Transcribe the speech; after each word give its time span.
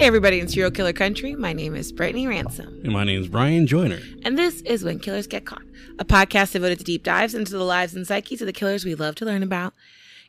Hey, 0.00 0.06
everybody 0.06 0.40
in 0.40 0.48
Serial 0.48 0.70
Killer 0.70 0.94
Country. 0.94 1.34
My 1.34 1.52
name 1.52 1.74
is 1.74 1.92
Brittany 1.92 2.26
Ransom. 2.26 2.80
And 2.84 2.90
my 2.90 3.04
name 3.04 3.20
is 3.20 3.28
Brian 3.28 3.66
Joyner. 3.66 3.98
And 4.22 4.38
this 4.38 4.62
is 4.62 4.82
When 4.82 4.98
Killers 4.98 5.26
Get 5.26 5.44
Caught, 5.44 5.60
a 5.98 6.06
podcast 6.06 6.52
devoted 6.52 6.78
to 6.78 6.84
deep 6.84 7.02
dives 7.02 7.34
into 7.34 7.52
the 7.52 7.64
lives 7.64 7.94
and 7.94 8.06
psyches 8.06 8.40
of 8.40 8.46
the 8.46 8.54
killers 8.54 8.82
we 8.82 8.94
love 8.94 9.14
to 9.16 9.26
learn 9.26 9.42
about. 9.42 9.74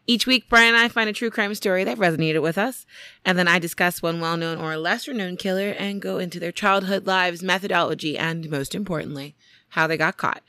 Each 0.05 0.28
week, 0.28 0.50
Brian 0.50 0.76
and 0.76 0.84
I 0.84 0.90
find 0.90 1.10
a 1.10 1.14
true 1.14 1.30
crime 1.30 1.55
story 1.55 1.86
that 1.86 1.98
resonated 1.98 2.42
with 2.42 2.58
us, 2.58 2.86
and 3.23 3.38
then 3.38 3.48
I 3.48 3.59
discuss 3.59 4.02
one 4.02 4.20
well 4.20 4.36
known 4.36 4.58
or 4.58 4.76
lesser 4.76 5.14
known 5.14 5.38
killer 5.38 5.70
and 5.70 6.02
go 6.02 6.17
into 6.17 6.38
their 6.38 6.52
childhood 6.52 7.08
lives, 7.08 7.42
methodology, 7.42 8.17
and 8.17 8.50
most 8.50 8.76
importantly, 8.76 9.36
how 9.70 9.88
they 9.88 9.95
got 9.95 10.17
caught. 10.17 10.44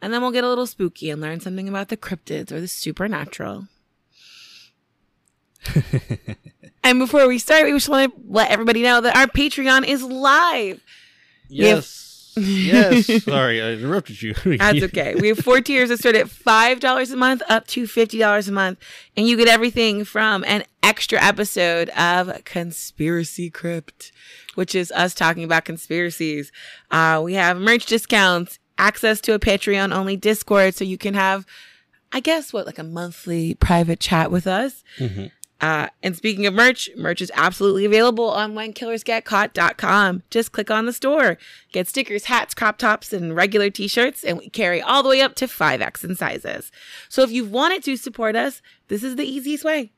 And 0.00 0.14
then 0.14 0.22
we'll 0.22 0.30
get 0.30 0.44
a 0.44 0.48
little 0.48 0.66
spooky 0.66 1.10
and 1.10 1.20
learn 1.20 1.40
something 1.40 1.68
about 1.68 1.88
the 1.88 1.96
cryptids 1.96 2.52
or 2.52 2.60
the 2.60 2.68
supernatural. 2.68 3.66
and 6.88 6.98
before 6.98 7.28
we 7.28 7.38
start, 7.38 7.64
we 7.64 7.72
just 7.72 7.88
want 7.88 8.14
to 8.14 8.20
let 8.28 8.50
everybody 8.50 8.82
know 8.82 9.02
that 9.02 9.14
our 9.14 9.26
Patreon 9.26 9.86
is 9.86 10.02
live. 10.02 10.82
Yes. 11.48 12.32
yes. 12.34 13.24
Sorry, 13.24 13.60
I 13.60 13.72
interrupted 13.72 14.22
you. 14.22 14.32
That's 14.56 14.82
okay. 14.84 15.14
We 15.14 15.28
have 15.28 15.38
four 15.38 15.60
tiers 15.60 15.90
that 15.90 15.98
start 15.98 16.16
at 16.16 16.28
$5 16.28 17.12
a 17.12 17.16
month 17.16 17.42
up 17.46 17.66
to 17.68 17.82
$50 17.84 18.48
a 18.48 18.52
month. 18.52 18.78
And 19.18 19.28
you 19.28 19.36
get 19.36 19.48
everything 19.48 20.06
from 20.06 20.44
an 20.44 20.64
extra 20.82 21.22
episode 21.22 21.90
of 21.90 22.42
Conspiracy 22.44 23.50
Crypt, 23.50 24.10
which 24.54 24.74
is 24.74 24.90
us 24.92 25.12
talking 25.12 25.44
about 25.44 25.66
conspiracies. 25.66 26.50
Uh, 26.90 27.20
we 27.22 27.34
have 27.34 27.58
merch 27.58 27.84
discounts, 27.84 28.58
access 28.78 29.20
to 29.20 29.34
a 29.34 29.38
Patreon 29.38 29.94
only 29.94 30.16
Discord. 30.16 30.74
So 30.74 30.84
you 30.84 30.96
can 30.96 31.12
have, 31.12 31.44
I 32.12 32.20
guess, 32.20 32.50
what, 32.50 32.64
like 32.64 32.78
a 32.78 32.82
monthly 32.82 33.56
private 33.56 34.00
chat 34.00 34.30
with 34.30 34.46
us. 34.46 34.82
Mm-hmm. 34.98 35.26
Uh, 35.60 35.88
and 36.04 36.14
speaking 36.16 36.46
of 36.46 36.54
merch, 36.54 36.88
merch 36.96 37.20
is 37.20 37.32
absolutely 37.34 37.84
available 37.84 38.30
on 38.30 38.54
whenkillersgetcaught.com. 38.54 40.22
Just 40.30 40.52
click 40.52 40.70
on 40.70 40.86
the 40.86 40.92
store. 40.92 41.36
Get 41.72 41.88
stickers, 41.88 42.26
hats, 42.26 42.54
crop 42.54 42.78
tops, 42.78 43.12
and 43.12 43.34
regular 43.34 43.68
t-shirts, 43.68 44.22
and 44.22 44.38
we 44.38 44.48
carry 44.50 44.80
all 44.80 45.02
the 45.02 45.08
way 45.08 45.20
up 45.20 45.34
to 45.36 45.46
5X 45.46 46.04
in 46.04 46.14
sizes. 46.14 46.70
So 47.08 47.22
if 47.22 47.32
you've 47.32 47.50
wanted 47.50 47.82
to 47.84 47.96
support 47.96 48.36
us, 48.36 48.62
this 48.86 49.02
is 49.02 49.16
the 49.16 49.24
easiest 49.24 49.64
way. 49.64 49.92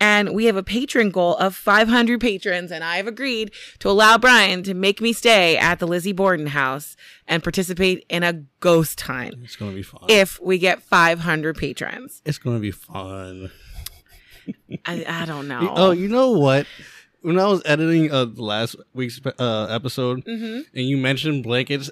And 0.00 0.34
we 0.34 0.46
have 0.46 0.56
a 0.56 0.62
patron 0.64 1.10
goal 1.10 1.36
of 1.36 1.54
500 1.54 2.20
patrons, 2.20 2.72
and 2.72 2.82
I 2.82 2.96
have 2.96 3.06
agreed 3.06 3.52
to 3.78 3.88
allow 3.88 4.18
Brian 4.18 4.64
to 4.64 4.74
make 4.74 5.00
me 5.00 5.12
stay 5.12 5.56
at 5.56 5.78
the 5.78 5.86
Lizzie 5.86 6.12
Borden 6.12 6.48
house 6.48 6.96
and 7.28 7.44
participate 7.44 8.04
in 8.08 8.24
a 8.24 8.42
ghost 8.58 9.00
hunt. 9.02 9.36
It's 9.44 9.54
going 9.54 9.70
to 9.70 9.76
be 9.76 9.84
fun. 9.84 10.02
if 10.08 10.40
we 10.40 10.58
get 10.58 10.82
500 10.82 11.56
patrons. 11.56 12.20
it's 12.24 12.38
going 12.38 12.56
to 12.56 12.60
be 12.60 12.72
fun. 12.72 13.52
I, 14.86 15.04
I 15.08 15.24
don't 15.24 15.48
know. 15.48 15.72
Oh, 15.74 15.90
you 15.92 16.08
know 16.08 16.32
what? 16.32 16.66
When 17.22 17.38
I 17.38 17.46
was 17.46 17.62
editing 17.64 18.12
uh, 18.12 18.26
last 18.36 18.76
week's 18.92 19.20
uh, 19.38 19.66
episode, 19.70 20.24
Mm-hmm. 20.24 20.60
and 20.78 20.86
you 20.86 20.96
mentioned 20.96 21.42
blankets 21.42 21.90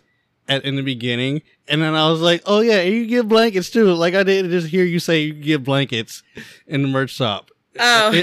at 0.49 0.65
in 0.65 0.77
the 0.77 0.83
beginning, 0.83 1.41
and 1.69 1.81
then 1.81 1.95
I 1.95 2.11
was 2.11 2.21
like, 2.21 2.43
"Oh 2.47 2.61
yeah, 2.61 2.83
you 2.83 3.07
give 3.07 3.29
blankets 3.29 3.71
too." 3.71 3.95
Like 3.95 4.15
I 4.15 4.25
didn't 4.25 4.51
just 4.51 4.67
hear 4.67 4.85
you 4.85 4.99
say 4.99 5.23
you 5.23 5.33
give 5.33 5.65
blankets 5.65 6.23
in 6.67 6.83
the 6.83 6.89
merch 6.89 7.11
shop. 7.11 7.51
Oh. 7.79 8.13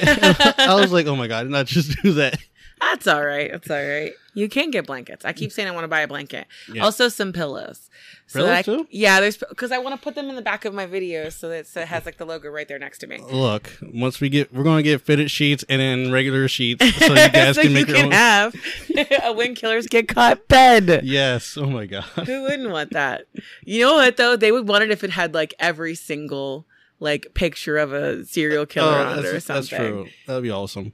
I 0.58 0.76
was 0.80 0.92
like, 0.92 1.08
"Oh 1.08 1.16
my 1.16 1.28
god, 1.28 1.44
did 1.44 1.52
not 1.52 1.66
just 1.66 1.98
do 2.04 2.12
that." 2.14 2.38
That's 2.82 3.08
all 3.08 3.26
right. 3.26 3.52
That's 3.52 3.70
all 3.70 3.76
right. 3.78 4.14
You 4.34 4.48
can 4.48 4.72
get 4.72 4.86
blankets. 4.88 5.26
I 5.26 5.34
keep 5.34 5.52
saying 5.52 5.68
I 5.68 5.72
want 5.72 5.84
to 5.84 5.88
buy 5.90 6.00
a 6.02 6.08
blanket. 6.08 6.48
Yeah. 6.72 6.84
Also, 6.84 7.10
some 7.10 7.34
pillows. 7.34 7.90
So 8.28 8.40
Pillows 8.40 8.52
I- 8.58 8.62
too? 8.62 8.88
Yeah, 8.90 9.20
there's 9.20 9.38
because 9.38 9.72
I 9.72 9.80
want 9.80 9.95
to 9.95 10.02
put 10.02 10.16
them 10.16 10.30
in 10.30 10.36
the 10.36 10.42
back 10.42 10.64
of 10.64 10.73
my 10.73 10.86
videos 10.86 11.34
so 11.34 11.50
that 11.50 11.68
so 11.68 11.82
it 11.82 11.88
has 11.89 12.06
like 12.06 12.18
the 12.18 12.26
logo 12.26 12.50
right 12.50 12.68
there 12.68 12.80
next 12.80 13.00
to 13.00 13.08
me. 13.08 13.18
Look, 13.18 13.78
once 13.92 14.22
we 14.22 14.30
get, 14.30 14.54
we're 14.54 14.64
going 14.64 14.78
to 14.78 14.84
get 14.84 15.02
fitted 15.02 15.30
sheets 15.32 15.66
and 15.68 15.82
then 15.82 16.12
regular 16.12 16.48
sheets, 16.48 16.86
so 17.00 17.06
you 17.08 17.16
guys 17.32 17.56
so 17.56 17.64
can 17.64 17.72
you 17.72 17.78
make 17.78 17.88
your 17.88 17.98
can 17.98 18.06
own. 18.06 18.12
have 18.12 18.56
a 19.23 19.34
when 19.34 19.56
killers 19.56 19.88
get 19.88 20.08
caught 20.08 20.48
bed. 20.48 21.02
yes. 21.04 21.58
Oh 21.58 21.66
my 21.66 21.86
god. 21.86 22.04
Who 22.26 22.44
wouldn't 22.44 22.70
want 22.70 22.92
that? 22.94 23.26
You 23.66 23.84
know 23.86 23.95
what 23.95 24.16
though? 24.18 24.36
They 24.38 24.52
would 24.52 24.68
want 24.68 24.84
it 24.84 24.92
if 24.92 25.04
it 25.04 25.10
had 25.10 25.34
like 25.34 25.54
every 25.60 25.95
single 25.95 26.66
like 27.02 27.34
picture 27.34 27.78
of 27.78 27.92
a 27.94 28.23
serial 28.26 28.66
killer 28.66 28.88
Oh, 29.00 29.04
on 29.06 29.20
it 29.20 29.26
or 29.26 29.39
something. 29.39 29.54
that's 29.56 29.68
true. 29.70 30.08
That'd 30.28 30.44
be 30.44 30.52
awesome. 30.52 30.94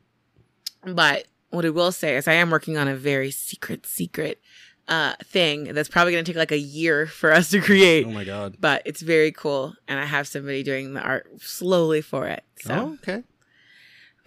But 0.85 1.25
what 1.55 1.65
I 1.65 1.69
will 1.69 1.91
say 1.91 2.15
is 2.17 2.27
I 2.27 2.33
am 2.33 2.49
working 2.51 2.77
on 2.77 2.87
a 2.87 2.95
very 2.95 3.31
secret, 3.31 3.85
secret 3.85 4.41
uh 4.87 5.13
thing 5.23 5.73
that's 5.73 5.89
probably 5.89 6.11
gonna 6.13 6.23
take 6.23 6.35
like 6.35 6.51
a 6.51 6.59
year 6.59 7.07
for 7.07 7.31
us 7.31 7.49
to 7.49 7.59
create. 7.59 8.05
Oh 8.05 8.11
my 8.11 8.23
god. 8.23 8.57
But 8.59 8.83
it's 8.85 9.01
very 9.01 9.31
cool 9.31 9.73
and 9.87 9.99
I 9.99 10.05
have 10.05 10.27
somebody 10.27 10.61
doing 10.61 10.93
the 10.93 11.01
art 11.01 11.27
slowly 11.41 12.01
for 12.01 12.27
it. 12.27 12.43
So 12.61 12.73
Oh, 12.75 12.93
okay. 13.01 13.23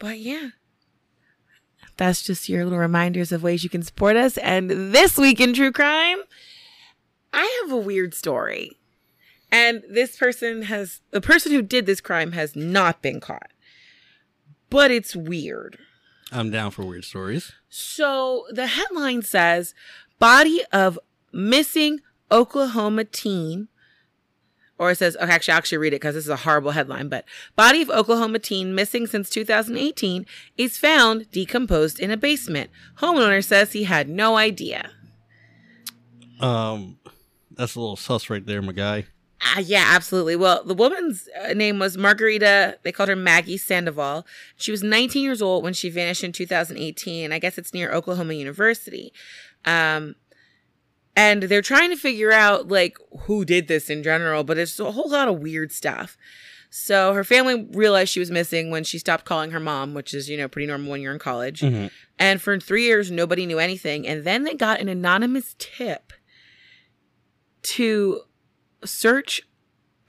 but 0.00 0.18
yeah. 0.18 0.48
That's 1.96 2.22
just 2.22 2.48
your 2.48 2.64
little 2.64 2.78
reminders 2.78 3.32
of 3.32 3.42
ways 3.42 3.64
you 3.64 3.70
can 3.70 3.82
support 3.82 4.16
us. 4.16 4.36
And 4.38 4.70
this 4.70 5.16
week 5.16 5.40
in 5.40 5.52
True 5.52 5.72
Crime, 5.72 6.18
I 7.32 7.60
have 7.62 7.72
a 7.72 7.76
weird 7.76 8.14
story. 8.14 8.72
And 9.50 9.82
this 9.90 10.16
person 10.16 10.62
has, 10.62 11.00
the 11.10 11.20
person 11.20 11.50
who 11.52 11.60
did 11.62 11.86
this 11.86 12.00
crime 12.00 12.32
has 12.32 12.54
not 12.54 13.02
been 13.02 13.18
caught. 13.18 13.50
But 14.70 14.90
it's 14.92 15.16
weird. 15.16 15.78
I'm 16.30 16.50
down 16.50 16.70
for 16.70 16.84
weird 16.84 17.04
stories. 17.04 17.52
So 17.68 18.46
the 18.50 18.66
headline 18.66 19.22
says 19.22 19.74
body 20.18 20.62
of 20.72 20.98
missing 21.32 22.00
Oklahoma 22.30 23.04
teen. 23.04 23.68
Or 24.78 24.92
it 24.92 24.98
says, 24.98 25.16
okay, 25.16 25.32
actually, 25.32 25.52
I'll 25.52 25.58
actually 25.58 25.78
read 25.78 25.92
it 25.92 25.96
because 25.96 26.14
this 26.14 26.24
is 26.24 26.30
a 26.30 26.36
horrible 26.36 26.70
headline. 26.70 27.08
But 27.08 27.24
body 27.56 27.82
of 27.82 27.90
Oklahoma 27.90 28.38
teen 28.38 28.76
missing 28.76 29.08
since 29.08 29.28
2018 29.28 30.24
is 30.56 30.78
found 30.78 31.28
decomposed 31.32 31.98
in 31.98 32.12
a 32.12 32.16
basement. 32.16 32.70
Homeowner 32.98 33.44
says 33.44 33.72
he 33.72 33.84
had 33.84 34.08
no 34.08 34.36
idea. 34.36 34.90
Um, 36.38 36.98
that's 37.50 37.74
a 37.74 37.80
little 37.80 37.96
sus 37.96 38.30
right 38.30 38.46
there, 38.46 38.62
my 38.62 38.70
guy. 38.72 39.06
Ah, 39.40 39.60
yeah, 39.60 39.84
absolutely. 39.86 40.34
Well, 40.36 40.64
the 40.64 40.74
woman's 40.74 41.28
uh, 41.40 41.52
name 41.54 41.78
was 41.78 41.96
Margarita. 41.96 42.78
They 42.82 42.90
called 42.90 43.08
her 43.08 43.16
Maggie 43.16 43.56
Sandoval. 43.56 44.26
She 44.56 44.70
was 44.72 44.82
19 44.82 45.22
years 45.22 45.40
old 45.40 45.62
when 45.62 45.74
she 45.74 45.90
vanished 45.90 46.24
in 46.24 46.32
2018. 46.32 47.32
I 47.32 47.38
guess 47.38 47.56
it's 47.56 47.72
near 47.72 47.92
Oklahoma 47.92 48.34
University. 48.34 49.12
Um, 49.64 50.16
and 51.14 51.44
they're 51.44 51.62
trying 51.62 51.90
to 51.90 51.96
figure 51.96 52.32
out 52.32 52.68
like 52.68 52.96
who 53.22 53.44
did 53.44 53.68
this 53.68 53.90
in 53.90 54.02
general, 54.02 54.42
but 54.44 54.58
it's 54.58 54.78
a 54.80 54.90
whole 54.92 55.10
lot 55.10 55.28
of 55.28 55.38
weird 55.40 55.70
stuff. 55.72 56.16
So 56.70 57.14
her 57.14 57.24
family 57.24 57.66
realized 57.72 58.10
she 58.12 58.20
was 58.20 58.30
missing 58.30 58.70
when 58.70 58.84
she 58.84 58.98
stopped 58.98 59.24
calling 59.24 59.52
her 59.52 59.60
mom, 59.60 59.94
which 59.94 60.12
is, 60.12 60.28
you 60.28 60.36
know, 60.36 60.48
pretty 60.48 60.66
normal 60.66 60.90
when 60.90 61.00
you're 61.00 61.12
in 61.12 61.18
college. 61.18 61.60
Mhm. 61.62 61.90
And 62.18 62.42
for 62.42 62.58
three 62.60 62.84
years, 62.84 63.10
nobody 63.10 63.46
knew 63.46 63.58
anything. 63.58 64.06
And 64.06 64.24
then 64.24 64.44
they 64.44 64.54
got 64.54 64.80
an 64.80 64.88
anonymous 64.88 65.54
tip 65.58 66.12
to 67.62 68.22
search 68.84 69.42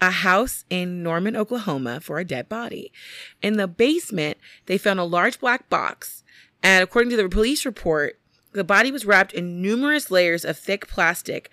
a 0.01 0.11
house 0.11 0.65
in 0.69 1.03
Norman, 1.03 1.35
Oklahoma 1.35 1.99
for 1.99 2.19
a 2.19 2.25
dead 2.25 2.47
body. 2.47 2.91
In 3.41 3.57
the 3.57 3.67
basement, 3.67 4.37
they 4.65 4.77
found 4.77 4.99
a 4.99 5.03
large 5.03 5.39
black 5.39 5.69
box. 5.69 6.23
And 6.63 6.83
according 6.83 7.09
to 7.11 7.17
the 7.17 7.29
police 7.29 7.65
report, 7.65 8.19
the 8.53 8.63
body 8.63 8.91
was 8.91 9.05
wrapped 9.05 9.33
in 9.33 9.61
numerous 9.61 10.09
layers 10.09 10.43
of 10.43 10.57
thick 10.57 10.87
plastic, 10.87 11.49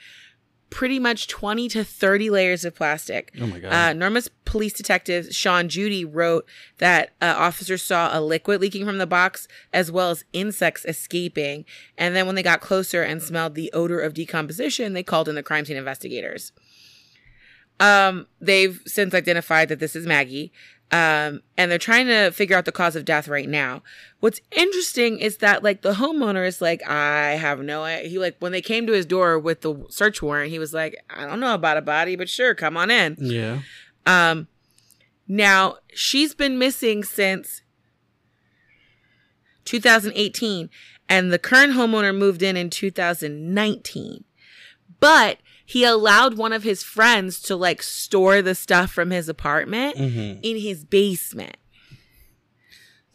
pretty 0.71 0.99
much 0.99 1.29
20 1.29 1.69
to 1.69 1.85
30 1.85 2.31
layers 2.31 2.65
of 2.65 2.75
plastic. 2.75 3.33
Oh 3.41 3.47
my 3.47 3.59
god. 3.59 3.73
Uh, 3.73 3.93
Norman's 3.93 4.29
police 4.45 4.73
detective 4.73 5.35
Sean 5.35 5.69
Judy 5.69 6.05
wrote 6.05 6.47
that 6.79 7.11
uh, 7.21 7.35
officers 7.37 7.83
saw 7.83 8.17
a 8.17 8.21
liquid 8.21 8.61
leaking 8.61 8.85
from 8.85 8.99
the 8.99 9.07
box 9.07 9.47
as 9.73 9.93
well 9.93 10.11
as 10.11 10.25
insects 10.33 10.85
escaping. 10.85 11.65
And 11.99 12.17
then 12.17 12.27
when 12.27 12.35
they 12.35 12.43
got 12.43 12.61
closer 12.61 13.03
and 13.03 13.23
smelled 13.23 13.55
the 13.55 13.73
odor 13.73 14.01
of 14.01 14.15
decomposition, 14.15 14.93
they 14.93 15.03
called 15.03 15.29
in 15.29 15.35
the 15.35 15.43
crime 15.43 15.65
scene 15.65 15.77
investigators. 15.77 16.53
Um, 17.79 18.27
they've 18.41 18.81
since 18.87 19.15
identified 19.15 19.69
that 19.69 19.79
this 19.81 19.95
is 19.97 20.07
Maggie. 20.07 20.53
Um, 20.93 21.41
and 21.57 21.69
they're 21.69 21.79
trying 21.79 22.07
to 22.07 22.31
figure 22.31 22.57
out 22.57 22.65
the 22.65 22.71
cause 22.71 22.95
of 22.95 23.05
death 23.05 23.27
right 23.27 23.49
now. 23.49 23.83
What's 24.21 24.41
interesting 24.53 25.19
is 25.19 25.39
that 25.39 25.65
like 25.65 25.83
the 25.83 25.95
homeowner 25.95 26.47
is 26.47 26.61
like, 26.61 26.89
I 26.89 27.31
have 27.33 27.61
no 27.61 27.83
idea. 27.83 28.09
He 28.09 28.19
like 28.21 28.37
when 28.39 28.53
they 28.53 28.63
came 28.63 28.87
to 28.87 28.93
his 28.93 29.05
door 29.05 29.37
with 29.37 29.63
the 29.63 29.85
search 29.89 30.23
warrant, 30.23 30.51
he 30.51 30.61
was 30.61 30.73
like, 30.73 30.97
I 31.11 31.27
don't 31.27 31.41
know 31.41 31.55
about 31.55 31.77
a 31.77 31.83
body, 31.83 32.15
but 32.15 32.29
sure, 32.29 32.55
come 32.55 32.77
on 32.77 32.91
in. 32.91 33.17
yeah. 33.19 33.61
Um, 34.07 34.47
now 35.27 35.79
she's 35.93 36.35
been 36.35 36.57
missing 36.57 37.03
since 37.03 37.63
2018, 39.65 40.71
and 41.09 41.33
the 41.33 41.39
current 41.39 41.73
homeowner 41.73 42.17
moved 42.17 42.43
in 42.43 42.57
in 42.57 42.71
2019. 42.71 44.25
But 45.01 45.39
he 45.69 45.85
allowed 45.85 46.39
one 46.39 46.53
of 46.53 46.63
his 46.63 46.83
friends 46.83 47.41
to 47.43 47.57
like 47.57 47.83
store 47.83 48.41
the 48.41 48.55
stuff 48.55 48.91
from 48.91 49.11
his 49.11 49.29
apartment 49.29 49.97
hmm 49.97 50.33
in 50.43 50.59
his 50.59 50.85
basement. 50.85 51.57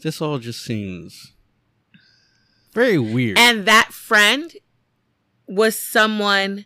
This 0.01 0.21
all 0.21 0.37
just 0.39 0.61
seems 0.63 1.33
very 2.73 2.97
weird. 2.97 3.37
And 3.37 3.65
that 3.65 3.93
friend 3.93 4.51
was 5.47 5.77
someone 5.77 6.65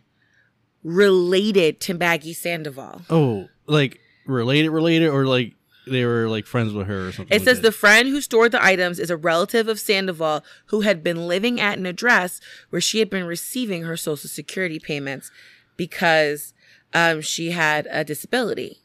related 0.82 1.80
to 1.80 1.94
Maggie 1.94 2.32
Sandoval. 2.32 3.02
oh, 3.10 3.48
like 3.66 4.00
related, 4.26 4.70
related, 4.70 5.08
or 5.08 5.26
like 5.26 5.52
they 5.86 6.04
were 6.04 6.28
like 6.28 6.46
friends 6.46 6.72
with 6.72 6.86
her 6.86 7.08
or 7.08 7.12
something. 7.12 7.34
It 7.34 7.40
like 7.40 7.48
says 7.48 7.58
that. 7.58 7.62
the 7.62 7.72
friend 7.72 8.08
who 8.08 8.20
stored 8.20 8.52
the 8.52 8.64
items 8.64 8.98
is 8.98 9.10
a 9.10 9.16
relative 9.16 9.68
of 9.68 9.78
Sandoval 9.78 10.44
who 10.66 10.80
had 10.80 11.02
been 11.02 11.28
living 11.28 11.60
at 11.60 11.78
an 11.78 11.86
address 11.86 12.40
where 12.70 12.80
she 12.80 12.98
had 13.00 13.10
been 13.10 13.24
receiving 13.24 13.82
her 13.82 13.96
social 13.96 14.28
security 14.28 14.78
payments 14.78 15.30
because 15.76 16.52
um, 16.94 17.20
she 17.20 17.50
had 17.50 17.86
a 17.90 18.04
disability. 18.04 18.78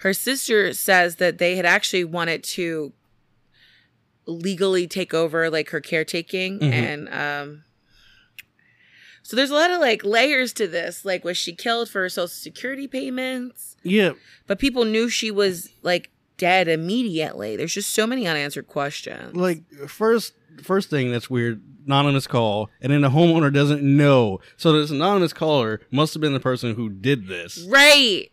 Her 0.00 0.12
sister 0.12 0.72
says 0.74 1.16
that 1.16 1.38
they 1.38 1.56
had 1.56 1.64
actually 1.66 2.04
wanted 2.04 2.44
to 2.44 2.92
legally 4.26 4.86
take 4.88 5.14
over 5.14 5.48
like 5.48 5.70
her 5.70 5.80
caretaking 5.80 6.58
Mhm. 6.58 6.72
and 6.72 7.08
um 7.14 7.62
so 9.22 9.36
there's 9.36 9.50
a 9.50 9.54
lot 9.54 9.70
of 9.70 9.80
like 9.80 10.04
layers 10.04 10.52
to 10.54 10.66
this 10.66 11.04
like 11.04 11.24
was 11.24 11.36
she 11.36 11.52
killed 11.54 11.88
for 11.88 12.00
her 12.02 12.08
social 12.08 12.26
security 12.28 12.88
payments 12.88 13.76
yeah, 13.84 14.12
but 14.48 14.58
people 14.58 14.84
knew 14.84 15.08
she 15.08 15.30
was 15.30 15.70
like 15.82 16.10
dead 16.38 16.66
immediately. 16.66 17.54
There's 17.56 17.72
just 17.72 17.92
so 17.92 18.04
many 18.04 18.26
unanswered 18.26 18.66
questions. 18.66 19.34
like 19.36 19.62
first 19.88 20.32
first 20.62 20.90
thing 20.90 21.10
that's 21.10 21.30
weird 21.30 21.62
anonymous 21.86 22.26
call 22.26 22.68
and 22.80 22.92
then 22.92 23.00
the 23.02 23.10
homeowner 23.10 23.52
doesn't 23.52 23.82
know. 23.82 24.40
So 24.56 24.72
this 24.72 24.90
anonymous 24.90 25.32
caller 25.32 25.80
must 25.90 26.14
have 26.14 26.20
been 26.20 26.34
the 26.34 26.40
person 26.40 26.74
who 26.74 26.88
did 26.88 27.28
this. 27.28 27.64
Right. 27.68 28.30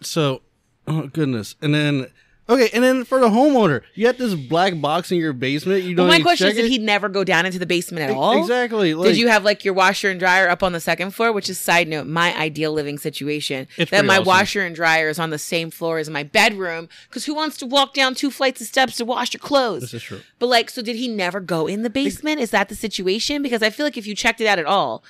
so 0.00 0.42
oh 0.86 1.08
goodness. 1.08 1.54
And 1.62 1.74
then 1.74 2.06
okay 2.48 2.68
and 2.72 2.82
then 2.84 3.04
for 3.04 3.20
the 3.20 3.28
homeowner 3.28 3.82
you 3.94 4.04
got 4.04 4.18
this 4.18 4.34
black 4.34 4.80
box 4.80 5.10
in 5.10 5.18
your 5.18 5.32
basement 5.32 5.82
you 5.82 5.94
don't 5.94 6.08
my 6.08 6.14
even 6.14 6.24
question 6.24 6.48
is, 6.48 6.54
did 6.54 6.70
he 6.70 6.78
never 6.78 7.08
go 7.08 7.24
down 7.24 7.46
into 7.46 7.58
the 7.58 7.66
basement 7.66 8.08
at 8.08 8.14
all? 8.14 8.40
exactly 8.40 8.94
like, 8.94 9.08
did 9.08 9.16
you 9.16 9.28
have 9.28 9.44
like 9.44 9.64
your 9.64 9.74
washer 9.74 10.10
and 10.10 10.20
dryer 10.20 10.48
up 10.48 10.62
on 10.62 10.72
the 10.72 10.80
second 10.80 11.10
floor? 11.12 11.32
Which 11.32 11.48
is 11.48 11.58
side 11.58 11.88
note, 11.88 12.06
my 12.06 12.36
ideal 12.36 12.72
living 12.72 12.98
situation. 12.98 13.66
That 13.76 14.04
my 14.04 14.16
awesome. 14.16 14.24
washer 14.26 14.62
and 14.62 14.74
dryer 14.74 15.08
is 15.08 15.18
on 15.18 15.30
the 15.30 15.38
same 15.38 15.70
floor 15.70 15.98
as 15.98 16.10
my 16.10 16.22
bedroom. 16.22 16.88
Because 17.08 17.24
who 17.24 17.34
wants 17.34 17.56
to 17.58 17.66
walk 17.66 17.94
down 17.94 18.14
two 18.14 18.30
flights 18.30 18.60
of 18.60 18.66
steps 18.66 18.96
to 18.96 19.04
wash 19.04 19.32
your 19.32 19.40
clothes? 19.40 19.82
this 19.82 19.94
is 19.94 20.02
true 20.02 20.20
But 20.38 20.46
like, 20.46 20.70
so 20.70 20.82
did 20.82 20.96
he 20.96 21.08
never 21.08 21.40
go 21.40 21.66
in 21.66 21.82
the 21.82 21.90
basement? 21.90 22.40
Is 22.40 22.50
that 22.50 22.68
the 22.68 22.74
situation? 22.74 23.42
Because 23.42 23.62
I 23.62 23.70
feel 23.70 23.86
like 23.86 23.96
if 23.96 24.06
you 24.06 24.14
checked 24.14 24.40
it 24.40 24.46
out 24.46 24.58
at 24.58 24.66
all, 24.66 25.04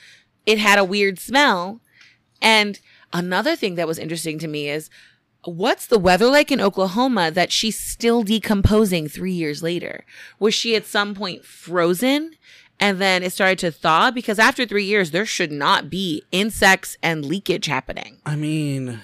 it 0.46 0.58
had 0.58 0.78
a 0.78 0.84
weird 0.84 1.18
smell. 1.18 1.80
And 2.40 2.80
another 3.12 3.56
thing 3.56 3.74
that 3.76 3.88
was 3.88 3.98
interesting 3.98 4.38
to 4.40 4.48
me 4.48 4.68
is 4.68 4.90
what's 5.44 5.86
the 5.86 5.98
weather 5.98 6.26
like 6.26 6.50
in 6.50 6.60
Oklahoma 6.60 7.30
that 7.30 7.52
she's 7.52 7.78
still 7.78 8.22
decomposing 8.22 9.08
three 9.08 9.32
years 9.32 9.62
later? 9.62 10.04
Was 10.38 10.54
she 10.54 10.74
at 10.76 10.86
some 10.86 11.14
point 11.14 11.44
frozen? 11.44 12.32
And 12.80 13.00
then 13.00 13.22
it 13.22 13.32
started 13.32 13.58
to 13.60 13.70
thaw 13.70 14.10
because 14.10 14.38
after 14.38 14.66
three 14.66 14.84
years, 14.84 15.12
there 15.12 15.26
should 15.26 15.52
not 15.52 15.88
be 15.88 16.24
insects 16.32 16.96
and 17.02 17.24
leakage 17.24 17.66
happening. 17.66 18.18
i 18.26 18.34
mean 18.34 19.00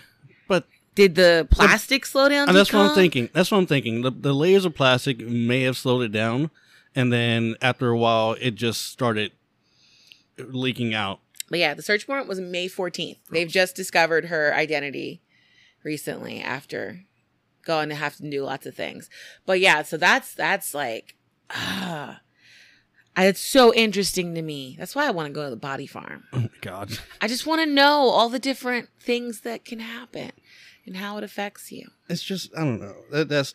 but 0.48 0.66
Did 0.96 1.14
the 1.14 1.46
plastic 1.50 2.04
slow 2.04 2.28
down? 2.28 2.48
And 2.48 2.56
that's 2.56 2.72
what 2.72 2.81
I'm 2.81 2.94
thinking. 2.94 3.31
That's 3.32 3.50
what 3.50 3.58
I'm 3.58 3.66
thinking. 3.66 4.02
The, 4.02 4.10
the 4.10 4.34
layers 4.34 4.64
of 4.64 4.75
plastic 4.75 5.20
may 5.20 5.62
have 5.62 5.76
slowed 5.76 6.02
it 6.02 6.12
down, 6.12 6.50
and 6.96 7.12
then 7.12 7.54
after 7.62 7.88
a 7.88 7.96
while, 7.96 8.37
it 8.40 8.56
just 8.56 8.88
started 8.88 9.31
leaking 10.37 10.92
out. 10.92 11.20
But 11.48 11.60
yeah, 11.60 11.75
the 11.75 11.82
search 11.82 12.08
warrant 12.08 12.28
was 12.28 12.40
May 12.40 12.69
14th. 12.69 13.19
They've 13.31 13.48
just 13.48 13.76
discovered 13.76 14.26
her 14.26 14.52
identity 14.54 15.20
recently 15.82 16.41
after 16.41 17.05
going 17.65 17.88
to 17.88 17.94
have 17.94 18.17
to 18.17 18.29
do 18.29 18.44
lots 18.44 18.67
of 18.67 18.75
things. 18.75 19.11
But 19.47 19.61
yeah, 19.61 19.82
so 19.82 19.97
that's 19.97 20.35
that's 20.35 20.75
like 20.75 21.17
ah 21.50 22.21
it's 23.17 23.41
so 23.41 23.75
interesting 23.75 24.35
to 24.35 24.43
me. 24.43 24.77
That's 24.79 24.94
why 24.94 25.06
I 25.06 25.11
want 25.11 25.27
to 25.27 25.32
go 25.32 25.44
to 25.44 25.50
the 25.50 25.56
body 25.56 25.87
farm. 25.87 26.25
Oh 26.32 26.41
my 26.41 26.50
god! 26.61 26.99
I 27.21 27.29
just 27.29 27.47
want 27.47 27.61
to 27.61 27.67
know 27.67 28.09
all 28.09 28.29
the 28.29 28.38
different 28.38 28.88
things 28.99 29.41
that 29.41 29.65
can 29.65 29.81
happen 29.81 30.32
and 30.87 30.97
how 30.97 31.19
it 31.19 31.25
affects 31.25 31.71
you. 31.73 31.88
It's 32.09 32.23
just 32.23 32.50
I 32.56 32.65
don't 32.65 32.81
know. 32.81 32.97
That, 33.11 33.29
that's 33.29 33.55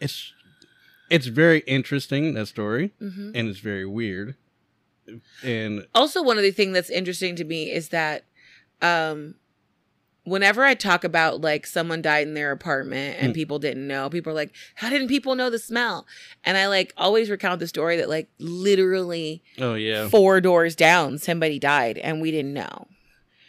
it's 0.00 0.32
it's 1.08 1.26
very 1.26 1.60
interesting 1.60 2.34
that 2.34 2.46
story, 2.46 2.92
hmm 2.98 3.32
and 3.34 3.48
it's 3.48 3.60
very 3.60 3.86
weird. 3.86 4.36
And 5.42 5.86
also 5.94 6.22
one 6.22 6.36
of 6.36 6.44
the 6.44 6.52
things 6.52 6.74
that's 6.74 6.90
interesting 6.90 7.34
to 7.36 7.44
me 7.44 7.70
is 7.70 7.88
that 7.88 8.24
um 8.82 9.34
whenever 10.24 10.62
i 10.64 10.74
talk 10.74 11.02
about 11.04 11.40
like 11.40 11.66
someone 11.66 12.02
died 12.02 12.26
in 12.28 12.34
their 12.34 12.52
apartment 12.52 13.16
and 13.20 13.32
Mm. 13.32 13.34
people 13.34 13.58
didn't 13.58 13.86
know 13.86 14.10
people 14.10 14.30
are 14.32 14.34
like 14.34 14.52
how 14.76 14.88
didn't 14.90 15.08
people 15.08 15.34
know 15.34 15.50
the 15.50 15.58
smell? 15.58 16.06
And 16.44 16.56
i 16.56 16.66
like 16.68 16.92
always 16.96 17.30
recount 17.30 17.60
the 17.60 17.66
story 17.68 17.96
that 17.96 18.08
like 18.08 18.28
literally 18.38 19.42
oh 19.58 19.74
yeah, 19.74 20.08
four 20.08 20.40
doors 20.40 20.76
down 20.76 21.18
somebody 21.18 21.58
died 21.58 21.98
and 21.98 22.20
we 22.20 22.30
didn't 22.30 22.52
know. 22.54 22.86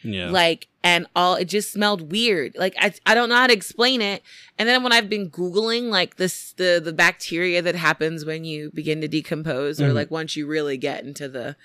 Yeah, 0.04 0.32
like 0.32 0.68
and 0.84 1.06
all 1.16 1.36
it 1.36 1.46
just 1.46 1.72
smelled 1.72 2.12
weird. 2.12 2.56
Like 2.58 2.74
I, 2.80 2.92
I 3.06 3.14
don't 3.14 3.30
know 3.30 3.36
how 3.36 3.46
to 3.46 3.54
explain 3.54 4.02
it. 4.02 4.24
And 4.58 4.68
then 4.68 4.82
when 4.82 4.92
i've 4.92 5.10
been 5.10 5.30
googling 5.30 5.90
like 5.90 6.16
this 6.16 6.54
the 6.54 6.82
the 6.84 6.92
bacteria 6.94 7.62
that 7.62 7.76
happens 7.76 8.26
when 8.26 8.44
you 8.44 8.72
begin 8.74 9.00
to 9.02 9.08
decompose 9.08 9.80
or 9.80 9.90
Mhm. 9.90 9.94
like 9.94 10.10
once 10.10 10.36
you 10.36 10.48
really 10.48 10.78
get 10.78 11.04
into 11.04 11.28
the 11.30 11.56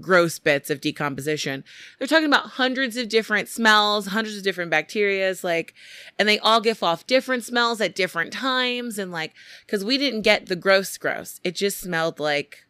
gross 0.00 0.38
bits 0.38 0.68
of 0.70 0.80
decomposition 0.80 1.64
they're 1.98 2.06
talking 2.08 2.26
about 2.26 2.46
hundreds 2.50 2.96
of 2.96 3.08
different 3.08 3.48
smells 3.48 4.06
hundreds 4.08 4.36
of 4.36 4.42
different 4.42 4.70
bacterias 4.70 5.42
like 5.42 5.72
and 6.18 6.28
they 6.28 6.38
all 6.40 6.60
give 6.60 6.82
off 6.82 7.06
different 7.06 7.42
smells 7.44 7.80
at 7.80 7.94
different 7.94 8.32
times 8.32 8.98
and 8.98 9.10
like 9.10 9.32
because 9.64 9.84
we 9.84 9.96
didn't 9.98 10.22
get 10.22 10.46
the 10.46 10.56
gross 10.56 10.96
gross 10.98 11.40
it 11.44 11.54
just 11.54 11.78
smelled 11.80 12.18
like 12.20 12.66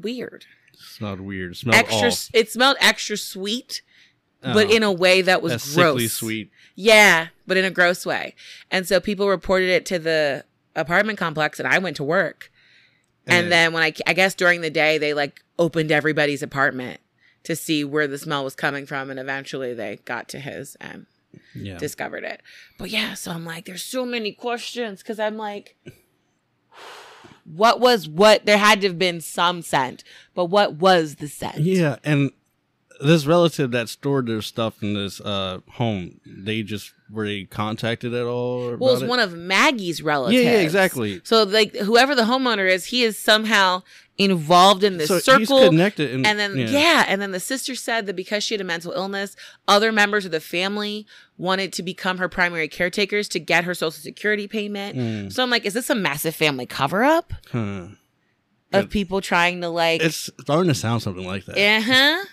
weird 0.00 0.44
smelled 0.74 1.20
weird. 1.20 1.52
It 1.52 1.56
Smelled 1.56 1.76
extra 1.76 2.08
off. 2.08 2.30
it 2.32 2.50
smelled 2.50 2.76
extra 2.80 3.16
sweet 3.16 3.82
but 4.42 4.66
Oh, 4.68 4.70
in 4.70 4.82
a 4.82 4.92
way 4.92 5.22
that 5.22 5.42
was 5.42 5.52
gross. 5.74 5.74
sickly 5.94 6.08
sweet. 6.08 6.50
Yeah, 6.76 7.28
but 7.48 7.56
in 7.56 7.64
a 7.64 7.70
gross 7.70 8.04
way. 8.06 8.34
And 8.70 8.86
so 8.86 9.00
people 9.00 9.28
reported 9.28 9.70
it 9.70 9.84
to 9.86 9.98
the 9.98 10.44
apartment 10.76 11.18
complex, 11.18 11.58
and 11.58 11.66
I 11.66 11.78
went 11.78 11.96
to 11.96 12.04
work. 12.04 12.52
And 13.26 13.50
then 13.50 13.72
when 13.72 13.82
I, 13.82 13.92
I 14.06 14.12
guess 14.12 14.34
during 14.34 14.60
the 14.60 14.70
day, 14.70 14.98
they 14.98 15.14
like 15.14 15.42
opened 15.58 15.90
everybody's 15.90 16.42
apartment 16.42 17.00
to 17.44 17.56
see 17.56 17.84
where 17.84 18.06
the 18.06 18.18
smell 18.18 18.44
was 18.44 18.54
coming 18.54 18.86
from, 18.86 19.10
and 19.10 19.18
eventually 19.20 19.74
they 19.74 19.98
got 20.04 20.28
to 20.30 20.38
his 20.40 20.76
and 20.80 21.06
Yeah, 21.54 21.78
discovered 21.78 22.24
it. 22.24 22.40
But 22.78 22.90
yeah, 22.90 23.14
so 23.14 23.30
I'm 23.32 23.44
like, 23.44 23.64
there's 23.64 23.82
so 23.82 24.04
many 24.06 24.32
questions 24.32 25.02
because 25.02 25.18
I'm 25.18 25.36
like, 25.36 25.76
what 27.44 27.80
was 27.80 28.08
what? 28.08 28.46
There 28.46 28.58
had 28.58 28.80
to 28.82 28.88
have 28.88 28.98
been 28.98 29.20
some 29.20 29.62
scent, 29.62 30.04
but 30.34 30.46
what 30.46 30.74
was 30.74 31.16
the 31.16 31.28
scent? 31.28 31.58
yeah, 31.58 31.96
and 32.04 32.30
this 33.00 33.26
relative 33.26 33.70
that 33.72 33.88
stored 33.88 34.26
their 34.26 34.42
stuff 34.42 34.82
in 34.82 34.94
this 34.94 35.20
uh 35.20 35.60
home, 35.72 36.20
they 36.26 36.62
just 36.62 36.92
were 37.10 37.26
they 37.26 37.44
contacted 37.44 38.14
at 38.14 38.26
all? 38.26 38.76
Well, 38.76 38.94
it's 38.94 39.02
it? 39.02 39.08
one 39.08 39.20
of 39.20 39.34
Maggie's 39.34 40.02
relatives. 40.02 40.42
Yeah, 40.42 40.52
yeah, 40.52 40.58
exactly. 40.58 41.20
So, 41.24 41.44
like, 41.44 41.74
whoever 41.76 42.14
the 42.14 42.22
homeowner 42.22 42.68
is, 42.68 42.86
he 42.86 43.02
is 43.02 43.18
somehow 43.18 43.82
involved 44.18 44.82
in 44.82 44.96
this 44.96 45.08
so 45.08 45.18
circle. 45.18 45.58
he's 45.58 45.68
connected, 45.68 46.12
and, 46.12 46.26
and 46.26 46.38
then, 46.38 46.56
yeah. 46.56 47.04
and 47.06 47.20
then 47.20 47.32
the 47.32 47.40
sister 47.40 47.74
said 47.74 48.06
that 48.06 48.16
because 48.16 48.42
she 48.42 48.54
had 48.54 48.60
a 48.60 48.64
mental 48.64 48.92
illness, 48.92 49.36
other 49.68 49.92
members 49.92 50.24
of 50.24 50.30
the 50.30 50.40
family 50.40 51.06
wanted 51.36 51.72
to 51.74 51.82
become 51.82 52.18
her 52.18 52.28
primary 52.28 52.68
caretakers 52.68 53.28
to 53.28 53.38
get 53.38 53.64
her 53.64 53.74
social 53.74 53.90
security 53.90 54.48
payment. 54.48 54.96
Mm, 54.96 55.32
So 55.32 55.42
I'm 55.42 55.50
like, 55.50 55.66
is 55.66 55.74
this 55.74 55.90
a 55.90 55.94
massive 55.94 56.34
family 56.34 56.66
cover 56.66 57.04
up 57.04 57.32
huh. 57.52 57.88
of 58.72 58.88
people 58.90 59.20
trying 59.20 59.60
to 59.60 59.68
like? 59.68 60.02
It's 60.02 60.30
starting 60.40 60.68
to 60.68 60.74
sound 60.74 61.02
something 61.02 61.26
like 61.26 61.44
that. 61.44 61.58
Uh 61.58 61.82
huh. 61.82 62.24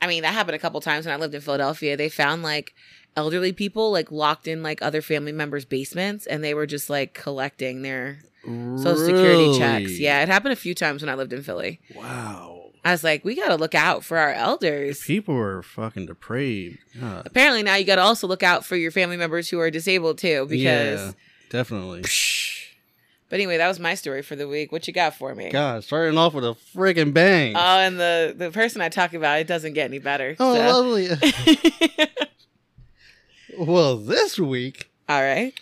I 0.00 0.06
mean, 0.06 0.22
that 0.22 0.34
happened 0.34 0.56
a 0.56 0.58
couple 0.58 0.80
times 0.80 1.06
when 1.06 1.14
I 1.14 1.18
lived 1.18 1.34
in 1.34 1.40
Philadelphia. 1.40 1.96
They 1.96 2.08
found 2.08 2.42
like 2.42 2.74
elderly 3.16 3.52
people 3.52 3.90
like 3.90 4.12
locked 4.12 4.46
in 4.46 4.62
like 4.62 4.82
other 4.82 5.02
family 5.02 5.32
members' 5.32 5.64
basements, 5.64 6.26
and 6.26 6.44
they 6.44 6.54
were 6.54 6.66
just 6.66 6.90
like 6.90 7.14
collecting 7.14 7.82
their 7.82 8.18
social 8.44 8.96
security 8.96 9.58
checks. 9.58 9.98
Yeah, 9.98 10.22
it 10.22 10.28
happened 10.28 10.52
a 10.52 10.56
few 10.56 10.74
times 10.74 11.02
when 11.02 11.08
I 11.08 11.14
lived 11.14 11.32
in 11.32 11.42
Philly. 11.42 11.80
Wow. 11.94 12.52
I 12.84 12.92
was 12.92 13.02
like, 13.02 13.24
we 13.24 13.34
got 13.34 13.48
to 13.48 13.56
look 13.56 13.74
out 13.74 14.04
for 14.04 14.16
our 14.16 14.32
elders. 14.32 15.02
People 15.02 15.36
are 15.36 15.60
fucking 15.60 16.06
depraved. 16.06 16.78
God. 17.00 17.26
Apparently, 17.26 17.64
now 17.64 17.74
you 17.74 17.84
got 17.84 17.96
to 17.96 18.02
also 18.02 18.28
look 18.28 18.44
out 18.44 18.64
for 18.64 18.76
your 18.76 18.92
family 18.92 19.16
members 19.16 19.48
who 19.48 19.58
are 19.58 19.72
disabled 19.72 20.18
too, 20.18 20.46
because. 20.48 21.00
yeah, 21.00 21.12
definitely. 21.50 22.04
But 23.28 23.36
anyway, 23.36 23.56
that 23.56 23.66
was 23.66 23.80
my 23.80 23.94
story 23.94 24.22
for 24.22 24.36
the 24.36 24.46
week. 24.46 24.70
What 24.70 24.86
you 24.86 24.92
got 24.92 25.14
for 25.14 25.34
me? 25.34 25.50
God, 25.50 25.82
starting 25.82 26.16
off 26.16 26.32
with 26.32 26.44
a 26.44 26.56
friggin' 26.74 27.12
bang. 27.12 27.56
Oh, 27.56 27.58
and 27.78 27.98
the 27.98 28.34
the 28.36 28.50
person 28.50 28.80
I 28.80 28.88
talk 28.88 29.14
about, 29.14 29.40
it 29.40 29.46
doesn't 29.48 29.72
get 29.72 29.86
any 29.86 29.98
better. 29.98 30.36
oh, 30.38 30.54
so. 30.54 30.60
lovely. 30.60 31.08
well, 33.58 33.96
this 33.96 34.38
week, 34.38 34.90
All 35.08 35.20
right. 35.20 35.52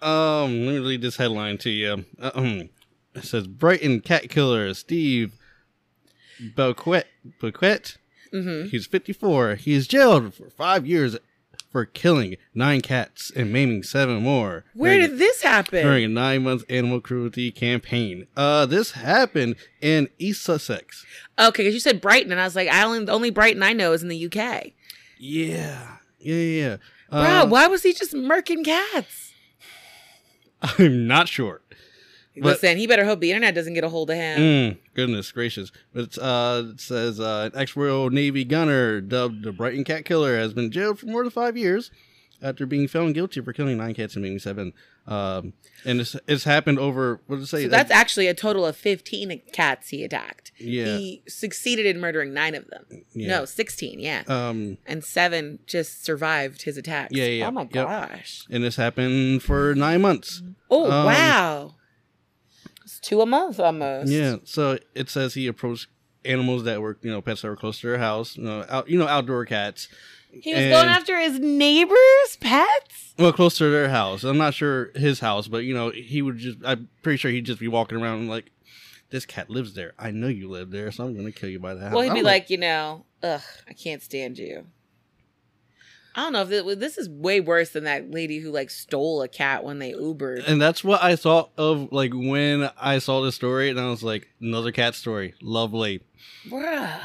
um, 0.00 0.64
let 0.66 0.74
me 0.74 0.78
read 0.78 1.02
this 1.02 1.16
headline 1.16 1.58
to 1.58 1.70
you. 1.70 2.06
Um, 2.18 2.70
it 3.14 3.24
says 3.24 3.46
Brighton 3.46 4.00
cat 4.00 4.30
killer 4.30 4.72
Steve 4.72 5.34
Bouquet. 6.56 7.04
Bouquet. 7.40 7.80
Mm-hmm. 8.32 8.68
He's 8.68 8.86
54. 8.86 9.56
He's 9.56 9.86
jailed 9.86 10.32
for 10.34 10.48
five 10.50 10.86
years 10.86 11.18
for 11.70 11.84
killing 11.84 12.36
nine 12.54 12.80
cats 12.80 13.30
and 13.34 13.52
maiming 13.52 13.82
seven 13.82 14.22
more. 14.22 14.64
Where 14.74 14.94
during- 14.96 15.10
did 15.10 15.18
this 15.18 15.42
happen? 15.42 15.82
during 15.84 16.04
a 16.04 16.08
nine 16.08 16.42
month 16.42 16.64
animal 16.68 17.00
cruelty 17.00 17.50
campaign. 17.50 18.26
Uh, 18.36 18.66
this 18.66 18.92
happened 18.92 19.56
in 19.80 20.08
East 20.18 20.42
Sussex. 20.42 21.06
Okay, 21.38 21.62
because 21.62 21.74
you 21.74 21.80
said 21.80 22.00
Brighton, 22.00 22.32
and 22.32 22.40
I 22.40 22.44
was 22.44 22.56
like, 22.56 22.68
I 22.68 22.82
only 22.82 23.04
the 23.04 23.12
only 23.12 23.30
Brighton 23.30 23.62
I 23.62 23.72
know 23.72 23.92
is 23.92 24.02
in 24.02 24.08
the 24.08 24.26
UK. 24.26 24.72
Yeah, 25.18 25.96
yeah, 26.18 26.34
yeah. 26.34 26.76
Bro, 27.10 27.20
Um, 27.42 27.50
why 27.50 27.66
was 27.66 27.82
he 27.82 27.92
just 27.92 28.14
murking 28.14 28.64
cats? 28.64 29.32
I'm 30.62 31.06
not 31.06 31.28
sure. 31.28 31.62
Listen, 32.46 32.76
he 32.78 32.86
better 32.86 33.04
hope 33.04 33.20
the 33.20 33.30
internet 33.30 33.54
doesn't 33.54 33.74
get 33.74 33.84
a 33.84 33.88
hold 33.88 34.10
of 34.10 34.16
him. 34.16 34.40
Mm, 34.40 34.78
goodness 34.94 35.30
gracious. 35.32 35.70
But 35.92 36.04
it's, 36.04 36.18
uh, 36.18 36.70
it 36.72 36.80
says 36.80 37.20
uh, 37.20 37.50
an 37.52 37.60
ex 37.60 37.76
Royal 37.76 38.10
Navy 38.10 38.44
gunner 38.44 39.00
dubbed 39.00 39.44
the 39.44 39.52
Brighton 39.52 39.84
Cat 39.84 40.04
Killer 40.04 40.36
has 40.38 40.52
been 40.54 40.70
jailed 40.70 40.98
for 40.98 41.06
more 41.06 41.22
than 41.22 41.30
five 41.30 41.56
years 41.56 41.90
after 42.42 42.64
being 42.64 42.88
found 42.88 43.14
guilty 43.14 43.40
for 43.42 43.52
killing 43.52 43.76
nine 43.76 43.92
cats 43.94 44.14
and 44.14 44.22
maiming 44.22 44.38
seven. 44.38 44.72
Um, 45.06 45.54
and 45.84 46.00
it's, 46.00 46.14
it's 46.28 46.44
happened 46.44 46.78
over, 46.78 47.20
what 47.26 47.36
did 47.36 47.42
it 47.42 47.46
say? 47.48 47.62
So 47.64 47.68
that's 47.68 47.90
actually 47.90 48.28
a 48.28 48.34
total 48.34 48.64
of 48.64 48.76
15 48.76 49.42
cats 49.52 49.88
he 49.88 50.04
attacked. 50.04 50.52
Yeah. 50.58 50.96
He 50.98 51.22
succeeded 51.26 51.84
in 51.84 52.00
murdering 52.00 52.32
nine 52.32 52.54
of 52.54 52.66
them. 52.68 52.84
Yeah. 53.12 53.28
No, 53.28 53.44
16, 53.44 53.98
yeah. 53.98 54.22
um, 54.28 54.78
and 54.86 55.02
seven 55.04 55.58
just 55.66 56.04
survived 56.04 56.62
his 56.62 56.76
attacks. 56.78 57.12
Yeah, 57.14 57.24
yeah, 57.26 57.48
Oh 57.48 57.50
my 57.50 57.62
yep. 57.62 57.72
gosh. 57.72 58.44
and 58.50 58.62
this 58.62 58.76
happened 58.76 59.42
for 59.42 59.74
nine 59.74 60.00
months. 60.00 60.42
Oh, 60.70 60.84
Um, 60.90 61.06
wow. 61.06 61.74
Two 63.02 63.20
a 63.20 63.26
month 63.26 63.58
almost. 63.60 64.10
Yeah. 64.10 64.36
So 64.44 64.78
it 64.94 65.08
says 65.08 65.34
he 65.34 65.46
approached 65.46 65.88
animals 66.24 66.64
that 66.64 66.80
were, 66.82 66.98
you 67.02 67.10
know, 67.10 67.20
pets 67.22 67.42
that 67.42 67.48
were 67.48 67.56
close 67.56 67.80
to 67.80 67.86
their 67.88 67.98
house, 67.98 68.36
you 68.36 68.44
know, 68.44 68.64
out, 68.68 68.88
you 68.90 68.98
know, 68.98 69.06
outdoor 69.08 69.44
cats. 69.46 69.88
He 70.32 70.52
was 70.52 70.62
And- 70.62 70.70
going 70.72 70.86
after 70.88 71.18
his 71.18 71.38
neighbors' 71.40 72.36
pets? 72.40 73.14
Well, 73.18 73.32
close 73.32 73.58
to 73.58 73.68
their 73.70 73.88
house. 73.88 74.22
I'm 74.22 74.38
not 74.38 74.54
sure 74.54 74.90
his 74.94 75.20
house, 75.20 75.48
but 75.48 75.64
you 75.64 75.74
know, 75.74 75.90
he 75.90 76.22
would 76.22 76.38
just. 76.38 76.58
I'm 76.64 76.88
pretty 77.02 77.16
sure 77.16 77.30
he'd 77.30 77.46
just 77.46 77.58
be 77.60 77.68
walking 77.68 77.98
around 78.00 78.28
like, 78.28 78.50
"This 79.10 79.26
cat 79.26 79.50
lives 79.50 79.74
there. 79.74 79.92
I 79.98 80.10
know 80.10 80.28
you 80.28 80.48
live 80.48 80.70
there, 80.70 80.92
so 80.92 81.04
I'm 81.04 81.16
gonna 81.16 81.32
kill 81.32 81.48
you 81.48 81.58
by 81.58 81.74
the 81.74 81.80
house." 81.80 81.92
Well, 81.92 82.02
he'd 82.02 82.10
be 82.10 82.16
don't 82.16 82.24
like, 82.24 82.48
you 82.48 82.58
know, 82.58 83.04
ugh, 83.22 83.42
I 83.68 83.72
can't 83.72 84.02
stand 84.02 84.38
you. 84.38 84.66
I 86.14 86.22
don't 86.22 86.32
know 86.32 86.42
if 86.42 86.48
this, 86.48 86.76
this 86.76 86.98
is 86.98 87.08
way 87.08 87.40
worse 87.40 87.70
than 87.70 87.84
that 87.84 88.10
lady 88.10 88.38
who 88.38 88.50
like 88.50 88.70
stole 88.70 89.22
a 89.22 89.28
cat 89.28 89.64
when 89.64 89.78
they 89.78 89.92
Ubered. 89.92 90.46
and 90.48 90.60
that's 90.60 90.82
what 90.82 91.02
I 91.02 91.14
thought 91.16 91.50
of 91.56 91.92
like 91.92 92.12
when 92.12 92.68
I 92.80 92.98
saw 92.98 93.22
this 93.22 93.36
story, 93.36 93.70
and 93.70 93.78
I 93.78 93.88
was 93.88 94.02
like, 94.02 94.28
another 94.40 94.72
cat 94.72 94.94
story, 94.94 95.34
lovely. 95.40 96.02
Bruh. 96.48 97.00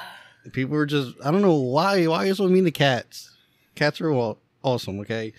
People 0.54 0.76
were 0.76 0.86
just, 0.86 1.16
I 1.24 1.32
don't 1.32 1.42
know 1.42 1.56
why. 1.56 2.06
Why 2.06 2.26
you 2.26 2.34
so 2.36 2.48
mean 2.48 2.66
to 2.66 2.72
cats? 2.72 3.36
Cats 3.76 4.00
are 4.02 4.12
all 4.12 4.40
awesome. 4.64 5.00
Okay. 5.00 5.34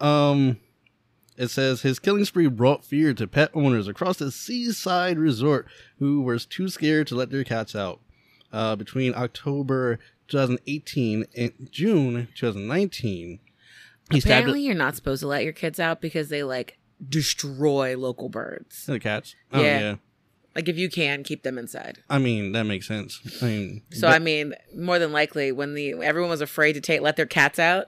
Um, 0.00 0.58
it 1.36 1.48
says 1.48 1.82
his 1.82 1.98
killing 1.98 2.24
spree 2.24 2.48
brought 2.48 2.84
fear 2.84 3.14
to 3.14 3.26
pet 3.26 3.50
owners 3.54 3.88
across 3.88 4.18
the 4.18 4.30
seaside 4.30 5.18
resort 5.18 5.66
who 5.98 6.22
were 6.22 6.38
too 6.38 6.68
scared 6.68 7.06
to 7.08 7.14
let 7.14 7.30
their 7.30 7.44
cats 7.44 7.74
out. 7.74 8.00
Uh, 8.52 8.76
between 8.76 9.14
October 9.14 9.98
2018 10.32 11.26
and 11.36 11.68
June 11.70 12.28
2019, 12.34 13.38
he 14.10 14.20
stabbed 14.20 14.26
Apparently, 14.40 14.62
you're 14.62 14.74
not 14.74 14.96
supposed 14.96 15.20
to 15.20 15.26
let 15.28 15.44
your 15.44 15.52
kids 15.52 15.78
out 15.78 16.00
because 16.00 16.28
they 16.28 16.42
like 16.42 16.78
destroy 17.06 17.96
local 17.96 18.28
birds. 18.28 18.86
the 18.86 18.98
cats. 18.98 19.34
Oh, 19.52 19.60
Yeah. 19.62 19.80
yeah. 19.80 19.94
Like 20.54 20.68
if 20.68 20.76
you 20.76 20.90
can, 20.90 21.22
keep 21.22 21.44
them 21.44 21.56
inside. 21.56 22.00
I 22.10 22.18
mean, 22.18 22.52
that 22.52 22.64
makes 22.64 22.86
sense. 22.86 23.20
I 23.42 23.46
mean, 23.46 23.82
So 23.90 24.06
I 24.08 24.18
mean, 24.18 24.54
more 24.76 24.98
than 24.98 25.10
likely, 25.12 25.50
when 25.50 25.72
the 25.74 25.92
everyone 26.02 26.28
was 26.30 26.42
afraid 26.42 26.74
to 26.74 26.80
take 26.82 27.00
let 27.00 27.16
their 27.16 27.24
cats 27.26 27.58
out, 27.58 27.86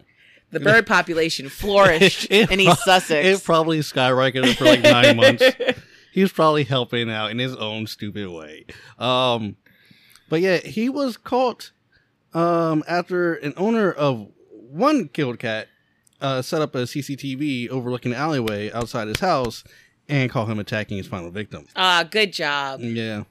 the 0.50 0.60
bird 0.60 0.86
population 0.86 1.48
flourished 1.50 2.26
It 2.30 2.50
in 2.50 2.60
East 2.60 2.82
Sussex. 2.84 3.26
It 3.26 3.44
probably 3.44 3.80
skyrocketed 3.80 4.54
for 4.56 4.64
like 4.64 4.80
nine 4.82 5.16
months. 5.18 5.44
He 6.12 6.22
was 6.22 6.32
probably 6.32 6.64
helping 6.64 7.10
out 7.10 7.30
in 7.30 7.38
his 7.38 7.54
own 7.56 7.86
stupid 7.86 8.28
way. 8.30 8.64
Um, 8.98 9.56
but 10.30 10.40
yeah, 10.40 10.56
he 10.58 10.88
was 10.88 11.18
caught 11.18 11.72
um, 12.34 12.82
after 12.88 13.34
an 13.34 13.54
owner 13.56 13.90
of 13.92 14.28
one 14.50 15.08
killed 15.08 15.38
cat 15.38 15.68
uh, 16.20 16.42
set 16.42 16.60
up 16.62 16.74
a 16.74 16.78
CCTV 16.78 17.68
overlooking 17.68 18.10
the 18.12 18.16
alleyway 18.16 18.70
outside 18.72 19.08
his 19.08 19.20
house 19.20 19.62
and 20.08 20.30
caught 20.30 20.48
him 20.48 20.58
attacking 20.58 20.96
his 20.96 21.06
final 21.06 21.30
victim. 21.30 21.66
Ah, 21.76 22.04
good 22.08 22.32
job. 22.32 22.80
Yeah. 22.80 23.24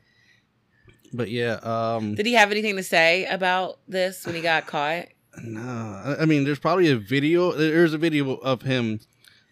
But 1.13 1.29
yeah, 1.29 1.53
um, 1.61 2.15
Did 2.15 2.25
he 2.25 2.33
have 2.33 2.51
anything 2.51 2.75
to 2.77 2.83
say 2.83 3.25
about 3.25 3.79
this 3.87 4.25
when 4.25 4.35
he 4.35 4.41
got 4.41 4.65
caught? 4.65 5.05
No, 5.43 5.61
I- 5.61 6.21
I 6.21 6.25
mean, 6.25 6.43
there's 6.43 6.59
probably 6.59 6.89
a 6.89 6.95
video. 6.95 7.51
There's 7.51 7.93
a 7.93 7.97
video 7.99 8.33
of 8.35 8.61
him 8.63 8.99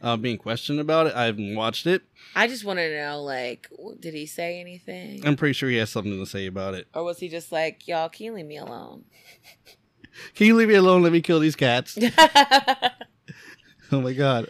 uh, 0.02 0.18
being 0.18 0.38
questioned 0.38 0.80
about 0.80 1.08
it. 1.08 1.14
I 1.16 1.26
haven't 1.26 1.56
watched 1.56 1.86
it. 1.88 2.04
I 2.36 2.48
just 2.48 2.66
wanted 2.66 2.90
to 2.90 3.02
know, 3.02 3.22
like, 3.22 3.70
did 4.00 4.14
he 4.14 4.26
say 4.26 4.60
anything, 4.60 5.26
I'm 5.26 5.36
pretty 5.36 5.54
sure 5.54 5.70
he 5.70 5.78
has 5.78 5.90
something 5.90 6.18
to 6.18 6.26
say 6.26 6.48
about 6.48 6.74
it. 6.74 6.88
or 6.94 7.04
was 7.04 7.20
he 7.20 7.30
just 7.30 7.52
like, 7.52 7.88
"Y'all, 7.88 8.10
can 8.10 8.26
you 8.26 8.34
leave 8.34 8.46
me 8.46 8.58
alone"? 8.58 9.06
Can 10.36 10.46
you 10.48 10.56
leave 10.56 10.68
me 10.68 10.74
alone? 10.76 11.04
Let 11.04 11.14
me 11.14 11.22
kill 11.22 11.40
these 11.40 11.56
cats. 11.56 11.98
oh 13.92 14.02
my 14.02 14.12
god. 14.12 14.48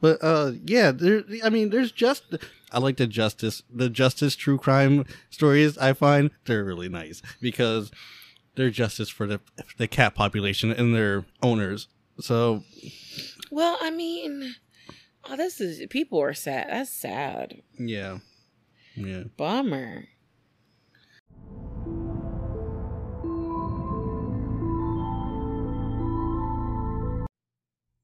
But 0.00 0.22
uh, 0.22 0.52
yeah, 0.64 0.90
there. 0.92 1.24
I 1.42 1.48
mean, 1.50 1.70
there's 1.70 1.92
just. 1.92 2.24
I 2.70 2.78
like 2.78 2.98
the 2.98 3.06
justice, 3.06 3.62
the 3.72 3.88
justice 3.88 4.36
true 4.36 4.58
crime 4.58 5.06
stories. 5.30 5.78
I 5.78 5.94
find 5.94 6.30
they're 6.44 6.62
really 6.62 6.90
nice 6.90 7.22
because 7.40 7.90
they're 8.54 8.70
justice 8.70 9.08
for 9.08 9.26
the 9.26 9.40
the 9.78 9.88
cat 9.88 10.14
population 10.14 10.70
and 10.70 10.94
their 10.94 11.24
owners. 11.42 11.88
So 12.20 12.64
well, 13.50 13.78
I 13.80 13.90
mean, 13.90 14.54
oh, 15.24 15.36
this 15.36 15.60
is 15.60 15.86
people 15.88 16.20
are 16.20 16.34
sad. 16.34 16.68
That's 16.70 16.90
sad. 16.90 17.62
yeah, 17.78 18.18
yeah. 18.94 19.24
Bummer. 19.36 20.08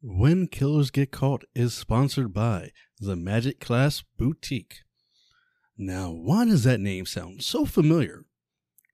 When 0.01 0.47
Killers 0.47 0.91
Get 0.91 1.11
Caught 1.11 1.45
is 1.55 1.75
sponsored 1.75 2.33
by 2.33 2.71
the 3.01 3.17
Magic 3.17 3.59
Clasp 3.59 4.05
Boutique. 4.17 4.83
Now, 5.77 6.11
why 6.11 6.45
does 6.45 6.63
that 6.65 6.79
name 6.79 7.05
sound 7.05 7.43
so 7.43 7.65
familiar? 7.65 8.25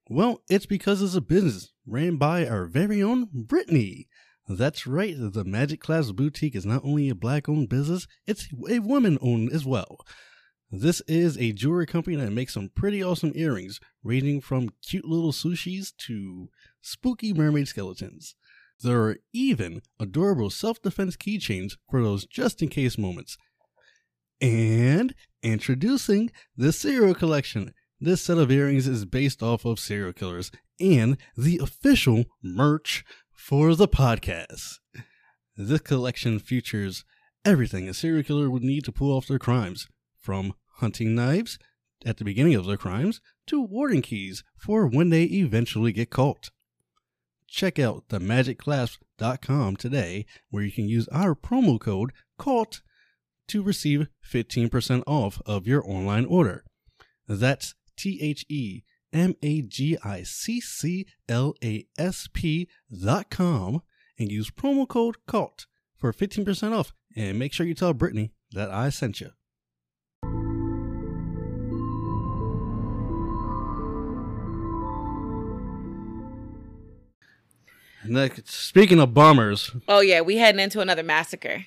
Well, 0.09 0.41
it's 0.49 0.65
because 0.65 1.01
it's 1.01 1.15
a 1.15 1.21
business 1.21 1.71
ran 1.85 2.17
by 2.17 2.47
our 2.47 2.65
very 2.65 3.03
own 3.03 3.29
Brittany. 3.33 4.07
That's 4.57 4.87
right, 4.87 5.15
the 5.17 5.43
Magic 5.43 5.79
Clasp 5.79 6.15
Boutique 6.15 6.55
is 6.55 6.65
not 6.65 6.83
only 6.83 7.09
a 7.09 7.15
black 7.15 7.47
owned 7.47 7.69
business, 7.69 8.07
it's 8.25 8.47
a 8.69 8.79
woman 8.79 9.17
owned 9.21 9.51
as 9.51 9.65
well. 9.65 9.97
This 10.71 11.01
is 11.01 11.37
a 11.37 11.51
jewelry 11.51 11.85
company 11.85 12.15
that 12.15 12.31
makes 12.31 12.53
some 12.53 12.69
pretty 12.69 13.03
awesome 13.03 13.33
earrings, 13.35 13.79
ranging 14.03 14.41
from 14.41 14.69
cute 14.87 15.05
little 15.05 15.31
sushis 15.31 15.91
to 16.07 16.49
spooky 16.81 17.33
mermaid 17.33 17.67
skeletons. 17.67 18.35
There 18.81 19.01
are 19.01 19.17
even 19.33 19.81
adorable 19.99 20.49
self 20.49 20.81
defense 20.81 21.15
keychains 21.15 21.77
for 21.89 22.01
those 22.01 22.25
just 22.25 22.61
in 22.61 22.69
case 22.69 22.97
moments. 22.97 23.37
And 24.39 25.13
introducing 25.43 26.31
the 26.57 26.71
Serial 26.71 27.13
Collection. 27.13 27.73
This 27.99 28.23
set 28.23 28.39
of 28.39 28.49
earrings 28.49 28.87
is 28.87 29.05
based 29.05 29.43
off 29.43 29.65
of 29.65 29.79
serial 29.79 30.13
killers 30.13 30.51
and 30.79 31.17
the 31.37 31.59
official 31.61 32.25
merch 32.41 33.05
for 33.41 33.75
the 33.75 33.87
podcast. 33.87 34.79
This 35.57 35.81
collection 35.81 36.39
features 36.39 37.03
everything 37.43 37.89
a 37.89 37.93
serial 37.93 38.23
killer 38.23 38.49
would 38.49 38.63
need 38.63 38.85
to 38.85 38.91
pull 38.91 39.15
off 39.15 39.27
their 39.27 39.39
crimes, 39.39 39.87
from 40.19 40.53
hunting 40.75 41.15
knives 41.15 41.57
at 42.05 42.17
the 42.17 42.23
beginning 42.23 42.55
of 42.55 42.65
their 42.65 42.77
crimes 42.77 43.19
to 43.47 43.61
warning 43.61 44.01
keys 44.01 44.43
for 44.57 44.87
when 44.87 45.09
they 45.09 45.23
eventually 45.23 45.91
get 45.91 46.09
caught 46.09 46.51
check 47.51 47.77
out 47.77 48.07
themagicclasp.com 48.07 49.75
today 49.75 50.25
where 50.49 50.63
you 50.63 50.71
can 50.71 50.87
use 50.87 51.07
our 51.09 51.35
promo 51.35 51.79
code 51.79 52.11
CAUGHT 52.39 52.81
to 53.49 53.61
receive 53.61 54.07
15% 54.25 55.03
off 55.05 55.41
of 55.45 55.67
your 55.67 55.85
online 55.85 56.25
order. 56.25 56.63
That's 57.27 57.75
T 57.97 58.19
H 58.21 58.45
E 58.47 58.83
M 59.13 59.35
A 59.41 59.61
G 59.61 59.97
I 60.03 60.23
C 60.23 60.61
C 60.61 61.05
L 61.27 61.53
A 61.63 61.85
S 61.97 62.29
P 62.31 62.67
dot 62.91 63.29
com 63.29 63.81
and 64.17 64.31
use 64.31 64.49
promo 64.49 64.87
code 64.87 65.17
CAUGHT 65.27 65.65
for 65.97 66.13
15% 66.13 66.73
off. 66.73 66.93
And 67.15 67.37
make 67.37 67.53
sure 67.53 67.65
you 67.65 67.73
tell 67.73 67.93
Brittany 67.93 68.31
that 68.51 68.71
I 68.71 68.89
sent 68.89 69.19
you. 69.19 69.31
Next, 78.03 78.49
speaking 78.49 78.99
of 78.99 79.13
bombers, 79.13 79.71
Oh 79.87 79.99
yeah, 80.01 80.21
we 80.21 80.37
heading 80.37 80.59
into 80.59 80.79
another 80.79 81.03
massacre. 81.03 81.65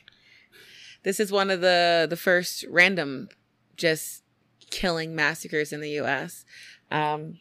This 1.05 1.21
is 1.21 1.31
one 1.31 1.51
of 1.51 1.61
the 1.61 2.07
the 2.09 2.17
first 2.17 2.65
random 2.69 3.29
just 3.77 4.23
killing 4.71 5.15
massacres 5.15 5.73
in 5.73 5.81
the 5.81 5.91
U.S. 5.91 6.45
Um, 6.95 7.39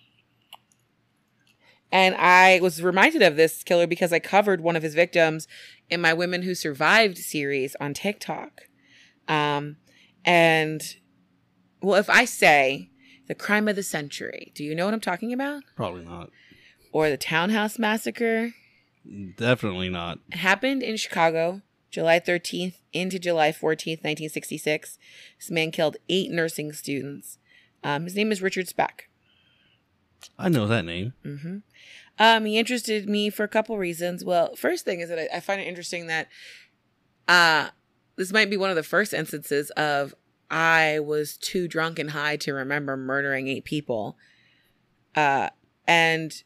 and 1.92 2.16
I 2.16 2.60
was 2.60 2.82
reminded 2.82 3.22
of 3.22 3.36
this 3.36 3.64
killer 3.64 3.86
because 3.86 4.12
I 4.12 4.18
covered 4.18 4.62
one 4.62 4.76
of 4.76 4.82
his 4.82 4.96
victims 4.96 5.48
in 5.92 6.02
my 6.02 6.12
Women 6.12 6.42
Who 6.42 6.56
Survived 6.56 7.20
series 7.20 7.76
on 7.80 7.94
TikTok. 7.94 8.64
Um, 9.28 9.78
and 10.26 10.82
well, 11.82 12.00
if 12.00 12.10
I 12.10 12.26
say 12.26 12.90
the 13.28 13.36
crime 13.36 13.68
of 13.68 13.76
the 13.76 13.84
century, 13.84 14.52
do 14.56 14.64
you 14.64 14.74
know 14.74 14.86
what 14.86 14.94
I'm 14.96 15.00
talking 15.00 15.32
about? 15.32 15.62
probably 15.76 16.04
not. 16.04 16.32
Or 16.92 17.12
the 17.12 17.18
Townhouse 17.18 17.78
Massacre? 17.78 18.54
Definitely 19.38 19.90
not. 19.90 20.18
It 20.32 20.38
happened 20.38 20.82
in 20.82 20.98
Chicago, 20.98 21.62
July 21.92 22.20
13th 22.20 22.78
into 22.92 23.20
July 23.20 23.52
14th, 23.52 24.02
1966. 24.02 24.98
This 25.38 25.52
man 25.52 25.70
killed 25.70 25.98
eight 26.10 26.32
nursing 26.32 26.72
students. 26.74 27.38
Um, 27.84 28.06
his 28.06 28.16
name 28.16 28.32
is 28.32 28.42
Richard 28.42 28.68
Speck. 28.68 29.10
I 30.38 30.50
know 30.50 30.68
that 30.68 30.86
name. 30.86 31.14
hmm 31.24 31.58
Um, 32.20 32.46
he 32.46 32.58
interested 32.58 33.08
me 33.10 33.30
for 33.30 33.44
a 33.44 33.48
couple 33.48 33.78
reasons. 33.78 34.24
Well, 34.24 34.56
first 34.56 34.86
thing 34.86 35.00
is 35.00 35.10
that 35.10 35.20
I, 35.20 35.38
I 35.38 35.40
find 35.40 35.62
it 35.62 35.68
interesting 35.68 36.08
that 36.08 36.28
uh, 37.28 37.70
this 38.16 38.32
might 38.32 38.50
be 38.50 38.58
one 38.58 38.70
of 38.70 38.76
the 38.76 38.84
first 38.84 39.14
instances 39.14 39.70
of 39.72 40.14
I 40.52 41.00
was 41.00 41.38
too 41.38 41.68
drunk 41.68 41.98
and 42.00 42.12
high 42.12 42.38
to 42.38 42.54
remember 42.54 42.96
murdering 42.96 43.48
eight 43.48 43.66
people. 43.66 44.18
Uh, 45.16 45.50
and 45.88 46.44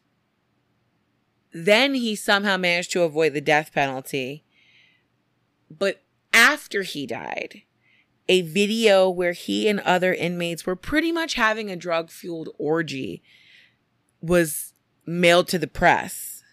then 1.52 1.94
he 1.96 2.16
somehow 2.16 2.58
managed 2.58 2.92
to 2.92 3.04
avoid 3.04 3.34
the 3.34 3.42
death 3.42 3.74
penalty. 3.74 4.44
But 5.70 6.04
after 6.34 6.84
he 6.84 7.06
died, 7.06 7.64
a 8.30 8.42
video 8.42 9.10
where 9.10 9.34
he 9.34 9.68
and 9.68 9.80
other 9.82 10.14
inmates 10.14 10.66
were 10.66 10.76
pretty 10.76 11.12
much 11.12 11.34
having 11.34 11.70
a 11.70 11.76
drug 11.76 12.10
fueled 12.10 12.50
orgy 12.58 13.24
was 14.22 14.74
mailed 15.06 15.48
to 15.50 15.60
the 15.60 15.68
press. 15.68 16.44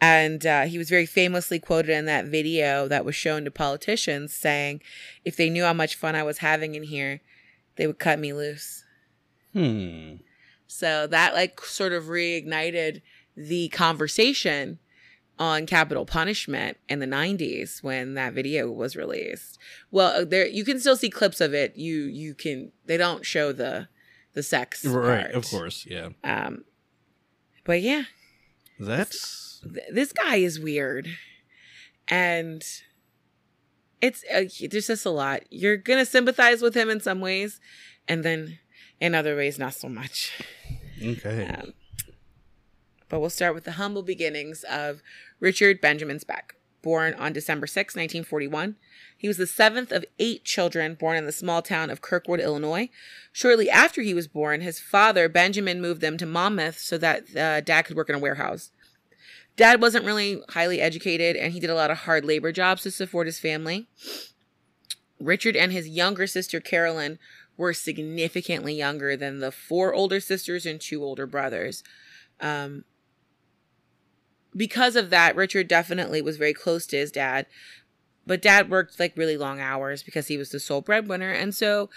And 0.00 0.44
uh, 0.44 0.62
he 0.62 0.76
was 0.76 0.90
very 0.90 1.06
famously 1.06 1.58
quoted 1.58 1.96
in 1.96 2.04
that 2.06 2.26
video 2.26 2.88
that 2.88 3.04
was 3.04 3.14
shown 3.14 3.44
to 3.44 3.50
politicians 3.50 4.34
saying, 4.34 4.82
if 5.24 5.36
they 5.36 5.48
knew 5.48 5.64
how 5.64 5.72
much 5.72 5.94
fun 5.94 6.14
I 6.14 6.22
was 6.22 6.38
having 6.38 6.74
in 6.74 6.82
here, 6.82 7.20
they 7.76 7.86
would 7.86 7.98
cut 7.98 8.18
me 8.18 8.32
loose. 8.32 8.84
Hmm. 9.52 10.16
So 10.66 11.06
that 11.06 11.34
like 11.34 11.60
sort 11.60 11.92
of 11.92 12.04
reignited 12.04 13.00
the 13.36 13.68
conversation 13.68 14.78
on 15.38 15.66
capital 15.66 16.04
punishment 16.06 16.76
in 16.88 17.00
the 17.00 17.06
90s 17.06 17.82
when 17.82 18.14
that 18.14 18.34
video 18.34 18.70
was 18.70 18.96
released. 18.96 19.58
Well, 19.90 20.22
uh, 20.22 20.24
there 20.24 20.46
you 20.46 20.64
can 20.64 20.78
still 20.78 20.96
see 20.96 21.10
clips 21.10 21.40
of 21.40 21.54
it. 21.54 21.76
You 21.76 22.02
you 22.04 22.34
can 22.34 22.72
they 22.86 22.96
don't 22.96 23.24
show 23.24 23.52
the 23.52 23.88
the 24.34 24.42
sex 24.42 24.84
Right. 24.84 25.22
part. 25.24 25.34
Of 25.34 25.48
course. 25.50 25.86
Yeah. 25.88 26.10
Um 26.22 26.64
but 27.64 27.80
yeah, 27.80 28.04
That's 28.78 29.60
th- 29.62 29.86
this 29.92 30.12
guy 30.12 30.36
is 30.36 30.60
weird. 30.60 31.08
And 32.08 32.62
it's 34.02 34.22
uh, 34.30 34.44
there's 34.70 34.88
just 34.88 35.06
a 35.06 35.10
lot. 35.10 35.42
You're 35.50 35.78
going 35.78 35.98
to 35.98 36.04
sympathize 36.04 36.60
with 36.60 36.74
him 36.74 36.90
in 36.90 37.00
some 37.00 37.20
ways 37.22 37.58
and 38.06 38.22
then 38.22 38.58
in 39.00 39.14
other 39.14 39.34
ways 39.34 39.58
not 39.58 39.72
so 39.72 39.88
much. 39.88 40.30
okay. 41.02 41.46
Um, 41.46 41.72
but 43.08 43.20
we'll 43.20 43.30
start 43.30 43.54
with 43.54 43.64
the 43.64 43.72
humble 43.72 44.02
beginnings 44.02 44.64
of 44.64 45.00
Richard 45.40 45.80
Benjamin 45.80 46.18
Speck, 46.20 46.56
born 46.84 47.14
on 47.14 47.32
December 47.32 47.66
6, 47.66 47.94
1941. 47.96 48.76
He 49.16 49.26
was 49.26 49.38
the 49.38 49.46
seventh 49.46 49.90
of 49.90 50.04
eight 50.18 50.44
children 50.44 50.94
born 50.94 51.16
in 51.16 51.24
the 51.24 51.32
small 51.32 51.62
town 51.62 51.88
of 51.88 52.02
Kirkwood, 52.02 52.40
Illinois. 52.40 52.90
Shortly 53.32 53.70
after 53.70 54.02
he 54.02 54.14
was 54.14 54.28
born, 54.28 54.60
his 54.60 54.78
father, 54.78 55.28
Benjamin, 55.28 55.80
moved 55.80 56.02
them 56.02 56.18
to 56.18 56.26
Monmouth 56.26 56.78
so 56.78 56.98
that 56.98 57.34
uh, 57.34 57.62
dad 57.62 57.86
could 57.86 57.96
work 57.96 58.10
in 58.10 58.14
a 58.14 58.20
warehouse. 58.20 58.70
Dad 59.56 59.80
wasn't 59.80 60.04
really 60.04 60.42
highly 60.50 60.80
educated 60.80 61.36
and 61.36 61.52
he 61.52 61.60
did 61.60 61.70
a 61.70 61.74
lot 61.74 61.90
of 61.90 61.98
hard 61.98 62.24
labor 62.24 62.52
jobs 62.52 62.82
to 62.82 62.90
support 62.90 63.26
his 63.26 63.40
family. 63.40 63.88
Richard 65.18 65.56
and 65.56 65.72
his 65.72 65.88
younger 65.88 66.26
sister, 66.26 66.60
Carolyn, 66.60 67.18
were 67.56 67.72
significantly 67.72 68.74
younger 68.74 69.16
than 69.16 69.38
the 69.38 69.52
four 69.52 69.94
older 69.94 70.20
sisters 70.20 70.66
and 70.66 70.80
two 70.80 71.02
older 71.02 71.26
brothers. 71.26 71.82
Um, 72.40 72.84
because 74.56 74.96
of 74.96 75.10
that, 75.10 75.36
Richard 75.36 75.68
definitely 75.68 76.22
was 76.22 76.36
very 76.36 76.54
close 76.54 76.86
to 76.86 76.96
his 76.96 77.10
dad, 77.10 77.46
but 78.26 78.42
dad 78.42 78.70
worked 78.70 78.98
like 79.00 79.16
really 79.16 79.36
long 79.36 79.60
hours 79.60 80.02
because 80.02 80.28
he 80.28 80.36
was 80.36 80.50
the 80.50 80.60
sole 80.60 80.80
breadwinner. 80.80 81.30
And 81.30 81.54
so, 81.54 81.90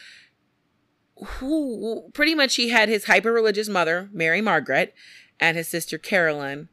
who, 1.16 2.10
pretty 2.14 2.36
much, 2.36 2.56
he 2.56 2.70
had 2.70 2.90
his 2.90 3.06
hyper 3.06 3.32
religious 3.32 3.70
mother, 3.70 4.10
Mary 4.12 4.42
Margaret, 4.42 4.94
and 5.40 5.58
his 5.58 5.68
sister, 5.68 5.98
Carolyn, 5.98 6.70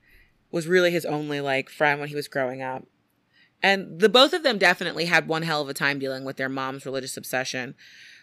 was 0.50 0.66
really 0.66 0.90
his 0.90 1.04
only 1.04 1.40
like 1.40 1.68
friend 1.68 2.00
when 2.00 2.08
he 2.08 2.14
was 2.14 2.28
growing 2.28 2.62
up. 2.62 2.86
And 3.62 3.98
the 3.98 4.10
both 4.10 4.32
of 4.34 4.42
them 4.42 4.58
definitely 4.58 5.06
had 5.06 5.26
one 5.26 5.42
hell 5.42 5.62
of 5.62 5.68
a 5.68 5.74
time 5.74 5.98
dealing 5.98 6.24
with 6.24 6.36
their 6.36 6.50
mom's 6.50 6.84
religious 6.84 7.16
obsession. 7.16 7.74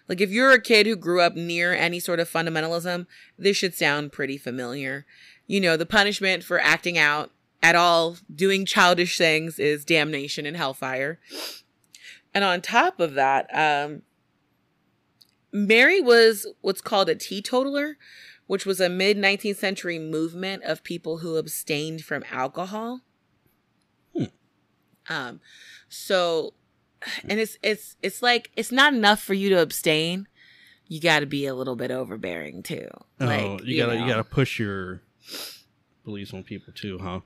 Like 0.07 0.21
if 0.21 0.29
you're 0.29 0.51
a 0.51 0.61
kid 0.61 0.85
who 0.85 0.95
grew 0.95 1.21
up 1.21 1.35
near 1.35 1.73
any 1.73 1.99
sort 1.99 2.19
of 2.19 2.29
fundamentalism, 2.29 3.07
this 3.37 3.57
should 3.57 3.73
sound 3.73 4.11
pretty 4.11 4.37
familiar. 4.37 5.05
You 5.47 5.59
know, 5.59 5.77
the 5.77 5.85
punishment 5.85 6.43
for 6.43 6.59
acting 6.59 6.97
out 6.97 7.31
at 7.63 7.75
all, 7.75 8.17
doing 8.33 8.65
childish 8.65 9.17
things 9.17 9.59
is 9.59 9.85
damnation 9.85 10.45
and 10.45 10.57
hellfire. 10.57 11.19
And 12.33 12.43
on 12.43 12.61
top 12.61 12.99
of 12.99 13.13
that, 13.15 13.47
um, 13.53 14.01
Mary 15.51 15.99
was 16.01 16.47
what's 16.61 16.81
called 16.81 17.09
a 17.09 17.15
teetotaler, 17.15 17.97
which 18.47 18.65
was 18.65 18.79
a 18.79 18.89
mid 18.89 19.17
19th 19.17 19.57
century 19.57 19.99
movement 19.99 20.63
of 20.63 20.83
people 20.83 21.17
who 21.19 21.35
abstained 21.37 22.03
from 22.03 22.23
alcohol. 22.31 23.01
Hmm. 24.15 24.23
Um, 25.09 25.39
so, 25.89 26.53
and 27.27 27.39
it's 27.39 27.57
it's 27.61 27.95
it's 28.01 28.21
like 28.21 28.49
it's 28.55 28.71
not 28.71 28.93
enough 28.93 29.21
for 29.21 29.33
you 29.33 29.49
to 29.49 29.59
abstain. 29.61 30.27
You 30.87 30.99
got 30.99 31.19
to 31.19 31.25
be 31.25 31.45
a 31.45 31.55
little 31.55 31.75
bit 31.75 31.91
overbearing 31.91 32.63
too. 32.63 32.87
oh, 33.19 33.25
Like, 33.25 33.63
you 33.65 33.77
gotta 33.77 33.95
you 33.95 34.01
know. 34.01 34.07
gotta 34.07 34.23
push 34.23 34.59
your 34.59 35.01
beliefs 36.05 36.33
on 36.33 36.43
people 36.43 36.73
too, 36.73 36.97
huh? 37.01 37.21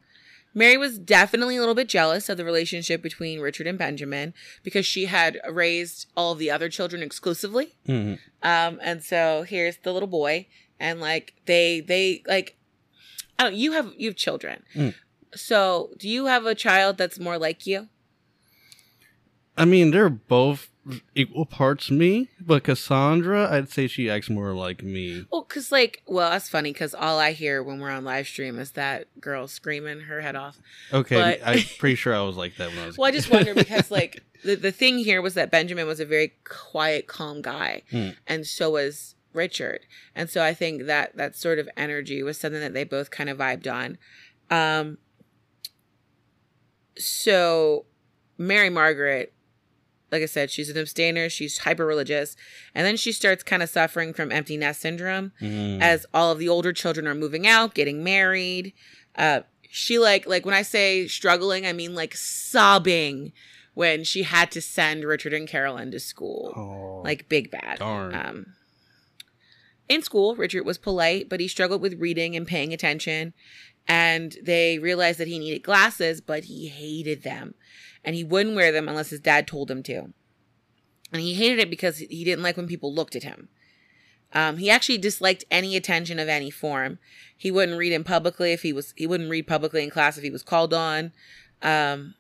Mary 0.58 0.78
was 0.78 0.98
definitely 0.98 1.58
a 1.58 1.60
little 1.60 1.76
bit 1.76 1.90
jealous 1.90 2.30
of 2.30 2.38
the 2.38 2.46
relationship 2.46 3.02
between 3.02 3.42
Richard 3.42 3.68
and 3.68 3.78
Benjamin 3.78 4.34
because 4.64 4.86
she 4.86 5.06
had 5.06 5.38
raised 5.52 6.08
all 6.16 6.32
of 6.32 6.40
the 6.40 6.50
other 6.50 6.70
children 6.70 7.04
exclusively. 7.04 7.76
hmm 7.86 8.14
Um, 8.42 8.80
and 8.82 9.04
so 9.04 9.44
here's 9.48 9.78
the 9.84 9.92
little 9.92 10.08
boy, 10.08 10.48
and 10.80 11.00
like 11.02 11.34
they 11.46 11.82
they 11.82 12.24
like, 12.26 12.56
I 13.38 13.44
don't. 13.44 13.56
You 13.56 13.74
have 13.74 13.92
you 13.98 14.10
have 14.10 14.16
children, 14.16 14.64
Mm. 14.74 14.94
so 15.36 15.92
do 15.98 16.08
you 16.08 16.28
have 16.28 16.46
a 16.46 16.56
child 16.56 16.98
that's 16.98 17.20
more 17.20 17.38
like 17.38 17.68
you? 17.68 17.90
I 19.58 19.66
mean, 19.66 19.92
they're 19.92 20.10
both 20.10 20.70
equal 21.16 21.46
parts 21.46 21.90
me, 21.90 22.30
but 22.40 22.64
Cassandra, 22.64 23.52
I'd 23.52 23.70
say 23.70 23.88
she 23.88 24.10
acts 24.10 24.30
more 24.30 24.54
like 24.54 24.84
me. 24.84 25.26
Well, 25.32 25.42
cause 25.44 25.72
like, 25.72 26.04
well, 26.06 26.30
that's 26.30 26.48
funny 26.48 26.74
because 26.74 26.94
all 26.94 27.18
I 27.20 27.32
hear 27.32 27.64
when 27.64 27.80
we're 27.80 27.90
on 27.90 28.04
live 28.04 28.28
stream 28.28 28.60
is 28.60 28.72
that 28.72 29.08
girl 29.20 29.48
screaming 29.48 30.02
her 30.02 30.22
head 30.22 30.36
off. 30.36 30.60
Okay, 30.94 31.16
But- 31.16 31.40
I'm 31.44 31.60
pretty 31.80 31.96
sure 31.96 32.14
I 32.16 32.22
was 32.22 32.36
like 32.38 32.58
that 32.58 32.70
when 32.70 32.80
I 32.80 32.86
was. 32.88 32.98
Well, 32.98 33.08
I 33.08 33.12
just 33.12 33.32
wonder 33.32 33.54
because 33.56 33.90
like 33.90 34.24
the 34.44 34.56
the 34.56 34.72
thing 34.72 35.00
here 35.00 35.22
was 35.22 35.34
that 35.34 35.50
Benjamin 35.52 35.88
was 35.88 36.00
a 36.00 36.06
very 36.06 36.34
quiet, 36.44 37.08
calm 37.08 37.42
guy, 37.42 37.82
Hmm. 37.90 38.10
and 38.28 38.46
so 38.46 38.72
was 38.72 39.16
Richard, 39.34 39.82
and 40.16 40.30
so 40.30 40.44
I 40.44 40.54
think 40.54 40.84
that 40.86 41.18
that 41.18 41.36
sort 41.36 41.58
of 41.60 41.68
energy 41.76 42.22
was 42.24 42.40
something 42.40 42.62
that 42.62 42.74
they 42.74 42.84
both 42.84 43.10
kind 43.12 43.30
of 43.30 43.38
vibed 43.40 43.68
on. 43.72 43.98
Um, 44.52 44.98
so 46.98 47.86
Mary 48.38 48.70
Margaret, 48.70 49.34
like 50.12 50.22
I 50.22 50.28
said, 50.28 50.52
she's 50.52 50.70
an 50.70 50.78
abstainer. 50.78 51.30
She's 51.30 51.60
hyper 51.60 51.86
religious, 51.86 52.36
and 52.74 52.86
then 52.86 52.96
she 52.98 53.12
starts 53.12 53.44
kind 53.44 53.64
of 53.64 53.70
suffering 53.70 54.14
from 54.14 54.32
empty 54.32 54.58
nest 54.58 54.82
syndrome 54.82 55.32
Mm. 55.42 55.82
as 55.82 56.06
all 56.14 56.32
of 56.32 56.40
the 56.40 56.48
older 56.50 56.72
children 56.74 57.08
are 57.08 57.16
moving 57.16 57.46
out, 57.48 57.74
getting 57.74 58.04
married. 58.04 58.74
Uh, 59.16 59.42
she 59.70 59.98
like 60.00 60.26
like 60.28 60.46
when 60.46 60.54
I 60.56 60.62
say 60.62 61.08
struggling, 61.08 61.66
I 61.66 61.74
mean 61.74 61.96
like 61.96 62.16
sobbing 62.16 63.34
when 63.74 64.04
she 64.06 64.24
had 64.24 64.52
to 64.52 64.62
send 64.62 65.04
Richard 65.04 65.34
and 65.34 65.48
Carolyn 65.50 65.92
to 65.92 66.00
school, 66.00 66.54
oh, 66.56 67.02
like 67.04 67.28
big 67.28 67.52
bad. 67.52 67.80
darn. 67.80 68.14
Um, 68.16 68.46
in 69.90 70.02
school, 70.02 70.36
Richard 70.36 70.66
was 70.66 70.78
polite, 70.78 71.30
but 71.30 71.40
he 71.40 71.48
struggled 71.48 71.82
with 71.82 72.00
reading 72.00 72.36
and 72.36 72.48
paying 72.48 72.74
attention. 72.74 73.34
And 73.88 74.36
they 74.42 74.80
realized 74.80 75.20
that 75.20 75.28
he 75.28 75.38
needed 75.38 75.62
glasses, 75.62 76.20
but 76.22 76.46
he 76.46 76.70
hated 76.70 77.22
them. 77.24 77.54
And 78.06 78.16
he 78.16 78.24
wouldn't 78.24 78.56
wear 78.56 78.72
them 78.72 78.88
unless 78.88 79.10
his 79.10 79.20
dad 79.20 79.48
told 79.48 79.70
him 79.70 79.84
to. 79.84 80.14
And 81.12 81.22
he 81.22 81.34
hated 81.34 81.60
it 81.60 81.70
because 81.70 81.98
he 81.98 82.24
didn't 82.24 82.44
like 82.44 82.56
when 82.56 82.68
people 82.68 82.94
looked 82.94 83.16
at 83.16 83.24
him. 83.24 83.50
Um, 84.34 84.58
he 84.58 84.70
actually 84.70 84.98
disliked 84.98 85.46
any 85.50 85.76
attention 85.76 86.20
of 86.20 86.28
any 86.28 86.52
form. 86.52 87.00
He 87.36 87.52
wouldn't 87.52 87.78
read 87.78 87.94
in 87.94 88.04
publicly 88.04 88.54
if 88.54 88.62
he 88.62 88.74
was. 88.74 88.94
He 88.98 89.08
wouldn't 89.08 89.30
read 89.30 89.48
publicly 89.48 89.84
in 89.84 89.90
class 89.90 90.18
if 90.18 90.24
he 90.24 90.30
was 90.30 90.44
called 90.44 90.74
on. 90.74 91.14
Um, 91.62 92.16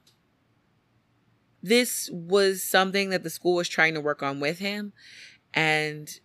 this 1.61 2.09
was 2.11 2.63
something 2.63 3.09
that 3.09 3.23
the 3.23 3.29
school 3.29 3.55
was 3.55 3.67
trying 3.67 3.95
to 3.95 4.01
work 4.01 4.23
on 4.23 4.39
with 4.39 4.59
him, 4.59 4.93
and 5.53 6.19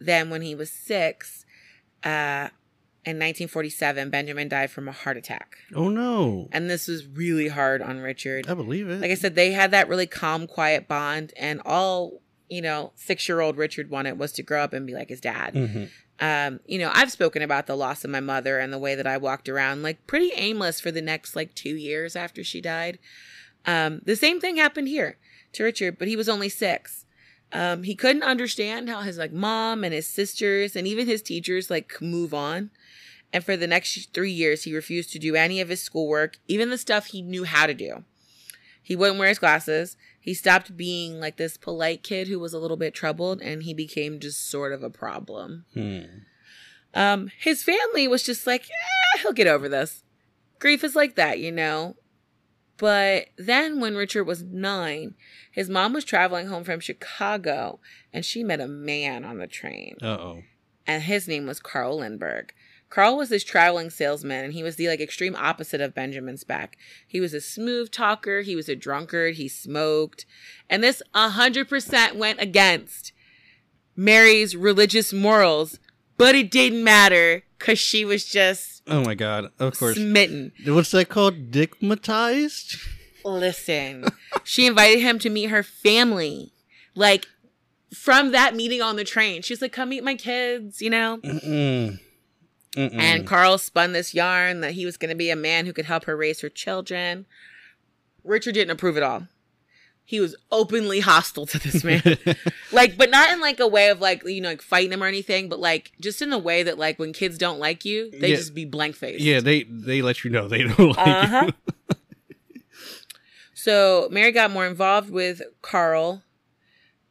then 0.00 0.30
when 0.30 0.42
he 0.42 0.54
was 0.54 0.70
six, 0.70 1.44
uh, 2.02 2.48
in 3.04 3.16
1947, 3.16 4.10
Benjamin 4.10 4.48
died 4.48 4.70
from 4.70 4.88
a 4.88 4.92
heart 4.92 5.16
attack, 5.16 5.56
oh 5.74 5.88
no, 5.88 6.48
and 6.52 6.70
this 6.70 6.86
was 6.88 7.06
really 7.06 7.48
hard 7.48 7.82
on 7.82 7.98
Richard 7.98 8.48
I 8.48 8.54
believe 8.54 8.88
it. 8.88 9.00
like 9.00 9.10
I 9.10 9.14
said, 9.14 9.34
they 9.34 9.52
had 9.52 9.70
that 9.72 9.88
really 9.88 10.06
calm, 10.06 10.46
quiet 10.46 10.86
bond, 10.88 11.32
and 11.36 11.60
all 11.64 12.20
you 12.48 12.60
know, 12.60 12.92
six 12.96 13.28
year 13.28 13.40
old 13.40 13.56
Richard 13.56 13.88
wanted 13.88 14.18
was 14.18 14.30
to 14.32 14.42
grow 14.42 14.62
up 14.62 14.72
and 14.74 14.86
be 14.86 14.92
like 14.92 15.08
his 15.08 15.20
dad. 15.22 15.54
Mhm. 15.54 15.88
Um, 16.20 16.60
you 16.66 16.78
know, 16.78 16.90
I've 16.92 17.10
spoken 17.10 17.40
about 17.40 17.66
the 17.66 17.74
loss 17.74 18.04
of 18.04 18.10
my 18.10 18.20
mother 18.20 18.58
and 18.58 18.70
the 18.72 18.78
way 18.78 18.94
that 18.94 19.06
I 19.06 19.16
walked 19.16 19.48
around 19.48 19.82
like 19.82 20.06
pretty 20.06 20.30
aimless 20.34 20.78
for 20.78 20.90
the 20.90 21.00
next 21.00 21.34
like 21.34 21.54
two 21.54 21.74
years 21.74 22.14
after 22.14 22.44
she 22.44 22.60
died. 22.60 22.98
Um, 23.64 24.02
the 24.04 24.16
same 24.16 24.38
thing 24.38 24.56
happened 24.56 24.88
here 24.88 25.16
to 25.54 25.64
Richard, 25.64 25.98
but 25.98 26.08
he 26.08 26.14
was 26.16 26.28
only 26.28 26.50
six. 26.50 27.06
Um, 27.52 27.82
he 27.82 27.94
couldn't 27.94 28.22
understand 28.22 28.88
how 28.88 29.02
his 29.02 29.18
like 29.18 29.32
mom 29.32 29.84
and 29.84 29.92
his 29.92 30.06
sisters 30.06 30.74
and 30.74 30.86
even 30.86 31.06
his 31.06 31.22
teachers 31.22 31.70
like 31.70 32.00
move 32.00 32.32
on. 32.32 32.70
And 33.32 33.44
for 33.44 33.56
the 33.56 33.66
next 33.66 34.12
three 34.12 34.30
years, 34.30 34.64
he 34.64 34.74
refused 34.74 35.12
to 35.12 35.18
do 35.18 35.34
any 35.34 35.60
of 35.60 35.68
his 35.68 35.82
schoolwork, 35.82 36.38
even 36.48 36.70
the 36.70 36.78
stuff 36.78 37.06
he 37.06 37.22
knew 37.22 37.44
how 37.44 37.66
to 37.66 37.74
do. 37.74 38.04
He 38.82 38.96
wouldn't 38.96 39.18
wear 39.18 39.28
his 39.28 39.38
glasses. 39.38 39.96
He 40.20 40.34
stopped 40.34 40.76
being 40.76 41.18
like 41.18 41.36
this 41.36 41.56
polite 41.56 42.02
kid 42.02 42.28
who 42.28 42.38
was 42.38 42.52
a 42.52 42.58
little 42.58 42.76
bit 42.76 42.94
troubled, 42.94 43.40
and 43.40 43.62
he 43.62 43.74
became 43.74 44.20
just 44.20 44.48
sort 44.50 44.72
of 44.72 44.82
a 44.82 44.90
problem. 44.90 45.64
Hmm. 45.72 46.00
Um, 46.94 47.30
his 47.38 47.62
family 47.62 48.06
was 48.06 48.22
just 48.22 48.46
like, 48.46 48.64
eh, 48.64 49.20
he'll 49.22 49.32
get 49.32 49.46
over 49.46 49.68
this. 49.68 50.04
Grief 50.58 50.84
is 50.84 50.94
like 50.94 51.16
that, 51.16 51.38
you 51.38 51.50
know. 51.50 51.96
But 52.78 53.26
then 53.36 53.80
when 53.80 53.96
Richard 53.96 54.24
was 54.24 54.42
nine, 54.42 55.14
his 55.50 55.68
mom 55.68 55.92
was 55.92 56.04
traveling 56.04 56.48
home 56.48 56.64
from 56.64 56.80
Chicago 56.80 57.80
and 58.12 58.24
she 58.24 58.42
met 58.42 58.60
a 58.60 58.66
man 58.66 59.24
on 59.24 59.38
the 59.38 59.46
train. 59.46 59.96
Uh 60.02 60.06
oh. 60.06 60.42
And 60.86 61.04
his 61.04 61.28
name 61.28 61.46
was 61.46 61.60
Carl 61.60 62.00
Lindberg. 62.00 62.50
Carl 62.90 63.16
was 63.16 63.30
this 63.30 63.44
traveling 63.44 63.88
salesman 63.88 64.44
and 64.44 64.52
he 64.52 64.62
was 64.62 64.76
the 64.76 64.88
like 64.88 65.00
extreme 65.00 65.34
opposite 65.36 65.80
of 65.80 65.94
Benjamin 65.94 66.36
Speck. 66.36 66.76
He 67.06 67.20
was 67.20 67.32
a 67.32 67.40
smooth 67.40 67.90
talker, 67.90 68.42
he 68.42 68.54
was 68.54 68.68
a 68.68 68.76
drunkard, 68.76 69.36
he 69.36 69.48
smoked. 69.48 70.26
And 70.68 70.84
this 70.84 71.02
100% 71.14 72.16
went 72.16 72.40
against 72.40 73.12
Mary's 73.96 74.56
religious 74.56 75.12
morals, 75.12 75.78
but 76.18 76.34
it 76.34 76.50
didn't 76.50 76.84
matter 76.84 77.44
cuz 77.62 77.78
she 77.78 78.04
was 78.04 78.24
just 78.24 78.82
Oh 78.86 79.02
my 79.04 79.14
god. 79.14 79.50
Of 79.58 79.78
course. 79.78 79.96
smitten. 79.96 80.52
What's 80.66 80.90
that 80.90 81.08
called? 81.08 81.50
Digmatized? 81.50 82.76
Listen, 83.24 84.04
she 84.42 84.66
invited 84.66 85.00
him 85.00 85.18
to 85.20 85.30
meet 85.30 85.50
her 85.50 85.62
family. 85.62 86.52
Like 86.94 87.26
from 87.94 88.32
that 88.32 88.54
meeting 88.56 88.82
on 88.82 88.96
the 88.96 89.04
train, 89.04 89.42
she's 89.42 89.62
like, 89.62 89.72
"Come 89.72 89.90
meet 89.90 90.02
my 90.02 90.14
kids," 90.14 90.82
you 90.82 90.90
know. 90.90 91.18
Mm-mm. 91.22 92.00
Mm-mm. 92.76 92.94
And 92.98 93.26
Carl 93.26 93.58
spun 93.58 93.92
this 93.92 94.14
yarn 94.14 94.60
that 94.62 94.72
he 94.72 94.86
was 94.86 94.96
going 94.96 95.10
to 95.10 95.14
be 95.14 95.30
a 95.30 95.36
man 95.36 95.66
who 95.66 95.72
could 95.72 95.84
help 95.84 96.04
her 96.04 96.16
raise 96.16 96.40
her 96.40 96.48
children. 96.48 97.26
Richard 98.24 98.54
didn't 98.54 98.70
approve 98.70 98.96
at 98.96 99.02
all. 99.02 99.28
He 100.04 100.20
was 100.20 100.36
openly 100.50 101.00
hostile 101.00 101.46
to 101.46 101.58
this 101.58 101.82
man. 101.84 102.02
like, 102.72 102.98
but 102.98 103.08
not 103.10 103.30
in 103.32 103.40
like 103.40 103.60
a 103.60 103.68
way 103.68 103.88
of 103.88 104.00
like, 104.00 104.22
you 104.26 104.40
know, 104.40 104.50
like 104.50 104.60
fighting 104.62 104.92
him 104.92 105.02
or 105.02 105.06
anything, 105.06 105.48
but 105.48 105.58
like 105.60 105.92
just 106.00 106.20
in 106.20 106.32
a 106.32 106.38
way 106.38 106.62
that 106.64 106.76
like 106.78 106.98
when 106.98 107.12
kids 107.12 107.38
don't 107.38 107.58
like 107.58 107.84
you, 107.84 108.10
they 108.10 108.30
Yeah. 108.30 108.36
just 108.36 108.54
be 108.54 108.64
blank 108.66 108.94
faced. 108.96 109.22
yeah, 109.24 109.40
they 109.40 109.62
they 109.64 110.02
let 110.02 110.22
you 110.24 110.30
know 110.30 110.48
they 110.48 110.64
don't 110.64 110.78
like 110.96 110.98
Uh-huh. 110.98 111.44
you. 111.46 111.52
So 113.54 114.08
Mary 114.10 114.32
got 114.32 114.50
more 114.50 114.66
involved 114.66 115.08
with 115.10 115.40
Carl, 115.60 116.22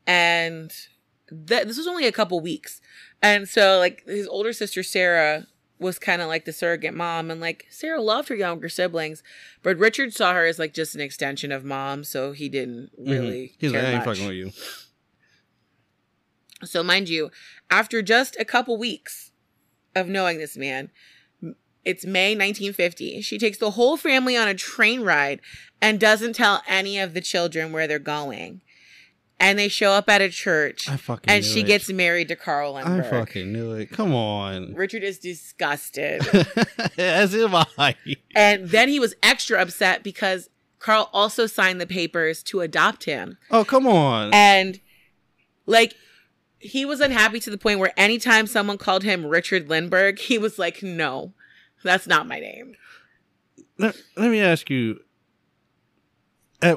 and 0.06 0.72
that 1.32 1.68
this 1.68 1.78
was 1.78 1.88
only 1.88 2.06
a 2.06 2.12
couple 2.12 2.40
weeks. 2.42 2.82
And 3.22 3.48
so, 3.48 3.78
like 3.80 4.04
his 4.06 4.28
older 4.28 4.52
sister 4.52 4.84
Sarah 4.84 5.48
was 5.82 5.98
kind 5.98 6.22
of 6.22 6.28
like 6.28 6.46
the 6.46 6.54
surrogate 6.54 6.94
mom, 6.94 7.32
and 7.32 7.42
like 7.42 7.66
Sarah 7.70 8.00
loved 8.02 8.30
her 8.30 8.36
younger 8.36 8.70
siblings, 8.70 9.24
but 9.64 9.78
Richard 9.78 10.14
saw 10.14 10.34
her 10.34 10.46
as 10.46 10.60
like 10.60 10.74
just 10.74 10.94
an 10.96 11.02
extension 11.02 11.52
of 11.52 11.66
mom, 11.66 12.04
so 12.04 12.32
he 12.32 12.48
didn't 12.48 12.92
really. 12.98 13.48
Mhm. 13.48 13.56
He's 13.58 13.74
like, 13.74 13.84
I 13.84 13.86
ain't 13.88 14.06
much. 14.06 14.18
fucking 14.18 14.28
with 14.28 14.36
you. 14.36 14.52
So, 16.64 16.84
mind 16.84 17.10
you, 17.10 17.32
after 17.72 18.04
just 18.04 18.38
a 18.40 18.46
couple 18.46 18.78
weeks 18.78 19.32
of 19.96 20.08
knowing 20.08 20.38
this 20.38 20.56
man, 20.56 20.92
it's 21.84 22.06
May 22.06 22.36
1950. 22.36 23.22
She 23.22 23.40
takes 23.40 23.58
the 23.58 23.72
whole 23.72 23.98
family 23.98 24.38
on 24.38 24.48
a 24.48 24.54
train 24.54 25.02
ride 25.02 25.42
and 25.82 26.00
doesn't 26.00 26.34
tell 26.34 26.62
any 26.68 27.00
of 27.00 27.16
the 27.16 27.22
children 27.22 27.72
where 27.72 27.88
they're 27.88 27.98
going. 27.98 28.62
And 29.42 29.58
they 29.58 29.68
show 29.68 29.92
up 29.92 30.08
at 30.08 30.22
a 30.22 30.30
church, 30.30 30.88
I 30.88 30.98
fucking 30.98 31.30
and 31.30 31.44
she 31.44 31.62
it. 31.62 31.64
gets 31.64 31.90
married 31.92 32.28
to 32.28 32.36
Carl 32.36 32.76
I 32.76 32.84
Lindberg. 32.84 33.10
fucking 33.10 33.52
knew 33.52 33.74
it. 33.74 33.90
Come 33.92 34.14
on. 34.14 34.74
Richard 34.76 35.04
is 35.04 35.18
disgusted. 35.18 36.22
As 36.98 37.34
am 37.36 37.56
I. 37.78 37.96
and 38.36 38.70
then 38.70 38.88
he 38.88 39.00
was 39.00 39.16
extra 39.24 39.60
upset 39.60 40.04
because 40.04 40.50
Carl 40.80 41.10
also 41.12 41.48
signed 41.48 41.82
the 41.82 41.88
papers 41.88 42.44
to 42.44 42.62
adopt 42.62 43.06
him. 43.06 43.38
Oh, 43.50 43.66
come 43.66 43.88
on. 43.88 44.30
And 44.34 44.80
like 45.66 45.96
he 46.60 46.86
was 46.86 47.02
unhappy 47.02 47.40
to 47.40 47.50
the 47.50 47.58
point 47.58 47.80
where 47.80 47.94
anytime 47.98 48.46
someone 48.46 48.78
called 48.78 49.02
him 49.04 49.26
Richard 49.26 49.68
Lindberg, 49.68 50.20
he 50.20 50.38
was 50.38 50.60
like, 50.60 50.84
"No, 50.84 51.34
that's 51.84 52.06
not 52.06 52.28
my 52.28 52.40
name." 52.40 52.76
let, 53.80 53.96
let 54.16 54.30
me 54.30 54.40
ask 54.40 54.70
you 54.70 55.00
uh, 56.62 56.76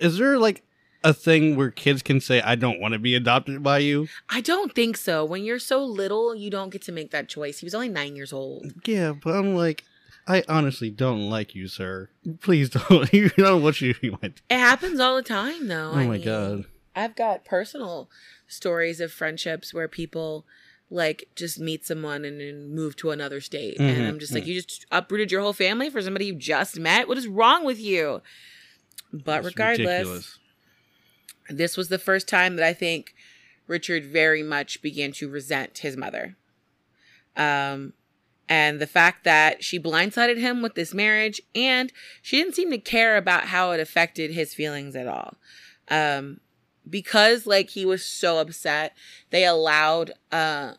is 0.00 0.18
there 0.18 0.38
like 0.38 0.62
a 1.04 1.12
thing 1.12 1.56
where 1.56 1.70
kids 1.70 2.02
can 2.02 2.20
say 2.20 2.40
i 2.42 2.54
don't 2.54 2.80
want 2.80 2.92
to 2.92 2.98
be 2.98 3.14
adopted 3.14 3.62
by 3.62 3.78
you 3.78 4.08
I 4.28 4.40
don't 4.40 4.74
think 4.74 4.96
so. 4.96 5.24
When 5.24 5.44
you're 5.44 5.58
so 5.58 5.84
little, 5.84 6.34
you 6.34 6.48
don't 6.50 6.70
get 6.70 6.82
to 6.82 6.92
make 6.92 7.10
that 7.10 7.28
choice. 7.28 7.58
He 7.58 7.66
was 7.66 7.74
only 7.74 7.88
9 7.88 8.16
years 8.16 8.32
old. 8.32 8.72
yeah 8.86 9.12
but 9.12 9.34
i'm 9.34 9.54
like 9.54 9.84
i 10.28 10.42
honestly 10.48 10.90
don't 10.90 11.28
like 11.28 11.54
you 11.54 11.66
sir 11.68 12.08
please 12.40 12.70
don't 12.70 13.12
you 13.18 13.30
know 13.36 13.56
what 13.58 13.80
you 13.80 13.94
want 14.22 14.40
It 14.48 14.58
happens 14.58 15.00
all 15.00 15.16
the 15.16 15.22
time 15.22 15.68
though. 15.68 15.90
oh 15.92 15.96
I 15.96 16.06
my 16.06 16.12
mean, 16.18 16.24
god 16.24 16.64
I've 16.94 17.16
got 17.16 17.44
personal 17.44 18.08
stories 18.46 19.00
of 19.00 19.10
friendships 19.12 19.72
where 19.72 19.88
people 19.88 20.44
like 20.90 21.24
just 21.34 21.58
meet 21.58 21.86
someone 21.86 22.22
and 22.24 22.38
then 22.38 22.74
move 22.74 22.96
to 22.96 23.10
another 23.10 23.40
state 23.40 23.78
and 23.80 23.96
Mhm, 24.02 24.08
i'm 24.08 24.18
just 24.18 24.34
like 24.34 24.44
you 24.46 24.60
just 24.60 24.84
uprooted 24.92 25.32
your 25.32 25.40
whole 25.40 25.54
family 25.54 25.88
for 25.90 26.02
somebody 26.02 26.26
you 26.26 26.34
just 26.34 26.78
met 26.78 27.08
what 27.08 27.16
is 27.18 27.26
wrong 27.26 27.64
with 27.64 27.80
you 27.80 28.20
but 29.12 29.38
It's 29.38 29.46
regardless 29.46 29.86
ridiculous. 29.86 30.38
This 31.58 31.76
was 31.76 31.88
the 31.88 31.98
first 31.98 32.28
time 32.28 32.56
that 32.56 32.66
I 32.66 32.72
think 32.72 33.14
Richard 33.66 34.04
very 34.04 34.42
much 34.42 34.82
began 34.82 35.12
to 35.12 35.28
resent 35.28 35.78
his 35.78 35.96
mother. 35.96 36.36
Um, 37.36 37.94
and 38.48 38.80
the 38.80 38.86
fact 38.86 39.24
that 39.24 39.64
she 39.64 39.78
blindsided 39.78 40.36
him 40.36 40.60
with 40.62 40.74
this 40.74 40.92
marriage 40.92 41.40
and 41.54 41.92
she 42.20 42.36
didn't 42.36 42.54
seem 42.54 42.70
to 42.70 42.78
care 42.78 43.16
about 43.16 43.44
how 43.44 43.70
it 43.70 43.80
affected 43.80 44.32
his 44.32 44.52
feelings 44.52 44.94
at 44.94 45.06
all. 45.06 45.36
Um, 45.88 46.40
because 46.88 47.46
like 47.46 47.70
he 47.70 47.86
was 47.86 48.04
so 48.04 48.38
upset, 48.38 48.94
they 49.30 49.46
allowed 49.46 50.12
uh 50.30 50.74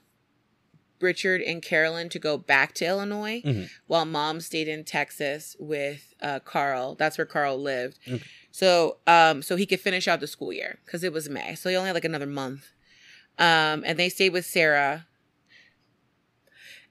Richard 1.03 1.41
and 1.41 1.61
Carolyn 1.61 2.09
to 2.09 2.17
go 2.19 2.37
back 2.37 2.73
to 2.75 2.85
Illinois 2.85 3.41
Mhm. 3.45 3.69
while 3.85 4.05
mom 4.05 4.41
stayed 4.41 4.67
in 4.67 4.83
Texas 4.83 5.55
with 5.59 6.13
uh 6.21 6.39
Carl. 6.39 6.95
That's 6.95 7.17
where 7.19 7.25
Carl 7.27 7.61
lived. 7.61 7.99
Okay. 8.07 8.23
So 8.51 8.97
um 9.05 9.41
so 9.43 9.55
he 9.55 9.65
could 9.67 9.81
finish 9.81 10.07
out 10.07 10.19
the 10.21 10.27
school 10.27 10.51
year 10.53 10.79
because 10.85 11.03
it 11.03 11.13
was 11.13 11.29
May. 11.29 11.53
So 11.55 11.69
he 11.69 11.75
only 11.75 11.87
had 11.89 11.93
like 11.95 12.05
another 12.05 12.25
month. 12.25 12.71
Um 13.37 13.83
and 13.85 13.99
they 13.99 14.09
stayed 14.09 14.29
with 14.33 14.45
Sarah. 14.45 15.05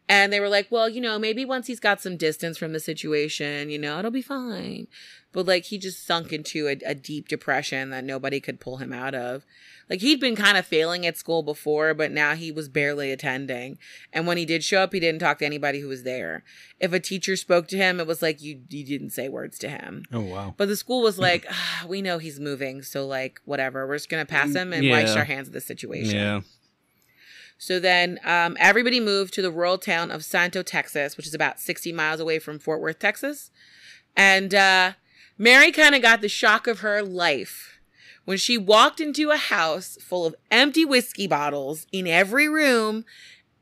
And 0.08 0.32
they 0.32 0.40
were 0.40 0.48
like, 0.48 0.68
well, 0.70 0.88
you 0.88 1.00
know, 1.00 1.18
maybe 1.18 1.44
once 1.44 1.66
he's 1.68 1.80
got 1.80 2.00
some 2.02 2.16
distance 2.16 2.58
from 2.58 2.72
the 2.72 2.80
situation, 2.80 3.70
you 3.70 3.78
know, 3.78 3.98
it'll 3.98 4.10
be 4.10 4.20
fine. 4.22 4.86
But 5.32 5.46
like 5.46 5.64
he 5.64 5.78
just 5.78 6.06
sunk 6.06 6.32
into 6.32 6.68
a, 6.68 6.76
a 6.84 6.94
deep 6.94 7.28
depression 7.28 7.88
that 7.90 8.04
nobody 8.04 8.38
could 8.38 8.60
pull 8.60 8.76
him 8.76 8.92
out 8.92 9.14
of. 9.14 9.46
Like 9.88 10.00
he'd 10.00 10.20
been 10.20 10.36
kind 10.36 10.58
of 10.58 10.66
failing 10.66 11.06
at 11.06 11.16
school 11.16 11.42
before, 11.42 11.94
but 11.94 12.12
now 12.12 12.34
he 12.34 12.52
was 12.52 12.68
barely 12.68 13.10
attending. 13.10 13.78
And 14.12 14.26
when 14.26 14.36
he 14.36 14.44
did 14.44 14.62
show 14.62 14.80
up, 14.82 14.92
he 14.92 15.00
didn't 15.00 15.20
talk 15.20 15.38
to 15.38 15.46
anybody 15.46 15.80
who 15.80 15.88
was 15.88 16.02
there. 16.02 16.44
If 16.80 16.92
a 16.92 17.00
teacher 17.00 17.36
spoke 17.36 17.66
to 17.68 17.76
him, 17.78 17.98
it 17.98 18.06
was 18.06 18.20
like 18.22 18.42
you 18.42 18.60
you 18.68 18.84
didn't 18.84 19.10
say 19.10 19.28
words 19.30 19.58
to 19.60 19.68
him. 19.70 20.04
oh 20.12 20.20
wow 20.20 20.54
But 20.58 20.68
the 20.68 20.76
school 20.76 21.00
was 21.02 21.18
like, 21.28 21.46
ah, 21.50 21.84
we 21.88 22.02
know 22.02 22.18
he's 22.18 22.38
moving, 22.40 22.82
so 22.82 23.06
like 23.06 23.40
whatever, 23.46 23.86
we're 23.86 23.96
just 23.96 24.10
gonna 24.10 24.26
pass 24.26 24.54
him 24.54 24.72
and 24.74 24.84
wash 24.90 25.16
our 25.16 25.24
hands 25.24 25.48
of 25.48 25.54
the 25.54 25.60
situation. 25.62 26.16
yeah 26.16 26.40
So 27.62 27.78
then 27.78 28.18
um, 28.24 28.56
everybody 28.58 28.98
moved 28.98 29.32
to 29.34 29.40
the 29.40 29.52
rural 29.52 29.78
town 29.78 30.10
of 30.10 30.24
Santo, 30.24 30.64
Texas, 30.64 31.16
which 31.16 31.28
is 31.28 31.32
about 31.34 31.60
60 31.60 31.92
miles 31.92 32.18
away 32.18 32.40
from 32.40 32.58
Fort 32.58 32.80
Worth, 32.80 32.98
Texas. 32.98 33.52
And 34.16 34.52
uh, 34.52 34.94
Mary 35.38 35.70
kind 35.70 35.94
of 35.94 36.02
got 36.02 36.22
the 36.22 36.28
shock 36.28 36.66
of 36.66 36.80
her 36.80 37.04
life 37.04 37.78
when 38.24 38.36
she 38.36 38.58
walked 38.58 38.98
into 38.98 39.30
a 39.30 39.36
house 39.36 39.96
full 40.00 40.26
of 40.26 40.34
empty 40.50 40.84
whiskey 40.84 41.28
bottles 41.28 41.86
in 41.92 42.08
every 42.08 42.48
room, 42.48 43.04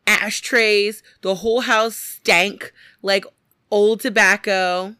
ashtrays, 0.06 1.02
the 1.20 1.34
whole 1.34 1.60
house 1.60 1.94
stank 1.96 2.72
like 3.02 3.26
old 3.70 4.00
tobacco. 4.00 4.96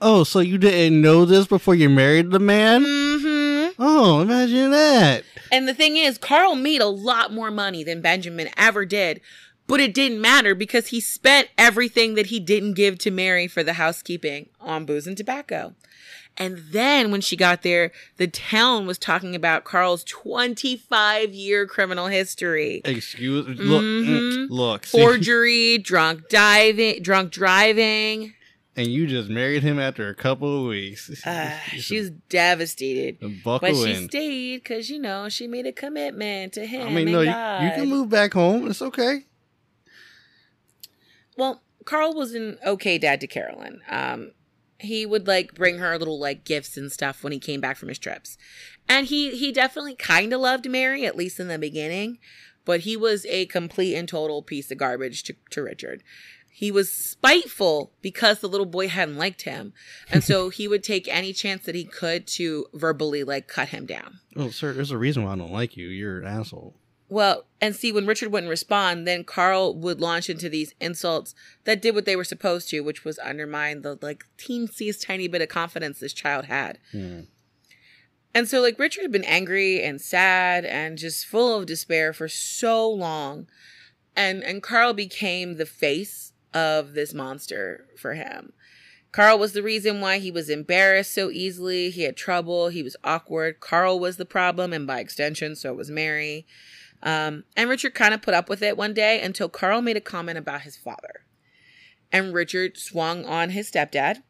oh 0.00 0.24
so 0.24 0.40
you 0.40 0.56
didn't 0.56 1.02
know 1.02 1.26
this 1.26 1.46
before 1.46 1.74
you 1.74 1.90
married 1.90 2.30
the 2.30 2.38
man 2.38 2.82
hmm 2.82 3.68
oh 3.78 4.20
imagine 4.22 4.70
that 4.70 5.22
And 5.50 5.66
the 5.68 5.74
thing 5.74 5.96
is, 5.96 6.18
Carl 6.18 6.54
made 6.54 6.80
a 6.80 6.86
lot 6.86 7.32
more 7.32 7.50
money 7.50 7.82
than 7.84 8.00
Benjamin 8.00 8.48
ever 8.56 8.84
did. 8.84 9.20
But 9.66 9.80
it 9.80 9.92
didn't 9.92 10.20
matter 10.20 10.54
because 10.54 10.88
he 10.88 11.00
spent 11.00 11.48
everything 11.58 12.14
that 12.14 12.26
he 12.26 12.40
didn't 12.40 12.72
give 12.72 12.98
to 13.00 13.10
Mary 13.10 13.46
for 13.46 13.62
the 13.62 13.74
housekeeping 13.74 14.48
on 14.60 14.86
booze 14.86 15.06
and 15.06 15.14
tobacco. 15.16 15.74
And 16.38 16.58
then 16.70 17.10
when 17.10 17.20
she 17.20 17.36
got 17.36 17.62
there, 17.62 17.90
the 18.16 18.28
town 18.28 18.86
was 18.86 18.96
talking 18.96 19.34
about 19.34 19.64
Carl's 19.64 20.04
25 20.04 21.34
year 21.34 21.66
criminal 21.66 22.06
history. 22.06 22.80
Excuse 22.84 23.46
look 23.58 23.82
Mhm. 23.82 24.46
look 24.48 24.86
see, 24.86 24.98
Forgery, 24.98 25.78
drunk 25.78 26.28
diving, 26.30 27.02
drunk 27.02 27.32
driving. 27.32 28.34
And 28.78 28.86
you 28.86 29.08
just 29.08 29.28
married 29.28 29.64
him 29.64 29.80
after 29.80 30.08
a 30.08 30.14
couple 30.14 30.62
of 30.62 30.68
weeks. 30.68 31.10
Uh, 31.26 31.58
she 31.76 31.98
was 31.98 32.10
devastated. 32.28 33.18
buckle 33.42 33.68
But 33.68 33.74
she 33.74 33.92
in. 33.94 34.08
stayed 34.08 34.62
because, 34.62 34.88
you 34.88 35.00
know, 35.00 35.28
she 35.28 35.46
made 35.48 35.66
a 35.66 35.72
commitment 35.72 36.52
to 36.54 36.64
him. 36.64 36.86
I 36.86 36.90
mean, 36.90 37.10
no, 37.10 37.20
you, 37.20 37.28
you 37.28 37.72
can 37.74 37.88
move 37.88 38.08
back 38.08 38.32
home. 38.34 38.70
It's 38.70 38.80
okay. 38.80 39.24
Well, 41.36 41.62
Carl 41.84 42.14
was 42.14 42.34
an 42.34 42.58
okay 42.64 42.98
dad 42.98 43.20
to 43.20 43.26
Carolyn. 43.26 43.80
Um, 43.90 44.30
he 44.78 45.04
would 45.04 45.26
like 45.26 45.54
bring 45.54 45.78
her 45.78 45.98
little 45.98 46.20
like 46.20 46.44
gifts 46.44 46.76
and 46.76 46.90
stuff 46.90 47.24
when 47.24 47.32
he 47.32 47.40
came 47.40 47.60
back 47.60 47.76
from 47.76 47.88
his 47.88 47.98
trips, 47.98 48.38
and 48.88 49.06
he 49.06 49.36
he 49.36 49.50
definitely 49.52 49.96
kind 49.96 50.32
of 50.32 50.40
loved 50.40 50.68
Mary 50.70 51.04
at 51.04 51.16
least 51.16 51.40
in 51.40 51.48
the 51.48 51.58
beginning, 51.58 52.18
but 52.64 52.80
he 52.80 52.96
was 52.96 53.26
a 53.26 53.46
complete 53.46 53.94
and 53.96 54.08
total 54.08 54.42
piece 54.42 54.70
of 54.70 54.78
garbage 54.78 55.24
to, 55.24 55.34
to 55.50 55.62
Richard. 55.62 56.02
He 56.50 56.72
was 56.72 56.90
spiteful 56.90 57.92
because 58.02 58.40
the 58.40 58.48
little 58.48 58.66
boy 58.66 58.88
hadn't 58.88 59.16
liked 59.16 59.42
him, 59.42 59.72
and 60.10 60.24
so 60.24 60.48
he 60.48 60.66
would 60.66 60.82
take 60.82 61.06
any 61.06 61.32
chance 61.32 61.64
that 61.64 61.76
he 61.76 61.84
could 61.84 62.26
to 62.28 62.66
verbally 62.74 63.22
like 63.22 63.46
cut 63.46 63.68
him 63.68 63.86
down. 63.86 64.18
Well, 64.34 64.50
sir, 64.50 64.72
there's 64.72 64.90
a 64.90 64.98
reason 64.98 65.22
why 65.22 65.32
I 65.32 65.36
don't 65.36 65.52
like 65.52 65.76
you. 65.76 65.86
You're 65.86 66.18
an 66.20 66.26
asshole. 66.26 66.74
Well, 67.08 67.46
and 67.60 67.74
see, 67.74 67.90
when 67.90 68.06
Richard 68.06 68.32
wouldn't 68.32 68.50
respond, 68.50 69.06
then 69.06 69.24
Carl 69.24 69.74
would 69.74 70.00
launch 70.00 70.28
into 70.28 70.48
these 70.48 70.74
insults 70.78 71.34
that 71.64 71.80
did 71.80 71.94
what 71.94 72.04
they 72.04 72.16
were 72.16 72.24
supposed 72.24 72.68
to, 72.70 72.80
which 72.80 73.04
was 73.04 73.18
undermine 73.20 73.82
the 73.82 73.98
like 74.02 74.24
teensiest 74.36 75.06
tiny 75.06 75.28
bit 75.28 75.40
of 75.40 75.48
confidence 75.48 76.00
this 76.00 76.12
child 76.12 76.46
had. 76.46 76.78
Hmm. 76.92 77.20
And 78.34 78.46
so, 78.46 78.60
like, 78.60 78.78
Richard 78.78 79.02
had 79.02 79.12
been 79.12 79.24
angry 79.24 79.82
and 79.82 80.00
sad 80.00 80.64
and 80.66 80.98
just 80.98 81.26
full 81.26 81.56
of 81.56 81.66
despair 81.66 82.12
for 82.12 82.28
so 82.28 82.88
long. 82.88 83.46
And 84.14 84.42
and 84.42 84.62
Carl 84.62 84.92
became 84.92 85.56
the 85.56 85.66
face 85.66 86.27
of 86.54 86.94
this 86.94 87.14
monster 87.14 87.86
for 87.96 88.14
him. 88.14 88.52
Carl 89.10 89.38
was 89.38 89.52
the 89.52 89.62
reason 89.62 90.00
why 90.00 90.18
he 90.18 90.30
was 90.30 90.50
embarrassed 90.50 91.14
so 91.14 91.30
easily. 91.30 91.90
He 91.90 92.02
had 92.02 92.16
trouble. 92.16 92.68
He 92.68 92.82
was 92.82 92.96
awkward. 93.02 93.60
Carl 93.60 93.98
was 93.98 94.16
the 94.16 94.26
problem, 94.26 94.72
and 94.72 94.86
by 94.86 95.00
extension, 95.00 95.56
so 95.56 95.72
was 95.72 95.90
Mary. 95.90 96.46
Um, 97.02 97.44
and 97.56 97.70
Richard 97.70 97.94
kind 97.94 98.12
of 98.12 98.22
put 98.22 98.34
up 98.34 98.48
with 98.48 98.62
it 98.62 98.76
one 98.76 98.92
day 98.92 99.20
until 99.20 99.48
Carl 99.48 99.80
made 99.80 99.96
a 99.96 100.00
comment 100.00 100.36
about 100.36 100.62
his 100.62 100.76
father. 100.76 101.24
And 102.12 102.34
Richard 102.34 102.76
swung 102.76 103.24
on 103.24 103.50
his 103.50 103.70
stepdad. 103.70 104.22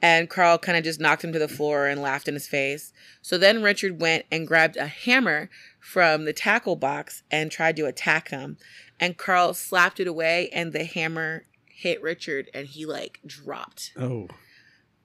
And 0.00 0.30
Carl 0.30 0.58
kind 0.58 0.78
of 0.78 0.84
just 0.84 1.00
knocked 1.00 1.24
him 1.24 1.32
to 1.32 1.40
the 1.40 1.48
floor 1.48 1.86
and 1.86 2.00
laughed 2.00 2.28
in 2.28 2.34
his 2.34 2.46
face. 2.46 2.92
So 3.20 3.36
then 3.36 3.64
Richard 3.64 4.00
went 4.00 4.26
and 4.30 4.46
grabbed 4.46 4.76
a 4.76 4.86
hammer 4.86 5.50
from 5.80 6.24
the 6.24 6.32
tackle 6.32 6.76
box 6.76 7.24
and 7.32 7.50
tried 7.50 7.74
to 7.76 7.86
attack 7.86 8.28
him. 8.28 8.58
And 9.00 9.16
Carl 9.16 9.54
slapped 9.54 10.00
it 10.00 10.06
away, 10.08 10.48
and 10.52 10.72
the 10.72 10.84
hammer 10.84 11.44
hit 11.66 12.02
Richard, 12.02 12.50
and 12.52 12.66
he 12.66 12.84
like 12.84 13.20
dropped. 13.24 13.92
Oh, 13.96 14.26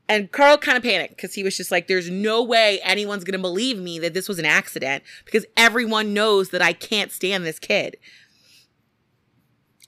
And 0.10 0.32
Carl 0.32 0.58
kind 0.58 0.76
of 0.78 0.84
panicked 0.84 1.16
because 1.16 1.36
he 1.36 1.44
was 1.44 1.56
just 1.56 1.70
like, 1.72 1.88
there's 1.88 2.10
no 2.10 2.42
way 2.44 2.80
anyone's 2.84 3.24
going 3.24 3.38
to 3.38 3.40
believe 3.42 3.78
me 3.78 4.00
that 4.00 4.14
this 4.16 4.28
was 4.28 4.40
an 4.40 4.46
accident 4.46 5.04
because 5.26 5.46
everyone 5.56 6.14
knows 6.14 6.50
that 6.50 6.62
I 6.62 6.74
can't 6.74 7.12
stand 7.12 7.46
this 7.46 7.60
kid. 7.60 7.98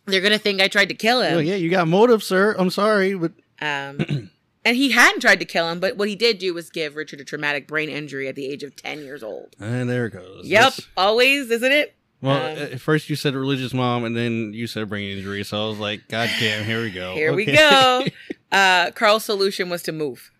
They're 0.05 0.21
going 0.21 0.33
to 0.33 0.39
think 0.39 0.61
I 0.61 0.67
tried 0.67 0.89
to 0.89 0.95
kill 0.95 1.21
him. 1.21 1.31
well, 1.33 1.41
yeah, 1.41 1.55
you 1.55 1.69
got 1.69 1.87
motive, 1.87 2.21
sir. 2.23 2.55
I'm 2.59 2.69
sorry, 2.69 3.15
but 3.15 3.31
Um, 3.59 4.29
and 4.65 4.75
he 4.77 4.91
hadn't 4.91 5.21
tried 5.21 5.39
to 5.39 5.45
kill 5.45 5.67
him, 5.71 5.79
but 5.79 5.97
what 5.97 6.07
he 6.07 6.15
did 6.15 6.37
do 6.37 6.53
was 6.53 6.69
give 6.69 6.95
Richard 6.95 7.21
a 7.21 7.23
traumatic 7.23 7.67
brain 7.67 7.89
injury 7.89 8.27
at 8.27 8.35
the 8.35 8.45
age 8.45 8.61
of 8.61 8.75
10 8.75 8.99
years 8.99 9.23
old. 9.23 9.55
and 9.59 9.89
there 9.89 10.05
it 10.05 10.11
goes. 10.11 10.45
Yep, 10.45 10.75
This- 10.75 10.87
always, 10.95 11.49
isn't 11.49 11.71
it? 11.71 11.94
Well, 12.21 12.37
Um, 12.37 12.57
at 12.57 12.79
first 12.81 13.09
you 13.09 13.15
said 13.15 13.35
religious 13.35 13.73
mom, 13.73 14.03
and 14.05 14.15
then 14.15 14.53
you 14.53 14.67
said 14.67 14.89
brain 14.89 15.17
injury. 15.17 15.43
So 15.43 15.65
I 15.65 15.69
was 15.69 15.79
like, 15.79 16.07
God 16.07 16.29
damn, 16.39 16.63
here 16.65 16.81
we 16.81 16.91
go. 16.91 17.13
Here 17.15 17.33
we 17.33 17.45
go. 17.45 18.05
Uh, 18.51 18.89
Carl's 18.91 19.25
solution 19.25 19.69
was 19.69 19.83
to 19.83 19.91
move. 19.91 20.31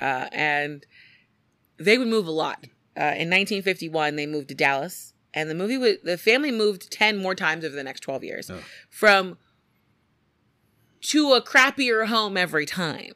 Uh, 0.00 0.26
and 0.32 0.86
they 1.76 1.98
would 1.98 2.08
move 2.08 2.26
a 2.26 2.30
lot. 2.30 2.64
Uh, 2.96 3.12
in 3.12 3.28
1951, 3.28 4.16
they 4.16 4.24
moved 4.26 4.48
to 4.48 4.54
Dallas. 4.54 5.12
And 5.34 5.50
the 5.50 5.54
movie 5.54 5.76
would, 5.76 5.98
the 6.02 6.16
family 6.16 6.50
moved 6.50 6.90
10 6.90 7.18
more 7.18 7.34
times 7.34 7.66
over 7.66 7.76
the 7.76 7.82
next 7.84 8.00
12 8.00 8.24
years 8.24 8.50
Oh. 8.50 8.60
from 8.88 9.36
to 11.02 11.34
a 11.34 11.42
crappier 11.42 12.06
home 12.06 12.36
every 12.38 12.64
time. 12.64 13.12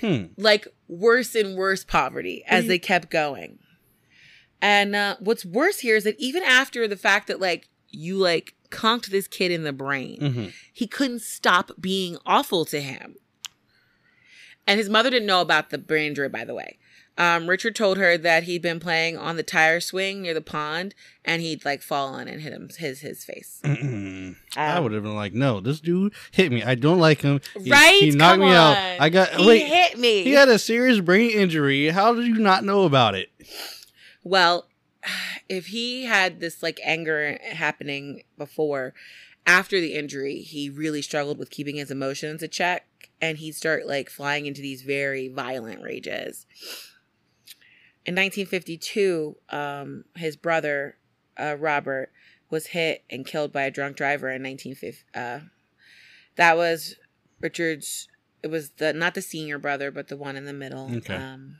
Hmm. 0.00 0.24
like 0.38 0.66
worse 0.88 1.34
and 1.34 1.56
worse 1.56 1.84
poverty 1.84 2.42
as 2.46 2.66
they 2.68 2.78
kept 2.78 3.10
going. 3.10 3.58
And 4.62 4.94
uh, 4.96 5.16
what's 5.20 5.44
worse 5.44 5.80
here 5.80 5.96
is 5.96 6.04
that 6.04 6.18
even 6.18 6.42
after 6.42 6.88
the 6.88 6.96
fact 6.96 7.26
that 7.28 7.40
like 7.40 7.68
you 7.90 8.16
like 8.16 8.54
conked 8.70 9.10
this 9.10 9.28
kid 9.28 9.50
in 9.50 9.62
the 9.64 9.72
brain, 9.72 10.18
hmm 10.20 10.46
he 10.72 10.86
couldn't 10.88 11.22
stop 11.22 11.70
being 11.80 12.16
awful 12.26 12.64
to 12.64 12.80
him. 12.80 13.14
And 14.66 14.78
his 14.78 14.88
mother 14.88 15.10
didn't 15.10 15.26
know 15.28 15.40
about 15.40 15.70
the 15.70 15.78
brain 15.78 16.08
injury, 16.08 16.28
by 16.28 16.44
the 16.44 16.54
way. 16.54 16.78
Um, 17.16 17.48
Richard 17.48 17.76
told 17.76 17.96
her 17.96 18.18
that 18.18 18.42
he'd 18.42 18.60
been 18.62 18.80
playing 18.80 19.16
on 19.16 19.36
the 19.36 19.44
tire 19.44 19.78
swing 19.78 20.22
near 20.22 20.34
the 20.34 20.40
pond, 20.40 20.96
and 21.24 21.40
he'd 21.42 21.64
like 21.64 21.80
fallen 21.80 22.26
and 22.26 22.40
hit 22.40 22.52
him 22.52 22.68
his 22.76 23.00
his 23.02 23.24
face. 23.24 23.60
I 23.64 24.34
Um, 24.56 24.82
would 24.82 24.90
have 24.92 25.04
been 25.04 25.14
like, 25.14 25.32
no, 25.32 25.60
this 25.60 25.78
dude 25.78 26.12
hit 26.32 26.50
me. 26.50 26.64
I 26.64 26.74
don't 26.74 26.98
like 26.98 27.20
him. 27.20 27.40
He, 27.62 27.70
right? 27.70 28.00
He 28.00 28.10
knocked 28.10 28.40
Come 28.40 28.48
me 28.48 28.52
out. 28.52 28.76
I 29.00 29.10
got 29.10 29.28
He 29.34 29.46
wait. 29.46 29.64
hit 29.66 29.96
me. 29.98 30.24
He 30.24 30.32
had 30.32 30.48
a 30.48 30.58
serious 30.58 30.98
brain 30.98 31.30
injury. 31.30 31.86
How 31.90 32.14
did 32.14 32.26
you 32.26 32.34
not 32.40 32.64
know 32.64 32.82
about 32.82 33.14
it? 33.14 33.30
Well, 34.24 34.66
if 35.48 35.66
he 35.66 36.04
had 36.04 36.40
this 36.40 36.62
like 36.62 36.80
anger 36.82 37.38
happening 37.52 38.24
before, 38.36 38.94
after 39.46 39.80
the 39.80 39.94
injury, 39.94 40.38
he 40.38 40.70
really 40.70 41.02
struggled 41.02 41.38
with 41.38 41.50
keeping 41.50 41.76
his 41.76 41.90
emotions 41.90 42.42
in 42.42 42.50
check 42.50 42.86
and 43.20 43.38
he'd 43.38 43.54
start 43.54 43.86
like 43.86 44.10
flying 44.10 44.46
into 44.46 44.62
these 44.62 44.82
very 44.82 45.28
violent 45.28 45.82
rages. 45.82 46.46
In 48.06 48.14
1952, 48.14 49.36
um, 49.50 50.04
his 50.16 50.36
brother, 50.36 50.96
uh, 51.38 51.56
Robert, 51.58 52.10
was 52.50 52.68
hit 52.68 53.02
and 53.08 53.26
killed 53.26 53.52
by 53.52 53.62
a 53.62 53.70
drunk 53.70 53.96
driver 53.96 54.28
in 54.28 54.42
1950. 54.42 55.04
Uh, 55.14 55.40
that 56.36 56.56
was 56.56 56.96
Richard's. 57.40 58.08
It 58.42 58.48
was 58.48 58.70
the 58.72 58.92
not 58.92 59.14
the 59.14 59.22
senior 59.22 59.58
brother, 59.58 59.90
but 59.90 60.08
the 60.08 60.18
one 60.18 60.36
in 60.36 60.44
the 60.44 60.52
middle. 60.52 60.94
Okay. 60.96 61.14
Um, 61.14 61.56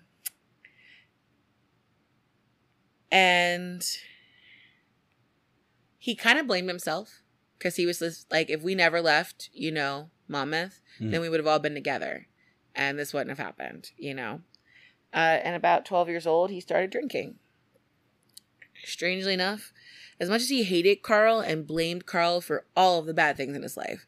and 3.14 3.87
he 5.98 6.16
kind 6.16 6.37
of 6.37 6.48
blamed 6.48 6.68
himself 6.68 7.22
because 7.57 7.77
he 7.77 7.87
was 7.87 8.00
just 8.00 8.31
like, 8.33 8.50
if 8.50 8.61
we 8.61 8.74
never 8.74 9.00
left, 9.00 9.50
you 9.53 9.70
know, 9.70 10.11
Monmouth, 10.27 10.81
Mm. 11.00 11.11
then 11.12 11.20
we 11.20 11.29
would 11.29 11.38
have 11.40 11.46
all 11.46 11.59
been 11.61 11.74
together, 11.74 12.27
and 12.74 12.98
this 12.98 13.12
wouldn't 13.12 13.31
have 13.37 13.44
happened, 13.44 13.92
you 13.96 14.14
know. 14.14 14.42
Uh, 15.12 15.38
and 15.42 15.55
about 15.55 15.85
12 15.85 16.09
years 16.09 16.27
old, 16.27 16.50
he 16.50 16.61
started 16.61 16.90
drinking. 16.90 17.37
Strangely 18.85 19.33
enough, 19.33 19.72
as 20.18 20.29
much 20.29 20.42
as 20.42 20.48
he 20.48 20.64
hated 20.64 21.03
Carl 21.03 21.38
and 21.40 21.66
blamed 21.66 22.07
Carl 22.07 22.40
for 22.40 22.66
all 22.77 22.98
of 22.98 23.07
the 23.07 23.14
bad 23.14 23.37
things 23.37 23.55
in 23.57 23.62
his 23.62 23.77
life, 23.77 24.07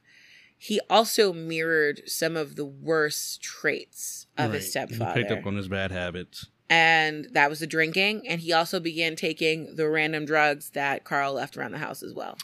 he 0.58 0.80
also 0.90 1.32
mirrored 1.32 2.02
some 2.06 2.36
of 2.36 2.56
the 2.56 2.64
worst 2.64 3.40
traits 3.40 4.26
of 4.36 4.52
his 4.52 4.64
Right. 4.64 4.70
stepfather 4.88 5.12
He 5.12 5.20
picked 5.22 5.32
up 5.32 5.46
on 5.46 5.56
his 5.56 5.68
bad 5.68 5.92
habits. 5.92 6.46
And 6.68 7.28
that 7.32 7.48
was 7.48 7.60
the 7.60 7.66
drinking 7.66 8.26
and 8.26 8.40
he 8.40 8.52
also 8.52 8.80
began 8.80 9.14
taking 9.16 9.76
the 9.76 9.88
random 9.88 10.24
drugs 10.24 10.70
that 10.70 11.04
carl 11.04 11.34
left 11.34 11.56
around 11.56 11.72
the 11.72 11.78
house 11.78 12.02
as 12.02 12.12
well 12.14 12.36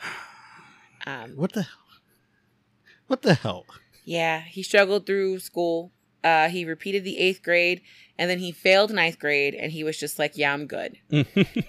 um, 1.06 1.32
What 1.36 1.52
the 1.52 1.62
hell? 1.62 1.78
What 3.06 3.22
the 3.22 3.34
hell? 3.34 3.66
yeah 4.04 4.40
he 4.40 4.62
struggled 4.62 5.06
through 5.06 5.38
school 5.38 5.92
uh, 6.24 6.48
he 6.48 6.64
repeated 6.64 7.02
the 7.04 7.18
eighth 7.18 7.42
grade 7.42 7.80
and 8.16 8.30
then 8.30 8.38
he 8.38 8.52
failed 8.52 8.92
ninth 8.92 9.18
grade 9.18 9.54
and 9.54 9.72
he 9.72 9.82
was 9.84 9.98
just 9.98 10.18
like 10.18 10.36
yeah 10.36 10.52
i'm 10.52 10.66
good 10.66 10.96
uh, 11.12 11.24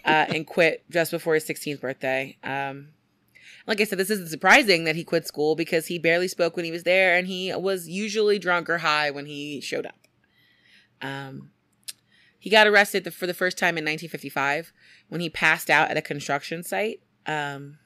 and 0.06 0.46
quit 0.48 0.84
just 0.90 1.12
before 1.12 1.34
his 1.34 1.46
16th 1.46 1.82
birthday 1.82 2.38
um, 2.44 2.90
like 3.68 3.82
i 3.82 3.84
said 3.84 3.98
this 3.98 4.10
isn't 4.12 4.30
surprising 4.30 4.84
that 4.84 4.96
he 4.96 5.04
quit 5.04 5.28
school 5.28 5.56
because 5.56 5.88
he 5.88 5.98
barely 6.00 6.28
spoke 6.28 6.56
when 6.56 6.66
he 6.66 6.72
was 6.72 6.84
there 6.84 7.16
and 7.18 7.28
he 7.28 7.54
was 7.56 7.88
usually 7.90 8.38
drunk 8.40 8.70
or 8.70 8.78
high 8.80 9.10
when 9.12 9.26
he 9.26 9.60
showed 9.60 9.86
up 9.86 10.08
um, 11.02 11.50
he 12.44 12.50
got 12.50 12.68
arrested 12.68 13.06
the, 13.06 13.12
for 13.12 13.26
the 13.26 13.34
first 13.34 13.58
time 13.58 13.78
in 13.78 13.86
1955 13.86 14.74
when 15.08 15.22
he 15.22 15.30
passed 15.30 15.70
out 15.70 15.90
at 15.90 15.96
a 15.96 16.02
construction 16.02 16.62
site. 16.62 17.00
Um, 17.26 17.78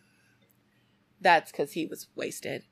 that's 1.22 1.52
because 1.52 1.74
he 1.74 1.86
was 1.86 2.08
wasted. 2.16 2.64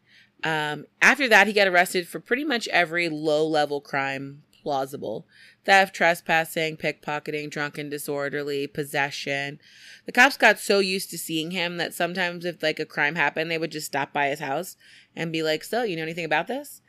Um, 0.44 0.86
after 1.00 1.28
that 1.28 1.46
he 1.46 1.54
got 1.54 1.68
arrested 1.68 2.08
for 2.08 2.20
pretty 2.20 2.44
much 2.44 2.68
every 2.70 3.08
low 3.08 3.46
level 3.46 3.82
crime 3.82 4.42
plausible. 4.64 5.28
Theft 5.64 5.94
trespassing 5.94 6.78
pickpocketing 6.78 7.52
drunken 7.52 7.88
disorderly 7.88 8.66
possession. 8.66 9.60
The 10.08 10.12
cops 10.12 10.38
got 10.38 10.58
so 10.58 10.80
used 10.80 11.12
to 11.12 11.20
seeing 11.20 11.52
him 11.52 11.78
that 11.78 11.94
sometimes 11.94 12.46
if 12.46 12.64
like 12.64 12.80
a 12.80 12.86
crime 12.88 13.14
happened 13.14 13.52
they 13.52 13.60
would 13.60 13.72
just 13.72 13.86
stop 13.86 14.12
by 14.12 14.30
his 14.30 14.40
house 14.40 14.76
and 15.16 15.32
be 15.32 15.44
like 15.44 15.64
so 15.64 15.84
you 15.84 15.96
know 15.96 16.02
anything 16.02 16.26
about 16.26 16.48
this? 16.48 16.82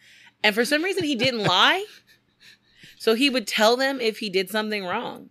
And 0.43 0.55
for 0.55 0.65
some 0.65 0.83
reason 0.83 1.05
he 1.05 1.17
didn't 1.17 1.45
lie 1.45 1.85
So 2.99 3.15
he 3.15 3.31
would 3.31 3.47
tell 3.47 3.77
them 3.77 4.01
if 4.01 4.19
he 4.19 4.31
did 4.31 4.51
something 4.51 4.85
wrong. 4.85 5.31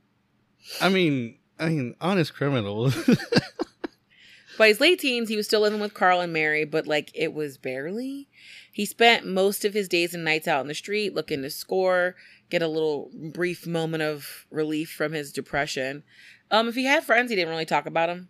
I 0.82 0.90
mean, 0.90 1.38
I 1.60 1.70
mean, 1.70 1.96
honest 2.00 2.34
criminal. 2.34 2.92
By 4.58 4.70
his 4.70 4.80
late 4.80 5.00
teens, 5.00 5.28
he 5.28 5.36
was 5.36 5.48
still 5.48 5.62
living 5.62 5.82
with 5.82 5.94
Carl 5.94 6.22
and 6.22 6.32
Mary, 6.32 6.64
but 6.64 6.88
like 6.88 7.12
it 7.14 7.34
was 7.34 7.58
barely. 7.58 8.30
He 8.72 8.86
spent 8.86 9.26
most 9.26 9.66
of 9.66 9.74
his 9.74 9.88
days 9.88 10.14
and 10.14 10.24
nights 10.24 10.48
out 10.48 10.62
in 10.62 10.68
the 10.68 10.74
street 10.74 11.14
looking 11.14 11.42
to 11.42 11.50
score, 11.50 12.16
get 12.50 12.62
a 12.62 12.68
little 12.68 13.12
brief 13.14 13.68
moment 13.68 14.04
of 14.04 14.46
relief 14.50 14.90
from 14.90 15.12
his 15.12 15.32
depression. 15.34 16.04
Um, 16.52 16.68
if 16.68 16.76
he 16.76 16.86
had 16.86 17.04
friends, 17.04 17.30
he 17.30 17.36
didn't 17.36 17.50
really 17.50 17.66
talk 17.66 17.86
about 17.86 18.08
them. 18.08 18.30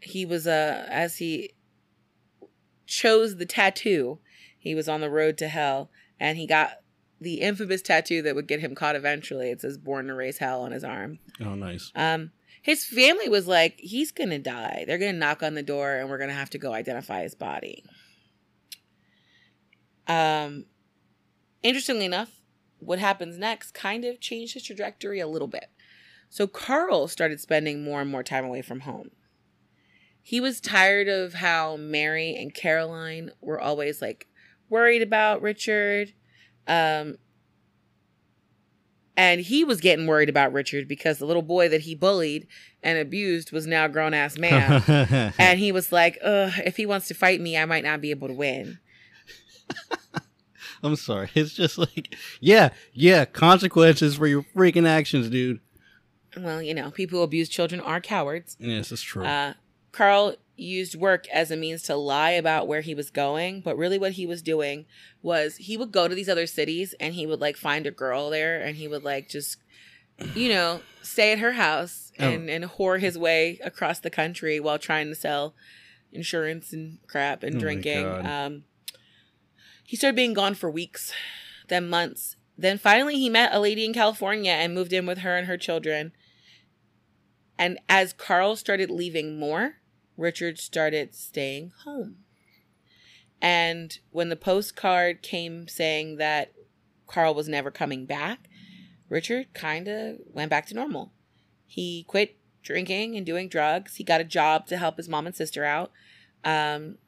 He 0.00 0.24
was 0.24 0.46
uh 0.46 0.86
as 0.88 1.18
he 1.18 1.50
chose 2.86 3.36
the 3.36 3.46
tattoo, 3.46 4.20
he 4.58 4.74
was 4.74 4.88
on 4.88 5.00
the 5.00 5.10
road 5.10 5.36
to 5.38 5.48
hell, 5.48 5.90
and 6.18 6.38
he 6.38 6.46
got 6.46 6.78
the 7.20 7.40
infamous 7.40 7.82
tattoo 7.82 8.22
that 8.22 8.34
would 8.34 8.48
get 8.48 8.60
him 8.60 8.74
caught 8.74 8.96
eventually. 8.96 9.50
It 9.50 9.60
says 9.60 9.78
"Born 9.78 10.06
to 10.06 10.14
Raise 10.14 10.38
Hell" 10.38 10.62
on 10.62 10.72
his 10.72 10.84
arm. 10.84 11.18
oh, 11.40 11.54
nice. 11.54 11.90
Um, 11.94 12.32
his 12.62 12.84
family 12.84 13.28
was 13.28 13.46
like, 13.46 13.78
he's 13.78 14.12
gonna 14.12 14.38
die. 14.38 14.84
They're 14.86 14.98
gonna 14.98 15.12
knock 15.12 15.42
on 15.42 15.54
the 15.54 15.62
door, 15.62 15.96
and 15.96 16.08
we're 16.08 16.18
gonna 16.18 16.32
have 16.32 16.50
to 16.50 16.58
go 16.58 16.72
identify 16.72 17.22
his 17.22 17.34
body. 17.34 17.84
Um, 20.06 20.64
interestingly 21.62 22.04
enough, 22.04 22.30
what 22.78 22.98
happens 22.98 23.38
next 23.38 23.72
kind 23.72 24.04
of 24.04 24.20
changed 24.20 24.54
his 24.54 24.62
trajectory 24.64 25.20
a 25.20 25.28
little 25.28 25.48
bit. 25.48 25.70
So 26.30 26.46
Carl 26.46 27.08
started 27.08 27.40
spending 27.40 27.82
more 27.82 28.00
and 28.00 28.10
more 28.10 28.22
time 28.22 28.44
away 28.44 28.62
from 28.62 28.80
home. 28.80 29.10
He 30.22 30.40
was 30.40 30.60
tired 30.60 31.08
of 31.08 31.34
how 31.34 31.76
Mary 31.76 32.36
and 32.36 32.52
Caroline 32.52 33.30
were 33.40 33.60
always 33.60 34.02
like 34.02 34.28
worried 34.68 35.02
about 35.02 35.40
Richard. 35.40 36.12
Um, 36.68 37.18
and 39.16 39.40
he 39.40 39.64
was 39.64 39.80
getting 39.80 40.06
worried 40.06 40.28
about 40.28 40.52
Richard 40.52 40.86
because 40.86 41.18
the 41.18 41.26
little 41.26 41.42
boy 41.42 41.68
that 41.70 41.80
he 41.80 41.96
bullied 41.96 42.46
and 42.84 42.98
abused 42.98 43.50
was 43.50 43.66
now 43.66 43.86
a 43.86 43.88
grown 43.88 44.14
ass 44.14 44.38
man. 44.38 45.32
and 45.38 45.58
he 45.58 45.72
was 45.72 45.90
like, 45.90 46.18
Ugh, 46.22 46.52
if 46.64 46.76
he 46.76 46.86
wants 46.86 47.08
to 47.08 47.14
fight 47.14 47.40
me, 47.40 47.58
I 47.58 47.64
might 47.64 47.82
not 47.82 48.00
be 48.00 48.10
able 48.10 48.28
to 48.28 48.34
win. 48.34 48.78
I'm 50.82 50.94
sorry. 50.94 51.30
It's 51.34 51.54
just 51.54 51.78
like, 51.78 52.14
yeah, 52.40 52.68
yeah, 52.92 53.24
consequences 53.24 54.14
for 54.14 54.28
your 54.28 54.44
freaking 54.54 54.86
actions, 54.86 55.28
dude. 55.28 55.58
Well, 56.36 56.62
you 56.62 56.74
know, 56.74 56.92
people 56.92 57.18
who 57.18 57.24
abuse 57.24 57.48
children 57.48 57.80
are 57.80 58.00
cowards. 58.00 58.56
Yes, 58.60 58.92
it's 58.92 59.02
true. 59.02 59.24
Uh, 59.24 59.54
Carl 59.90 60.36
used 60.58 60.94
work 60.96 61.26
as 61.28 61.50
a 61.50 61.56
means 61.56 61.82
to 61.84 61.94
lie 61.94 62.30
about 62.32 62.66
where 62.66 62.80
he 62.80 62.94
was 62.94 63.10
going, 63.10 63.60
but 63.60 63.76
really 63.76 63.98
what 63.98 64.12
he 64.12 64.26
was 64.26 64.42
doing 64.42 64.86
was 65.22 65.56
he 65.56 65.76
would 65.76 65.92
go 65.92 66.08
to 66.08 66.14
these 66.14 66.28
other 66.28 66.46
cities 66.46 66.94
and 67.00 67.14
he 67.14 67.26
would 67.26 67.40
like 67.40 67.56
find 67.56 67.86
a 67.86 67.90
girl 67.90 68.28
there 68.30 68.60
and 68.60 68.76
he 68.76 68.88
would 68.88 69.04
like 69.04 69.28
just 69.28 69.56
you 70.34 70.48
know, 70.48 70.80
stay 71.00 71.30
at 71.32 71.38
her 71.38 71.52
house 71.52 72.04
Oh. 72.20 72.24
and 72.24 72.50
and 72.50 72.64
whore 72.64 72.98
his 72.98 73.16
way 73.16 73.60
across 73.62 74.00
the 74.00 74.10
country 74.10 74.58
while 74.58 74.78
trying 74.80 75.06
to 75.06 75.14
sell 75.14 75.54
insurance 76.12 76.72
and 76.72 76.98
crap 77.06 77.44
and 77.44 77.56
Oh 77.56 77.60
drinking. 77.60 78.04
Um 78.04 78.64
he 79.84 79.96
started 79.96 80.16
being 80.16 80.34
gone 80.34 80.54
for 80.54 80.68
weeks, 80.70 81.12
then 81.68 81.88
months. 81.88 82.34
Then 82.56 82.76
finally 82.78 83.14
he 83.14 83.28
met 83.30 83.54
a 83.54 83.60
lady 83.60 83.84
in 83.84 83.92
California 83.94 84.50
and 84.50 84.74
moved 84.74 84.92
in 84.92 85.06
with 85.06 85.18
her 85.18 85.36
and 85.36 85.46
her 85.46 85.56
children. 85.56 86.10
And 87.56 87.78
as 87.88 88.12
Carl 88.12 88.56
started 88.56 88.90
leaving 88.90 89.38
more, 89.38 89.76
Richard 90.18 90.58
started 90.58 91.14
staying 91.14 91.72
home. 91.84 92.16
And 93.40 93.96
when 94.10 94.28
the 94.28 94.36
postcard 94.36 95.22
came 95.22 95.68
saying 95.68 96.16
that 96.16 96.52
Carl 97.06 97.34
was 97.34 97.48
never 97.48 97.70
coming 97.70 98.04
back, 98.04 98.48
Richard 99.08 99.54
kind 99.54 99.88
of 99.88 100.16
went 100.26 100.50
back 100.50 100.66
to 100.66 100.74
normal. 100.74 101.12
He 101.66 102.04
quit 102.08 102.36
drinking 102.62 103.16
and 103.16 103.24
doing 103.24 103.48
drugs. 103.48 103.96
He 103.96 104.04
got 104.04 104.20
a 104.20 104.24
job 104.24 104.66
to 104.66 104.76
help 104.76 104.96
his 104.96 105.08
mom 105.08 105.26
and 105.26 105.36
sister 105.36 105.64
out 105.64 105.92
um, 106.44 106.98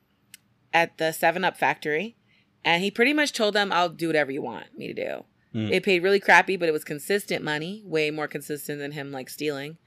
at 0.73 0.97
the 0.99 1.13
7 1.13 1.45
Up 1.45 1.57
factory. 1.57 2.17
And 2.65 2.83
he 2.83 2.91
pretty 2.91 3.13
much 3.13 3.33
told 3.33 3.55
them, 3.55 3.73
I'll 3.73 3.89
do 3.89 4.07
whatever 4.07 4.31
you 4.31 4.43
want 4.43 4.79
me 4.79 4.87
to 4.87 4.95
do. 4.95 5.25
Mm. 5.55 5.71
It 5.73 5.83
paid 5.83 6.03
really 6.03 6.21
crappy, 6.21 6.57
but 6.57 6.69
it 6.69 6.73
was 6.73 6.85
consistent 6.85 7.43
money, 7.43 7.83
way 7.85 8.11
more 8.11 8.29
consistent 8.29 8.79
than 8.79 8.93
him 8.93 9.11
like 9.11 9.29
stealing. 9.29 9.79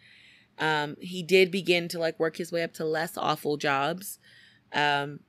Um, 0.59 0.95
he 0.99 1.23
did 1.23 1.51
begin 1.51 1.87
to 1.89 1.99
like 1.99 2.19
work 2.19 2.37
his 2.37 2.51
way 2.51 2.63
up 2.63 2.73
to 2.75 2.85
less 2.85 3.17
awful 3.17 3.57
jobs. 3.57 4.19
Um, 4.71 5.19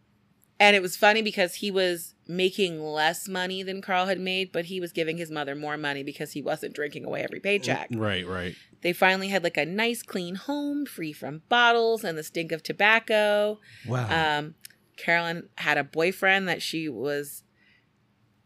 and 0.60 0.76
it 0.76 0.82
was 0.82 0.96
funny 0.96 1.20
because 1.20 1.56
he 1.56 1.70
was 1.70 2.14
making 2.28 2.82
less 2.82 3.28
money 3.28 3.62
than 3.62 3.82
Carl 3.82 4.06
had 4.06 4.20
made, 4.20 4.52
but 4.52 4.66
he 4.66 4.80
was 4.80 4.92
giving 4.92 5.18
his 5.18 5.30
mother 5.30 5.54
more 5.54 5.76
money 5.76 6.02
because 6.02 6.32
he 6.32 6.40
wasn't 6.40 6.74
drinking 6.74 7.04
away 7.04 7.22
every 7.22 7.40
paycheck. 7.40 7.88
Right, 7.92 8.26
right. 8.26 8.54
They 8.82 8.92
finally 8.92 9.28
had 9.28 9.42
like 9.42 9.56
a 9.56 9.66
nice, 9.66 10.02
clean 10.02 10.36
home, 10.36 10.86
free 10.86 11.12
from 11.12 11.42
bottles 11.48 12.04
and 12.04 12.16
the 12.16 12.22
stink 12.22 12.52
of 12.52 12.62
tobacco. 12.62 13.58
Wow. 13.86 14.38
Um, 14.38 14.54
Carolyn 14.96 15.48
had 15.56 15.76
a 15.76 15.84
boyfriend 15.84 16.48
that 16.48 16.62
she 16.62 16.88
was 16.88 17.42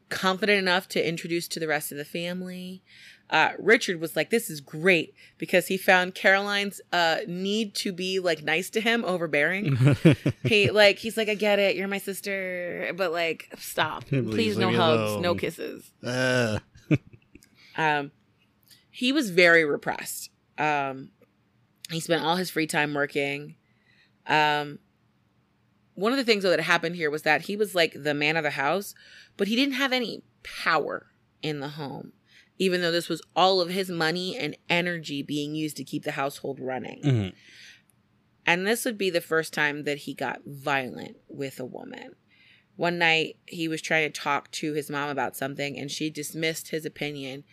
confident 0.08 0.58
enough 0.58 0.88
to 0.88 1.06
introduce 1.06 1.46
to 1.48 1.60
the 1.60 1.68
rest 1.68 1.92
of 1.92 1.98
the 1.98 2.04
family. 2.04 2.82
Uh, 3.30 3.50
Richard 3.58 4.00
was 4.00 4.16
like, 4.16 4.30
"This 4.30 4.48
is 4.48 4.60
great" 4.60 5.14
because 5.36 5.66
he 5.66 5.76
found 5.76 6.14
Caroline's 6.14 6.80
uh, 6.92 7.18
need 7.26 7.74
to 7.76 7.92
be 7.92 8.20
like 8.20 8.42
nice 8.42 8.70
to 8.70 8.80
him 8.80 9.04
overbearing. 9.04 9.76
he 10.44 10.70
like 10.70 10.98
he's 10.98 11.16
like, 11.16 11.28
"I 11.28 11.34
get 11.34 11.58
it, 11.58 11.76
you're 11.76 11.88
my 11.88 11.98
sister, 11.98 12.92
but 12.96 13.12
like, 13.12 13.48
stop, 13.58 14.04
Please 14.08 14.30
please, 14.30 14.58
no 14.58 14.72
hugs, 14.72 15.22
no 15.22 15.34
kisses." 15.34 15.90
uh, 16.02 16.58
Um, 17.76 18.10
he 18.90 19.12
was 19.12 19.30
very 19.30 19.64
repressed. 19.64 20.30
Um, 20.58 21.10
he 21.90 22.00
spent 22.00 22.24
all 22.24 22.34
his 22.36 22.50
free 22.50 22.66
time 22.66 22.92
working. 22.92 23.54
Um, 24.26 24.80
one 25.94 26.12
of 26.12 26.18
the 26.18 26.24
things 26.24 26.42
though 26.42 26.50
that 26.50 26.60
happened 26.60 26.96
here 26.96 27.10
was 27.10 27.22
that 27.22 27.42
he 27.42 27.56
was 27.56 27.74
like 27.74 27.92
the 27.94 28.14
man 28.14 28.36
of 28.36 28.42
the 28.42 28.50
house, 28.50 28.94
but 29.36 29.48
he 29.48 29.54
didn't 29.56 29.74
have 29.74 29.92
any 29.92 30.22
power 30.42 31.06
in 31.42 31.60
the 31.60 31.68
home, 31.68 32.12
even 32.58 32.80
though 32.80 32.90
this 32.90 33.08
was 33.08 33.22
all 33.36 33.60
of 33.60 33.68
his 33.70 33.88
money 33.88 34.36
and 34.36 34.56
energy 34.68 35.22
being 35.22 35.54
used 35.54 35.76
to 35.76 35.84
keep 35.84 36.02
the 36.04 36.12
household 36.12 36.58
running. 36.60 37.00
mhm. 37.02 37.32
And 38.46 38.66
this 38.66 38.84
would 38.84 38.96
be 38.96 39.10
the 39.10 39.20
first 39.20 39.52
time 39.52 39.84
that 39.84 39.98
he 39.98 40.14
got 40.14 40.40
violent 40.46 41.18
with 41.28 41.60
a 41.60 41.66
woman. 41.66 42.14
One 42.76 42.96
night, 42.98 43.36
he 43.46 43.68
was 43.68 43.82
trying 43.82 44.10
to 44.10 44.20
talk 44.20 44.50
to 44.52 44.72
his 44.72 44.88
mom 44.88 45.10
about 45.10 45.36
something, 45.36 45.78
and 45.78 45.90
she 45.90 46.08
dismissed 46.10 46.70
his 46.70 46.86
opinion, 46.86 47.44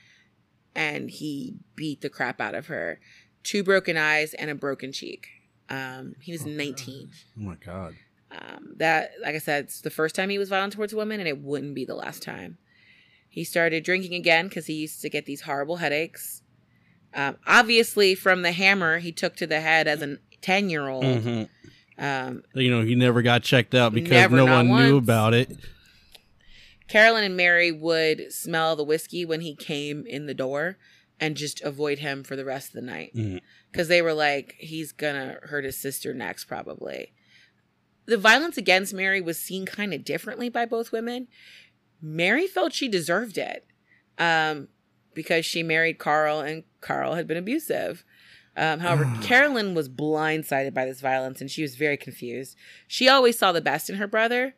and 0.75 1.09
he 1.09 1.55
beat 1.75 2.01
the 2.01 2.09
crap 2.09 2.39
out 2.39 2.55
of 2.55 2.67
her. 2.67 2.99
Two 3.43 3.63
broken 3.63 3.97
eyes 3.97 4.33
and 4.35 4.49
a 4.49 4.55
broken 4.55 4.91
cheek. 4.93 5.27
Um, 5.69 6.15
he 6.21 6.31
was 6.31 6.43
Oh, 6.45 6.49
19. 6.49 7.07
gosh. 7.07 7.25
Oh 7.37 7.41
my 7.41 7.55
god. 7.55 7.95
Um, 8.31 8.73
that, 8.77 9.11
like 9.21 9.35
I 9.35 9.39
said, 9.39 9.65
it's 9.65 9.81
the 9.81 9.89
first 9.89 10.15
time 10.15 10.29
he 10.29 10.37
was 10.37 10.49
violent 10.49 10.73
towards 10.73 10.93
a 10.93 10.97
woman, 10.97 11.19
and 11.19 11.27
it 11.27 11.39
wouldn't 11.41 11.75
be 11.75 11.85
the 11.85 11.95
last 11.95 12.21
time. 12.23 12.57
He 13.35 13.43
started 13.43 13.83
drinking 13.83 14.13
again 14.13 14.47
because 14.47 14.67
he 14.67 14.75
used 14.75 15.01
to 15.01 15.09
get 15.09 15.25
these 15.25 15.41
horrible 15.41 15.75
headaches. 15.75 16.41
Um, 17.13 17.35
obviously, 17.45 18.15
from 18.15 18.43
the 18.43 18.53
hammer 18.53 18.99
he 18.99 19.11
took 19.11 19.35
to 19.35 19.45
the 19.45 19.59
head 19.59 19.89
as 19.89 20.01
a 20.01 20.19
10 20.39 20.69
year 20.69 20.87
old. 20.87 21.03
Mhm. 21.03 21.49
Um, 21.97 22.43
You 22.53 22.71
know, 22.71 22.81
he 22.85 22.95
never 22.95 23.21
got 23.21 23.43
checked 23.43 23.75
out 23.75 23.93
because 23.93 24.11
Never, 24.11 24.37
no 24.37 24.45
one 24.45 24.67
knew 24.69 24.95
about 24.95 25.33
it. 25.33 25.51
Carolyn 26.87 27.25
and 27.25 27.35
Mary 27.35 27.73
would 27.73 28.31
smell 28.31 28.77
the 28.77 28.85
whiskey 28.85 29.25
when 29.25 29.41
he 29.41 29.53
came 29.53 30.05
in 30.07 30.27
the 30.27 30.33
door 30.33 30.77
and 31.19 31.35
just 31.35 31.59
avoid 31.61 31.99
him 31.99 32.23
for 32.23 32.37
the 32.37 32.45
rest 32.45 32.69
of 32.69 32.73
the 32.75 32.81
night 32.83 33.11
because 33.69 33.89
they 33.89 34.01
were 34.01 34.13
like, 34.13 34.55
he's 34.59 34.93
gonna 34.93 35.39
hurt 35.43 35.65
his 35.65 35.75
sister 35.75 36.13
next, 36.13 36.45
probably. 36.45 37.11
The 38.05 38.17
violence 38.17 38.55
against 38.57 38.93
Mary 38.93 39.19
was 39.19 39.37
seen 39.37 39.65
kind 39.65 39.93
of 39.93 40.05
differently 40.05 40.47
by 40.47 40.65
both 40.65 40.93
women. 40.93 41.27
Mary 42.05 42.45
felt 42.45 42.71
she 42.71 42.87
deserved 42.87 43.35
it 43.35 43.65
um, 44.19 44.67
because 45.15 45.43
she 45.43 45.63
married 45.63 45.97
Carl 45.97 46.39
and 46.39 46.63
Carl 46.79 47.15
had 47.15 47.27
been 47.27 47.35
abusive. 47.37 48.05
Um, 48.55 48.79
however, 48.79 49.11
Carolyn 49.21 49.73
was 49.73 49.89
blindsided 49.89 50.73
by 50.73 50.85
this 50.85 51.01
violence 51.01 51.41
and 51.41 51.49
she 51.49 51.63
was 51.63 51.75
very 51.75 51.97
confused. 51.97 52.55
She 52.87 53.09
always 53.09 53.37
saw 53.39 53.51
the 53.51 53.59
best 53.59 53.89
in 53.89 53.95
her 53.95 54.07
brother. 54.07 54.55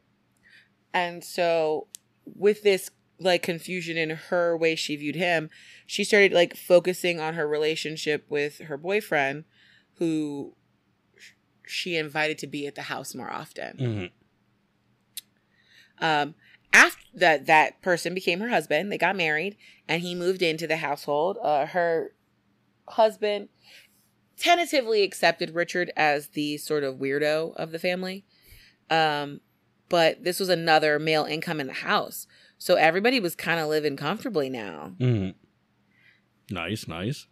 And 0.94 1.24
so, 1.24 1.88
with 2.26 2.64
this 2.64 2.92
like 3.20 3.42
confusion 3.44 3.98
in 3.98 4.10
her 4.12 4.56
way 4.58 4.76
she 4.76 4.98
viewed 4.98 5.16
him, 5.16 5.50
she 5.86 6.04
started 6.04 6.34
like 6.34 6.56
focusing 6.56 7.20
on 7.20 7.34
her 7.36 7.48
relationship 7.48 8.26
with 8.30 8.60
her 8.60 8.78
boyfriend, 8.78 9.46
who 9.96 10.54
she 11.66 11.96
invited 11.96 12.38
to 12.40 12.48
be 12.48 12.68
at 12.68 12.76
the 12.76 12.84
house 12.84 13.16
more 13.16 13.32
often. 13.32 13.78
Mhm. 13.78 14.12
Um, 16.00 16.36
after 16.74 17.04
that, 17.16 17.46
that 17.48 17.82
person 17.82 18.14
became 18.14 18.40
her 18.40 18.50
husband. 18.50 18.92
They 18.92 18.98
got 18.98 19.16
married, 19.16 19.58
and 19.88 20.02
he 20.02 20.16
moved 20.16 20.42
into 20.42 20.68
the 20.68 20.78
household. 20.78 21.38
Uh, 21.42 21.66
her 21.68 22.14
husband 22.90 23.50
tentatively 24.38 25.04
accepted 25.04 25.52
Richard 25.56 25.92
as 25.98 26.28
the 26.30 26.58
sort 26.58 26.84
of 26.84 26.98
weirdo 26.98 27.56
of 27.56 27.72
the 27.72 27.80
family. 27.80 28.26
Um, 28.90 29.42
but 29.90 30.24
this 30.24 30.40
was 30.40 30.50
another 30.50 31.00
male 31.00 31.26
income 31.26 31.60
in 31.60 31.68
the 31.68 31.74
house, 31.74 32.28
so 32.58 32.76
everybody 32.76 33.20
was 33.20 33.36
kind 33.36 33.60
of 33.60 33.68
living 33.68 33.98
comfortably 33.98 34.50
now. 34.50 34.94
Mhm. 35.00 35.36
Nice, 36.52 36.88
nice. 36.88 37.28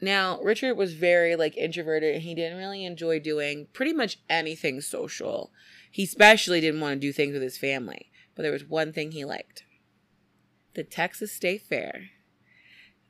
Now, 0.00 0.40
Richard 0.42 0.74
was 0.74 0.94
very 0.94 1.34
like 1.36 1.56
introverted 1.56 2.14
and 2.14 2.22
he 2.22 2.34
didn't 2.34 2.58
really 2.58 2.84
enjoy 2.84 3.18
doing 3.18 3.66
pretty 3.72 3.92
much 3.92 4.18
anything 4.30 4.80
social. 4.80 5.52
He 5.98 6.04
especially 6.04 6.60
didn't 6.60 6.80
want 6.80 6.94
to 6.94 7.00
do 7.00 7.12
things 7.12 7.32
with 7.32 7.42
his 7.42 7.58
family, 7.58 8.12
but 8.36 8.44
there 8.44 8.52
was 8.52 8.64
one 8.64 8.92
thing 8.92 9.10
he 9.10 9.24
liked. 9.24 9.64
The 10.74 10.84
Texas 10.84 11.32
State 11.32 11.62
Fair. 11.62 12.10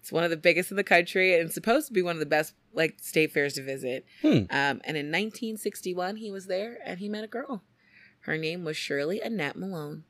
It's 0.01 0.11
one 0.11 0.24
of 0.24 0.30
the 0.30 0.39
biggest 0.39 0.70
in 0.70 0.78
the 0.78 0.82
country 0.82 1.39
and 1.39 1.53
supposed 1.53 1.89
to 1.89 1.93
be 1.93 2.01
one 2.01 2.16
of 2.16 2.20
the 2.20 2.24
best 2.24 2.55
like 2.72 2.97
state 3.03 3.30
fairs 3.30 3.53
to 3.53 3.62
visit. 3.62 4.07
Hmm. 4.22 4.45
Um, 4.49 4.80
and 4.84 4.97
in 4.97 5.12
1961, 5.12 6.16
he 6.16 6.30
was 6.30 6.47
there 6.47 6.78
and 6.82 6.99
he 6.99 7.11
met 7.11 7.24
a 7.24 7.26
girl. 7.26 7.62
Her 8.20 8.39
name 8.39 8.64
was 8.64 8.78
Shirley 8.78 9.20
Annette 9.20 9.57
Malone. 9.57 10.05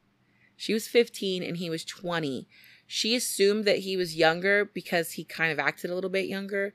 She 0.56 0.72
was 0.72 0.86
15 0.86 1.42
and 1.42 1.56
he 1.56 1.68
was 1.68 1.84
20. 1.84 2.46
She 2.86 3.16
assumed 3.16 3.64
that 3.64 3.80
he 3.80 3.96
was 3.96 4.14
younger 4.14 4.64
because 4.64 5.14
he 5.14 5.24
kind 5.24 5.50
of 5.50 5.58
acted 5.58 5.90
a 5.90 5.96
little 5.96 6.10
bit 6.10 6.26
younger, 6.26 6.74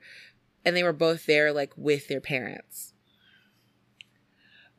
and 0.66 0.76
they 0.76 0.82
were 0.82 0.92
both 0.92 1.24
there, 1.24 1.50
like 1.50 1.72
with 1.78 2.08
their 2.08 2.20
parents. 2.20 2.93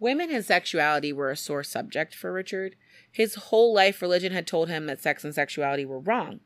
Women 0.05 0.29
and 0.29 0.45
sexuality 0.45 1.11
were 1.11 1.31
a 1.31 1.35
sore 1.35 1.63
subject 1.63 2.13
for 2.13 2.31
Richard. 2.31 2.75
His 3.11 3.33
whole 3.33 3.73
life, 3.73 4.03
religion 4.03 4.33
had 4.33 4.45
told 4.45 4.69
him 4.69 4.85
that 4.85 5.01
sex 5.01 5.23
and 5.23 5.33
sexuality 5.33 5.83
were 5.83 5.97
wrong. 5.97 6.41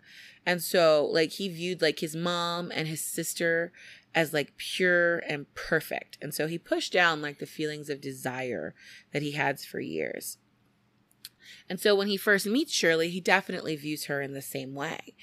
And 0.45 0.63
so, 0.63 1.05
like, 1.11 1.31
he 1.31 1.49
viewed 1.49 1.81
like 1.81 1.99
his 1.99 2.15
mom 2.15 2.71
and 2.73 2.87
his 2.87 3.03
sister 3.03 3.73
as 4.15 4.33
like 4.33 4.55
pure 4.55 5.17
and 5.27 5.53
perfect. 5.55 6.17
And 6.21 6.33
so 6.33 6.47
he 6.47 6.57
pushed 6.57 6.93
down 6.93 7.21
like 7.21 7.39
the 7.39 7.45
feelings 7.45 7.89
of 7.89 7.99
desire 7.99 8.75
that 9.11 9.23
he 9.23 9.33
had 9.33 9.59
for 9.59 9.81
years. 9.81 10.37
And 11.67 11.81
so 11.81 11.93
when 11.95 12.07
he 12.07 12.15
first 12.15 12.45
meets 12.45 12.71
Shirley, 12.71 13.09
he 13.09 13.19
definitely 13.19 13.75
views 13.75 14.05
her 14.05 14.21
in 14.21 14.31
the 14.31 14.41
same 14.41 14.73
way. 14.73 15.15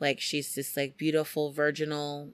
Like 0.00 0.18
she's 0.18 0.54
this 0.54 0.78
like 0.78 0.96
beautiful 0.96 1.52
virginal 1.52 2.32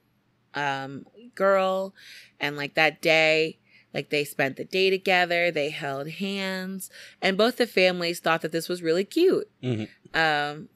um 0.54 1.04
girl 1.34 1.94
and 2.38 2.56
like 2.56 2.74
that 2.74 3.02
day 3.02 3.58
like 3.94 4.10
they 4.10 4.24
spent 4.24 4.56
the 4.56 4.64
day 4.64 4.90
together, 4.90 5.50
they 5.50 5.70
held 5.70 6.08
hands, 6.08 6.90
and 7.22 7.36
both 7.38 7.56
the 7.56 7.66
families 7.66 8.20
thought 8.20 8.42
that 8.42 8.52
this 8.52 8.68
was 8.68 8.82
really 8.82 9.04
cute. 9.04 9.48
Mhm. 9.62 9.88
Um 10.14 10.68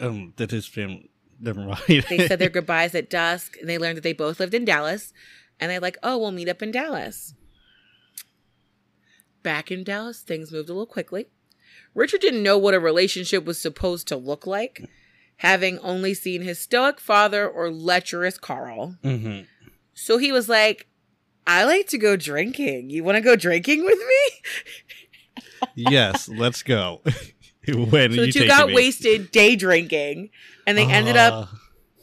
Um, 0.00 0.32
that 0.36 0.50
his 0.50 0.66
family. 0.66 1.10
Never 1.38 1.60
mind. 1.60 2.04
they 2.10 2.26
said 2.28 2.38
their 2.38 2.48
goodbyes 2.58 2.94
at 2.94 3.08
dusk 3.08 3.56
and 3.60 3.68
they 3.68 3.78
learned 3.78 3.96
that 3.96 4.02
they 4.02 4.12
both 4.12 4.40
lived 4.40 4.52
in 4.54 4.64
Dallas 4.64 5.12
and 5.58 5.70
they're 5.70 5.80
like, 5.80 5.96
"Oh, 6.02 6.18
we'll 6.18 6.32
meet 6.32 6.48
up 6.48 6.62
in 6.62 6.70
Dallas." 6.70 7.34
Back 9.42 9.70
in 9.70 9.84
Dallas, 9.84 10.20
things 10.20 10.52
moved 10.52 10.68
a 10.68 10.72
little 10.72 10.86
quickly. 10.86 11.26
Richard 11.94 12.20
didn't 12.20 12.42
know 12.42 12.58
what 12.58 12.74
a 12.74 12.80
relationship 12.80 13.44
was 13.44 13.58
supposed 13.58 14.06
to 14.08 14.16
look 14.16 14.46
like, 14.46 14.84
having 15.36 15.78
only 15.78 16.12
seen 16.14 16.42
his 16.42 16.58
stoic 16.58 17.00
father 17.00 17.48
or 17.48 17.70
lecherous 17.70 18.36
Carl. 18.38 18.96
hmm 19.02 19.40
So 19.94 20.18
he 20.18 20.30
was 20.30 20.48
like, 20.48 20.88
I 21.50 21.64
like 21.64 21.88
to 21.88 21.98
go 21.98 22.16
drinking. 22.16 22.90
You 22.90 23.02
want 23.02 23.16
to 23.16 23.20
go 23.20 23.34
drinking 23.34 23.84
with 23.84 23.98
me? 23.98 25.42
yes, 25.74 26.28
let's 26.28 26.62
go. 26.62 27.00
when 27.66 27.90
So 28.12 28.20
the 28.20 28.26
you 28.26 28.32
two 28.32 28.46
got 28.46 28.68
me? 28.68 28.74
wasted 28.74 29.30
day 29.32 29.56
drinking, 29.56 30.30
and 30.66 30.78
they 30.78 30.86
ended 30.86 31.16
up 31.16 31.48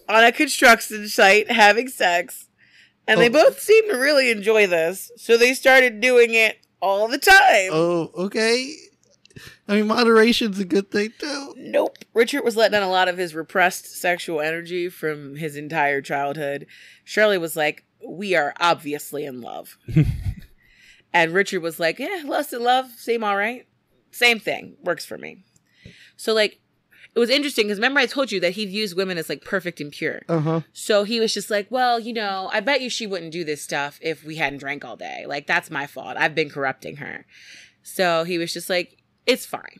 Ah. 0.09 0.17
on 0.17 0.23
a 0.25 0.31
construction 0.33 1.07
site 1.07 1.49
having 1.49 1.87
sex. 1.87 2.47
And 3.07 3.21
they 3.21 3.29
Oh. 3.29 3.31
both 3.43 3.61
seemed 3.61 3.89
to 3.89 3.97
really 3.97 4.29
enjoy 4.31 4.67
this. 4.67 5.11
So 5.15 5.37
they 5.37 5.53
started 5.53 6.01
doing 6.01 6.33
it 6.33 6.57
all 6.81 7.07
the 7.07 7.17
time. 7.17 7.69
Oh, 7.71 8.11
okay. 8.15 8.75
I 9.65 9.75
mean, 9.75 9.87
moderation's 9.87 10.59
a 10.59 10.65
good 10.65 10.91
thing 10.91 11.13
too. 11.17 11.53
Nope. 11.57 11.97
Richard 12.13 12.43
was 12.43 12.57
letting 12.57 12.75
out 12.75 12.83
a 12.83 12.87
lot 12.87 13.07
of 13.07 13.17
his 13.17 13.33
repressed 13.33 13.85
sexual 13.95 14.41
energy 14.41 14.89
from 14.89 15.37
his 15.37 15.55
entire 15.55 16.01
childhood. 16.01 16.67
Shirley 17.05 17.37
was 17.37 17.55
like, 17.55 17.85
We 18.05 18.35
are 18.35 18.53
obviously 18.59 19.25
in 19.25 19.41
love. 19.41 19.77
and 21.13 21.33
Richard 21.33 21.61
was 21.61 21.79
like, 21.79 21.99
Yeah, 21.99 22.23
lust 22.25 22.53
and 22.53 22.63
love 22.63 22.91
seem 22.97 23.23
all 23.23 23.37
right. 23.37 23.67
Same 24.11 24.39
thing. 24.39 24.77
Works 24.83 25.05
for 25.05 25.17
me. 25.17 25.43
So, 26.15 26.33
like, 26.33 26.59
it 27.15 27.19
was 27.19 27.29
interesting 27.29 27.65
because 27.65 27.79
remember 27.79 27.99
I 27.99 28.05
told 28.05 28.31
you 28.31 28.39
that 28.41 28.51
he 28.53 28.65
views 28.65 28.93
women 28.93 29.17
as 29.17 29.27
like 29.27 29.43
perfect 29.43 29.81
and 29.81 29.91
pure. 29.91 30.21
Uh 30.29 30.39
huh. 30.39 30.61
So 30.71 31.03
he 31.03 31.19
was 31.19 31.33
just 31.33 31.49
like, 31.49 31.67
well, 31.71 31.99
you 31.99 32.13
know, 32.13 32.49
I 32.53 32.59
bet 32.59 32.81
you 32.81 32.89
she 32.89 33.07
wouldn't 33.07 33.31
do 33.31 33.43
this 33.43 33.61
stuff 33.61 33.99
if 34.03 34.23
we 34.23 34.35
hadn't 34.35 34.59
drank 34.59 34.85
all 34.85 34.95
day. 34.95 35.25
Like, 35.27 35.47
that's 35.47 35.71
my 35.71 35.87
fault. 35.87 36.15
I've 36.17 36.35
been 36.35 36.49
corrupting 36.49 36.97
her. 36.97 37.25
So 37.81 38.23
he 38.23 38.37
was 38.37 38.53
just 38.53 38.69
like, 38.69 38.97
it's 39.25 39.45
fine. 39.45 39.79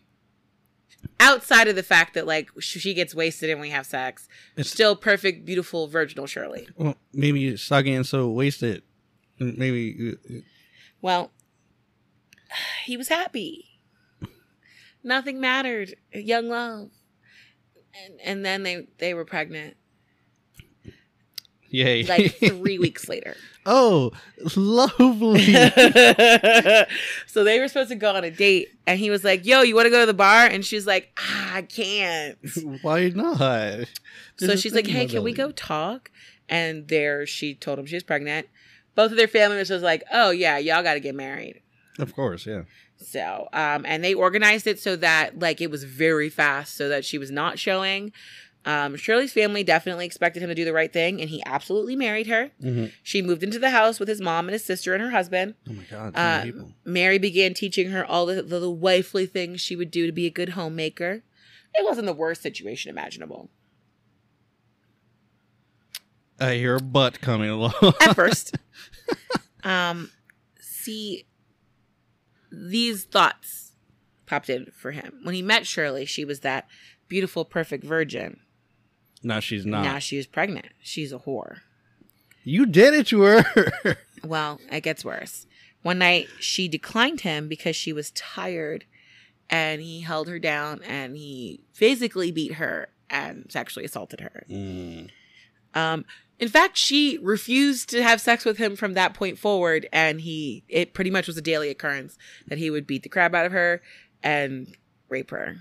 Outside 1.19 1.67
of 1.67 1.75
the 1.75 1.83
fact 1.83 2.13
that, 2.13 2.25
like, 2.27 2.49
she 2.59 2.93
gets 2.93 3.13
wasted 3.15 3.49
and 3.49 3.59
we 3.59 3.69
have 3.69 3.85
sex, 3.85 4.27
It's- 4.55 4.69
still 4.71 4.95
perfect, 4.95 5.45
beautiful, 5.45 5.87
virginal 5.87 6.27
Shirley. 6.27 6.67
Well, 6.75 6.95
maybe 7.13 7.55
soggy 7.57 7.93
and 7.93 8.05
so 8.05 8.29
wasted. 8.29 8.83
Maybe. 9.39 10.15
Well, 11.01 11.31
he 12.85 12.97
was 12.97 13.09
happy. 13.09 13.79
Nothing 15.03 15.39
mattered. 15.39 15.95
Young 16.13 16.49
love. 16.49 16.89
And, 18.05 18.19
and 18.23 18.45
then 18.45 18.63
they, 18.63 18.87
they 18.99 19.13
were 19.13 19.25
pregnant 19.25 19.75
Yay. 21.69 22.03
like 22.07 22.35
three 22.35 22.79
weeks 22.79 23.09
later. 23.09 23.35
oh, 23.65 24.11
lovely. 24.55 25.45
so 27.27 27.43
they 27.43 27.59
were 27.59 27.67
supposed 27.67 27.89
to 27.89 27.95
go 27.95 28.15
on 28.15 28.23
a 28.23 28.31
date, 28.31 28.69
and 28.85 28.99
he 28.99 29.09
was 29.09 29.23
like, 29.23 29.45
"Yo, 29.45 29.61
you 29.61 29.75
want 29.75 29.85
to 29.85 29.89
go 29.89 29.99
to 29.99 30.05
the 30.05 30.13
bar?" 30.13 30.45
And 30.45 30.65
she's 30.65 30.87
like, 30.87 31.11
ah, 31.19 31.55
"I 31.55 31.61
can't." 31.63 32.37
Why 32.81 33.09
not? 33.09 33.37
so 33.37 33.85
There's 34.39 34.51
a 34.51 34.57
she's 34.57 34.73
like, 34.73 34.87
"Hey, 34.87 35.05
can 35.05 35.23
we 35.23 35.33
go 35.33 35.51
talk?" 35.51 36.11
And 36.49 36.87
there, 36.87 37.25
she 37.25 37.53
told 37.53 37.79
him 37.79 37.85
she 37.85 37.95
was 37.95 38.03
pregnant. 38.03 38.47
Both 38.95 39.11
of 39.11 39.17
their 39.17 39.27
families 39.27 39.69
was 39.69 39.83
like, 39.83 40.03
"Oh 40.11 40.31
yeah, 40.31 40.57
y'all 40.57 40.83
got 40.83 40.93
to 40.93 40.99
get 40.99 41.15
married." 41.15 41.61
Of 41.99 42.15
course, 42.15 42.45
yeah. 42.45 42.63
So, 42.97 43.47
um, 43.53 43.85
and 43.85 44.03
they 44.03 44.13
organized 44.13 44.65
it 44.65 44.79
so 44.79 44.95
that 44.97 45.39
like 45.39 45.61
it 45.61 45.69
was 45.69 45.83
very 45.83 46.29
fast, 46.29 46.75
so 46.75 46.89
that 46.89 47.05
she 47.05 47.17
was 47.17 47.31
not 47.31 47.59
showing. 47.59 48.11
Um, 48.67 48.97
Shirley's 48.97 49.31
family 49.31 49.63
definitely 49.63 50.05
expected 50.05 50.43
him 50.43 50.49
to 50.49 50.55
do 50.55 50.65
the 50.65 50.73
right 50.73 50.91
thing, 50.91 51.21
and 51.21 51.29
he 51.29 51.41
absolutely 51.45 51.95
married 51.95 52.27
her. 52.27 52.51
Mm-hmm. 52.61 52.87
She 53.01 53.21
moved 53.21 53.41
into 53.41 53.59
the 53.59 53.69
house 53.69 53.97
with 53.97 54.09
his 54.09 54.19
mom 54.19 54.47
and 54.49 54.51
his 54.53 54.65
sister 54.65 54.93
and 54.93 55.01
her 55.01 55.11
husband. 55.11 55.55
Oh 55.69 55.73
my 55.73 55.83
god, 55.89 56.13
so 56.13 56.21
Uh, 56.21 56.43
people. 56.43 56.71
Mary 56.83 57.17
began 57.17 57.53
teaching 57.53 57.91
her 57.91 58.05
all 58.05 58.25
the, 58.25 58.43
the, 58.43 58.59
the 58.59 58.69
wifely 58.69 59.25
things 59.25 59.61
she 59.61 59.77
would 59.77 59.89
do 59.89 60.05
to 60.05 60.11
be 60.11 60.25
a 60.25 60.29
good 60.29 60.49
homemaker. 60.49 61.23
It 61.75 61.85
wasn't 61.85 62.07
the 62.07 62.13
worst 62.13 62.41
situation 62.41 62.89
imaginable. 62.89 63.49
I 66.39 66.55
hear 66.55 66.75
a 66.75 66.81
butt 66.81 67.21
coming 67.21 67.49
along. 67.49 67.73
At 68.01 68.15
first. 68.15 68.57
um, 69.63 70.11
see, 70.59 71.25
these 72.51 73.05
thoughts 73.05 73.71
popped 74.25 74.49
in 74.49 74.67
for 74.75 74.91
him. 74.91 75.21
When 75.23 75.33
he 75.35 75.41
met 75.41 75.65
Shirley, 75.65 76.03
she 76.05 76.25
was 76.25 76.41
that 76.41 76.67
beautiful, 77.07 77.45
perfect 77.45 77.85
virgin. 77.85 78.41
No, 79.23 79.39
she's 79.39 79.65
not. 79.65 79.83
Now 79.83 79.99
she 79.99 80.17
was 80.17 80.27
pregnant. 80.27 80.67
She's 80.81 81.11
a 81.11 81.19
whore. 81.19 81.57
you 82.43 82.65
did 82.65 82.93
it 82.93 83.07
to 83.07 83.21
her. 83.21 83.97
Well, 84.23 84.59
it 84.71 84.81
gets 84.81 85.05
worse. 85.05 85.45
One 85.83 85.99
night, 85.99 86.27
she 86.39 86.67
declined 86.67 87.21
him 87.21 87.47
because 87.47 87.75
she 87.75 87.93
was 87.93 88.09
tired, 88.11 88.85
and 89.47 89.79
he 89.79 90.01
held 90.01 90.27
her 90.27 90.39
down 90.39 90.81
and 90.83 91.15
he 91.15 91.61
physically 91.71 92.31
beat 92.31 92.53
her 92.53 92.89
and 93.11 93.45
sexually 93.49 93.85
assaulted 93.85 94.21
her. 94.21 94.43
Mm. 94.49 95.09
Um, 95.75 96.03
in 96.39 96.49
fact, 96.49 96.77
she 96.77 97.19
refused 97.21 97.89
to 97.91 98.01
have 98.03 98.19
sex 98.19 98.43
with 98.43 98.57
him 98.57 98.75
from 98.75 98.93
that 98.95 99.13
point 99.13 99.37
forward, 99.37 99.87
and 99.93 100.19
he 100.21 100.63
it 100.67 100.93
pretty 100.95 101.11
much 101.11 101.27
was 101.27 101.37
a 101.37 101.41
daily 101.41 101.69
occurrence 101.69 102.17
that 102.47 102.57
he 102.57 102.69
would 102.71 102.87
beat 102.87 103.03
the 103.03 103.09
crap 103.09 103.33
out 103.35 103.45
of 103.45 103.51
her 103.51 103.81
and 104.23 104.75
rape 105.09 105.29
her. 105.29 105.57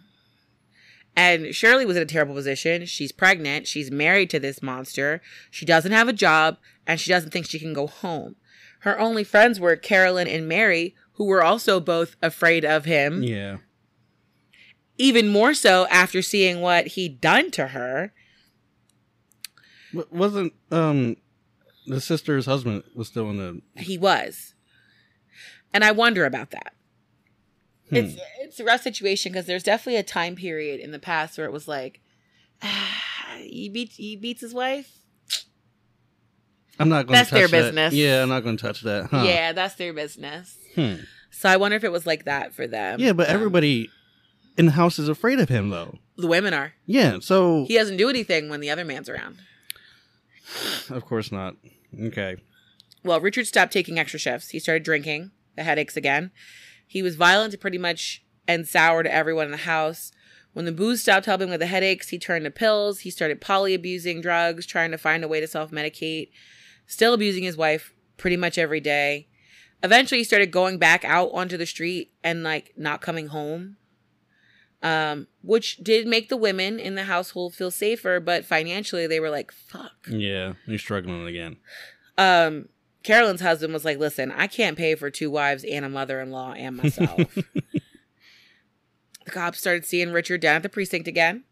And 1.17 1.55
Shirley 1.55 1.87
was 1.87 1.97
in 1.97 2.03
a 2.03 2.07
terrible 2.07 2.35
position. 2.35 2.85
She's 2.85 3.11
pregnant. 3.11 3.67
She's 3.67 3.91
married 3.91 4.29
to 4.31 4.39
this 4.39 4.63
monster. 4.63 5.23
She 5.51 5.65
doesn't 5.65 5.93
have 5.93 6.09
a 6.09 6.13
job, 6.13 6.59
and 6.87 7.01
she 7.01 7.09
doesn't 7.11 7.31
think 7.31 7.47
she 7.47 7.59
can 7.59 7.73
go 7.73 7.87
home. 7.87 8.37
Her 8.81 8.99
only 9.01 9.25
friends 9.25 9.59
were 9.59 9.75
Carolyn 9.77 10.29
and 10.29 10.47
Mary, 10.47 10.95
who 11.15 11.25
were 11.25 11.43
also 11.43 11.81
both 11.81 12.17
afraid 12.23 12.65
of 12.67 12.85
him 12.85 13.23
Yeah. 13.23 13.57
even 14.99 15.29
more 15.29 15.55
so 15.55 15.87
after 15.89 16.21
seeing 16.21 16.61
what 16.61 16.89
he'd 16.89 17.21
done 17.21 17.51
to 17.53 17.69
her. 17.69 18.13
W- 19.95 20.09
wasn't 20.11 20.53
um 20.71 21.17
the 21.87 22.01
sister's 22.01 22.45
husband 22.47 22.83
was 22.95 23.09
still 23.09 23.31
in 23.31 23.39
the 23.39 23.63
He 23.83 23.97
was. 23.97 24.55
And 25.73 25.83
I 25.85 25.93
wonder 25.93 26.25
about 26.27 26.51
that. 26.51 26.75
Hmm. 27.91 27.97
It's 27.97 28.17
it's 28.41 28.61
a 28.61 28.65
rough 28.65 28.83
situation 28.83 29.33
because 29.33 29.47
there's 29.47 29.63
definitely 29.63 29.99
a 29.99 30.03
time 30.03 30.35
period 30.37 30.81
in 30.81 30.91
the 30.93 30.99
past 30.99 31.39
where 31.39 31.47
it 31.47 31.53
was 31.53 31.69
like, 31.69 32.01
ah, 32.63 33.03
he 33.39 33.69
beats 33.69 33.97
he 33.97 34.17
beats 34.17 34.41
his 34.41 34.53
wife. 34.55 34.99
I'm 36.79 36.89
not 36.91 37.07
going 37.07 37.09
to 37.09 37.13
That's 37.13 37.31
touch 37.31 37.39
their 37.39 37.49
that. 37.49 37.63
business. 37.69 37.95
Yeah, 37.95 38.23
I'm 38.23 38.29
not 38.29 38.41
going 38.45 38.57
to 38.59 38.63
touch 38.63 38.83
that. 38.83 39.07
Huh. 39.11 39.23
Yeah, 39.25 39.53
that's 39.53 39.77
their 39.77 39.95
business. 39.95 40.59
Hmm. 40.75 40.97
So 41.31 41.49
I 41.49 41.57
wonder 41.57 41.77
if 41.77 41.85
it 41.85 41.93
was 41.93 42.07
like 42.07 42.25
that 42.27 42.55
for 42.55 42.67
them. 42.67 43.01
Yeah, 43.01 43.13
but 43.13 43.29
Um, 43.31 43.35
everybody 43.35 43.89
in 44.59 44.67
the 44.67 44.73
house 44.73 44.99
is 44.99 45.09
afraid 45.09 45.41
of 45.41 45.49
him 45.49 45.71
though. 45.71 45.99
The 46.19 46.27
women 46.27 46.53
are. 46.55 46.73
Yeah, 46.87 47.19
so 47.21 47.65
He 47.67 47.75
doesn't 47.77 47.97
do 47.99 48.09
anything 48.11 48.49
when 48.49 48.61
the 48.61 48.71
other 48.71 48.85
man's 48.85 49.09
around. 49.09 49.39
of 50.91 51.05
course 51.05 51.31
not. 51.33 51.57
Okay. 51.99 52.37
Well, 53.05 53.21
Richard 53.21 53.47
stopped 53.47 53.73
taking 53.73 53.99
extra 53.99 54.19
shifts. 54.19 54.51
He 54.51 54.59
started 54.59 54.83
drinking, 54.83 55.31
the 55.57 55.63
headaches 55.63 55.97
again. 55.97 56.31
He 56.87 57.03
was 57.03 57.17
violent 57.17 57.53
to 57.53 57.59
pretty 57.59 57.79
much 57.79 58.25
and 58.49 58.67
sour 58.67 59.03
to 59.03 59.13
everyone 59.13 59.47
in 59.47 59.51
the 59.51 59.59
house. 59.59 60.13
When 60.53 60.65
the 60.65 60.73
booze 60.73 61.03
stopped 61.03 61.27
helping 61.27 61.51
with 61.51 61.61
the 61.61 61.67
headaches, 61.67 62.09
he 62.09 62.19
turned 62.19 62.45
to 62.47 62.51
pills. 62.51 63.01
He 63.01 63.11
started 63.11 63.41
poly 63.41 63.75
abusing 63.75 64.21
drugs, 64.23 64.65
trying 64.65 64.91
to 64.93 64.99
find 64.99 65.23
a 65.23 65.29
way 65.29 65.41
to 65.41 65.47
self 65.47 65.71
medicate, 65.71 66.31
still 66.87 67.13
abusing 67.13 67.45
his 67.45 67.57
wife 67.57 67.93
pretty 68.17 68.37
much 68.39 68.57
every 68.57 68.81
day. 68.81 69.29
Eventually, 69.83 70.21
he 70.21 70.25
started 70.25 70.51
going 70.51 70.79
back 70.79 71.05
out 71.05 71.31
onto 71.35 71.59
the 71.59 71.67
street 71.67 72.13
and 72.25 72.43
like 72.43 72.73
not 72.77 73.03
coming 73.03 73.27
home, 73.27 73.77
um, 74.83 75.27
which 75.43 75.77
did 75.79 76.07
make 76.07 76.29
the 76.31 76.37
women 76.37 76.79
in 76.79 76.95
the 76.95 77.05
household 77.05 77.55
feel 77.55 77.71
safer. 77.71 78.19
But 78.21 78.45
financially, 78.47 79.07
they 79.07 79.21
were 79.21 79.29
like, 79.31 79.53
"Fuck." 79.53 79.93
Yeah, 80.09 80.55
you're 80.67 80.79
struggling 80.79 81.27
again. 81.27 81.57
um 82.19 82.69
Carolyn's 83.07 83.41
husband 83.41 83.73
was 83.73 83.85
like, 83.85 83.99
"Listen, 83.99 84.33
I 84.33 84.49
can't 84.49 84.77
pay 84.77 84.97
for 84.97 85.11
two 85.11 85.31
wives 85.31 85.63
and 85.63 85.85
a 85.85 85.89
mother-in-law 85.89 86.55
and 86.55 86.77
myself." 86.77 87.35
the 87.35 89.31
cops 89.31 89.61
started 89.61 89.85
seeing 89.85 90.11
Richard 90.11 90.41
down 90.41 90.57
at 90.57 90.65
the 90.65 90.69
precinct 90.69 91.07
again. 91.07 91.45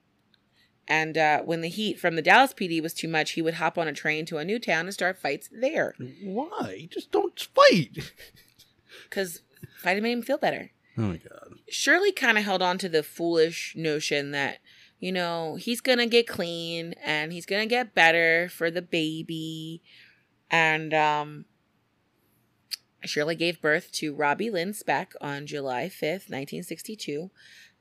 And 0.88 1.16
uh, 1.16 1.42
when 1.42 1.60
the 1.60 1.68
heat 1.68 2.00
from 2.00 2.16
the 2.16 2.22
Dallas 2.22 2.52
PD 2.52 2.82
was 2.82 2.92
too 2.92 3.06
much, 3.06 3.32
he 3.32 3.42
would 3.42 3.54
hop 3.54 3.78
on 3.78 3.86
a 3.86 3.92
train 3.92 4.26
to 4.26 4.38
a 4.38 4.44
new 4.44 4.58
town 4.58 4.86
and 4.86 4.92
start 4.92 5.16
fights 5.16 5.48
there 5.52 5.94
Why? 6.24 6.88
Just 6.90 7.12
don't 7.12 7.38
fight. 7.54 8.12
because 9.08 9.42
fighting 9.80 10.02
made 10.02 10.12
him 10.12 10.22
feel 10.22 10.38
better. 10.38 10.72
Oh 10.98 11.02
my 11.02 11.18
god. 11.18 11.54
Shirley 11.68 12.10
kind 12.10 12.36
of 12.36 12.42
held 12.42 12.62
on 12.62 12.78
to 12.78 12.88
the 12.88 13.04
foolish 13.04 13.74
notion 13.76 14.32
that, 14.32 14.58
you 14.98 15.12
know, 15.12 15.54
he's 15.54 15.80
going 15.80 15.98
to 15.98 16.06
get 16.06 16.26
clean 16.26 16.94
and 17.04 17.32
he's 17.32 17.46
going 17.46 17.62
to 17.62 17.72
get 17.72 17.94
better 17.94 18.48
for 18.48 18.72
the 18.72 18.82
baby. 18.82 19.82
And 20.54 20.94
um, 20.94 21.44
Shirley 23.04 23.34
gave 23.34 23.60
birth 23.60 23.90
to 23.94 24.14
Robbie 24.14 24.50
Lynn 24.50 24.72
Speck 24.72 25.14
on 25.20 25.46
July 25.46 25.86
5th, 25.86 26.30
1962. 26.30 27.30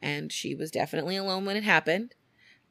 And 0.01 0.31
she 0.31 0.55
was 0.55 0.71
definitely 0.71 1.15
alone 1.15 1.45
when 1.45 1.55
it 1.55 1.63
happened. 1.63 2.15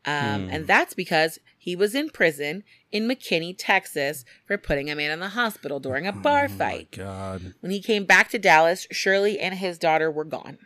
Um, 0.04 0.46
Hmm. 0.46 0.50
And 0.50 0.66
that's 0.66 0.94
because 0.94 1.38
he 1.56 1.76
was 1.76 1.94
in 1.94 2.10
prison 2.10 2.64
in 2.90 3.06
McKinney, 3.06 3.54
Texas, 3.56 4.24
for 4.44 4.58
putting 4.58 4.90
a 4.90 4.96
man 4.96 5.12
in 5.12 5.20
the 5.20 5.28
hospital 5.28 5.78
during 5.78 6.08
a 6.08 6.12
bar 6.12 6.46
Oh 6.46 6.48
my 6.48 6.56
fight. 6.58 6.90
god. 6.90 7.54
When 7.60 7.70
he 7.70 7.80
came 7.80 8.04
back 8.04 8.28
to 8.30 8.38
Dallas, 8.40 8.88
Shirley 8.90 9.38
and 9.38 9.54
his 9.54 9.78
daughter 9.78 10.10
were 10.10 10.24
gone. 10.24 10.58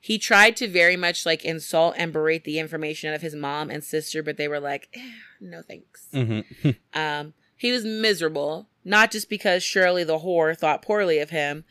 He 0.00 0.18
tried 0.18 0.56
to 0.56 0.66
very 0.68 0.96
much 0.96 1.24
like 1.24 1.44
insult 1.44 1.94
and 1.96 2.12
berate 2.12 2.42
the 2.42 2.58
information 2.58 3.14
of 3.14 3.22
his 3.22 3.36
mom 3.36 3.70
and 3.70 3.82
sister, 3.84 4.22
but 4.24 4.36
they 4.36 4.48
were 4.48 4.60
like, 4.60 4.88
eh, 4.94 5.12
no 5.40 5.62
thanks. 5.62 6.08
Mm-hmm. 6.12 6.70
Um, 6.92 7.32
he 7.64 7.72
was 7.72 7.86
miserable, 7.86 8.68
not 8.84 9.10
just 9.10 9.30
because 9.30 9.62
Shirley 9.62 10.04
the 10.04 10.18
whore 10.18 10.54
thought 10.54 10.82
poorly 10.82 11.18
of 11.18 11.30
him, 11.30 11.64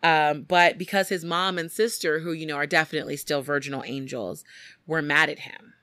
um, 0.00 0.42
but 0.42 0.78
because 0.78 1.08
his 1.08 1.24
mom 1.24 1.58
and 1.58 1.68
sister, 1.68 2.20
who, 2.20 2.30
you 2.30 2.46
know, 2.46 2.54
are 2.54 2.64
definitely 2.64 3.16
still 3.16 3.42
virginal 3.42 3.82
angels, 3.84 4.44
were 4.86 5.02
mad 5.02 5.28
at 5.28 5.40
him. 5.40 5.74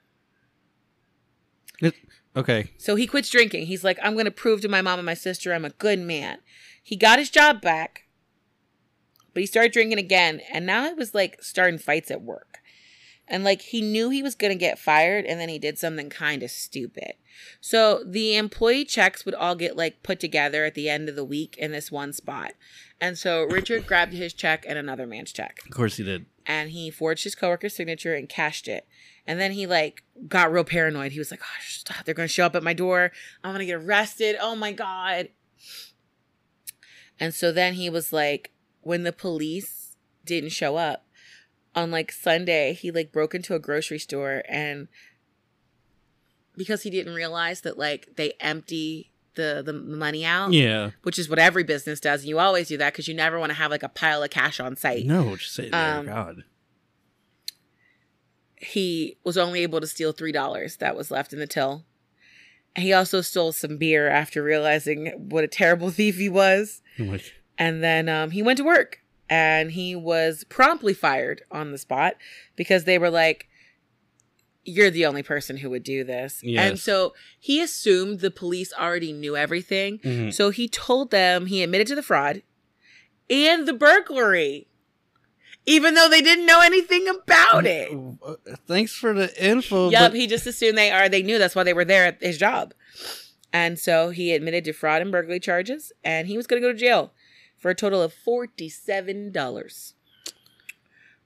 okay. 2.38 2.72
So 2.78 2.95
he 2.95 3.05
quits 3.05 3.30
drinking. 3.30 3.66
He's 3.66 3.84
like, 3.84 3.99
I'm 4.01 4.14
going 4.14 4.24
to 4.24 4.32
prove 4.32 4.62
to 4.62 4.70
my 4.70 4.82
mom 4.82 4.97
and 4.97 5.05
my 5.05 5.14
sister 5.14 5.53
I'm 5.53 5.66
a 5.66 5.72
good 5.72 5.99
man. 5.99 6.38
He 6.82 6.95
got 6.95 7.20
his 7.20 7.30
job 7.30 7.60
back, 7.60 8.03
but 9.34 9.41
he 9.41 9.45
started 9.45 9.74
drinking 9.74 9.99
again. 9.99 10.39
And 10.53 10.66
now 10.66 10.86
it 10.86 10.95
was 10.95 11.14
like 11.14 11.43
starting 11.43 11.80
fights 11.80 12.10
at 12.10 12.22
work. 12.22 12.59
And 13.32 13.43
like 13.43 13.61
he 13.61 13.82
knew 13.82 14.09
he 14.09 14.23
was 14.23 14.34
going 14.36 14.51
to 14.51 14.57
get 14.59 14.80
fired 14.80 15.25
and 15.25 15.39
then 15.39 15.49
he 15.49 15.59
did 15.59 15.77
something 15.77 16.09
kind 16.09 16.41
of 16.41 16.49
stupid. 16.49 17.13
So 17.61 18.03
the 18.03 18.36
employee 18.36 18.86
checks 18.86 19.23
would 19.23 19.36
all 19.36 19.55
get 19.55 19.77
like 19.77 20.01
put 20.03 20.19
together 20.19 20.65
at 20.65 20.73
the 20.73 20.89
end 20.89 21.07
of 21.09 21.15
the 21.15 21.23
week 21.23 21.55
in 21.57 21.71
this 21.71 21.91
one 21.91 22.11
spot. 22.11 22.53
And 22.99 23.17
so 23.17 23.43
Richard 23.43 23.86
grabbed 23.88 24.13
his 24.13 24.34
check 24.34 24.65
and 24.67 24.77
another 24.80 25.05
man's 25.05 25.32
check 25.32 25.59
Of 25.65 25.71
course 25.71 25.97
he 25.97 26.03
did. 26.03 26.25
and 26.45 26.71
he 26.71 26.89
forged 26.89 27.23
his 27.23 27.36
coworker's 27.36 27.75
signature 27.75 28.15
and 28.15 28.27
cashed 28.27 28.67
it. 28.67 28.88
And 29.27 29.39
then 29.39 29.51
he 29.51 29.67
like 29.67 30.03
got 30.27 30.51
real 30.51 30.63
paranoid. 30.63 31.11
He 31.11 31.19
was 31.19 31.30
like, 31.30 31.41
"Oh, 31.43 31.61
stop! 31.61 32.03
They're 32.03 32.15
gonna 32.15 32.27
show 32.27 32.47
up 32.47 32.55
at 32.55 32.63
my 32.63 32.73
door. 32.73 33.11
I'm 33.43 33.53
gonna 33.53 33.65
get 33.65 33.75
arrested. 33.75 34.38
Oh 34.41 34.55
my 34.55 34.71
god!" 34.71 35.30
And 37.19 37.34
so 37.34 37.51
then 37.51 37.73
he 37.75 37.89
was 37.89 38.11
like, 38.11 38.51
when 38.82 39.03
the 39.03 39.11
police 39.13 39.97
didn't 40.25 40.49
show 40.51 40.77
up 40.77 41.05
on 41.80 41.91
like 41.91 42.11
Sunday, 42.11 42.73
he 42.73 42.91
like 42.91 43.11
broke 43.11 43.34
into 43.34 43.55
a 43.55 43.59
grocery 43.59 43.99
store 43.99 44.43
and 44.47 44.88
because 46.57 46.84
he 46.84 46.89
didn't 46.89 47.13
realize 47.15 47.61
that 47.61 47.77
like 47.77 48.15
they 48.17 48.34
empty 48.39 49.11
the 49.36 49.61
the 49.65 49.73
money 49.73 50.25
out, 50.25 50.51
Yeah. 50.53 50.91
which 51.03 51.17
is 51.17 51.30
what 51.30 51.39
every 51.39 51.63
business 51.63 51.99
does. 51.99 52.21
And 52.21 52.30
you 52.30 52.39
always 52.39 52.67
do 52.67 52.77
that 52.77 52.93
because 52.93 53.07
you 53.07 53.13
never 53.13 53.39
want 53.39 53.51
to 53.51 53.55
have 53.57 53.71
like 53.71 53.84
a 53.84 53.89
pile 53.89 54.21
of 54.23 54.30
cash 54.30 54.59
on 54.59 54.75
site 54.75 55.05
No, 55.05 55.36
just 55.36 55.53
say. 55.53 55.69
Um, 55.69 56.05
God. 56.05 56.43
he 58.57 59.17
was 59.23 59.38
only 59.38 59.61
able 59.63 59.80
to 59.80 59.88
steal 59.88 60.11
three 60.11 60.32
dollars 60.32 60.77
that 60.77 60.95
was 60.95 61.11
left 61.11 61.34
in 61.34 61.39
the 61.39 61.47
till. 61.47 61.86
He 62.75 62.93
also 62.93 63.21
stole 63.21 63.51
some 63.51 63.77
beer 63.77 64.09
after 64.09 64.43
realizing 64.43 65.07
what 65.30 65.43
a 65.43 65.47
terrible 65.47 65.89
thief 65.99 66.17
he 66.17 66.30
was. 66.30 66.82
Like, 66.97 67.34
And 67.57 67.84
then 67.84 68.07
um, 68.09 68.32
he 68.32 68.41
went 68.43 68.57
to 68.57 68.63
work 68.63 68.99
and 69.30 69.71
he 69.71 69.95
was 69.95 70.43
promptly 70.49 70.93
fired 70.93 71.43
on 71.51 71.71
the 71.71 71.77
spot 71.77 72.15
because 72.55 72.84
they 72.86 72.97
were 72.97 73.09
like, 73.11 73.47
You're 74.65 74.89
the 74.91 75.05
only 75.05 75.23
person 75.23 75.57
who 75.57 75.69
would 75.69 75.84
do 75.84 76.03
this. 76.03 76.41
And 76.45 76.80
so 76.80 77.13
he 77.39 77.61
assumed 77.61 78.19
the 78.19 78.32
police 78.32 78.73
already 78.73 79.13
knew 79.13 79.36
everything. 79.38 79.99
mhm. 79.99 80.34
So 80.34 80.49
he 80.49 80.67
told 80.67 81.11
them 81.11 81.45
he 81.47 81.63
admitted 81.63 81.88
to 81.88 81.95
the 81.95 82.03
fraud 82.03 82.41
and 83.30 83.67
the 83.67 83.73
burglary, 83.73 84.67
even 85.65 85.93
though 85.93 86.09
they 86.09 86.21
didn't 86.21 86.45
know 86.45 86.61
anything 86.61 87.07
about 87.07 87.65
it. 87.65 87.91
Uh, 88.25 88.36
Thanks 88.67 88.91
for 88.93 89.13
the 89.13 89.32
info. 89.43 89.89
Yep, 89.91 90.11
but- 90.11 90.17
he 90.17 90.25
just 90.27 90.47
assumed 90.47 90.77
they 90.77 90.91
are. 90.91 91.07
They 91.09 91.21
knew 91.23 91.38
that's 91.38 91.55
why 91.55 91.63
they 91.63 91.73
were 91.73 91.86
there 91.86 92.05
at 92.05 92.21
his 92.21 92.38
job, 92.38 92.73
and 93.53 93.77
so 93.80 94.09
he 94.09 94.34
admitted 94.34 94.63
to 94.65 94.73
fraud 94.73 95.01
and 95.01 95.11
burglary 95.11 95.39
charges, 95.39 95.91
and 96.03 96.27
he 96.27 96.38
was 96.38 96.47
going 96.47 96.61
to 96.61 96.67
go 96.67 96.71
to 96.73 96.77
jail 96.80 97.13
for 97.60 97.70
a 97.70 97.76
total 97.76 98.01
of 98.01 98.14
forty-seven 98.14 99.32
dollars, 99.32 99.93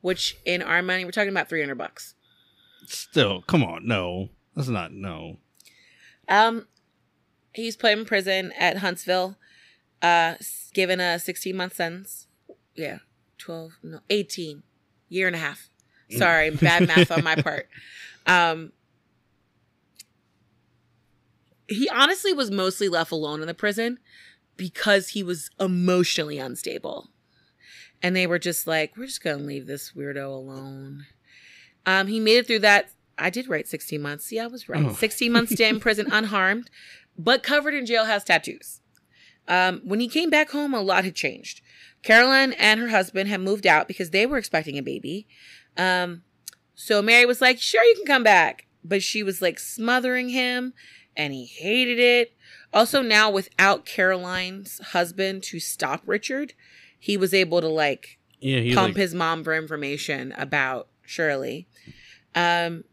which 0.01 0.37
in 0.45 0.61
our 0.61 0.81
money 0.81 1.05
we're 1.05 1.11
talking 1.11 1.29
about 1.29 1.47
three 1.47 1.61
hundred 1.61 1.77
bucks. 1.77 2.15
Still, 2.85 3.41
come 3.43 3.63
on. 3.63 3.87
No. 3.87 4.29
That's 4.55 4.67
not, 4.67 4.91
no. 4.93 5.37
Um, 6.29 6.67
he's 7.53 7.75
put 7.75 7.91
in 7.91 8.05
prison 8.05 8.51
at 8.57 8.77
Huntsville, 8.77 9.35
uh, 10.01 10.35
given 10.73 10.99
a 10.99 11.17
sixteen-month 11.17 11.75
sentence. 11.75 12.27
Yeah, 12.75 12.99
twelve, 13.37 13.79
no, 13.81 14.01
eighteen, 14.09 14.63
year 15.09 15.27
and 15.27 15.35
a 15.35 15.39
half. 15.39 15.69
Sorry, 16.11 16.51
bad 16.51 16.87
math 16.87 17.11
on 17.11 17.23
my 17.23 17.35
part. 17.35 17.67
Um, 18.25 18.71
he 21.67 21.89
honestly 21.89 22.31
was 22.31 22.49
mostly 22.49 22.87
left 22.87 23.11
alone 23.11 23.41
in 23.41 23.47
the 23.47 23.53
prison 23.53 23.99
because 24.57 25.09
he 25.09 25.23
was 25.23 25.49
emotionally 25.59 26.39
unstable. 26.39 27.09
And 28.01 28.15
they 28.15 28.27
were 28.27 28.39
just 28.39 28.67
like, 28.67 28.97
we're 28.97 29.05
just 29.05 29.23
going 29.23 29.39
to 29.39 29.43
leave 29.43 29.65
this 29.65 29.93
weirdo 29.93 30.27
alone. 30.27 31.05
Um, 31.85 32.07
he 32.07 32.19
made 32.19 32.37
it 32.37 32.47
through 32.47 32.59
that. 32.59 32.89
I 33.17 33.29
did 33.29 33.47
write 33.47 33.67
16 33.67 34.01
months. 34.01 34.25
See, 34.25 34.39
I 34.39 34.47
was 34.47 34.67
right. 34.67 34.85
Oh. 34.85 34.93
16 34.93 35.31
months 35.31 35.53
stay 35.53 35.69
in 35.69 35.79
prison 35.79 36.07
unharmed, 36.11 36.69
but 37.17 37.43
covered 37.43 37.73
in 37.73 37.85
jailhouse 37.85 38.25
tattoos. 38.25 38.81
Um, 39.47 39.81
when 39.83 39.99
he 39.99 40.07
came 40.07 40.29
back 40.29 40.51
home, 40.51 40.73
a 40.73 40.81
lot 40.81 41.05
had 41.05 41.15
changed. 41.15 41.61
Carolyn 42.01 42.53
and 42.53 42.79
her 42.79 42.89
husband 42.89 43.29
had 43.29 43.41
moved 43.41 43.65
out 43.65 43.87
because 43.87 44.09
they 44.09 44.25
were 44.25 44.37
expecting 44.37 44.77
a 44.77 44.83
baby. 44.83 45.27
Um, 45.77 46.23
so 46.75 47.01
Mary 47.01 47.25
was 47.25 47.41
like, 47.41 47.59
sure, 47.59 47.83
you 47.83 47.95
can 47.95 48.05
come 48.05 48.23
back. 48.23 48.67
But 48.83 49.01
she 49.01 49.23
was 49.23 49.41
like 49.41 49.59
smothering 49.59 50.29
him 50.29 50.73
and 51.15 51.33
he 51.33 51.45
hated 51.45 51.99
it. 51.99 52.33
Also, 52.73 53.01
now 53.01 53.29
without 53.29 53.85
Caroline's 53.85 54.79
husband 54.79 55.43
to 55.43 55.59
stop 55.59 56.01
Richard, 56.05 56.53
he 56.99 57.15
was 57.17 57.33
able 57.33 57.61
to 57.61 57.67
like 57.67 58.17
Yeah, 58.39 58.73
pump 58.75 58.95
like, 58.95 58.97
his 58.97 59.13
mom 59.13 59.43
for 59.43 59.53
information 59.55 60.31
about 60.37 60.87
Shirley. 61.05 61.67
Um, 62.35 62.83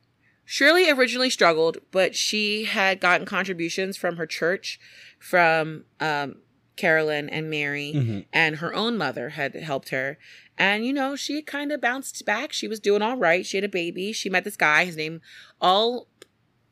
Shirley 0.44 0.90
originally 0.90 1.30
struggled, 1.30 1.78
but 1.92 2.14
she 2.14 2.64
had 2.64 3.00
gotten 3.00 3.24
contributions 3.26 3.96
from 3.96 4.16
her 4.16 4.26
church, 4.26 4.78
from 5.18 5.84
um, 6.00 6.36
Carolyn 6.76 7.28
and 7.28 7.48
Mary, 7.48 7.92
Mhm. 7.94 8.24
and 8.32 8.56
her 8.56 8.74
own 8.74 8.96
mother 8.98 9.30
had 9.30 9.54
helped 9.54 9.90
her. 9.90 10.18
And, 10.58 10.84
you 10.84 10.92
know, 10.92 11.14
she 11.16 11.40
kind 11.40 11.72
of 11.72 11.80
bounced 11.80 12.24
back. 12.26 12.52
She 12.52 12.68
was 12.68 12.80
doing 12.80 13.00
all 13.00 13.16
right. 13.16 13.46
She 13.46 13.56
had 13.56 13.64
a 13.64 13.68
baby. 13.68 14.12
She 14.12 14.28
met 14.28 14.44
this 14.44 14.56
guy. 14.56 14.84
His 14.84 14.96
name, 14.96 15.20
all 15.60 16.08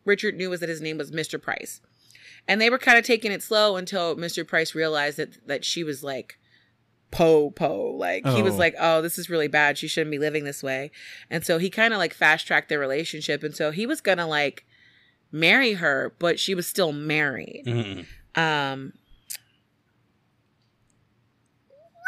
Richard 0.04 0.36
knew 0.36 0.50
was 0.50 0.60
that 0.60 0.68
his 0.68 0.80
name 0.82 0.98
was 0.98 1.10
Mr. 1.10 1.40
Price. 1.40 1.80
And 2.48 2.60
they 2.60 2.70
were 2.70 2.78
kind 2.78 2.98
of 2.98 3.04
taking 3.04 3.30
it 3.30 3.42
slow 3.42 3.76
until 3.76 4.16
Mr. 4.16 4.44
Price 4.44 4.74
realized 4.74 5.18
that, 5.18 5.46
that 5.46 5.64
she 5.64 5.84
was 5.84 6.02
like 6.02 6.38
po 7.10 7.50
po. 7.50 7.90
Like 7.90 8.26
he 8.26 8.42
was 8.42 8.54
Oh. 8.54 8.58
like, 8.58 8.74
"Oh, 8.80 9.02
this 9.02 9.18
is 9.18 9.28
really 9.30 9.48
bad. 9.48 9.76
She 9.78 9.86
shouldn't 9.86 10.10
be 10.10 10.18
living 10.18 10.44
this 10.44 10.62
way." 10.62 10.90
And 11.30 11.44
so 11.44 11.58
he 11.58 11.68
kind 11.70 11.92
of 11.94 11.98
like 11.98 12.14
fast 12.14 12.46
tracked 12.46 12.68
their 12.70 12.78
relationship, 12.78 13.42
and 13.44 13.54
so 13.54 13.70
he 13.70 13.86
was 13.86 14.00
gonna 14.00 14.26
like 14.26 14.64
marry 15.30 15.74
her, 15.74 16.14
but 16.18 16.40
she 16.40 16.54
was 16.54 16.66
still 16.66 16.90
married. 16.92 17.64
Mhm. 17.66 18.06
Um, 18.34 18.94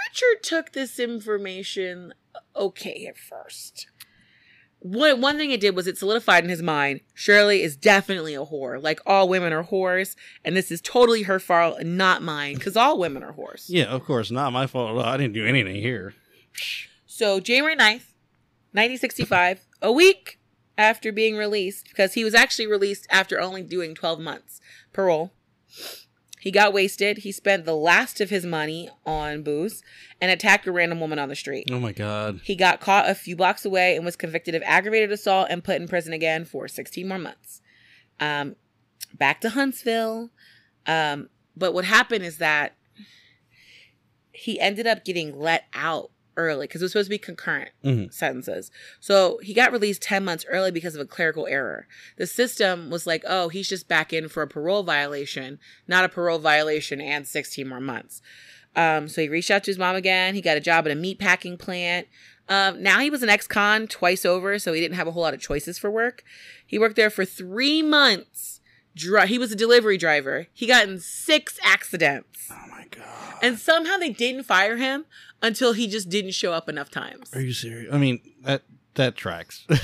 Richard 0.09 0.43
took 0.43 0.73
this 0.73 0.99
information 0.99 2.15
okay 2.57 3.07
at 3.07 3.17
first. 3.19 3.87
One, 4.81 5.21
one 5.21 5.37
thing 5.37 5.51
it 5.51 5.61
did 5.61 5.77
was 5.77 5.87
it 5.87 5.99
solidified 5.99 6.43
in 6.43 6.51
his 6.51 6.63
mind 6.63 7.01
Shirley 7.15 7.63
is 7.63 7.77
definitely 7.77 8.35
a 8.35 8.45
whore. 8.45 8.83
Like 8.83 9.01
all 9.07 9.29
women 9.29 9.53
are 9.53 9.65
whores, 9.65 10.17
and 10.45 10.57
this 10.57 10.71
is 10.71 10.81
totally 10.81 11.23
her 11.25 11.39
fault 11.39 11.79
and 11.79 11.97
not 11.99 12.23
mine, 12.23 12.55
because 12.55 12.77
all 12.77 12.99
women 12.99 13.23
are 13.23 13.35
whores. 13.35 13.67
Yeah, 13.69 13.85
of 13.85 14.05
course, 14.05 14.31
not 14.31 14.53
my 14.53 14.67
fault. 14.67 15.05
I 15.05 15.17
didn't 15.17 15.35
do 15.35 15.47
anything 15.47 15.77
here. 15.77 16.15
So 17.07 17.41
January 17.41 17.77
9th, 17.77 18.09
1965, 18.73 19.67
a 19.83 19.93
week 19.93 20.39
after 20.79 21.13
being 21.13 21.37
released, 21.37 21.89
because 21.89 22.15
he 22.15 22.25
was 22.25 22.35
actually 22.35 22.67
released 22.67 23.07
after 23.11 23.39
only 23.39 23.63
doing 23.63 23.95
12 23.95 24.19
months 24.19 24.61
parole. 24.95 25.33
He 26.41 26.51
got 26.51 26.73
wasted. 26.73 27.19
He 27.19 27.33
spent 27.33 27.67
the 27.67 27.77
last 27.77 28.21
of 28.21 28.31
his 28.31 28.47
money 28.47 28.89
on 29.05 29.43
booze 29.43 29.83
and 30.21 30.31
attacked 30.31 30.67
a 30.67 30.73
random 30.73 30.99
woman 30.99 31.19
on 31.19 31.29
the 31.29 31.37
street. 31.37 31.69
Oh 31.71 31.79
my 31.79 31.93
god. 31.93 32.41
He 32.43 32.57
got 32.57 32.81
caught 32.81 33.09
a 33.09 33.15
few 33.15 33.37
blocks 33.37 33.65
away 33.65 33.95
and 33.95 34.05
was 34.05 34.17
convicted 34.17 34.55
of 34.55 34.63
aggravated 34.65 35.13
assault 35.13 35.49
and 35.51 35.63
put 35.63 35.81
in 35.81 35.87
prison 35.87 36.15
again 36.15 36.47
for 36.47 36.67
16 36.67 37.07
more 37.07 37.19
months. 37.19 37.61
Um, 38.19 38.57
back 39.15 39.43
to 39.43 39.51
Huntsville. 39.51 40.31
Um, 40.87 41.29
but 41.57 41.75
what 41.75 41.85
happened 41.85 42.25
is 42.25 42.39
that 42.39 42.75
he 44.33 44.59
ended 44.59 44.87
up 44.87 45.05
getting 45.05 45.39
let 45.39 45.65
out 45.75 46.11
early 46.47 46.67
because 46.67 46.81
it 46.83 46.85
was 46.87 46.93
supposed 46.93 47.07
to 47.07 47.11
be 47.11 47.19
concurrent 47.19 47.71
Mhm. 47.85 48.13
sentences. 48.13 48.71
So 49.01 49.39
he 49.43 49.53
got 49.55 49.73
released 49.73 50.03
10 50.03 50.25
months 50.25 50.45
early 50.49 50.71
because 50.71 50.95
of 50.95 51.01
a 51.01 51.05
clerical 51.07 51.47
error. 51.47 51.87
The 52.17 52.27
system 52.27 52.91
was 52.91 53.07
like, 53.07 53.25
oh, 53.27 53.49
he's 53.49 53.69
just 53.69 53.89
back 53.89 54.13
in 54.13 54.29
for 54.29 54.43
a 54.43 54.49
parole 54.49 54.83
violation, 54.83 55.59
not 55.87 56.05
a 56.05 56.09
parole 56.09 56.39
violation 56.39 57.01
and 57.01 57.27
16 57.27 57.67
more 57.69 57.81
months. 57.81 58.23
Um, 58.77 59.09
so 59.09 59.21
he 59.23 59.29
reached 59.29 59.51
out 59.51 59.65
to 59.65 59.71
his 59.71 59.79
mom 59.79 59.97
again. 59.97 60.35
He 60.35 60.41
got 60.41 60.57
a 60.57 60.61
job 60.61 60.87
at 60.87 60.93
a 60.93 60.95
meat 60.95 61.19
packing 61.19 61.57
plant. 61.59 62.07
Um, 62.49 62.83
now 62.83 62.99
he 63.01 63.11
was 63.11 63.23
an 63.23 63.29
ex-con 63.29 63.87
twice 63.89 64.25
over, 64.25 64.59
so 64.59 64.73
he 64.73 64.81
didn't 64.81 64.97
have 64.97 65.07
a 65.07 65.13
whole 65.13 65.23
lot 65.23 65.35
of 65.35 65.41
choices 65.41 65.79
for 65.79 65.91
work. 65.91 66.25
He 66.67 66.79
worked 66.79 66.97
there 66.97 67.11
for 67.11 67.25
three 67.25 67.83
months. 67.83 68.61
Dri- 68.97 69.29
he 69.29 69.39
was 69.39 69.53
a 69.53 69.57
delivery 69.57 69.97
driver. 69.97 70.49
He 70.53 70.67
got 70.67 70.89
in 70.89 70.99
six 70.99 71.59
accidents, 71.63 72.49
Oh 72.51 72.55
god. 72.91 73.39
and 73.43 73.59
somehow 73.59 73.97
they 73.99 74.11
didn't 74.11 74.45
fire 74.45 74.77
him 74.77 75.05
until 75.43 75.73
he 75.73 75.87
just 75.89 76.09
didn't 76.09 76.33
show 76.33 76.53
up 76.53 76.69
enough 76.69 76.91
times. 76.91 77.35
Are 77.35 77.41
you 77.41 77.53
serious? 77.53 77.93
I 77.93 77.99
mean, 77.99 78.21
that 78.43 78.63
that 78.95 79.17
tracks. 79.17 79.67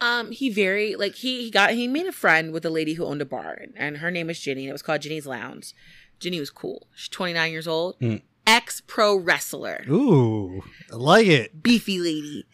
Um, 0.00 0.32
he 0.32 0.50
very 0.50 0.96
like 0.96 1.14
he, 1.14 1.44
he 1.44 1.50
got 1.52 1.70
he 1.70 1.86
made 1.86 2.06
a 2.06 2.12
friend 2.12 2.52
with 2.52 2.64
a 2.64 2.70
lady 2.70 2.94
who 2.94 3.04
owned 3.04 3.22
a 3.22 3.24
bar, 3.24 3.56
and, 3.76 3.98
her 3.98 4.10
name 4.10 4.26
was 4.26 4.40
Ginny, 4.40 4.62
and 4.62 4.70
it 4.70 4.72
was 4.72 4.82
called 4.82 5.00
Ginny's 5.02 5.26
Lounge. 5.26 5.74
Ginny 6.18 6.40
was 6.40 6.50
cool. 6.50 6.88
She's 6.96 7.08
29 7.10 7.52
years 7.52 7.68
old, 7.68 8.00
Mm. 8.00 8.22
ex 8.44 8.80
pro 8.84 9.14
wrestler. 9.14 9.84
Ooh, 9.88 10.64
I 10.92 10.96
like 10.96 11.28
it. 11.28 11.62
beefy 11.62 12.00
lady. 12.00 12.46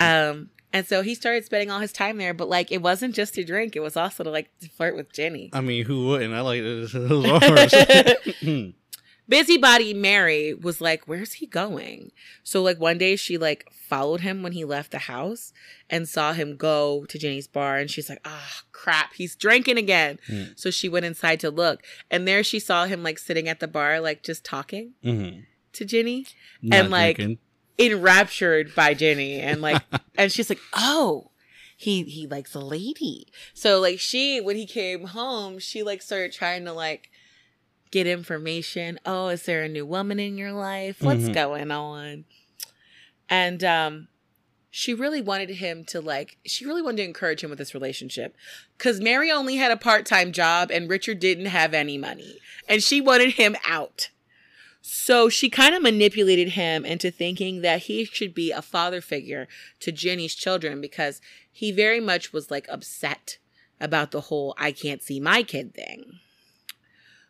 Um, 0.00 0.50
and 0.76 0.86
so 0.86 1.00
he 1.00 1.14
started 1.14 1.42
spending 1.42 1.70
all 1.70 1.80
his 1.80 1.90
time 1.90 2.18
there, 2.18 2.34
but 2.34 2.50
like 2.50 2.70
it 2.70 2.82
wasn't 2.82 3.14
just 3.14 3.32
to 3.34 3.44
drink; 3.44 3.76
it 3.76 3.80
was 3.80 3.96
also 3.96 4.22
to 4.22 4.30
like 4.30 4.50
to 4.60 4.68
flirt 4.68 4.94
with 4.94 5.10
Jenny. 5.10 5.48
I 5.54 5.62
mean, 5.62 5.86
who 5.86 6.08
wouldn't? 6.08 6.34
I 6.34 6.42
like 6.42 6.60
those. 6.62 6.92
Busybody 9.28 9.94
Mary 9.94 10.52
was 10.52 10.82
like, 10.82 11.08
"Where's 11.08 11.32
he 11.32 11.46
going?" 11.46 12.12
So 12.42 12.62
like 12.62 12.78
one 12.78 12.98
day 12.98 13.16
she 13.16 13.38
like 13.38 13.66
followed 13.72 14.20
him 14.20 14.42
when 14.42 14.52
he 14.52 14.66
left 14.66 14.90
the 14.90 14.98
house 14.98 15.54
and 15.88 16.06
saw 16.06 16.34
him 16.34 16.56
go 16.56 17.06
to 17.06 17.18
Jenny's 17.18 17.48
bar, 17.48 17.78
and 17.78 17.90
she's 17.90 18.10
like, 18.10 18.20
"Ah, 18.26 18.60
crap, 18.72 19.14
he's 19.14 19.34
drinking 19.34 19.78
again." 19.78 20.18
Mm. 20.28 20.60
So 20.60 20.70
she 20.70 20.90
went 20.90 21.06
inside 21.06 21.40
to 21.40 21.50
look, 21.50 21.82
and 22.10 22.28
there 22.28 22.44
she 22.44 22.58
saw 22.58 22.84
him 22.84 23.02
like 23.02 23.18
sitting 23.18 23.48
at 23.48 23.60
the 23.60 23.68
bar, 23.68 23.98
like 23.98 24.22
just 24.22 24.44
talking 24.44 24.92
mm-hmm. 25.02 25.40
to 25.72 25.84
Jenny. 25.86 26.26
Not 26.60 26.90
like, 26.90 27.16
drinking. 27.16 27.38
Enraptured 27.78 28.74
by 28.74 28.94
Jenny 28.94 29.40
and 29.40 29.60
like 29.62 29.82
and 30.18 30.30
she's 30.32 30.48
like, 30.48 30.60
"Oh, 30.72 31.30
he 31.76 32.02
he 32.04 32.26
likes 32.26 32.54
a 32.54 32.60
lady." 32.60 33.26
So 33.54 33.80
like 33.80 34.00
she 34.00 34.40
when 34.40 34.56
he 34.56 34.66
came 34.66 35.04
home, 35.08 35.58
she 35.58 35.82
like 35.82 36.02
started 36.02 36.32
trying 36.32 36.64
to 36.64 36.72
like 36.72 37.10
get 37.90 38.06
information. 38.06 38.98
Oh, 39.06 39.28
is 39.28 39.42
there 39.44 39.62
a 39.62 39.68
new 39.68 39.86
woman 39.86 40.18
in 40.18 40.36
your 40.38 40.52
life? 40.52 41.02
What's 41.02 41.28
Mhm. 41.28 41.34
going 41.34 41.70
on? 41.70 42.24
And 43.28 43.62
um 43.64 44.08
she 44.70 44.92
really 44.92 45.22
wanted 45.22 45.48
him 45.50 45.84
to 45.86 46.00
like 46.00 46.36
she 46.44 46.66
really 46.66 46.82
wanted 46.82 46.98
to 46.98 47.04
encourage 47.04 47.42
him 47.42 47.48
with 47.50 47.58
this 47.58 47.72
relationship 47.74 48.36
cuz 48.78 49.00
Mary 49.00 49.30
only 49.30 49.56
had 49.56 49.70
a 49.72 49.76
part-time 49.76 50.32
job 50.32 50.70
and 50.70 50.88
Richard 50.90 51.18
didn't 51.18 51.46
have 51.46 51.72
any 51.72 51.96
money 51.96 52.38
and 52.68 52.82
she 52.82 53.00
wanted 53.00 53.32
him 53.34 53.56
out. 53.64 54.10
So 54.88 55.28
she 55.28 55.50
kind 55.50 55.74
of 55.74 55.82
manipulated 55.82 56.50
him 56.50 56.84
into 56.84 57.10
thinking 57.10 57.60
that 57.62 57.82
he 57.82 58.04
should 58.04 58.32
be 58.32 58.52
a 58.52 58.62
father 58.62 59.00
figure 59.00 59.48
to 59.80 59.90
Jenny's 59.90 60.32
children 60.32 60.80
because 60.80 61.20
he 61.50 61.72
very 61.72 61.98
much 61.98 62.32
was 62.32 62.52
like 62.52 62.68
upset 62.68 63.38
about 63.80 64.12
the 64.12 64.20
whole 64.22 64.54
I 64.56 64.70
can't 64.70 65.02
see 65.02 65.18
my 65.18 65.42
kid 65.42 65.74
thing. 65.74 66.20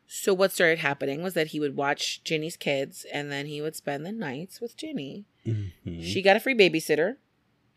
So 0.07 0.35
what 0.35 0.53
started 0.53 0.81
happening 0.81 1.23
was 1.23 1.33
that 1.33 1.49
he 1.49 1.59
would 1.59 1.77
watch 1.77 2.23
Jenny's 2.25 2.59
kids 2.59 3.07
and 3.11 3.33
then 3.33 3.47
he 3.47 3.63
would 3.63 3.75
spend 3.75 4.05
the 4.05 4.13
nights 4.13 4.61
with 4.61 4.77
Jenny. 4.77 5.25
Mhm. 5.47 6.05
She 6.05 6.21
got 6.21 6.37
a 6.37 6.41
free 6.41 6.55
babysitter 6.55 7.17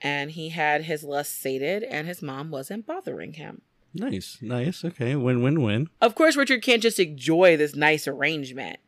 and 0.02 0.32
he 0.32 0.50
had 0.50 0.84
his 0.84 1.06
lust 1.06 1.40
sated 1.40 1.84
and 1.84 2.06
his 2.06 2.22
mom 2.22 2.52
wasn't 2.52 2.86
bothering 2.86 3.34
him. 3.34 3.62
Nice, 3.94 4.38
nice. 4.42 4.84
Okay, 4.86 5.16
win, 5.16 5.42
win, 5.42 5.62
win. 5.62 5.88
Of 6.02 6.14
course, 6.16 6.36
Richard 6.36 6.62
can't 6.62 6.84
just 6.84 7.00
enjoy 7.00 7.58
this 7.58 7.76
nice 7.76 8.08
arrangement. 8.08 8.80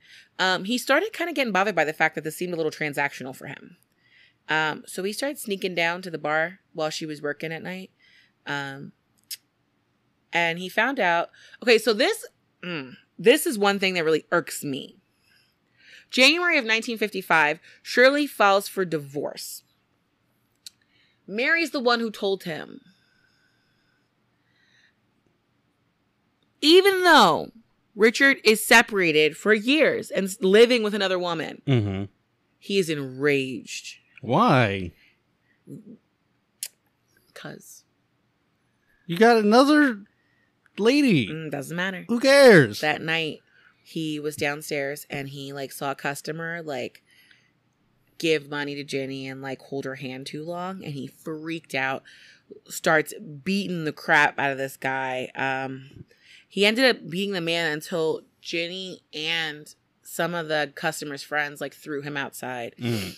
Um, 0.42 0.64
he 0.64 0.80
started 0.80 1.14
kind 1.14 1.30
of 1.30 1.36
getting 1.36 1.54
bothered 1.54 1.76
by 1.76 1.86
the 1.86 1.94
fact 1.94 2.16
that 2.16 2.24
this 2.24 2.36
seemed 2.36 2.52
a 2.52 2.56
little 2.56 2.72
transactional 2.72 3.36
for 3.36 3.46
him. 3.46 3.78
Um, 4.50 4.84
so 4.88 5.04
he 5.04 5.14
started 5.14 5.38
sneaking 5.38 5.76
down 5.76 6.02
to 6.02 6.10
the 6.10 6.18
bar 6.18 6.62
while 6.74 6.89
she 6.89 7.06
was 7.06 7.22
working 7.22 7.52
at 7.54 7.62
night. 7.62 7.92
Um, 8.48 8.92
and 10.34 10.58
he 10.58 10.68
found 10.68 11.00
out. 11.00 11.30
Okay, 11.62 11.78
so 11.78 11.94
this 11.94 12.26
mm, 12.64 12.96
this 13.20 13.46
is 13.46 13.60
one 13.60 13.78
thing 13.78 13.94
that 13.94 14.04
really 14.04 14.26
irks 14.32 14.64
me. 14.64 14.98
January 16.10 16.56
of 16.56 16.64
1955, 16.64 17.60
Shirley 17.84 18.26
files 18.26 18.68
for 18.68 18.84
divorce. 18.84 19.62
Mary's 21.28 21.70
the 21.70 21.80
one 21.80 22.00
who 22.00 22.10
told 22.10 22.46
him. 22.46 22.82
Even 26.62 27.04
though 27.04 27.52
Richard 27.96 28.38
is 28.44 28.66
separated 28.66 29.36
for 29.38 29.54
years 29.54 30.10
and 30.12 30.30
living 30.42 30.84
with 30.84 30.94
another 30.94 31.20
woman, 31.20 31.62
Mm-hmm. 31.68 32.06
he 32.60 32.80
is 32.80 32.89
enraged 32.89 33.98
Why? 34.22 34.92
because 37.28 37.84
You 39.06 39.18
got 39.18 39.38
another 39.38 40.04
lady. 40.78 41.28
mm, 41.28 41.52
doesn't 41.52 41.76
matter. 41.76 42.06
Who 42.08 42.20
cares? 42.20 42.82
That 42.82 43.02
night, 43.02 43.39
he 43.84 44.20
was 44.20 44.36
downstairs 44.36 45.06
and 45.10 45.30
he 45.30 45.54
like 45.54 45.72
saw 45.72 45.92
a 45.92 45.96
customer 45.96 46.62
like 46.62 47.04
give 48.18 48.50
money 48.50 48.76
to 48.76 48.84
Jenny 48.84 49.28
and 49.28 49.42
like 49.42 49.60
hold 49.64 49.86
her 49.86 49.96
hand 49.96 50.28
too 50.28 50.44
long, 50.44 50.84
and 50.84 50.94
he 50.94 51.08
freaked 51.08 51.74
out. 51.76 52.04
Starts 52.68 53.14
beating 53.44 53.86
the 53.86 53.94
crap 53.94 54.38
out 54.38 54.52
of 54.52 54.58
this 54.58 54.76
guy. 54.78 55.32
Um, 55.36 56.04
he 56.52 56.66
ended 56.66 56.84
up 56.84 57.10
being 57.10 57.32
the 57.32 57.39
man 57.39 57.72
until 57.72 58.24
Jenny 58.41 59.02
and 59.14 59.74
some 60.04 60.36
of 60.36 60.49
the 60.49 60.74
customers' 60.76 61.24
friends 61.24 61.62
like 61.62 61.74
threw 61.74 62.02
him 62.02 62.18
outside. 62.18 62.76
Mm. 62.78 63.18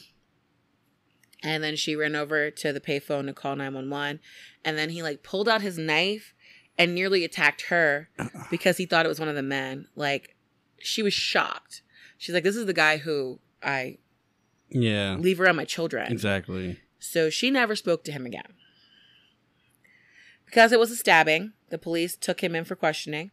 And 1.41 1.63
then 1.63 1.75
she 1.75 1.95
ran 1.95 2.15
over 2.15 2.51
to 2.51 2.71
the 2.71 2.79
payphone 2.79 3.25
to 3.25 3.33
call 3.33 3.55
911. 3.55 4.19
And 4.63 4.77
then 4.77 4.91
he 4.91 5.01
like 5.01 5.23
pulled 5.23 5.49
out 5.49 5.63
his 5.63 5.79
knife 5.79 6.35
and 6.77 6.93
nearly 6.93 7.23
attacked 7.25 7.63
her 7.63 8.09
because 8.51 8.77
he 8.77 8.85
thought 8.85 9.05
it 9.05 9.09
was 9.09 9.19
one 9.19 9.29
of 9.29 9.35
the 9.35 9.41
men. 9.41 9.87
Like 9.95 10.35
she 10.79 11.01
was 11.01 11.13
shocked. 11.13 11.81
She's 12.19 12.35
like, 12.35 12.43
this 12.43 12.55
is 12.55 12.67
the 12.67 12.73
guy 12.73 12.97
who 12.97 13.39
I 13.63 13.97
Yeah, 14.69 15.15
leave 15.19 15.41
around 15.41 15.55
my 15.55 15.65
children. 15.65 16.11
exactly. 16.11 16.79
So 16.99 17.31
she 17.31 17.49
never 17.49 17.75
spoke 17.75 18.03
to 18.03 18.11
him 18.11 18.27
again. 18.27 18.53
Because 20.45 20.71
it 20.71 20.79
was 20.79 20.91
a 20.91 20.95
stabbing, 20.95 21.53
the 21.73 21.79
police 21.79 22.15
took 22.15 22.43
him 22.43 22.53
in 22.53 22.65
for 22.65 22.75
questioning. 22.75 23.31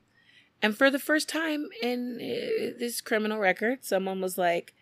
And 0.63 0.75
for 0.75 0.91
the 0.91 0.99
first 0.99 1.29
time 1.29 1.69
in 1.83 2.17
uh, 2.17 2.73
this 2.79 3.03
criminal 3.03 3.39
record, 3.39 3.85
someone 3.85 4.23
was 4.23 4.39
like, 4.39 4.73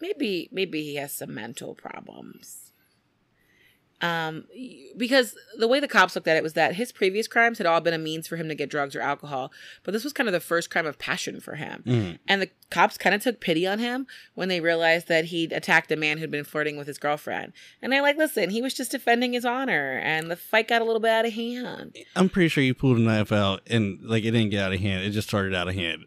maybe 0.00 0.48
maybe 0.52 0.84
he 0.84 0.94
has 0.94 1.10
some 1.10 1.34
mental 1.34 1.74
problems. 1.74 2.61
Um, 4.02 4.44
because 4.96 5.36
the 5.58 5.68
way 5.68 5.78
the 5.78 5.86
cops 5.86 6.16
looked 6.16 6.26
at 6.26 6.36
it 6.36 6.42
was 6.42 6.54
that 6.54 6.74
his 6.74 6.90
previous 6.90 7.28
crimes 7.28 7.58
had 7.58 7.66
all 7.68 7.80
been 7.80 7.94
a 7.94 7.98
means 7.98 8.26
for 8.26 8.36
him 8.36 8.48
to 8.48 8.54
get 8.56 8.68
drugs 8.68 8.96
or 8.96 9.00
alcohol, 9.00 9.52
but 9.84 9.92
this 9.92 10.02
was 10.02 10.12
kind 10.12 10.28
of 10.28 10.32
the 10.32 10.40
first 10.40 10.70
crime 10.70 10.86
of 10.86 10.98
passion 10.98 11.40
for 11.40 11.54
him. 11.54 11.84
Mhm. 11.86 12.18
And 12.26 12.42
the 12.42 12.50
cops 12.70 12.98
kind 12.98 13.14
of 13.14 13.22
took 13.22 13.40
pity 13.40 13.64
on 13.66 13.78
him 13.78 14.08
when 14.34 14.48
they 14.48 14.60
realized 14.60 15.06
that 15.08 15.26
he'd 15.26 15.52
attacked 15.52 15.92
a 15.92 15.96
man 15.96 16.18
who'd 16.18 16.30
been 16.32 16.42
flirting 16.44 16.76
with 16.76 16.88
his 16.88 16.98
girlfriend. 16.98 17.52
And 17.80 17.92
they're 17.92 18.02
like, 18.02 18.16
listen, 18.18 18.50
he 18.50 18.60
was 18.60 18.74
just 18.74 18.90
defending 18.90 19.34
his 19.34 19.44
honor, 19.44 20.00
and 20.02 20.30
the 20.30 20.36
fight 20.36 20.66
got 20.68 20.82
a 20.82 20.84
little 20.84 21.00
bit 21.00 21.10
out 21.10 21.24
of 21.24 21.32
hand. 21.32 21.96
I'm 22.16 22.28
pretty 22.28 22.48
sure 22.48 22.64
you 22.64 22.74
pulled 22.74 22.96
a 22.98 23.00
knife 23.00 23.30
out 23.30 23.62
and 23.68 24.00
like 24.02 24.24
it 24.24 24.32
didn't 24.32 24.50
get 24.50 24.64
out 24.64 24.72
of 24.72 24.80
hand. 24.80 25.04
It 25.04 25.10
just 25.10 25.28
started 25.28 25.54
out 25.54 25.68
of 25.68 25.74
hand. 25.74 26.06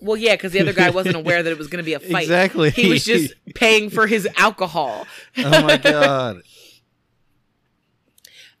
Well, 0.00 0.16
yeah, 0.16 0.34
because 0.34 0.52
the 0.52 0.60
other 0.60 0.72
guy 0.72 0.90
wasn't 0.90 1.16
aware 1.16 1.42
that 1.42 1.50
it 1.50 1.58
was 1.58 1.66
going 1.66 1.84
to 1.84 1.86
be 1.86 1.94
a 1.94 2.00
fight. 2.00 2.22
Exactly. 2.22 2.70
He 2.70 2.88
was 2.88 3.04
just 3.04 3.34
paying 3.54 3.90
for 3.90 4.06
his 4.06 4.26
alcohol. 4.36 5.06
oh 5.36 5.62
my 5.62 5.76
god. 5.76 6.42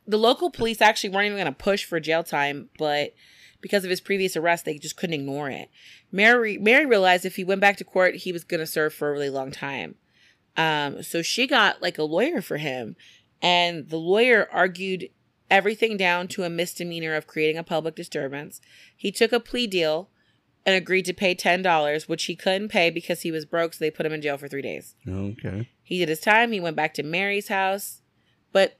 the 0.08 0.16
local 0.16 0.50
police 0.50 0.80
actually 0.80 1.10
weren't 1.10 1.26
even 1.26 1.36
going 1.36 1.46
to 1.46 1.52
push 1.52 1.84
for 1.84 2.00
jail 2.00 2.24
time, 2.24 2.70
but 2.78 3.14
because 3.60 3.84
of 3.84 3.90
his 3.90 4.00
previous 4.00 4.36
arrest, 4.36 4.64
they 4.64 4.78
just 4.78 4.96
couldn't 4.96 5.14
ignore 5.14 5.50
it. 5.50 5.68
Mary 6.10 6.56
Mary 6.56 6.86
realized 6.86 7.26
if 7.26 7.36
he 7.36 7.44
went 7.44 7.60
back 7.60 7.76
to 7.76 7.84
court, 7.84 8.16
he 8.16 8.32
was 8.32 8.42
going 8.42 8.60
to 8.60 8.66
serve 8.66 8.94
for 8.94 9.10
a 9.10 9.12
really 9.12 9.30
long 9.30 9.50
time. 9.50 9.96
Um, 10.56 11.02
so 11.02 11.22
she 11.22 11.46
got 11.46 11.82
like 11.82 11.98
a 11.98 12.02
lawyer 12.04 12.40
for 12.40 12.56
him, 12.56 12.96
and 13.42 13.90
the 13.90 13.98
lawyer 13.98 14.48
argued 14.50 15.10
everything 15.50 15.96
down 15.96 16.26
to 16.28 16.42
a 16.42 16.50
misdemeanor 16.50 17.14
of 17.14 17.26
creating 17.26 17.58
a 17.58 17.62
public 17.62 17.94
disturbance. 17.94 18.60
He 18.96 19.12
took 19.12 19.32
a 19.32 19.40
plea 19.40 19.66
deal 19.66 20.08
and 20.64 20.74
agreed 20.74 21.04
to 21.04 21.12
pay 21.12 21.34
ten 21.34 21.60
dollars, 21.60 22.08
which 22.08 22.24
he 22.24 22.34
couldn't 22.34 22.68
pay 22.68 22.88
because 22.88 23.22
he 23.22 23.30
was 23.30 23.44
broke. 23.44 23.74
So 23.74 23.84
they 23.84 23.90
put 23.90 24.06
him 24.06 24.14
in 24.14 24.22
jail 24.22 24.38
for 24.38 24.48
three 24.48 24.62
days. 24.62 24.94
Okay. 25.06 25.68
He 25.82 25.98
did 25.98 26.08
his 26.08 26.20
time. 26.20 26.52
He 26.52 26.60
went 26.60 26.76
back 26.76 26.94
to 26.94 27.02
Mary's 27.02 27.48
house, 27.48 28.00
but 28.52 28.77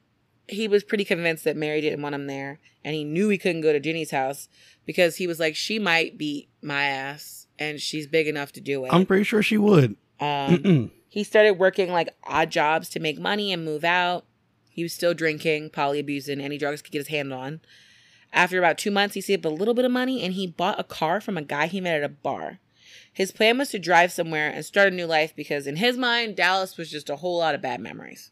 he 0.48 0.68
was 0.68 0.84
pretty 0.84 1.04
convinced 1.04 1.44
that 1.44 1.56
Mary 1.56 1.80
didn't 1.80 2.02
want 2.02 2.14
him 2.14 2.26
there, 2.26 2.58
and 2.84 2.94
he 2.94 3.04
knew 3.04 3.28
he 3.28 3.38
couldn't 3.38 3.60
go 3.62 3.72
to 3.72 3.80
Jenny's 3.80 4.10
house 4.10 4.48
because 4.86 5.16
he 5.16 5.26
was 5.26 5.38
like, 5.38 5.54
she 5.54 5.78
might 5.78 6.18
beat 6.18 6.48
my 6.62 6.84
ass, 6.84 7.46
and 7.58 7.80
she's 7.80 8.06
big 8.06 8.26
enough 8.26 8.52
to 8.52 8.60
do 8.60 8.84
it. 8.84 8.92
I'm 8.92 9.06
pretty 9.06 9.24
sure 9.24 9.42
she 9.42 9.58
would. 9.58 9.96
um, 10.20 10.90
he 11.08 11.24
started 11.24 11.52
working 11.52 11.90
like 11.90 12.14
odd 12.24 12.50
jobs 12.50 12.88
to 12.90 13.00
make 13.00 13.18
money 13.18 13.52
and 13.52 13.64
move 13.64 13.84
out. 13.84 14.24
He 14.70 14.82
was 14.82 14.92
still 14.92 15.14
drinking, 15.14 15.70
poly 15.70 15.98
abusing 15.98 16.40
any 16.40 16.58
drugs 16.58 16.80
he 16.80 16.84
could 16.84 16.92
get 16.92 16.98
his 16.98 17.08
hand 17.08 17.32
on. 17.32 17.60
After 18.32 18.58
about 18.58 18.78
two 18.78 18.90
months, 18.90 19.14
he 19.14 19.20
saved 19.20 19.44
a 19.44 19.50
little 19.50 19.74
bit 19.74 19.84
of 19.84 19.90
money 19.90 20.22
and 20.22 20.34
he 20.34 20.46
bought 20.46 20.78
a 20.78 20.84
car 20.84 21.20
from 21.20 21.36
a 21.38 21.42
guy 21.42 21.66
he 21.66 21.80
met 21.80 21.96
at 21.96 22.04
a 22.04 22.08
bar. 22.08 22.60
His 23.12 23.32
plan 23.32 23.58
was 23.58 23.70
to 23.70 23.78
drive 23.78 24.12
somewhere 24.12 24.48
and 24.48 24.64
start 24.64 24.92
a 24.92 24.94
new 24.94 25.06
life 25.06 25.34
because, 25.34 25.66
in 25.66 25.76
his 25.76 25.96
mind, 25.96 26.36
Dallas 26.36 26.76
was 26.76 26.90
just 26.90 27.10
a 27.10 27.16
whole 27.16 27.38
lot 27.38 27.54
of 27.54 27.62
bad 27.62 27.80
memories. 27.80 28.30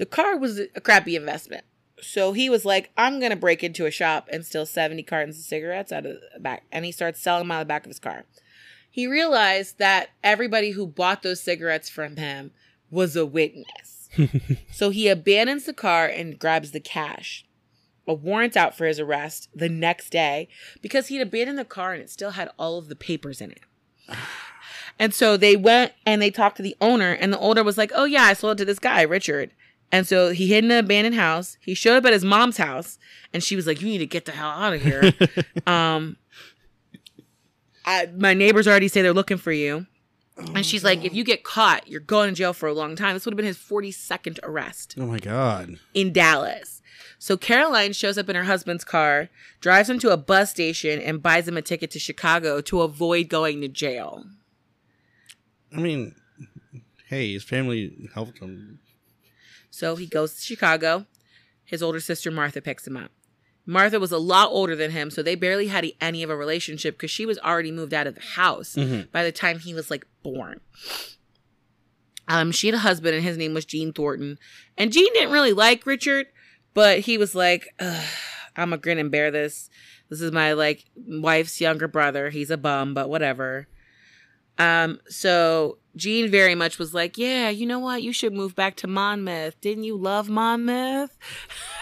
The 0.00 0.06
car 0.06 0.34
was 0.34 0.58
a 0.58 0.80
crappy 0.80 1.14
investment. 1.14 1.66
So 2.00 2.32
he 2.32 2.48
was 2.48 2.64
like, 2.64 2.90
I'm 2.96 3.18
going 3.18 3.32
to 3.32 3.36
break 3.36 3.62
into 3.62 3.84
a 3.84 3.90
shop 3.90 4.30
and 4.32 4.46
steal 4.46 4.64
70 4.64 5.02
cartons 5.02 5.38
of 5.38 5.44
cigarettes 5.44 5.92
out 5.92 6.06
of 6.06 6.16
the 6.32 6.40
back. 6.40 6.62
And 6.72 6.86
he 6.86 6.90
starts 6.90 7.20
selling 7.20 7.42
them 7.42 7.50
out 7.50 7.60
of 7.60 7.66
the 7.66 7.68
back 7.68 7.84
of 7.84 7.90
his 7.90 7.98
car. 7.98 8.24
He 8.90 9.06
realized 9.06 9.76
that 9.76 10.08
everybody 10.24 10.70
who 10.70 10.86
bought 10.86 11.22
those 11.22 11.42
cigarettes 11.42 11.90
from 11.90 12.16
him 12.16 12.52
was 12.90 13.14
a 13.14 13.26
witness. 13.26 14.08
so 14.72 14.88
he 14.88 15.06
abandons 15.06 15.66
the 15.66 15.74
car 15.74 16.06
and 16.06 16.38
grabs 16.38 16.70
the 16.70 16.80
cash. 16.80 17.44
A 18.08 18.14
warrant 18.14 18.56
out 18.56 18.74
for 18.74 18.86
his 18.86 18.98
arrest 18.98 19.50
the 19.54 19.68
next 19.68 20.08
day 20.08 20.48
because 20.80 21.08
he'd 21.08 21.20
abandoned 21.20 21.58
the 21.58 21.64
car 21.66 21.92
and 21.92 22.00
it 22.00 22.08
still 22.08 22.30
had 22.30 22.48
all 22.58 22.78
of 22.78 22.88
the 22.88 22.96
papers 22.96 23.42
in 23.42 23.50
it. 23.50 23.60
And 24.98 25.14
so 25.14 25.36
they 25.36 25.56
went 25.56 25.92
and 26.06 26.20
they 26.20 26.30
talked 26.30 26.58
to 26.58 26.62
the 26.62 26.76
owner, 26.78 27.12
and 27.12 27.32
the 27.32 27.38
owner 27.38 27.64
was 27.64 27.78
like, 27.78 27.90
Oh, 27.94 28.04
yeah, 28.04 28.24
I 28.24 28.34
sold 28.34 28.56
it 28.56 28.58
to 28.58 28.64
this 28.66 28.78
guy, 28.78 29.00
Richard. 29.00 29.52
And 29.92 30.06
so 30.06 30.30
he 30.30 30.46
hid 30.48 30.64
in 30.64 30.70
an 30.70 30.78
abandoned 30.84 31.16
house. 31.16 31.56
He 31.60 31.74
showed 31.74 31.96
up 31.96 32.04
at 32.06 32.12
his 32.12 32.24
mom's 32.24 32.58
house, 32.58 32.98
and 33.32 33.42
she 33.42 33.56
was 33.56 33.66
like, 33.66 33.80
You 33.80 33.88
need 33.88 33.98
to 33.98 34.06
get 34.06 34.24
the 34.24 34.32
hell 34.32 34.50
out 34.50 34.72
of 34.74 34.82
here. 34.82 35.12
um, 35.66 36.16
I, 37.84 38.06
my 38.16 38.34
neighbors 38.34 38.68
already 38.68 38.88
say 38.88 39.02
they're 39.02 39.12
looking 39.12 39.36
for 39.38 39.52
you. 39.52 39.86
And 40.54 40.64
she's 40.64 40.84
like, 40.84 41.04
If 41.04 41.12
you 41.12 41.24
get 41.24 41.44
caught, 41.44 41.88
you're 41.88 42.00
going 42.00 42.30
to 42.30 42.34
jail 42.34 42.52
for 42.52 42.68
a 42.68 42.72
long 42.72 42.94
time. 42.96 43.14
This 43.14 43.24
would 43.24 43.32
have 43.32 43.36
been 43.36 43.46
his 43.46 43.58
42nd 43.58 44.38
arrest 44.42 44.94
Oh 44.98 45.06
my 45.06 45.18
god. 45.18 45.78
in 45.92 46.12
Dallas. 46.12 46.80
So 47.18 47.36
Caroline 47.36 47.92
shows 47.92 48.16
up 48.16 48.30
in 48.30 48.36
her 48.36 48.44
husband's 48.44 48.84
car, 48.84 49.28
drives 49.60 49.90
him 49.90 49.98
to 49.98 50.10
a 50.10 50.16
bus 50.16 50.50
station, 50.50 51.00
and 51.00 51.22
buys 51.22 51.46
him 51.46 51.56
a 51.58 51.62
ticket 51.62 51.90
to 51.90 51.98
Chicago 51.98 52.62
to 52.62 52.80
avoid 52.80 53.28
going 53.28 53.60
to 53.60 53.68
jail. 53.68 54.24
I 55.76 55.80
mean, 55.80 56.14
hey, 57.08 57.32
his 57.32 57.44
family 57.44 58.08
helped 58.14 58.38
him. 58.38 58.78
So 59.70 59.96
he 59.96 60.06
goes 60.06 60.34
to 60.34 60.42
Chicago. 60.42 61.06
His 61.64 61.82
older 61.82 62.00
sister 62.00 62.30
Martha 62.30 62.60
picks 62.60 62.86
him 62.86 62.96
up. 62.96 63.10
Martha 63.66 64.00
was 64.00 64.10
a 64.10 64.18
lot 64.18 64.48
older 64.50 64.74
than 64.74 64.90
him, 64.90 65.10
so 65.10 65.22
they 65.22 65.34
barely 65.36 65.68
had 65.68 65.86
any 66.00 66.22
of 66.22 66.30
a 66.30 66.36
relationship 66.36 66.96
because 66.96 67.10
she 67.10 67.24
was 67.26 67.38
already 67.38 67.70
moved 67.70 67.94
out 67.94 68.06
of 68.08 68.14
the 68.16 68.20
house 68.20 68.74
Mhm. 68.74 69.10
by 69.12 69.22
the 69.22 69.30
time 69.30 69.60
he 69.60 69.72
was 69.74 69.90
like 69.90 70.04
born. 70.22 70.60
Um, 72.28 72.52
she 72.52 72.68
had 72.68 72.74
a 72.74 72.78
husband, 72.78 73.14
and 73.14 73.24
his 73.24 73.36
name 73.36 73.54
was 73.54 73.64
Gene 73.64 73.92
Thornton. 73.92 74.38
And 74.78 74.92
Gene 74.92 75.12
didn't 75.14 75.32
really 75.32 75.52
like 75.52 75.84
Richard, 75.86 76.26
but 76.74 77.00
he 77.00 77.18
was 77.18 77.34
like, 77.34 77.68
Ugh, 77.80 78.06
"I'm 78.56 78.72
a 78.72 78.78
grin 78.78 78.98
and 78.98 79.10
bear 79.10 79.30
this. 79.30 79.68
This 80.08 80.20
is 80.20 80.32
my 80.32 80.52
like 80.52 80.84
wife's 80.96 81.60
younger 81.60 81.88
brother. 81.88 82.30
He's 82.30 82.50
a 82.50 82.56
bum, 82.56 82.94
but 82.94 83.08
whatever." 83.08 83.68
Um, 84.60 85.00
so 85.08 85.78
Gene 85.96 86.30
very 86.30 86.54
much 86.54 86.78
was 86.78 86.92
like, 86.94 87.16
"Yeah, 87.16 87.48
you 87.48 87.66
know 87.66 87.78
what? 87.78 88.02
You 88.02 88.12
should 88.12 88.32
move 88.34 88.54
back 88.54 88.76
to 88.76 88.86
Monmouth. 88.86 89.60
Didn't 89.60 89.84
you 89.84 89.96
love 89.96 90.28
Monmouth?" 90.28 91.16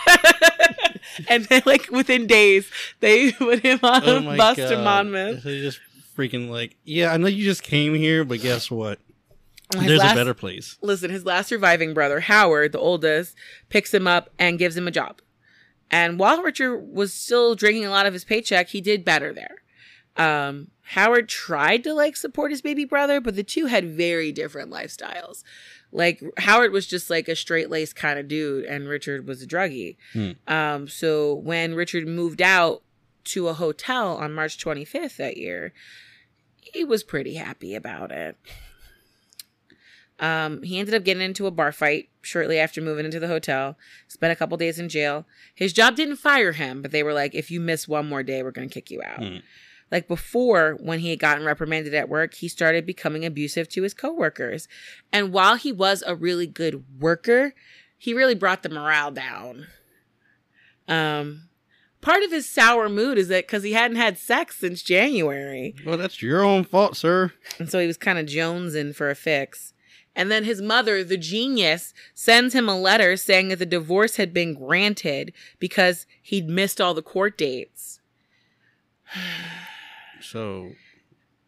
and 1.29 1.45
then, 1.47 1.63
like 1.67 1.91
within 1.91 2.27
days, 2.27 2.71
they 3.01 3.33
put 3.39 3.61
him 3.61 3.81
on 3.83 4.03
Oh 4.05 4.31
a 4.33 4.37
bus 4.37 4.57
god. 4.57 4.69
to 4.71 4.77
Monmouth. 4.83 5.43
They 5.43 5.61
just 5.61 5.81
freaking 6.17 6.49
like, 6.51 6.77
yeah, 6.85 7.13
I 7.13 7.17
know 7.17 7.27
you 7.27 7.45
just 7.45 7.63
came 7.63 7.95
here, 7.95 8.25
but 8.25 8.41
guess 8.41 8.71
what? 8.71 8.99
His 9.77 9.87
There's 9.87 9.99
last- 10.01 10.13
a 10.13 10.17
better 10.17 10.35
place. 10.35 10.77
listen, 10.83 11.11
his 11.11 11.25
last 11.27 11.49
surviving 11.49 11.93
brother, 11.95 12.21
Howard, 12.21 12.73
the 12.73 12.79
oldest, 12.79 13.35
picks 13.69 13.93
him 13.93 14.07
up 14.07 14.31
and 14.39 14.59
gives 14.59 14.77
him 14.77 14.89
a 14.89 14.91
job. 14.91 15.21
And 15.91 16.19
while 16.19 16.43
Richard 16.43 16.79
was 16.79 17.13
still 17.13 17.55
drinking 17.55 17.85
a 17.87 17.91
lot 17.91 18.07
of 18.07 18.13
his 18.13 18.25
paycheck, 18.25 18.69
he 18.69 18.81
did 18.81 19.05
better 19.05 19.33
there. 19.35 19.63
Um, 20.17 20.69
Howard 20.93 21.29
tried 21.29 21.85
to 21.85 21.93
like 21.93 22.17
support 22.17 22.51
his 22.51 22.63
baby 22.63 22.87
brother, 22.87 23.21
but 23.21 23.37
the 23.37 23.43
two 23.43 23.67
had 23.67 23.85
very 23.85 24.33
different 24.33 24.71
lifestyles. 24.71 25.43
Like 25.93 26.23
Howard 26.39 26.73
was 26.73 26.87
just 26.87 27.11
like 27.11 27.29
a 27.29 27.37
straight 27.37 27.69
laced 27.69 27.95
kind 27.95 28.19
of 28.19 28.27
dude, 28.27 28.65
and 28.65 28.89
Richard 28.89 29.27
was 29.27 29.43
a 29.43 29.47
druggie. 29.47 29.97
Hmm. 30.15 30.31
Um, 30.47 30.89
so 30.89 31.35
when 31.35 31.75
Richard 31.75 32.09
moved 32.09 32.41
out 32.41 32.83
to 33.25 33.49
a 33.49 33.53
hotel 33.53 34.17
on 34.17 34.33
March 34.33 34.57
25th 34.57 35.17
that 35.17 35.37
year, 35.37 35.75
he 36.57 36.85
was 36.85 37.03
pretty 37.03 37.35
happy 37.35 37.75
about 37.75 38.11
it. 38.11 38.39
Um, 40.21 40.63
he 40.63 40.79
ended 40.79 40.95
up 40.95 41.05
getting 41.05 41.23
into 41.23 41.47
a 41.47 41.51
bar 41.51 41.71
fight 41.71 42.09
shortly 42.23 42.59
after 42.59 42.81
moving 42.81 43.05
into 43.05 43.21
the 43.21 43.29
hotel. 43.29 43.77
Spent 44.09 44.33
a 44.33 44.37
couple 44.37 44.57
days 44.57 44.79
in 44.79 44.89
jail. 44.89 45.27
His 45.55 45.75
job 45.75 45.97
didn't 45.97 46.17
fire 46.17 46.53
him, 46.53 46.81
but 46.81 46.93
they 46.93 47.03
were 47.03 47.13
like, 47.13 47.35
"If 47.35 47.51
you 47.51 47.61
miss 47.61 47.87
one 47.87 48.09
more 48.09 48.23
day, 48.23 48.43
we're 48.43 48.53
gonna 48.53 48.69
kick 48.69 48.91
you 48.91 49.03
out." 49.03 49.23
Hmm. 49.23 49.37
Like 49.91 50.07
before, 50.07 50.77
when 50.81 50.99
he 50.99 51.11
had 51.11 51.19
gotten 51.19 51.45
reprimanded 51.45 51.95
at 51.95 52.09
work, 52.09 52.35
he 52.35 52.49
started 52.49 52.85
becoming 52.85 53.25
abusive 53.25 53.69
to 53.71 53.83
his 53.83 53.95
coworkers. 53.95 54.69
And 55.13 55.33
while 55.33 55.57
he 55.57 55.73
was 55.73 56.03
a 56.07 56.15
really 56.15 56.47
good 56.47 56.85
worker, 57.01 57.55
he 57.97 58.13
really 58.13 58.35
brought 58.35 58.63
the 58.63 58.69
morale 58.69 59.11
down. 59.11 59.67
Um, 60.87 61.49
part 62.01 62.23
of 62.23 62.31
his 62.31 62.49
sour 62.49 62.89
mood 62.89 63.19
is 63.19 63.29
that 63.29 63.47
because 63.47 63.63
he 63.63 63.73
hadn't 63.73 63.97
had 63.97 64.19
sex 64.19 64.59
since 64.59 64.83
January. 64.83 65.75
Well, 65.87 65.99
that's 65.99 66.23
your 66.23 66.43
own 66.43 66.65
fault, 66.65 66.97
sir. 66.97 67.33
And 67.59 67.71
so 67.71 67.79
he 67.79 67.87
was 67.87 67.97
kind 67.97 68.19
of 68.19 68.27
jonesing 68.27 68.95
for 68.95 69.11
a 69.11 69.15
fix. 69.15 69.73
And 70.15 70.31
then 70.31 70.45
his 70.45 70.61
mother, 70.61 71.05
the 71.05 71.17
genius, 71.17 71.95
sends 72.13 72.55
him 72.55 72.69
a 72.69 72.79
letter 72.79 73.17
saying 73.17 73.49
that 73.49 73.61
the 73.61 73.67
divorce 73.67 74.17
had 74.17 74.35
been 74.35 74.53
granted 74.53 75.33
because 75.61 76.07
he'd 76.21 76.49
missed 76.49 76.81
all 76.81 76.93
the 76.93 77.03
court 77.03 77.39
dates. 77.39 78.01
So, 80.21 80.73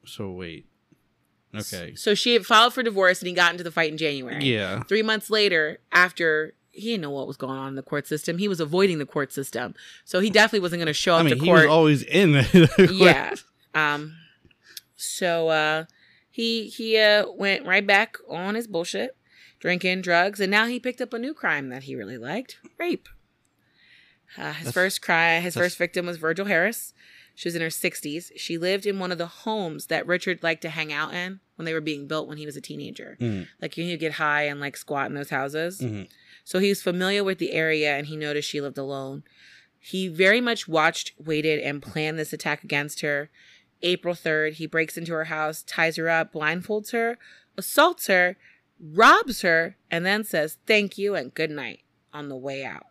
so 0.05 0.31
wait. 0.31 0.67
Okay. 1.55 1.95
So 1.97 2.15
she 2.15 2.35
had 2.35 2.47
filed 2.47 2.75
for 2.75 2.83
divorce 2.83 3.21
and 3.21 3.29
he 3.29 3.35
got 3.35 3.53
into 3.53 3.65
the 3.65 3.73
fight 3.73 3.91
in 3.91 3.99
January. 3.99 4.45
Yeah. 4.45 4.83
Three 4.85 5.03
months 5.03 5.31
later, 5.31 5.79
after 5.91 6.55
he 6.71 6.91
didn't 6.91 7.03
know 7.03 7.11
what 7.11 7.27
was 7.27 7.37
going 7.37 7.59
on 7.59 7.69
in 7.69 7.75
the 7.75 7.83
court 7.83 8.07
system, 8.07 8.39
he 8.39 8.49
was 8.49 8.61
avoiding 8.61 8.99
the 8.99 9.07
court 9.07 9.33
system. 9.33 9.75
So 10.05 10.21
he 10.21 10.31
definitely 10.31 10.61
wasn't 10.61 10.81
going 10.81 10.87
to 10.87 10.93
show 10.95 11.15
up 11.15 11.21
I 11.21 11.23
mean, 11.25 11.39
to 11.39 11.45
he 11.45 11.51
was 11.53 11.67
always 11.67 12.03
in 12.03 12.33
the 12.33 12.89
yeah. 12.93 13.35
Um. 13.75 14.17
So 14.97 15.49
uh, 15.49 15.85
he 16.31 16.69
he 16.69 16.99
uh 16.99 17.27
went 17.33 17.67
right 17.67 17.87
back 17.87 18.17
on 18.29 18.55
his 18.55 18.67
bullshit, 18.67 19.17
drinking 19.59 20.03
drugs, 20.03 20.41
and 20.41 20.51
now 20.51 20.67
he 20.67 20.79
picked 20.79 21.01
up 21.01 21.13
a 21.13 21.19
new 21.19 21.35
crime 21.35 21.69
that 21.71 21.85
he 21.85 21.97
really 21.97 22.19
liked: 22.19 22.59
rape. 22.79 23.09
Uh, 24.39 24.53
his 24.53 24.67
That's- 24.67 24.75
first 24.75 25.03
crime, 25.03 25.43
his 25.43 25.55
first 25.55 25.77
victim 25.79 26.07
was 26.07 26.17
Virgil 26.17 26.47
Harris. 26.47 26.95
She 27.35 27.49
was 27.49 27.55
in 27.57 27.63
her 27.63 27.69
60s. 27.69 28.33
She 28.37 28.59
lived 28.59 28.87
in 28.87 28.99
one 28.99 29.13
of 29.13 29.19
the 29.19 29.27
homes 29.27 29.87
that 29.87 30.07
Richard 30.07 30.43
liked 30.43 30.63
to 30.63 30.71
hang 30.71 30.93
out 30.93 31.15
in 31.15 31.41
when 31.57 31.65
they 31.65 31.73
were 31.73 31.81
being 31.81 32.07
built 32.07 32.29
when 32.29 32.39
he 32.39 32.47
was 32.47 32.57
a 32.57 32.61
teenager. 32.61 33.17
Mhm. 33.21 33.49
Like 33.61 33.75
he'd 33.75 33.97
get 33.99 34.13
high 34.13 34.43
and 34.43 34.61
like 34.61 34.77
squat 34.77 35.07
in 35.07 35.15
those 35.15 35.31
houses. 35.31 35.81
Mhm. 35.81 36.09
So 36.45 36.59
he 36.59 36.69
was 36.69 36.83
familiar 36.83 37.23
with 37.25 37.39
the 37.39 37.53
area 37.53 37.97
and 37.97 38.07
he 38.07 38.17
noticed 38.17 38.49
she 38.49 38.61
lived 38.61 38.79
alone. 38.79 39.23
He 39.79 40.09
very 40.09 40.41
much 40.41 40.69
watched, 40.69 41.13
waited, 41.19 41.61
and 41.61 41.81
planned 41.83 42.19
this 42.19 42.33
attack 42.35 42.63
against 42.65 43.01
her. 43.01 43.31
April 43.83 44.15
3rd, 44.15 44.55
he 44.55 44.67
breaks 44.67 44.99
into 44.99 45.13
her 45.13 45.25
house, 45.25 45.63
ties 45.63 45.97
her 45.97 46.09
up, 46.11 46.35
blindfolds 46.35 46.93
her, 46.93 47.17
assaults 47.57 48.07
her, 48.09 48.37
robs 48.79 49.41
her, 49.41 49.77
and 49.91 50.05
then 50.05 50.23
says 50.25 50.59
thank 50.67 50.99
you 50.99 51.15
and 51.15 51.33
good 51.35 51.51
night 51.51 51.81
on 52.13 52.29
the 52.29 52.37
way 52.37 52.65
out. 52.65 52.87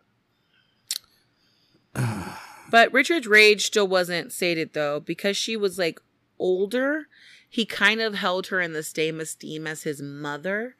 But 2.70 2.92
Richard's 2.92 3.26
rage 3.26 3.66
still 3.66 3.88
wasn't 3.88 4.32
sated 4.32 4.72
though, 4.72 5.00
because 5.00 5.36
she 5.36 5.56
was 5.56 5.78
like 5.78 6.00
older. 6.38 7.06
He 7.48 7.64
kind 7.66 8.00
of 8.00 8.14
held 8.14 8.46
her 8.48 8.60
in 8.60 8.72
the 8.72 8.82
same 8.82 9.20
esteem 9.20 9.66
as 9.66 9.82
his 9.82 10.00
mother, 10.00 10.76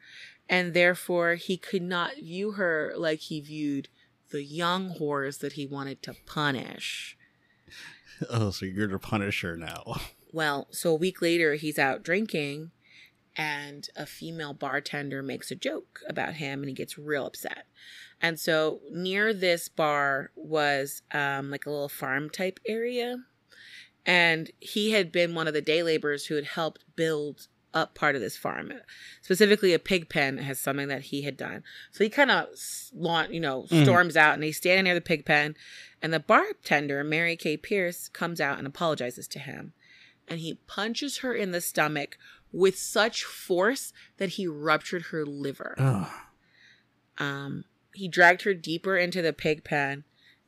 and 0.47 0.73
therefore 0.73 1.35
he 1.35 1.57
could 1.57 1.81
not 1.81 2.15
view 2.15 2.51
her 2.51 2.93
like 2.95 3.19
he 3.19 3.41
viewed 3.41 3.89
the 4.29 4.43
young 4.43 4.95
whores 4.95 5.39
that 5.39 5.53
he 5.53 5.65
wanted 5.65 6.01
to 6.03 6.15
punish. 6.25 7.17
Oh, 8.29 8.51
so 8.51 8.67
you're 8.67 8.87
the 8.87 8.99
Punisher 8.99 9.57
now. 9.57 9.99
Well, 10.33 10.67
so 10.71 10.91
a 10.91 10.95
week 10.95 11.21
later, 11.21 11.55
he's 11.55 11.77
out 11.77 12.03
drinking, 12.03 12.71
and 13.35 13.89
a 13.97 14.05
female 14.05 14.53
bartender 14.53 15.21
makes 15.21 15.51
a 15.51 15.55
joke 15.55 15.99
about 16.07 16.35
him, 16.35 16.61
and 16.61 16.69
he 16.69 16.73
gets 16.73 16.97
real 16.97 17.25
upset. 17.25 17.65
And 18.21 18.39
so 18.39 18.81
near 18.91 19.33
this 19.33 19.67
bar 19.67 20.31
was 20.35 21.01
um, 21.11 21.49
like 21.49 21.65
a 21.65 21.71
little 21.71 21.89
farm 21.89 22.29
type 22.29 22.59
area, 22.67 23.17
and 24.05 24.51
he 24.59 24.91
had 24.91 25.11
been 25.11 25.33
one 25.35 25.47
of 25.47 25.53
the 25.53 25.61
day 25.61 25.83
laborers 25.83 26.25
who 26.27 26.35
had 26.35 26.45
helped 26.45 26.85
build 26.95 27.47
up 27.73 27.95
part 27.95 28.15
of 28.15 28.21
this 28.21 28.35
farm, 28.35 28.73
specifically 29.21 29.73
a 29.73 29.79
pig 29.79 30.09
pen 30.09 30.37
has 30.39 30.59
something 30.59 30.89
that 30.89 31.03
he 31.03 31.21
had 31.21 31.37
done. 31.37 31.63
So 31.91 32.03
he 32.03 32.09
kind 32.09 32.29
of, 32.29 32.49
you 33.31 33.39
know, 33.39 33.63
Mhm. 33.63 33.83
storms 33.83 34.17
out, 34.17 34.33
and 34.33 34.43
he's 34.43 34.57
standing 34.57 34.83
near 34.83 34.93
the 34.93 34.99
pig 35.01 35.25
pen, 35.25 35.55
and 36.01 36.13
the 36.13 36.19
bartender, 36.19 37.03
Mary 37.03 37.37
Kay 37.37 37.55
Pierce, 37.55 38.09
comes 38.09 38.41
out 38.41 38.57
and 38.57 38.67
apologizes 38.67 39.27
to 39.29 39.39
him 39.39 39.73
and 40.27 40.39
he 40.39 40.55
punches 40.67 41.17
her 41.19 41.33
in 41.33 41.51
the 41.51 41.59
stomach 41.61 42.17
with 42.53 42.77
such 42.77 43.23
force 43.23 43.91
that 44.17 44.29
he 44.29 44.47
ruptured 44.47 45.03
her 45.07 45.25
liver. 45.25 45.75
Um, 47.17 47.65
he 47.93 48.07
dragged 48.07 48.43
her 48.43 48.53
deeper 48.53 48.97
into 48.97 49.21
the 49.21 49.33
pig 49.33 49.63
pen 49.63 50.03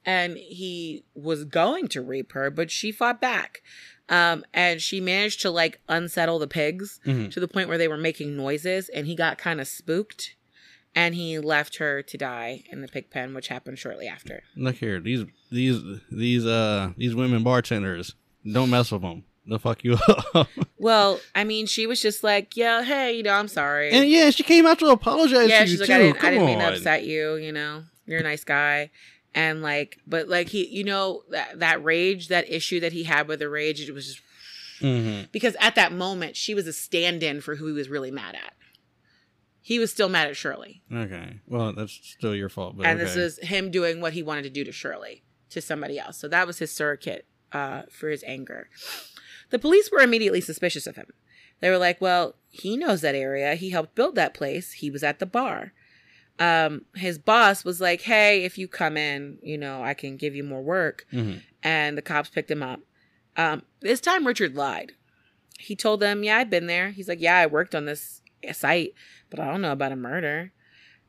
and 0.05 0.37
he 0.37 1.03
was 1.15 1.45
going 1.45 1.87
to 1.89 2.01
rape 2.01 2.33
her, 2.33 2.49
but 2.51 2.69
she 2.69 2.91
fought 2.91 3.21
back. 3.21 3.61
Um, 4.09 4.43
and 4.53 4.81
she 4.81 4.99
managed 4.99 5.41
to 5.43 5.49
like 5.49 5.79
unsettle 5.87 6.39
the 6.39 6.47
pigs 6.47 6.99
Mhm. 7.05 7.31
to 7.31 7.39
the 7.39 7.47
point 7.47 7.69
where 7.69 7.77
they 7.77 7.87
were 7.87 7.97
making 7.97 8.35
noises 8.35 8.89
and 8.89 9.07
he 9.07 9.15
got 9.15 9.37
kind 9.37 9.61
of 9.61 9.67
spooked 9.67 10.35
and 10.95 11.15
he 11.15 11.39
left 11.39 11.77
her 11.77 12.01
to 12.03 12.17
die 12.17 12.63
in 12.71 12.81
the 12.81 12.87
pig 12.87 13.09
pen, 13.09 13.33
which 13.33 13.47
happened 13.47 13.79
shortly 13.79 14.07
after. 14.07 14.43
Look 14.57 14.75
here, 14.75 14.99
these 14.99 15.23
these 15.51 15.79
these 16.11 16.45
uh 16.45 16.91
these 16.97 17.15
women 17.15 17.43
bartenders. 17.43 18.13
Don't 18.45 18.69
mess 18.69 18.91
with 18.91 19.01
them. 19.03 19.23
They'll 19.47 19.59
fuck 19.59 19.83
you 19.83 19.97
up. 20.07 20.47
Well, 20.77 21.21
I 21.33 21.45
mean, 21.45 21.65
she 21.65 21.87
was 21.87 22.01
just 22.01 22.25
like, 22.25 22.57
yeah, 22.57 22.83
hey, 22.83 23.13
you 23.15 23.23
know, 23.23 23.31
I'm 23.31 23.47
sorry. 23.47 23.89
and 23.91 24.09
yeah, 24.09 24.31
she 24.31 24.43
came 24.43 24.65
out 24.65 24.79
to 24.79 24.87
apologize 24.87 25.47
yeah, 25.49 25.59
to 25.59 25.63
you 25.65 25.69
she's 25.71 25.79
like, 25.79 25.87
too. 25.87 25.93
I 25.93 25.97
didn't, 25.99 26.17
Come 26.17 26.27
I 26.27 26.31
didn't 26.31 26.45
mean 26.45 26.59
to 26.59 26.65
on. 26.65 26.73
upset 26.73 27.05
you. 27.05 27.35
You 27.35 27.53
know, 27.53 27.83
you're 28.05 28.19
a 28.19 28.23
nice 28.23 28.43
guy, 28.43 28.91
and 29.33 29.61
like, 29.61 29.99
but 30.05 30.27
like 30.27 30.49
he, 30.49 30.67
you 30.67 30.83
know, 30.83 31.23
that 31.29 31.59
that 31.59 31.81
rage, 31.85 32.27
that 32.27 32.49
issue 32.51 32.81
that 32.81 32.91
he 32.91 33.03
had 33.03 33.29
with 33.29 33.39
the 33.39 33.47
rage, 33.47 33.79
it 33.79 33.93
was 33.93 34.07
just 34.07 34.21
Mhm. 34.81 35.31
because 35.31 35.55
at 35.61 35.75
that 35.75 35.93
moment 35.93 36.35
she 36.35 36.53
was 36.53 36.67
a 36.67 36.73
stand-in 36.73 37.39
for 37.39 37.55
who 37.55 37.67
he 37.67 37.71
was 37.73 37.87
really 37.87 38.11
mad 38.11 38.35
at. 38.35 38.53
He 39.61 39.79
was 39.79 39.89
still 39.89 40.09
mad 40.09 40.27
at 40.27 40.35
Shirley, 40.35 40.81
Okay. 40.93 41.39
Well, 41.47 41.71
that's 41.71 41.93
still 41.93 42.35
your 42.35 42.49
fault. 42.49 42.75
But 42.75 42.87
and 42.87 42.99
okay. 42.99 43.05
this 43.05 43.15
is 43.15 43.37
him 43.47 43.71
doing 43.71 44.01
what 44.01 44.11
he 44.11 44.21
wanted 44.21 44.41
to 44.43 44.49
do 44.49 44.65
to 44.65 44.73
Shirley 44.73 45.23
to 45.51 45.61
somebody 45.61 45.97
else. 45.97 46.17
So 46.17 46.27
that 46.27 46.45
was 46.45 46.59
his 46.59 46.73
surrogate 46.73 47.25
uh, 47.53 47.83
for 47.89 48.09
his 48.09 48.21
anger. 48.27 48.67
The 49.53 49.59
police 49.59 49.91
were 49.91 49.99
immediately 49.99 50.41
suspicious 50.41 50.87
of 50.87 50.95
him. 50.95 51.13
They 51.59 51.69
were 51.69 51.77
like, 51.77 52.01
"Well, 52.01 52.35
he 52.49 52.75
knows 52.75 53.01
that 53.01 53.13
area. 53.13 53.53
He 53.53 53.69
helped 53.69 53.93
build 53.93 54.15
that 54.15 54.33
place. 54.33 54.71
He 54.71 54.89
was 54.89 55.03
at 55.03 55.19
the 55.19 55.27
bar." 55.27 55.73
Um, 56.39 56.85
his 56.95 57.19
boss 57.19 57.63
was 57.63 57.79
like, 57.79 58.01
"Hey, 58.01 58.43
if 58.45 58.57
you 58.57 58.67
come 58.67 58.97
in, 58.97 59.37
you 59.43 59.59
know, 59.59 59.83
I 59.83 59.93
can 59.93 60.17
give 60.17 60.35
you 60.35 60.43
more 60.43 60.63
work." 60.63 61.05
Mhm. 61.13 61.43
And 61.61 61.95
the 61.95 62.01
cops 62.01 62.29
picked 62.31 62.49
him 62.49 62.63
up. 62.63 62.79
Um, 63.37 63.61
this 63.81 64.01
time, 64.01 64.25
Richard 64.25 64.55
lied. 64.55 64.93
He 65.59 65.75
told 65.75 65.99
them, 65.99 66.23
"Yeah, 66.23 66.37
I've 66.39 66.49
been 66.49 66.65
there." 66.65 66.89
He's 66.89 67.07
like, 67.07 67.21
"Yeah, 67.21 67.37
I 67.37 67.45
worked 67.45 67.75
on 67.75 67.85
this 67.85 68.23
site, 68.53 68.95
but 69.29 69.39
I 69.39 69.45
don't 69.45 69.61
know 69.61 69.71
about 69.71 69.91
a 69.91 69.95
murder." 69.95 70.51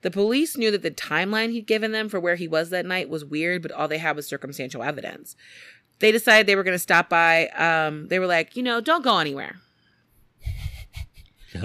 The 0.02 0.10
police 0.10 0.58
knew 0.58 0.70
that 0.70 0.82
the 0.82 0.90
timeline 0.90 1.52
he'd 1.52 1.66
given 1.66 1.92
them 1.92 2.10
for 2.10 2.20
where 2.20 2.34
he 2.36 2.46
was 2.46 2.68
that 2.68 2.84
night 2.84 3.08
was 3.08 3.24
weird, 3.24 3.62
but 3.62 3.72
all 3.72 3.88
they 3.88 3.96
had 3.96 4.16
was 4.16 4.26
circumstantial 4.26 4.82
evidence. 4.82 5.34
They 6.04 6.12
decided 6.12 6.46
they 6.46 6.54
were 6.54 6.64
going 6.64 6.74
to 6.74 6.78
stop 6.78 7.08
by. 7.08 7.46
Um, 7.48 8.08
they 8.08 8.18
were 8.18 8.26
like, 8.26 8.56
you 8.56 8.62
know, 8.62 8.82
don't 8.82 9.02
go 9.02 9.20
anywhere. 9.20 9.56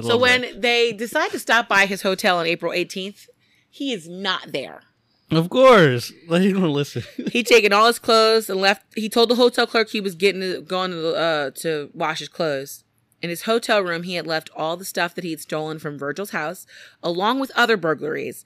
So 0.02 0.18
when 0.18 0.42
that. 0.44 0.62
they 0.62 0.94
decide 0.94 1.32
to 1.32 1.40
stop 1.40 1.68
by 1.68 1.86
his 1.86 2.04
hotel 2.04 2.38
on 2.38 2.46
April 2.46 2.72
18th, 2.72 3.28
he 3.70 3.92
is 3.92 4.08
not 4.08 4.54
there. 4.54 4.84
of 5.30 5.50
course, 5.50 6.14
let 6.30 6.42
him 6.44 6.64
listen. 6.64 7.04
He'd 7.34 7.48
taken 7.48 7.74
all 7.74 7.88
his 7.88 8.00
clothes 8.00 8.50
and 8.50 8.62
left. 8.62 8.86
He 8.96 9.10
told 9.10 9.28
the 9.28 9.36
hotel 9.36 9.68
clerk 9.68 9.90
he 9.90 10.00
was 10.00 10.16
getting 10.16 10.40
to, 10.40 10.62
going 10.62 10.92
to 10.92 11.16
uh, 11.16 11.52
to 11.56 11.90
wash 11.94 12.20
his 12.20 12.30
clothes. 12.30 12.86
In 13.22 13.30
his 13.30 13.42
hotel 13.42 13.82
room, 13.82 14.04
he 14.04 14.14
had 14.14 14.26
left 14.26 14.50
all 14.56 14.78
the 14.78 14.86
stuff 14.86 15.16
that 15.16 15.26
he 15.26 15.32
had 15.32 15.42
stolen 15.42 15.80
from 15.80 16.00
Virgil's 16.00 16.30
house, 16.30 16.66
along 17.04 17.42
with 17.42 17.52
other 17.58 17.76
burglaries. 17.76 18.46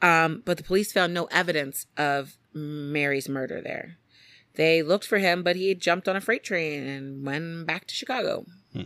Um, 0.00 0.42
but 0.44 0.56
the 0.56 0.62
police 0.62 0.92
found 0.92 1.12
no 1.12 1.24
evidence 1.32 1.86
of 1.96 2.36
Mary's 2.54 3.28
murder 3.28 3.60
there. 3.60 3.98
They 4.54 4.82
looked 4.82 5.06
for 5.06 5.18
him, 5.18 5.42
but 5.42 5.56
he 5.56 5.68
had 5.68 5.80
jumped 5.80 6.08
on 6.08 6.16
a 6.16 6.20
freight 6.20 6.44
train 6.44 6.86
and 6.86 7.24
went 7.24 7.66
back 7.66 7.86
to 7.86 7.94
Chicago. 7.94 8.46
Hmm. 8.72 8.82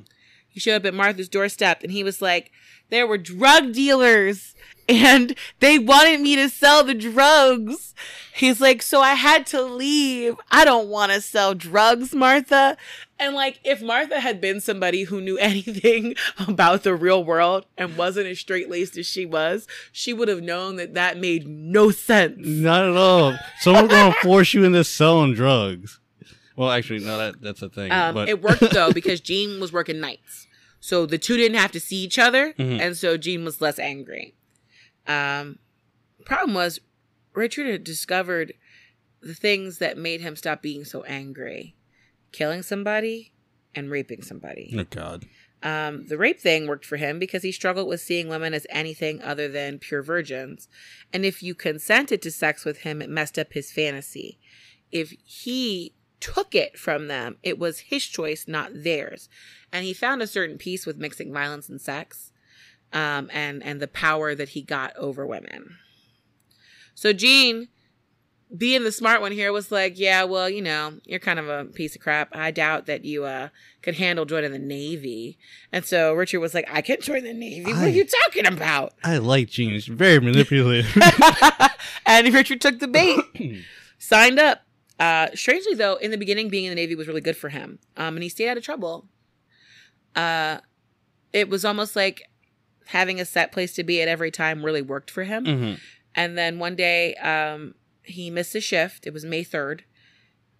He 0.48 0.60
showed 0.60 0.76
up 0.76 0.86
at 0.86 0.94
Martha's 0.94 1.28
doorstep 1.28 1.82
and 1.82 1.92
he 1.92 2.02
was 2.02 2.22
like, 2.22 2.50
There 2.90 3.06
were 3.06 3.18
drug 3.18 3.72
dealers 3.72 4.54
and 4.88 5.34
they 5.60 5.78
wanted 5.78 6.20
me 6.20 6.36
to 6.36 6.48
sell 6.48 6.84
the 6.84 6.94
drugs. 6.94 7.94
He's 8.34 8.60
like, 8.60 8.82
So 8.82 9.00
I 9.00 9.14
had 9.14 9.46
to 9.48 9.62
leave. 9.62 10.36
I 10.50 10.64
don't 10.64 10.88
want 10.88 11.12
to 11.12 11.20
sell 11.20 11.54
drugs, 11.54 12.14
Martha. 12.14 12.76
And 13.18 13.34
like, 13.34 13.60
if 13.64 13.80
Martha 13.80 14.20
had 14.20 14.40
been 14.40 14.60
somebody 14.60 15.04
who 15.04 15.20
knew 15.20 15.38
anything 15.40 16.14
about 16.46 16.82
the 16.82 16.94
real 16.94 17.24
world 17.24 17.66
and 17.76 17.96
wasn't 17.96 18.26
as 18.26 18.38
straight 18.38 18.70
laced 18.70 18.96
as 18.96 19.06
she 19.06 19.24
was, 19.26 19.66
she 19.90 20.12
would 20.12 20.28
have 20.28 20.42
known 20.42 20.76
that 20.76 20.94
that 20.94 21.18
made 21.18 21.48
no 21.48 21.90
sense. 21.90 22.36
Not 22.46 22.84
at 22.84 22.96
all. 22.96 23.36
Someone's 23.60 23.88
gonna 23.88 24.12
force 24.22 24.54
you 24.54 24.64
into 24.64 24.84
selling 24.84 25.34
drugs. 25.34 25.98
Well, 26.56 26.70
actually, 26.70 27.00
no, 27.04 27.18
that 27.18 27.40
that's 27.40 27.62
a 27.62 27.68
thing. 27.68 27.92
Um, 27.92 28.14
but 28.14 28.28
it 28.28 28.42
worked 28.42 28.70
though 28.72 28.92
because 28.94 29.20
Gene 29.20 29.60
was 29.60 29.72
working 29.72 30.00
nights, 30.00 30.45
so 30.86 31.04
the 31.04 31.18
two 31.18 31.36
didn't 31.36 31.58
have 31.58 31.72
to 31.72 31.80
see 31.80 31.96
each 31.96 32.16
other, 32.18 32.52
Mhm. 32.54 32.78
and 32.80 32.96
so 32.96 33.16
Gene 33.16 33.44
was 33.44 33.60
less 33.60 33.78
angry. 33.78 34.34
Um, 35.06 35.58
problem 36.24 36.54
was, 36.54 36.78
Richard 37.34 37.66
had 37.66 37.82
discovered 37.84 38.52
the 39.20 39.34
things 39.34 39.78
that 39.78 39.98
made 39.98 40.20
him 40.20 40.36
stop 40.36 40.62
being 40.62 40.84
so 40.84 41.02
angry: 41.04 41.74
killing 42.32 42.62
somebody 42.62 43.32
and 43.74 43.90
raping 43.90 44.22
somebody. 44.22 44.72
oh 44.78 44.84
god, 44.84 45.26
Um, 45.62 46.06
the 46.06 46.16
rape 46.18 46.38
thing 46.38 46.66
worked 46.68 46.84
for 46.86 46.98
him 46.98 47.18
because 47.18 47.42
he 47.42 47.50
struggled 47.50 47.88
with 47.88 48.00
seeing 48.00 48.28
women 48.28 48.54
as 48.54 48.66
anything 48.70 49.20
other 49.22 49.48
than 49.48 49.78
pure 49.80 50.02
virgins. 50.02 50.68
And 51.12 51.24
if 51.24 51.42
you 51.42 51.54
consented 51.54 52.22
to 52.22 52.30
sex 52.30 52.64
with 52.64 52.78
him, 52.86 53.02
it 53.02 53.08
messed 53.10 53.38
up 53.38 53.52
his 53.54 53.72
fantasy. 53.72 54.38
If 54.92 55.12
he 55.24 55.94
took 56.20 56.54
it 56.54 56.78
from 56.78 57.08
them, 57.08 57.36
it 57.42 57.58
was 57.58 57.80
his 57.80 58.04
choice, 58.04 58.46
not 58.48 58.70
theirs. 58.72 59.28
And 59.72 59.84
he 59.84 59.92
found 59.92 60.22
a 60.22 60.26
certain 60.26 60.58
peace 60.58 60.86
with 60.86 60.96
mixing 60.98 61.32
violence 61.32 61.68
and 61.68 61.80
sex, 61.80 62.32
um, 62.92 63.30
and 63.32 63.62
and 63.62 63.80
the 63.80 63.88
power 63.88 64.34
that 64.34 64.50
he 64.50 64.62
got 64.62 64.96
over 64.96 65.26
women. 65.26 65.76
So 66.94 67.12
Gene, 67.12 67.68
being 68.56 68.84
the 68.84 68.92
smart 68.92 69.20
one 69.20 69.32
here, 69.32 69.52
was 69.52 69.70
like, 69.70 69.98
"Yeah, 69.98 70.24
well, 70.24 70.48
you 70.48 70.62
know, 70.62 70.94
you're 71.04 71.18
kind 71.18 71.38
of 71.38 71.48
a 71.48 71.64
piece 71.66 71.94
of 71.94 72.00
crap. 72.00 72.34
I 72.34 72.50
doubt 72.52 72.86
that 72.86 73.04
you 73.04 73.24
uh 73.24 73.48
could 73.82 73.96
handle 73.96 74.24
joining 74.24 74.52
the 74.52 74.58
Navy." 74.58 75.38
And 75.72 75.84
so 75.84 76.14
Richard 76.14 76.40
was 76.40 76.54
like, 76.54 76.66
"I 76.72 76.80
can 76.80 77.00
join 77.00 77.24
the 77.24 77.34
Navy. 77.34 77.72
What 77.72 77.82
are 77.84 77.88
you 77.88 78.06
talking 78.24 78.46
about?" 78.46 78.94
I 79.04 79.18
like 79.18 79.48
Gene. 79.48 79.70
He's 79.70 79.86
very 79.86 80.20
manipulative. 80.20 80.96
and 82.06 82.32
Richard 82.32 82.60
took 82.60 82.78
the 82.78 82.88
bait, 82.88 83.20
signed 83.98 84.38
up. 84.38 84.65
Uh, 84.98 85.28
strangely, 85.34 85.74
though, 85.74 85.96
in 85.96 86.10
the 86.10 86.16
beginning, 86.16 86.48
being 86.48 86.64
in 86.64 86.70
the 86.70 86.74
Navy 86.76 86.94
was 86.94 87.06
really 87.06 87.20
good 87.20 87.36
for 87.36 87.50
him, 87.50 87.78
um, 87.96 88.16
and 88.16 88.22
he 88.22 88.28
stayed 88.28 88.48
out 88.48 88.56
of 88.56 88.62
trouble. 88.62 89.08
Uh, 90.14 90.58
it 91.32 91.48
was 91.48 91.64
almost 91.64 91.94
like 91.96 92.22
having 92.86 93.20
a 93.20 93.24
set 93.24 93.52
place 93.52 93.74
to 93.74 93.84
be 93.84 94.00
at 94.00 94.08
every 94.08 94.30
time 94.30 94.64
really 94.64 94.80
worked 94.82 95.10
for 95.10 95.24
him. 95.24 95.44
Mhm. 95.44 95.80
And 96.14 96.38
then 96.38 96.58
one 96.58 96.76
day, 96.76 97.14
um, 97.16 97.74
he 98.02 98.30
missed 98.30 98.54
a 98.54 98.60
shift. 98.60 99.06
It 99.06 99.12
was 99.12 99.24
May 99.24 99.44
3rd. 99.44 99.82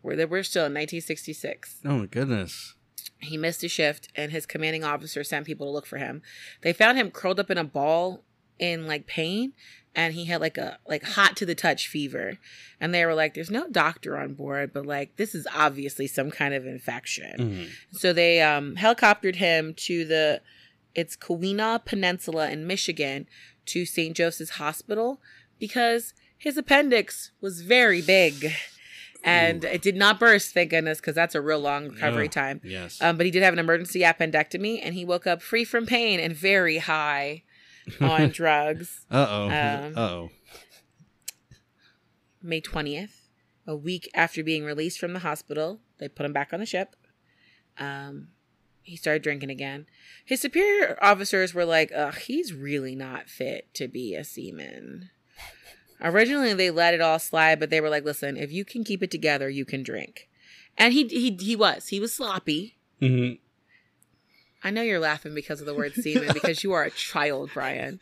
We're, 0.03 0.27
we're 0.27 0.43
still 0.43 0.67
in 0.67 0.75
1966. 0.75 1.81
Oh 1.85 1.99
my 2.01 2.07
goodness. 2.07 2.75
He 3.19 3.39
missed 3.39 3.65
a 3.65 3.69
shift, 3.69 4.09
and 4.15 4.33
his 4.33 4.45
commanding 4.45 4.85
officer 4.85 5.25
sent 5.25 5.47
people 5.47 5.67
to 5.69 5.71
look 5.71 5.87
for 5.87 5.97
him. 5.97 6.21
They 6.61 6.73
found 6.75 6.99
him 6.99 7.11
curled 7.11 7.41
up 7.41 7.51
in 7.51 7.57
a 7.57 7.65
ball 7.65 8.25
in 8.59 8.87
like 8.87 9.07
pain, 9.07 9.53
and 9.97 10.15
he 10.15 10.27
had 10.27 10.41
like 10.41 10.59
a 10.59 10.79
like 10.87 11.03
hot 11.03 11.37
to 11.39 11.47
the 11.47 11.55
touch 11.57 11.89
fever. 11.89 12.39
And 12.81 12.95
they 12.95 13.05
were 13.07 13.15
like, 13.15 13.35
"There's 13.35 13.51
no 13.51 13.67
doctor 13.69 14.17
on 14.19 14.35
board, 14.35 14.73
but 14.73 14.87
like 14.87 15.17
this 15.17 15.35
is 15.35 15.49
obviously 15.53 16.07
some 16.07 16.31
kind 16.31 16.55
of 16.55 16.67
infection." 16.67 17.35
Mhm. 17.39 17.99
So 17.99 18.13
they 18.13 18.41
um, 18.43 18.77
helicoptered 18.77 19.37
him 19.37 19.75
to 19.79 20.05
the 20.05 20.43
it's 20.95 21.17
Keweenaw 21.17 21.85
Peninsula 21.85 22.51
in 22.51 22.67
Michigan 22.67 23.27
to 23.67 23.85
St. 23.85 24.17
Joseph's 24.17 24.53
Hospital 24.53 25.21
because 25.59 26.15
his 26.39 26.57
appendix 26.57 27.33
was 27.41 27.63
very 27.63 28.01
big. 28.03 28.53
And 29.25 29.65
it 29.65 29.83
did 29.83 29.97
not 29.97 30.21
burst, 30.21 30.55
thank 30.55 30.71
goodness, 30.71 31.01
because 31.01 31.17
that's 31.17 31.35
a 31.35 31.41
real 31.41 31.59
long 31.59 31.89
recovery 31.89 32.27
Yeah. 32.27 32.31
time. 32.31 32.61
Yes. 32.63 33.03
Um, 33.03 33.17
but 33.17 33.27
he 33.27 33.33
did 33.33 33.43
have 33.43 33.53
an 33.55 33.59
emergency 33.59 34.01
appendectomy, 34.03 34.79
and 34.81 34.95
he 34.95 35.05
woke 35.05 35.27
up 35.27 35.43
free 35.43 35.65
from 35.65 35.85
pain 35.85 36.21
and 36.21 36.33
very 36.37 36.79
high 36.79 37.43
on 38.01 38.29
drugs. 38.33 39.05
uh 39.11 39.27
oh. 39.29 39.45
um, 39.47 39.93
uh 39.97 40.01
oh. 40.01 40.31
May 42.43 42.61
20th, 42.61 43.29
a 43.67 43.75
week 43.77 44.09
after 44.15 44.45
being 44.45 44.65
released 44.65 44.99
from 44.99 45.13
the 45.13 45.21
hospital, 45.21 45.81
they 45.99 46.09
put 46.09 46.27
him 46.27 46.33
back 46.33 46.53
on 46.53 46.61
the 46.61 46.67
ship. 46.67 46.95
Um, 47.79 48.29
he 48.83 48.97
started 48.97 49.23
drinking 49.23 49.51
again. 49.51 49.87
His 50.25 50.41
superior 50.41 50.97
officers 51.03 51.53
were 51.55 51.65
like, 51.65 51.91
ugh, 51.95 52.15
he's 52.15 52.53
really 52.53 52.95
not 52.95 53.29
fit 53.29 53.73
to 53.75 53.89
be 53.89 54.15
a 54.15 54.23
seaman. 54.23 55.11
Originally, 56.01 56.53
they 56.55 56.71
let 56.71 56.95
it 56.95 57.01
all 57.01 57.19
slide, 57.19 57.59
but 57.59 57.71
they 57.71 57.81
were 57.81 57.89
like, 57.89 58.05
listen, 58.05 58.37
if 58.37 58.53
you 58.53 58.65
can 58.65 58.85
keep 58.85 59.03
it 59.03 59.11
together, 59.11 59.49
you 59.49 59.65
can 59.65 59.83
drink. 59.83 60.29
And 60.79 60.93
he, 60.93 61.09
he, 61.09 61.37
he 61.41 61.57
was. 61.57 61.89
He 61.89 61.99
was 61.99 62.13
sloppy. 62.15 62.77
hmm 63.01 63.33
I 64.65 64.71
know 64.71 64.83
you're 64.83 65.01
laughing 65.01 65.35
because 65.35 65.61
of 65.61 65.67
the 65.67 65.75
word 65.75 65.95
seaman 65.95 66.33
because 66.33 66.65
you 66.65 66.73
are 66.73 66.83
a 66.85 66.91
child, 66.91 67.51
Brian. 67.55 68.01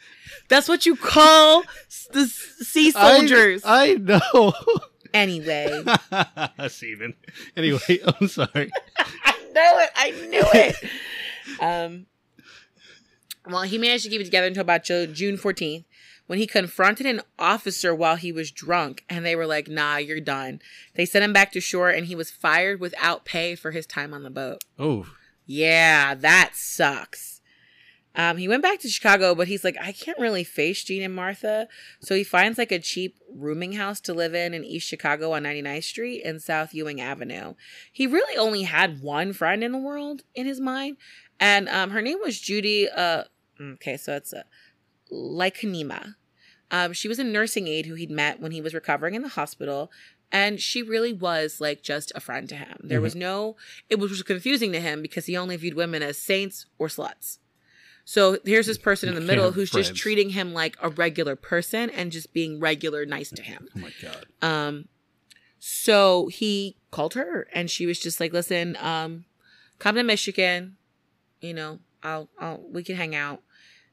That's 0.48 0.68
what 0.68 0.86
you 0.86 0.96
call 0.96 1.64
the 2.12 2.26
sea 2.26 2.90
soldiers. 2.90 3.62
I, 3.64 3.90
I 3.90 3.94
know. 3.94 4.52
anyway. 5.14 5.84
Seaman. 6.68 7.14
Anyway, 7.56 7.98
I'm 8.20 8.28
sorry. 8.28 8.70
I 8.98 9.38
know 9.52 9.78
it. 9.78 9.90
I 9.96 10.10
knew 10.28 10.44
it. 10.54 10.76
um, 11.60 12.06
well, 13.46 13.62
he 13.62 13.76
managed 13.76 14.04
to 14.04 14.10
keep 14.10 14.20
it 14.20 14.24
together 14.24 14.46
until 14.46 14.62
about 14.62 14.84
June 14.84 15.36
14th 15.36 15.84
when 16.26 16.38
he 16.38 16.46
confronted 16.46 17.06
an 17.06 17.20
officer 17.38 17.94
while 17.94 18.16
he 18.16 18.32
was 18.32 18.50
drunk, 18.50 19.04
and 19.10 19.24
they 19.26 19.36
were 19.36 19.46
like, 19.46 19.68
nah, 19.68 19.96
you're 19.96 20.20
done. 20.20 20.60
They 20.94 21.04
sent 21.04 21.24
him 21.24 21.32
back 21.32 21.52
to 21.52 21.60
shore, 21.60 21.90
and 21.90 22.06
he 22.06 22.14
was 22.14 22.30
fired 22.30 22.80
without 22.80 23.24
pay 23.24 23.54
for 23.54 23.72
his 23.72 23.86
time 23.86 24.14
on 24.14 24.22
the 24.22 24.30
boat. 24.30 24.64
Oh. 24.78 25.06
Yeah, 25.46 26.14
that 26.14 26.52
sucks. 26.54 27.34
Um, 28.16 28.36
he 28.36 28.46
went 28.46 28.62
back 28.62 28.78
to 28.80 28.88
Chicago, 28.88 29.34
but 29.34 29.48
he's 29.48 29.64
like, 29.64 29.76
I 29.80 29.90
can't 29.90 30.18
really 30.18 30.44
face 30.44 30.84
Gene 30.84 31.02
and 31.02 31.14
Martha. 31.14 31.66
So 32.00 32.14
he 32.14 32.22
finds 32.22 32.58
like 32.58 32.70
a 32.70 32.78
cheap 32.78 33.18
rooming 33.28 33.72
house 33.72 34.00
to 34.02 34.14
live 34.14 34.34
in 34.34 34.54
in 34.54 34.64
East 34.64 34.88
Chicago 34.88 35.32
on 35.32 35.42
99th 35.42 35.84
Street 35.84 36.22
and 36.24 36.40
South 36.40 36.72
Ewing 36.72 37.00
Avenue. 37.00 37.54
He 37.92 38.06
really 38.06 38.36
only 38.36 38.62
had 38.62 39.02
one 39.02 39.32
friend 39.32 39.64
in 39.64 39.72
the 39.72 39.78
world 39.78 40.22
in 40.34 40.46
his 40.46 40.60
mind, 40.60 40.96
and 41.40 41.68
um, 41.68 41.90
her 41.90 42.00
name 42.00 42.18
was 42.22 42.40
Judy. 42.40 42.88
Uh, 42.88 43.24
okay, 43.60 43.96
so 43.96 44.14
it's 44.14 44.32
a 44.32 44.44
Laakaniemi. 45.12 46.14
Um, 46.70 46.92
she 46.92 47.08
was 47.08 47.18
a 47.18 47.24
nursing 47.24 47.68
aide 47.68 47.86
who 47.86 47.94
he'd 47.94 48.10
met 48.10 48.40
when 48.40 48.52
he 48.52 48.60
was 48.60 48.74
recovering 48.74 49.14
in 49.14 49.22
the 49.22 49.28
hospital, 49.28 49.90
and 50.34 50.60
she 50.60 50.82
really 50.82 51.12
was 51.12 51.60
like 51.60 51.80
just 51.80 52.10
a 52.16 52.20
friend 52.20 52.48
to 52.48 52.56
him. 52.56 52.76
There 52.82 53.00
was 53.00 53.14
no, 53.14 53.54
it 53.88 54.00
was 54.00 54.20
confusing 54.24 54.72
to 54.72 54.80
him 54.80 55.00
because 55.00 55.26
he 55.26 55.36
only 55.36 55.54
viewed 55.54 55.74
women 55.74 56.02
as 56.02 56.18
saints 56.18 56.66
or 56.76 56.88
sluts. 56.88 57.38
So 58.04 58.38
here's 58.44 58.66
this 58.66 58.76
person 58.76 59.08
in 59.08 59.14
the 59.14 59.20
middle 59.20 59.52
who's 59.52 59.70
friends. 59.70 59.90
just 59.90 60.00
treating 60.00 60.30
him 60.30 60.52
like 60.52 60.76
a 60.82 60.88
regular 60.88 61.36
person 61.36 61.88
and 61.88 62.10
just 62.10 62.34
being 62.34 62.58
regular 62.58 63.06
nice 63.06 63.30
to 63.30 63.42
him. 63.42 63.68
Oh 63.76 63.78
my 63.78 63.92
god. 64.02 64.26
Um, 64.42 64.88
so 65.60 66.26
he 66.26 66.78
called 66.90 67.14
her 67.14 67.46
and 67.54 67.70
she 67.70 67.86
was 67.86 68.00
just 68.00 68.18
like, 68.18 68.32
listen, 68.32 68.76
um, 68.80 69.26
come 69.78 69.94
to 69.94 70.02
Michigan, 70.02 70.76
you 71.40 71.54
know, 71.54 71.78
I'll, 72.02 72.28
I'll, 72.40 72.60
we 72.72 72.82
can 72.82 72.96
hang 72.96 73.14
out. 73.14 73.40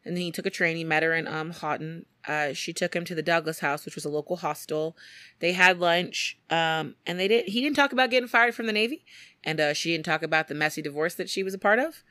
And 0.04 0.18
then 0.18 0.24
he 0.24 0.32
took 0.32 0.48
a 0.48 0.50
train. 0.50 0.76
He 0.76 0.84
met 0.84 1.04
her 1.04 1.14
in, 1.14 1.28
um, 1.28 1.52
Houghton. 1.52 2.08
Uh, 2.28 2.54
she 2.54 2.74
took 2.74 2.96
him 2.96 3.06
to 3.06 3.16
the 3.16 3.24
Douglas 3.24 3.60
house, 3.60 3.86
which 3.86 3.96
was 3.96 4.06
a 4.06 4.10
local 4.10 4.38
hostel. 4.38 4.96
They 5.40 5.54
had 5.54 5.80
lunch. 5.80 6.38
Um, 6.50 6.96
and 7.06 7.20
they 7.20 7.28
did, 7.28 7.48
he 7.48 7.62
didn't 7.62 7.76
talk 7.76 7.92
about 7.92 8.10
getting 8.12 8.28
fired 8.30 8.56
from 8.56 8.68
the 8.68 8.74
Navy. 8.74 9.04
And, 9.44 9.60
uh, 9.60 9.74
she 9.74 9.92
didn't 9.92 10.06
talk 10.06 10.24
about 10.24 10.48
the 10.48 10.54
messy 10.54 10.82
divorce 10.82 11.16
that 11.16 11.30
she 11.30 11.44
was 11.44 11.54
a 11.54 11.60
part 11.60 11.80
of. 11.80 12.04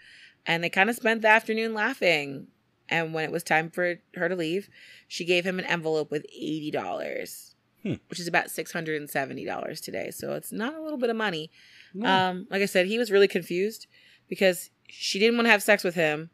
And 0.47 0.65
they 0.65 0.71
kind 0.71 0.91
of 0.91 0.97
spent 0.97 1.23
the 1.23 1.29
afternoon 1.29 1.75
laughing. 1.75 2.49
And 2.89 3.15
when 3.15 3.25
it 3.25 3.31
was 3.31 3.45
time 3.45 3.71
for 3.71 4.01
her 4.15 4.29
to 4.29 4.35
leave, 4.35 4.69
she 5.07 5.25
gave 5.25 5.45
him 5.45 5.59
an 5.59 5.65
envelope 5.67 6.11
with 6.11 6.27
$80 6.37 7.51
which 7.83 8.21
is 8.21 8.29
about 8.29 8.51
six 8.51 8.73
hundred 8.73 9.01
and 9.01 9.09
seventy 9.09 9.45
dollars 9.45 9.81
today. 9.81 10.11
So 10.11 10.35
it's 10.35 10.53
not 10.53 10.75
a 10.75 10.83
little 10.83 10.99
bit 10.99 11.11
of 11.11 11.17
money. 11.17 11.51
Um, 12.05 12.47
like 12.51 12.63
I 12.63 12.67
said, 12.67 12.87
he 12.87 12.99
was 12.99 13.11
really 13.11 13.29
confused 13.29 13.87
because 14.29 14.71
she 14.89 15.19
didn't 15.19 15.37
want 15.37 15.47
to 15.47 15.51
have 15.51 15.63
sex 15.63 15.83
with 15.83 15.95
him, 15.95 16.31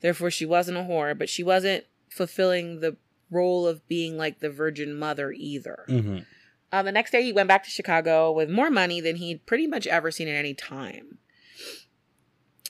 therefore 0.00 0.30
she 0.30 0.46
wasn't 0.46 0.78
a 0.78 0.82
whore, 0.82 1.16
but 1.18 1.28
she 1.28 1.42
wasn't 1.42 1.84
fulfilling 2.08 2.80
the 2.80 2.96
role 3.30 3.66
of 3.66 3.86
being 3.88 4.16
like 4.16 4.40
the 4.40 4.50
virgin 4.50 4.98
mother 4.98 5.32
either. 5.32 5.84
hmm 5.88 6.18
Um, 6.72 6.86
the 6.86 6.92
next 6.92 7.10
day, 7.10 7.22
he 7.22 7.32
went 7.32 7.48
back 7.48 7.64
to 7.64 7.70
Chicago 7.70 8.30
with 8.30 8.48
more 8.48 8.70
money 8.70 9.00
than 9.00 9.16
he'd 9.16 9.44
pretty 9.46 9.66
much 9.66 9.86
ever 9.86 10.10
seen 10.10 10.28
at 10.28 10.36
any 10.36 10.54
time. 10.54 11.18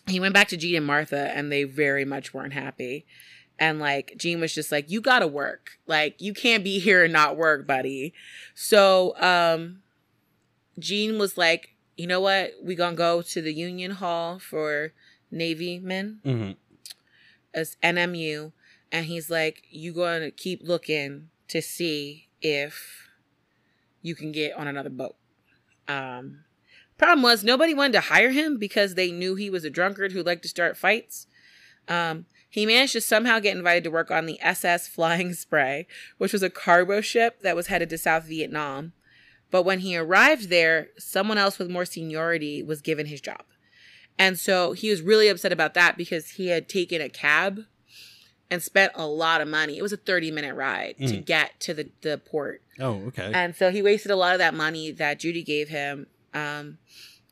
He 0.06 0.18
went 0.18 0.34
back 0.34 0.48
to 0.48 0.56
Gene 0.56 0.76
and 0.76 0.86
Martha, 0.86 1.30
and 1.34 1.52
they 1.52 1.64
very 1.64 2.04
much 2.04 2.32
weren't 2.32 2.54
happy. 2.54 3.04
And 3.58 3.78
like 3.78 4.14
Gene 4.16 4.40
was 4.40 4.54
just 4.54 4.72
like, 4.72 4.90
"You 4.90 5.00
gotta 5.02 5.26
work. 5.26 5.78
Like 5.86 6.20
you 6.20 6.32
can't 6.32 6.64
be 6.64 6.78
here 6.78 7.04
and 7.04 7.12
not 7.12 7.36
work, 7.36 7.66
buddy." 7.66 8.14
So 8.54 9.14
um, 9.20 9.82
Gene 10.78 11.18
was 11.18 11.36
like, 11.36 11.74
"You 11.96 12.06
know 12.06 12.20
what? 12.20 12.52
We 12.62 12.74
gonna 12.74 12.96
go 12.96 13.20
to 13.20 13.42
the 13.42 13.52
Union 13.52 13.90
Hall 13.92 14.38
for 14.38 14.92
Navy 15.30 15.78
men." 15.78 16.20
hmm 16.24 16.52
as 17.52 17.76
NMU, 17.82 18.52
and 18.92 19.06
he's 19.06 19.30
like, 19.30 19.62
"You 19.70 19.92
gonna 19.92 20.30
keep 20.30 20.60
looking 20.62 21.30
to 21.48 21.60
see 21.62 22.28
if 22.40 23.08
you 24.02 24.14
can 24.14 24.32
get 24.32 24.54
on 24.54 24.66
another 24.66 24.90
boat." 24.90 25.16
Um, 25.88 26.44
problem 26.98 27.22
was 27.22 27.42
nobody 27.42 27.74
wanted 27.74 27.94
to 27.94 28.00
hire 28.00 28.30
him 28.30 28.58
because 28.58 28.94
they 28.94 29.10
knew 29.10 29.34
he 29.34 29.50
was 29.50 29.64
a 29.64 29.70
drunkard 29.70 30.12
who 30.12 30.22
liked 30.22 30.42
to 30.42 30.48
start 30.48 30.76
fights. 30.76 31.26
Um, 31.88 32.26
he 32.48 32.66
managed 32.66 32.92
to 32.94 33.00
somehow 33.00 33.38
get 33.38 33.56
invited 33.56 33.84
to 33.84 33.90
work 33.90 34.10
on 34.10 34.26
the 34.26 34.38
SS 34.42 34.88
Flying 34.88 35.32
Spray, 35.34 35.86
which 36.18 36.32
was 36.32 36.42
a 36.42 36.50
cargo 36.50 37.00
ship 37.00 37.42
that 37.42 37.56
was 37.56 37.68
headed 37.68 37.88
to 37.90 37.98
South 37.98 38.24
Vietnam. 38.24 38.92
But 39.50 39.64
when 39.64 39.80
he 39.80 39.96
arrived 39.96 40.48
there, 40.48 40.88
someone 40.98 41.38
else 41.38 41.58
with 41.58 41.70
more 41.70 41.84
seniority 41.84 42.62
was 42.62 42.82
given 42.82 43.06
his 43.06 43.20
job. 43.20 43.44
And 44.18 44.38
so 44.38 44.72
he 44.72 44.90
was 44.90 45.00
really 45.00 45.28
upset 45.28 45.52
about 45.52 45.74
that 45.74 45.96
because 45.96 46.30
he 46.30 46.48
had 46.48 46.68
taken 46.68 47.00
a 47.00 47.08
cab 47.08 47.60
and 48.50 48.62
spent 48.62 48.92
a 48.96 49.06
lot 49.06 49.40
of 49.40 49.48
money. 49.48 49.78
It 49.78 49.82
was 49.82 49.92
a 49.92 49.96
30 49.96 50.30
minute 50.30 50.54
ride 50.54 50.96
to 50.98 51.04
Mm. 51.18 51.24
get 51.24 51.58
to 51.60 51.74
the, 51.74 51.88
the 52.02 52.18
port. 52.18 52.62
Oh, 52.78 52.94
okay. 53.08 53.30
And 53.34 53.54
so 53.54 53.70
he 53.70 53.82
wasted 53.82 54.10
a 54.10 54.16
lot 54.16 54.32
of 54.32 54.38
that 54.38 54.54
money 54.54 54.90
that 54.92 55.20
Judy 55.20 55.42
gave 55.42 55.68
him 55.68 56.06
um, 56.34 56.78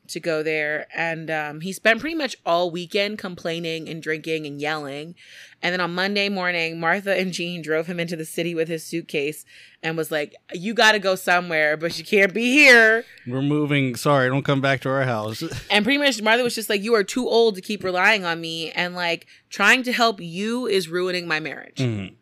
to 0.07 0.19
go 0.19 0.41
there. 0.43 0.87
And 0.95 1.29
um, 1.29 1.61
he 1.61 1.73
spent 1.73 1.99
pretty 1.99 2.15
much 2.15 2.35
all 2.45 2.71
weekend 2.71 3.17
complaining 3.19 3.89
and 3.89 4.01
drinking 4.01 4.45
and 4.45 4.59
yelling. 4.61 5.15
And 5.61 5.73
then 5.73 5.81
on 5.81 5.93
Monday 5.93 6.29
morning, 6.29 6.79
Martha 6.79 7.17
and 7.19 7.33
Gene 7.33 7.61
drove 7.61 7.87
him 7.87 7.99
into 7.99 8.15
the 8.15 8.23
city 8.23 8.55
with 8.55 8.69
his 8.69 8.83
suitcase 8.83 9.43
and 9.83 9.97
was 9.97 10.09
like, 10.09 10.33
You 10.53 10.73
got 10.73 10.93
to 10.93 10.99
go 10.99 11.15
somewhere, 11.15 11.75
but 11.75 11.97
you 11.99 12.05
can't 12.05 12.33
be 12.33 12.51
here. 12.53 13.03
We're 13.27 13.41
moving. 13.41 13.95
Sorry, 13.95 14.29
don't 14.29 14.43
come 14.43 14.61
back 14.61 14.79
to 14.81 14.89
our 14.89 15.03
house. 15.03 15.43
And 15.71 15.83
pretty 15.83 15.97
much 15.97 16.21
Martha 16.21 16.43
was 16.43 16.55
just 16.55 16.69
like, 16.69 16.81
You 16.81 16.95
are 16.95 17.03
too 17.03 17.27
old 17.27 17.55
to 17.55 17.61
keep 17.61 17.83
relying 17.83 18.23
on 18.23 18.39
me. 18.39 18.71
And 18.71 18.95
like, 18.95 19.27
trying 19.49 19.83
to 19.83 19.91
help 19.91 20.21
you 20.21 20.65
is 20.65 20.87
ruining 20.87 21.27
my 21.27 21.39
marriage. 21.41 21.77
Mhm. 21.77 22.15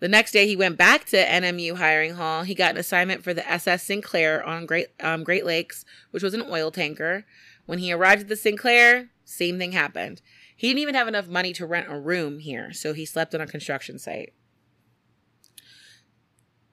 The 0.00 0.08
next 0.08 0.30
day, 0.30 0.46
he 0.46 0.54
went 0.54 0.76
back 0.76 1.06
to 1.06 1.16
NMU 1.16 1.76
hiring 1.76 2.14
hall. 2.14 2.44
He 2.44 2.54
got 2.54 2.70
an 2.70 2.76
assignment 2.76 3.24
for 3.24 3.34
the 3.34 3.48
SS 3.50 3.82
Sinclair 3.82 4.44
on 4.46 4.64
Great 4.64 4.88
um, 5.00 5.24
Great 5.24 5.44
Lakes, 5.44 5.84
which 6.12 6.22
was 6.22 6.34
an 6.34 6.44
oil 6.48 6.70
tanker. 6.70 7.24
When 7.66 7.80
he 7.80 7.92
arrived 7.92 8.22
at 8.22 8.28
the 8.28 8.36
Sinclair, 8.36 9.10
same 9.24 9.58
thing 9.58 9.72
happened. 9.72 10.22
He 10.58 10.66
didn't 10.66 10.80
even 10.80 10.96
have 10.96 11.06
enough 11.06 11.28
money 11.28 11.52
to 11.52 11.64
rent 11.64 11.86
a 11.88 11.96
room 11.96 12.40
here, 12.40 12.72
so 12.72 12.92
he 12.92 13.04
slept 13.06 13.32
on 13.32 13.40
a 13.40 13.46
construction 13.46 13.96
site. 13.96 14.32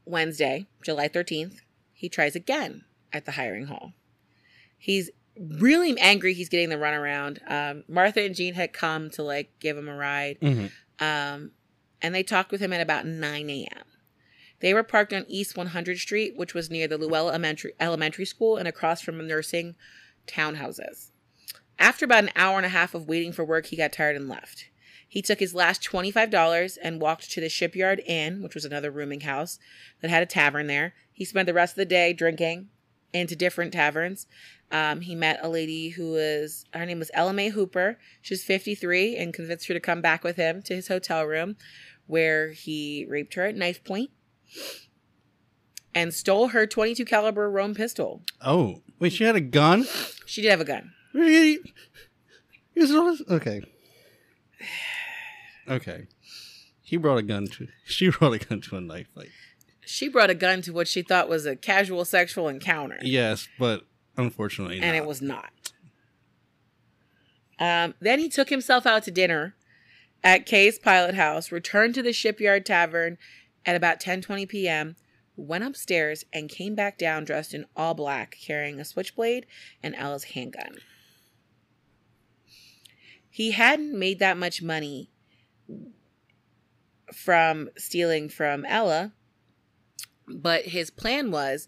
Wednesday, 0.05 0.65
July 0.83 1.07
13th, 1.07 1.59
he 1.93 2.09
tries 2.09 2.35
again 2.35 2.83
at 3.13 3.25
the 3.25 3.33
hiring 3.33 3.67
hall. 3.67 3.93
He's 4.75 5.11
really 5.37 5.95
angry 5.99 6.33
he's 6.33 6.49
getting 6.49 6.69
the 6.69 6.77
runaround. 6.77 7.39
Um, 7.49 7.83
Martha 7.87 8.21
and 8.21 8.33
Gene 8.35 8.55
had 8.55 8.73
come 8.73 9.11
to 9.11 9.21
like 9.21 9.51
give 9.59 9.77
him 9.77 9.87
a 9.87 9.95
ride 9.95 10.39
Mhm. 10.41 10.71
um, 10.99 11.51
and 12.01 12.15
they 12.15 12.23
talked 12.23 12.51
with 12.51 12.61
him 12.61 12.73
at 12.73 12.81
about 12.81 13.05
9 13.05 13.49
a.m. 13.51 13.83
They 14.61 14.73
were 14.73 14.81
parked 14.83 15.13
on 15.13 15.25
East 15.27 15.55
100 15.55 15.99
Street, 15.99 16.35
which 16.35 16.55
was 16.55 16.71
near 16.71 16.87
the 16.87 16.97
Llewellyn 16.97 17.29
Elementary, 17.35 17.73
Elementary 17.79 18.25
School 18.25 18.57
and 18.57 18.67
across 18.67 19.01
from 19.01 19.27
nursing 19.27 19.75
townhouses. 20.25 21.11
After 21.77 22.05
about 22.05 22.23
an 22.23 22.31
hour 22.35 22.57
and 22.57 22.65
a 22.65 22.69
half 22.69 22.93
of 22.93 23.07
waiting 23.07 23.31
for 23.31 23.43
work, 23.43 23.67
he 23.67 23.75
got 23.75 23.91
tired 23.91 24.15
and 24.15 24.29
left. 24.29 24.69
He 25.07 25.21
took 25.21 25.39
his 25.39 25.55
last 25.55 25.83
$25 25.83 26.77
and 26.81 27.01
walked 27.01 27.31
to 27.31 27.41
the 27.41 27.49
Shipyard 27.49 28.01
Inn, 28.05 28.41
which 28.41 28.55
was 28.55 28.65
another 28.65 28.91
rooming 28.91 29.21
house 29.21 29.59
that 30.01 30.09
had 30.09 30.23
a 30.23 30.25
tavern 30.25 30.67
there. 30.67 30.93
He 31.11 31.25
spent 31.25 31.45
the 31.45 31.53
rest 31.53 31.73
of 31.73 31.77
the 31.77 31.85
day 31.85 32.11
drinking 32.11 32.69
into 33.13 33.35
different 33.35 33.71
taverns. 33.71 34.27
Um, 34.71 35.01
he 35.01 35.15
met 35.15 35.39
a 35.41 35.47
lady 35.47 35.89
who 35.89 36.11
was, 36.11 36.65
her 36.73 36.85
name 36.85 36.99
was 36.99 37.11
Ella 37.13 37.33
Mae 37.33 37.49
Hooper. 37.49 37.97
She 38.21 38.33
was 38.33 38.43
53 38.43 39.15
and 39.15 39.33
convinced 39.33 39.67
her 39.67 39.73
to 39.73 39.79
come 39.79 40.01
back 40.01 40.23
with 40.23 40.35
him 40.35 40.61
to 40.63 40.75
his 40.75 40.87
hotel 40.87 41.23
room 41.23 41.55
where 42.07 42.49
he 42.51 43.05
raped 43.07 43.35
her 43.35 43.45
at 43.45 43.55
knife 43.55 43.83
point 43.83 44.11
and 45.93 46.13
stole 46.13 46.49
her 46.49 46.67
22 46.67 47.05
caliber 47.05 47.49
Rome 47.49 47.73
pistol. 47.73 48.21
Oh, 48.41 48.81
wait, 48.99 49.13
she 49.13 49.23
had 49.23 49.35
a 49.35 49.41
gun? 49.41 49.85
She 50.25 50.41
did 50.41 50.51
have 50.51 50.61
a 50.61 50.65
gun. 50.65 50.91
Really? 51.15 51.59
Is 52.75 52.91
it 52.91 52.97
all- 52.97 53.17
Okay. 53.35 53.61
Okay. 55.67 56.05
He 56.83 56.95
brought 56.97 57.17
a 57.17 57.23
gun 57.23 57.47
to. 57.47 57.67
She 57.85 58.09
brought 58.09 58.33
a 58.33 58.37
gun 58.37 58.61
to 58.61 58.77
a 58.77 58.81
knife 58.81 59.07
fight. 59.15 59.29
She 59.83 60.07
brought 60.07 60.29
a 60.29 60.35
gun 60.35 60.61
to 60.63 60.71
what 60.73 60.87
she 60.87 61.01
thought 61.01 61.27
was 61.27 61.47
a 61.47 61.55
casual 61.55 62.05
sexual 62.05 62.47
encounter. 62.47 62.99
Yes, 63.01 63.47
but 63.57 63.81
unfortunately, 64.17 64.75
and 64.75 64.85
not. 64.91 64.95
it 64.95 65.05
was 65.07 65.21
not. 65.23 65.49
Um, 67.57 67.93
then 67.99 68.19
he 68.19 68.29
took 68.29 68.49
himself 68.49 68.85
out 68.85 69.03
to 69.03 69.11
dinner 69.11 69.55
at 70.23 70.45
Kay's 70.45 70.77
Pilot 70.77 71.15
House, 71.15 71.51
returned 71.51 71.95
to 71.95 72.03
the 72.03 72.13
Shipyard 72.13 72.65
Tavern 72.65 73.17
at 73.65 73.75
about 73.75 73.99
10:20 73.99 74.47
p.m., 74.47 74.95
went 75.35 75.63
upstairs 75.63 76.25
and 76.33 76.49
came 76.49 76.75
back 76.75 76.97
down 76.97 77.23
dressed 77.23 77.53
in 77.53 77.65
all 77.75 77.93
black, 77.95 78.37
carrying 78.39 78.79
a 78.79 78.85
switchblade 78.85 79.45
and 79.81 79.95
Ella's 79.95 80.25
handgun. 80.25 80.75
He 83.35 83.51
hadn't 83.51 83.99
made 83.99 84.19
that 84.19 84.37
much 84.37 84.61
money 84.61 85.11
from 87.13 87.69
stealing 87.75 88.29
from 88.29 88.63
Ella, 88.63 89.11
but 90.25 90.67
his 90.67 90.89
plan 90.89 91.31
was 91.31 91.67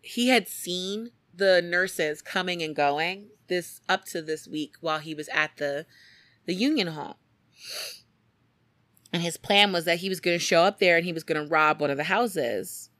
he 0.00 0.28
had 0.28 0.46
seen 0.46 1.10
the 1.34 1.60
nurses 1.60 2.22
coming 2.22 2.62
and 2.62 2.76
going 2.76 3.30
this 3.48 3.80
up 3.88 4.04
to 4.04 4.22
this 4.22 4.46
week 4.46 4.76
while 4.80 5.00
he 5.00 5.16
was 5.16 5.28
at 5.30 5.56
the 5.56 5.84
the 6.46 6.54
union 6.54 6.86
hall. 6.86 7.18
And 9.12 9.20
his 9.20 9.36
plan 9.36 9.72
was 9.72 9.84
that 9.86 9.98
he 9.98 10.08
was 10.08 10.20
going 10.20 10.38
to 10.38 10.44
show 10.44 10.62
up 10.62 10.78
there 10.78 10.96
and 10.96 11.04
he 11.04 11.12
was 11.12 11.24
going 11.24 11.42
to 11.42 11.50
rob 11.50 11.80
one 11.80 11.90
of 11.90 11.96
the 11.96 12.04
houses, 12.04 12.90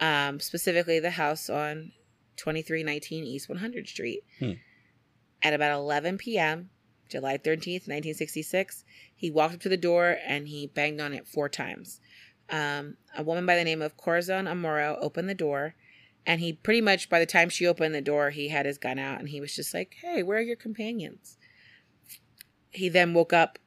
um, 0.00 0.38
specifically 0.38 1.00
the 1.00 1.12
house 1.12 1.48
on 1.48 1.92
2319 2.36 3.24
East 3.24 3.48
100 3.48 3.88
Street. 3.88 4.20
Hmm. 4.38 4.52
At 5.42 5.54
about 5.54 5.74
11 5.78 6.18
p.m., 6.18 6.68
July 7.08 7.38
13th, 7.38 7.86
1966, 7.86 8.84
he 9.14 9.30
walked 9.30 9.54
up 9.54 9.60
to 9.60 9.68
the 9.68 9.76
door 9.76 10.18
and 10.26 10.48
he 10.48 10.66
banged 10.66 11.00
on 11.00 11.12
it 11.12 11.26
four 11.26 11.48
times. 11.48 12.00
Um, 12.48 12.96
a 13.16 13.22
woman 13.22 13.46
by 13.46 13.56
the 13.56 13.64
name 13.64 13.82
of 13.82 13.96
Corazon 13.96 14.46
Amurao 14.46 14.98
opened 15.00 15.28
the 15.28 15.34
door 15.34 15.74
and 16.26 16.40
he 16.40 16.52
pretty 16.52 16.80
much, 16.80 17.08
by 17.08 17.18
the 17.18 17.26
time 17.26 17.48
she 17.48 17.66
opened 17.66 17.94
the 17.94 18.00
door, 18.00 18.30
he 18.30 18.48
had 18.48 18.66
his 18.66 18.78
gun 18.78 18.98
out 18.98 19.20
and 19.20 19.28
he 19.28 19.40
was 19.40 19.54
just 19.54 19.72
like, 19.72 19.96
Hey, 20.00 20.22
where 20.22 20.38
are 20.38 20.42
your 20.42 20.56
companions? 20.56 21.38
He 22.70 22.88
then 22.88 23.14
woke 23.14 23.32
up 23.32 23.58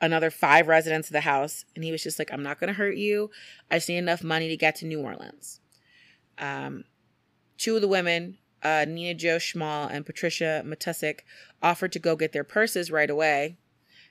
another 0.00 0.30
five 0.30 0.68
residents 0.68 1.08
of 1.08 1.12
the 1.12 1.22
house 1.22 1.64
and 1.74 1.84
he 1.84 1.90
was 1.90 2.02
just 2.02 2.18
like, 2.18 2.32
I'm 2.32 2.42
not 2.42 2.60
going 2.60 2.68
to 2.68 2.74
hurt 2.74 2.96
you. 2.96 3.30
I 3.70 3.76
just 3.76 3.88
need 3.88 3.98
enough 3.98 4.22
money 4.22 4.48
to 4.48 4.56
get 4.56 4.76
to 4.76 4.86
New 4.86 5.00
Orleans. 5.00 5.60
Um, 6.38 6.84
two 7.56 7.74
of 7.74 7.82
the 7.82 7.88
women, 7.88 8.38
uh, 8.68 8.84
Nina 8.86 9.14
Jo 9.14 9.36
Schmale 9.36 9.90
and 9.90 10.04
Patricia 10.06 10.62
Matusek, 10.66 11.20
offered 11.62 11.92
to 11.92 11.98
go 11.98 12.16
get 12.16 12.32
their 12.32 12.44
purses 12.44 12.90
right 12.90 13.10
away. 13.10 13.56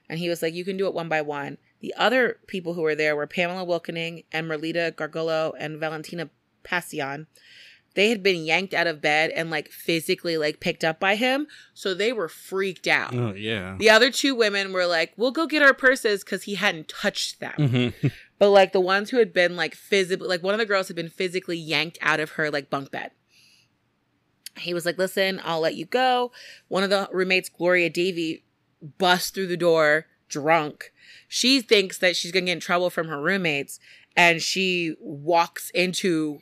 And 0.10 0.20
he 0.20 0.30
was 0.30 0.42
like, 0.42 0.54
You 0.54 0.66
can 0.66 0.78
do 0.78 0.88
it 0.88 0.94
one 0.94 1.10
by 1.10 1.22
one. 1.22 1.58
The 1.80 1.94
other 1.98 2.40
people 2.48 2.74
who 2.74 2.82
were 2.82 2.96
there 2.96 3.16
were 3.16 3.28
Pamela 3.28 3.66
Wilkening 3.66 4.24
and 4.32 4.48
Merlita 4.50 4.92
Gargullo 4.94 5.54
and 5.60 5.80
Valentina 5.80 6.30
Pasion 6.64 7.28
they 7.94 8.10
had 8.10 8.22
been 8.22 8.44
yanked 8.46 8.76
out 8.76 8.86
of 8.86 9.02
bed 9.02 9.32
and 9.32 9.50
like 9.50 9.70
physically 9.72 10.38
like 10.38 10.60
picked 10.60 10.84
up 10.84 11.00
by 11.00 11.16
him 11.16 11.48
so 11.74 11.94
they 11.96 12.14
were 12.14 12.28
freaked 12.30 12.86
out 12.88 13.12
Oh 13.16 13.34
yeah. 13.34 13.76
the 13.80 13.90
other 13.90 14.12
two 14.12 14.36
women 14.36 14.72
were 14.72 14.86
like 14.86 15.14
we'll 15.18 15.32
go 15.32 15.48
get 15.48 15.64
our 15.64 15.74
purses 15.74 16.24
because 16.24 16.44
he 16.44 16.56
hadn't 16.56 16.90
touched 16.90 17.40
them 17.40 17.54
hmm 17.58 18.08
but 18.40 18.52
like 18.52 18.72
the 18.72 18.80
ones 18.82 19.10
who 19.10 19.18
had 19.18 19.34
been 19.34 19.56
like 19.56 19.74
physically 19.74 20.28
like 20.28 20.44
one 20.44 20.54
of 20.54 20.60
the 20.60 20.66
girls 20.68 20.88
had 20.90 20.96
been 20.96 21.10
physically 21.10 21.58
yanked 21.58 21.98
out 22.02 22.20
of 22.20 22.32
her 22.32 22.52
like 22.52 22.70
bunk 22.70 22.92
bed 22.92 23.10
he 24.60 24.74
was 24.74 24.86
like 24.86 24.98
listen 24.98 25.40
i'll 25.44 25.60
let 25.60 25.76
you 25.76 25.86
go 25.86 26.32
one 26.68 26.84
of 26.84 26.90
the 26.90 27.08
roommates 27.12 27.50
gloria 27.50 27.90
davy 27.90 28.44
busts 28.98 29.30
through 29.30 29.48
the 29.48 29.58
door 29.58 30.06
drunk 30.30 30.92
she 31.28 31.62
thinks 31.62 31.98
that 31.98 32.16
she's 32.16 32.32
gonna 32.32 32.46
get 32.46 32.52
in 32.54 32.60
trouble 32.60 32.90
from 32.90 33.08
her 33.08 33.22
roommates 33.22 33.80
and 34.16 34.42
she 34.42 34.96
walks 35.00 35.70
into 35.72 36.40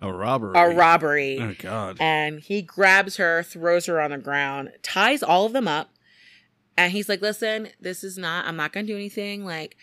A 0.00 0.12
robbery. 0.12 0.58
a 0.58 0.74
robbery 0.74 1.38
Oh 1.40 1.54
god. 1.58 1.96
and 2.00 2.40
he 2.40 2.62
grabs 2.62 3.16
her, 3.16 3.42
throws 3.42 3.86
her 3.86 4.00
on 4.00 4.10
the 4.12 4.18
ground, 4.18 4.70
ties 4.82 5.22
all 5.22 5.44
of 5.46 5.52
them 5.52 5.66
up, 5.66 5.90
and 6.76 6.92
he's 6.92 7.08
like, 7.08 7.20
"Listen, 7.22 7.70
this 7.80 8.04
is 8.04 8.16
not. 8.16 8.44
I'm 8.46 8.54
not 8.56 8.72
gonna 8.72 8.86
do 8.86 8.94
anything. 8.94 9.44
Like, 9.44 9.76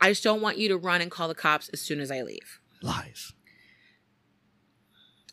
I 0.00 0.10
just 0.10 0.22
don't 0.24 0.42
want 0.42 0.58
you 0.58 0.68
to 0.68 0.76
run 0.76 1.00
and 1.00 1.10
call 1.10 1.28
the 1.28 1.34
cops 1.34 1.68
as 1.70 1.80
soon 1.80 2.00
as 2.00 2.10
I 2.10 2.20
leave." 2.22 2.60
Lies. 2.82 3.32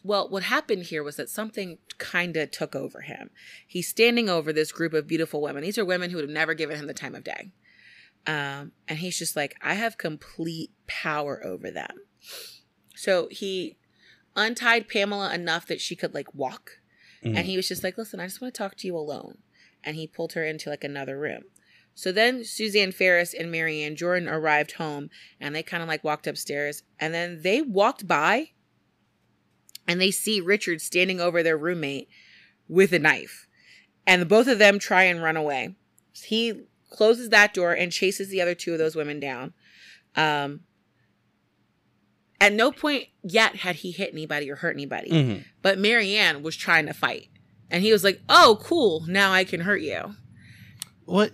Well, 0.05 0.29
what 0.29 0.43
happened 0.43 0.83
here 0.83 1.01
was 1.01 1.15
that 1.15 1.31
something 1.31 1.79
kind 1.97 2.37
of 2.37 2.51
took 2.51 2.75
over 2.75 3.01
him. 3.01 3.31
He's 3.65 3.87
standing 3.87 4.29
over 4.29 4.53
this 4.53 4.71
group 4.71 4.93
of 4.93 5.07
beautiful 5.07 5.41
women. 5.41 5.63
These 5.63 5.79
are 5.79 5.83
women 5.85 6.11
who 6.11 6.17
would 6.17 6.25
have 6.25 6.29
never 6.29 6.53
given 6.53 6.77
him 6.77 6.85
the 6.85 6.93
time 6.93 7.15
of 7.15 7.23
day. 7.23 7.49
Um, 8.27 8.73
and 8.87 8.99
he's 8.99 9.17
just 9.17 9.35
like, 9.35 9.55
I 9.63 9.73
have 9.73 9.97
complete 9.97 10.69
power 10.85 11.43
over 11.43 11.71
them. 11.71 11.97
So 12.95 13.29
he 13.31 13.77
untied 14.35 14.87
Pamela 14.89 15.33
enough 15.33 15.65
that 15.65 15.81
she 15.81 15.95
could 15.95 16.13
like 16.13 16.35
walk. 16.35 16.81
Mhm. 17.23 17.37
And 17.37 17.47
he 17.47 17.55
was 17.57 17.67
just 17.67 17.83
like, 17.83 17.97
listen, 17.97 18.19
I 18.19 18.27
just 18.27 18.39
want 18.39 18.53
to 18.53 18.57
talk 18.59 18.75
to 18.77 18.87
you 18.87 18.95
alone. 18.95 19.39
And 19.83 19.95
he 19.95 20.05
pulled 20.05 20.33
her 20.33 20.45
into 20.45 20.69
like 20.69 20.83
another 20.83 21.17
room. 21.17 21.45
So 21.95 22.11
then 22.11 22.43
Suzanne 22.43 22.91
Farris 22.91 23.33
and 23.33 23.51
Marianne 23.51 23.95
Jordan 23.95 24.29
arrived 24.29 24.73
home 24.73 25.09
and 25.39 25.55
they 25.55 25.63
kind 25.63 25.81
of 25.81 25.89
like 25.89 26.03
walked 26.03 26.27
upstairs. 26.27 26.83
And 26.99 27.11
then 27.11 27.41
they 27.41 27.63
walked 27.63 28.07
by 28.07 28.51
and 29.87 29.99
they 29.99 30.11
see 30.11 30.41
Richard 30.41 30.81
standing 30.81 31.19
over 31.19 31.43
their 31.43 31.57
roommate 31.57 32.07
with 32.67 32.93
a 32.93 32.99
knife. 32.99 33.47
And 34.07 34.21
the 34.21 34.25
both 34.25 34.47
of 34.47 34.59
them 34.59 34.79
try 34.79 35.03
and 35.03 35.21
run 35.21 35.37
away. 35.37 35.75
He 36.13 36.67
closes 36.89 37.29
that 37.29 37.53
door 37.53 37.73
and 37.73 37.91
chases 37.91 38.29
the 38.29 38.41
other 38.41 38.55
two 38.55 38.73
of 38.73 38.79
those 38.79 38.95
women 38.95 39.19
down. 39.19 39.53
Um, 40.15 40.61
at 42.39 42.53
no 42.53 42.71
point 42.71 43.07
yet 43.23 43.57
had 43.57 43.77
he 43.77 43.91
hit 43.91 44.11
anybody 44.11 44.49
or 44.49 44.57
hurt 44.57 44.75
anybody. 44.75 45.09
Mhm. 45.09 45.45
But 45.61 45.79
Marianne 45.79 46.43
was 46.43 46.55
trying 46.55 46.85
to 46.85 46.93
fight. 46.93 47.29
And 47.71 47.81
he 47.83 47.91
was 47.91 48.03
like, 48.03 48.21
"Oh, 48.29 48.59
cool. 48.61 49.05
Now 49.07 49.31
I 49.33 49.43
can 49.43 49.61
hurt 49.61 49.81
you." 49.81 50.15
What? 51.05 51.33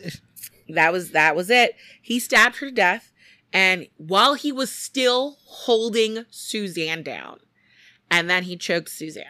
That 0.70 0.94
was 0.94 1.12
that 1.12 1.36
was 1.36 1.50
it. 1.50 1.76
He 2.02 2.20
stabbed 2.20 2.58
her 2.58 2.68
to 2.70 2.72
death 2.72 3.12
and 3.52 3.88
while 3.98 4.36
he 4.36 4.52
was 4.52 4.72
still 4.72 5.38
holding 5.44 6.26
Suzanne 6.30 7.04
down. 7.04 7.40
And 8.12 8.30
then 8.30 8.44
he 8.44 8.58
choked 8.58 8.90
Suzanne. 8.90 9.26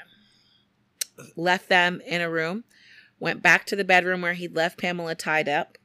Left 1.38 1.70
them 1.70 2.02
in 2.06 2.20
a 2.20 2.30
room, 2.30 2.64
went 3.20 3.42
back 3.44 3.66
to 3.68 3.76
the 3.76 3.84
bedroom 3.84 4.22
where 4.22 4.34
he'd 4.34 4.56
left 4.56 4.80
Pamela 4.80 5.14
tied 5.16 5.48
up. 5.48 5.78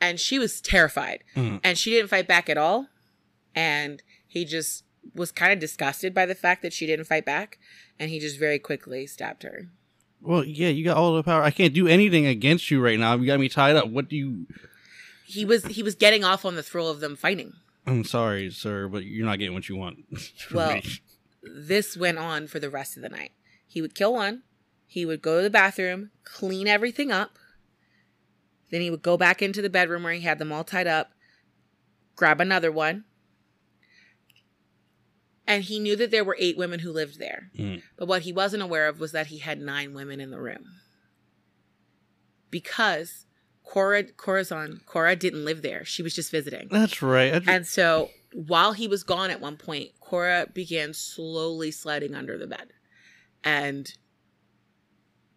And 0.00 0.18
she 0.18 0.38
was 0.38 0.60
terrified. 0.60 1.22
Mhm. 1.36 1.60
And 1.62 1.78
she 1.78 1.90
didn't 1.90 2.10
fight 2.10 2.26
back 2.26 2.50
at 2.50 2.58
all. 2.58 2.88
And 3.54 4.02
he 4.26 4.44
just 4.44 4.84
was 5.14 5.30
kind 5.30 5.52
of 5.52 5.60
disgusted 5.60 6.12
by 6.12 6.26
the 6.26 6.34
fact 6.34 6.62
that 6.62 6.72
she 6.72 6.84
didn't 6.86 7.04
fight 7.06 7.24
back. 7.24 7.58
And 7.98 8.10
he 8.10 8.18
just 8.18 8.38
very 8.38 8.58
quickly 8.58 9.06
stabbed 9.06 9.44
her. 9.44 9.68
Well, 10.20 10.44
yeah, 10.44 10.68
you 10.68 10.84
got 10.84 10.96
all 10.96 11.14
the 11.14 11.22
power. 11.22 11.42
I 11.42 11.50
can't 11.52 11.72
do 11.74 11.86
anything 11.86 12.26
against 12.26 12.70
you 12.70 12.80
right 12.80 12.98
now. 12.98 13.14
You 13.14 13.26
got 13.26 13.38
me 13.38 13.48
tied 13.48 13.76
up. 13.76 13.88
What 13.88 14.08
do 14.08 14.16
you? 14.16 14.46
He 15.26 15.44
was 15.44 15.64
he 15.66 15.82
was 15.82 15.94
getting 15.94 16.24
off 16.24 16.44
on 16.44 16.54
the 16.56 16.62
thrill 16.62 16.88
of 16.90 17.00
them 17.00 17.14
fighting. 17.14 17.52
I'm 17.86 18.04
sorry, 18.04 18.50
sir, 18.50 18.88
but 18.88 19.04
you're 19.04 19.26
not 19.26 19.38
getting 19.38 19.54
what 19.54 19.68
you 19.68 19.76
want. 19.76 19.98
Well, 20.52 20.74
me. 20.76 20.82
This 21.44 21.96
went 21.96 22.18
on 22.18 22.46
for 22.46 22.58
the 22.58 22.70
rest 22.70 22.96
of 22.96 23.02
the 23.02 23.08
night. 23.08 23.32
He 23.66 23.80
would 23.82 23.94
kill 23.94 24.12
one, 24.14 24.42
he 24.86 25.04
would 25.04 25.22
go 25.22 25.38
to 25.38 25.42
the 25.42 25.50
bathroom, 25.50 26.10
clean 26.24 26.66
everything 26.68 27.10
up, 27.10 27.38
then 28.70 28.80
he 28.80 28.90
would 28.90 29.02
go 29.02 29.16
back 29.16 29.42
into 29.42 29.60
the 29.62 29.70
bedroom 29.70 30.02
where 30.04 30.12
he 30.12 30.20
had 30.22 30.38
them 30.38 30.52
all 30.52 30.64
tied 30.64 30.86
up, 30.86 31.10
grab 32.16 32.40
another 32.40 32.70
one. 32.72 33.04
And 35.46 35.64
he 35.64 35.78
knew 35.78 35.94
that 35.96 36.10
there 36.10 36.24
were 36.24 36.36
eight 36.38 36.56
women 36.56 36.80
who 36.80 36.90
lived 36.90 37.18
there. 37.18 37.50
Mhm. 37.56 37.82
But 37.96 38.06
what 38.08 38.22
he 38.22 38.32
wasn't 38.32 38.62
aware 38.62 38.88
of 38.88 38.98
was 38.98 39.12
that 39.12 39.26
he 39.26 39.38
had 39.38 39.60
nine 39.60 39.92
women 39.92 40.18
in 40.20 40.30
the 40.30 40.40
room. 40.40 40.64
Because 42.50 43.26
Cora 43.62 44.04
Corazon, 44.04 44.80
Cora 44.86 45.16
didn't 45.16 45.44
live 45.44 45.60
there. 45.62 45.84
She 45.84 46.02
was 46.02 46.14
just 46.14 46.30
visiting. 46.30 46.68
That's 46.70 47.02
right. 47.02 47.42
Ju- 47.42 47.50
And 47.50 47.66
so 47.66 48.10
while 48.32 48.72
he 48.72 48.88
was 48.88 49.02
gone 49.02 49.30
at 49.30 49.40
one 49.40 49.56
point, 49.56 49.90
Cora 50.14 50.46
began 50.54 50.94
slowly 50.94 51.72
sliding 51.72 52.14
under 52.14 52.38
the 52.38 52.46
bed 52.46 52.68
and 53.42 53.92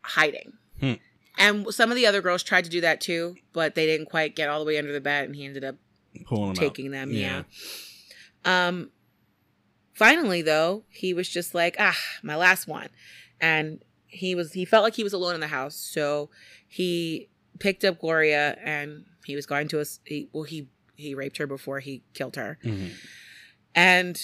hiding. 0.03 0.53
Hmm. 0.79 0.93
And 1.39 1.73
some 1.73 1.89
of 1.91 1.95
the 1.95 2.05
other 2.05 2.21
girls 2.21 2.43
tried 2.43 2.63
to 2.65 2.69
do 2.69 2.81
that 2.81 3.01
too, 3.01 3.35
but 3.53 3.73
they 3.75 3.85
didn't 3.87 4.07
quite 4.09 4.35
get 4.35 4.49
all 4.49 4.59
the 4.59 4.65
way 4.65 4.77
under 4.77 4.93
the 4.93 5.01
bed, 5.01 5.25
and 5.25 5.35
he 5.35 5.45
ended 5.45 5.63
up 5.63 5.75
Pulling 6.25 6.53
them 6.53 6.55
taking 6.55 6.87
out. 6.87 6.91
them. 6.91 7.11
Yeah. 7.11 7.43
Um. 8.45 8.91
Finally, 9.93 10.43
though, 10.43 10.83
he 10.89 11.11
was 11.13 11.27
just 11.27 11.55
like, 11.55 11.75
ah, 11.79 11.97
my 12.21 12.35
last 12.35 12.67
one, 12.67 12.89
and 13.41 13.83
he 14.05 14.35
was 14.35 14.53
he 14.53 14.63
felt 14.63 14.83
like 14.83 14.93
he 14.95 15.03
was 15.03 15.13
alone 15.13 15.33
in 15.33 15.41
the 15.41 15.47
house, 15.47 15.75
so 15.75 16.29
he 16.67 17.29
picked 17.59 17.83
up 17.83 17.99
Gloria 17.99 18.55
and 18.63 19.05
he 19.25 19.35
was 19.35 19.47
going 19.47 19.67
to 19.69 19.79
us. 19.81 19.99
He, 20.05 20.29
well, 20.33 20.43
he 20.43 20.67
he 20.95 21.15
raped 21.15 21.37
her 21.37 21.47
before 21.47 21.79
he 21.79 22.03
killed 22.13 22.35
her, 22.35 22.59
Mhm. 22.63 22.91
and 23.75 24.19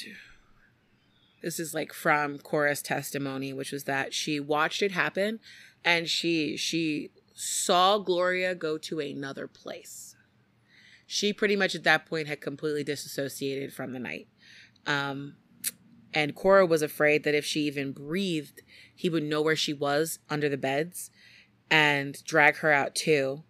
this 1.43 1.59
is 1.59 1.73
like 1.73 1.93
from 1.93 2.39
Cora's 2.39 2.81
testimony, 2.81 3.51
which 3.51 3.71
was 3.71 3.83
that 3.83 4.13
she 4.13 4.39
watched 4.39 4.81
it 4.81 4.93
happen, 4.93 5.39
and 5.83 6.09
she 6.09 6.55
she 6.55 7.11
saw 7.35 7.97
Gloria 7.97 8.55
go 8.55 8.77
to 8.77 8.99
another 8.99 9.47
place. 9.47 10.15
She 11.05 11.33
pretty 11.33 11.57
much 11.57 11.75
at 11.75 11.83
that 11.83 12.05
point 12.05 12.27
had 12.27 12.39
completely 12.39 12.83
disassociated 12.83 13.73
from 13.73 13.91
the 13.91 13.99
night. 13.99 14.29
Um, 14.87 15.35
and 16.13 16.33
Cora 16.33 16.65
was 16.65 16.81
afraid 16.81 17.23
that 17.23 17.35
if 17.35 17.43
she 17.45 17.61
even 17.61 17.91
breathed, 17.91 18.61
he 18.95 19.09
would 19.09 19.23
know 19.23 19.41
where 19.41 19.55
she 19.55 19.73
was 19.73 20.19
under 20.29 20.47
the 20.47 20.57
beds 20.57 21.11
and 21.69 22.23
drag 22.23 22.57
her 22.57 22.71
out 22.71 22.95
too. 22.95 23.43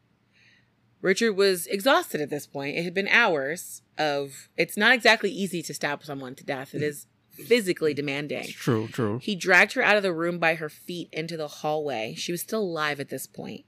Richard 1.01 1.33
was 1.33 1.67
exhausted 1.67 2.21
at 2.21 2.29
this 2.29 2.47
point. 2.47 2.77
It 2.77 2.83
had 2.83 2.93
been 2.93 3.09
hours 3.09 3.83
of. 3.97 4.49
It's 4.57 4.77
not 4.77 4.93
exactly 4.93 5.29
easy 5.29 5.61
to 5.61 5.73
stab 5.73 6.03
someone 6.03 6.33
to 6.35 6.45
death. 6.45 6.73
It 6.73 6.81
is 6.81 7.07
physically 7.33 7.93
demanding. 7.93 8.45
True, 8.47 8.87
true. 8.87 9.19
He 9.21 9.35
dragged 9.35 9.73
her 9.73 9.81
out 9.83 9.97
of 9.97 10.03
the 10.03 10.13
room 10.13 10.39
by 10.39 10.55
her 10.55 10.69
feet 10.69 11.09
into 11.11 11.35
the 11.37 11.47
hallway. 11.47 12.13
She 12.15 12.31
was 12.31 12.41
still 12.41 12.61
alive 12.61 12.99
at 12.99 13.09
this 13.09 13.27
point. 13.27 13.65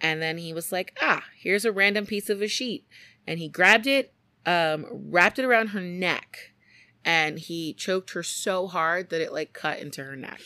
And 0.00 0.20
then 0.20 0.38
he 0.38 0.52
was 0.52 0.72
like, 0.72 0.96
ah, 1.00 1.24
here's 1.38 1.64
a 1.64 1.72
random 1.72 2.04
piece 2.06 2.28
of 2.28 2.42
a 2.42 2.48
sheet. 2.48 2.84
And 3.26 3.38
he 3.38 3.48
grabbed 3.48 3.86
it, 3.86 4.12
um, 4.44 4.86
wrapped 4.90 5.38
it 5.38 5.44
around 5.44 5.68
her 5.68 5.80
neck, 5.80 6.52
and 7.04 7.38
he 7.38 7.72
choked 7.72 8.10
her 8.12 8.22
so 8.22 8.66
hard 8.66 9.10
that 9.10 9.20
it 9.22 9.32
like 9.32 9.52
cut 9.52 9.78
into 9.78 10.04
her 10.04 10.16
neck. 10.16 10.40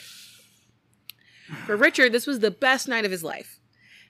For 1.67 1.77
Richard, 1.77 2.13
this 2.13 2.27
was 2.27 2.39
the 2.41 2.51
best 2.51 2.87
night 2.87 3.05
of 3.05 3.11
his 3.11 3.25
life. 3.25 3.59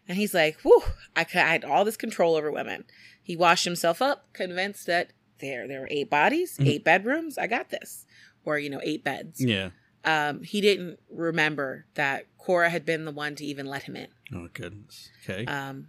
And 0.07 0.19
he's 0.19 0.35
like, 0.35 0.59
whew, 0.63 0.83
I, 1.17 1.23
I 1.35 1.39
had 1.39 1.65
all 1.65 1.85
this 1.85 1.97
control 1.97 2.35
over 2.37 2.51
women. 2.51 2.85
He 3.23 3.37
washed 3.37 3.65
himself 3.65 4.03
up, 4.03 4.33
convinced 4.33 4.87
that 4.87 5.13
there, 5.41 5.67
there 5.67 5.81
were 5.81 5.89
eight 5.91 6.11
bodies, 6.11 6.59
Mhm. 6.59 6.67
eight 6.69 6.85
bedrooms. 6.85 7.39
I 7.39 7.47
got 7.47 7.71
this. 7.71 8.05
Or, 8.45 8.59
you 8.59 8.71
know, 8.71 8.81
eight 8.83 9.05
beds 9.05 9.41
Yeah. 9.45 9.71
um, 10.05 10.43
he 10.43 10.61
didn't 10.61 10.99
remember 11.11 11.87
that 11.95 12.27
Cora 12.39 12.71
had 12.71 12.85
been 12.87 13.05
the 13.05 13.11
one 13.13 13.35
to 13.37 13.45
even 13.45 13.67
let 13.67 13.83
him 13.85 13.97
in. 13.97 14.09
Oh 14.35 14.49
goodness. 14.53 15.11
Okay. 15.29 15.45
Um, 15.47 15.89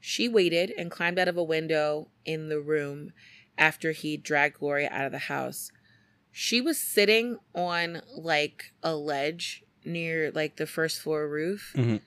she 0.00 0.28
waited 0.28 0.72
and 0.76 0.90
climbed 0.90 1.18
out 1.18 1.28
of 1.28 1.36
a 1.36 1.42
window 1.42 2.08
in 2.24 2.48
the 2.48 2.60
room 2.60 3.12
after 3.58 3.92
he 3.92 4.16
dragged 4.16 4.58
Gloria 4.58 4.88
out 4.92 5.06
of 5.06 5.12
the 5.12 5.18
house. 5.18 5.70
She 6.30 6.60
was 6.60 6.78
sitting 6.78 7.38
on 7.54 8.02
like 8.16 8.72
a 8.82 8.94
ledge 8.94 9.62
near 9.84 10.30
like 10.32 10.56
the 10.56 10.66
first 10.66 11.00
floor 11.00 11.28
roof, 11.28 11.72
Mhm. 11.76 12.00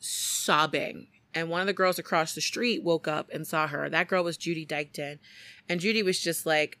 sobbing. 0.00 1.08
And 1.34 1.48
one 1.50 1.60
of 1.60 1.66
the 1.66 1.72
girls 1.72 1.98
across 1.98 2.34
the 2.34 2.40
street 2.40 2.82
woke 2.82 3.08
up 3.08 3.28
and 3.32 3.46
saw 3.46 3.66
her. 3.66 3.88
That 3.90 4.08
girl 4.08 4.22
was 4.22 4.36
Judy 4.36 4.64
Dykton. 4.64 5.18
And 5.68 5.80
Judy 5.80 6.02
was 6.02 6.20
just 6.20 6.46
like, 6.46 6.78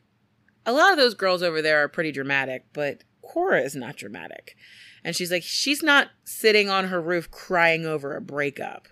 a 0.66 0.72
lot 0.72 0.92
of 0.92 0.98
those 0.98 1.14
girls 1.14 1.42
over 1.42 1.60
there 1.60 1.82
are 1.82 1.88
pretty 1.88 2.12
dramatic, 2.12 2.64
but 2.72 3.04
Cora 3.22 3.60
is 3.60 3.74
not 3.74 3.96
dramatic. 3.96 4.56
And 5.02 5.14
she's 5.14 5.30
like, 5.30 5.42
she's 5.42 5.82
not 5.82 6.08
sitting 6.24 6.70
on 6.70 6.88
her 6.88 7.00
roof 7.00 7.30
crying 7.30 7.84
over 7.84 8.16
a 8.16 8.20
breakup. 8.20 8.88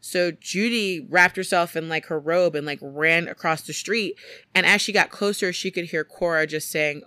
So 0.00 0.32
Judy 0.32 1.06
wrapped 1.08 1.36
herself 1.36 1.76
in 1.76 1.88
like 1.88 2.06
her 2.06 2.18
robe 2.18 2.54
and 2.54 2.66
like 2.66 2.80
ran 2.82 3.28
across 3.28 3.62
the 3.62 3.72
street. 3.72 4.16
And 4.54 4.66
as 4.66 4.82
she 4.82 4.92
got 4.92 5.10
closer, 5.10 5.52
she 5.52 5.70
could 5.70 5.86
hear 5.86 6.04
Cora 6.04 6.46
just 6.46 6.70
saying 6.70 7.02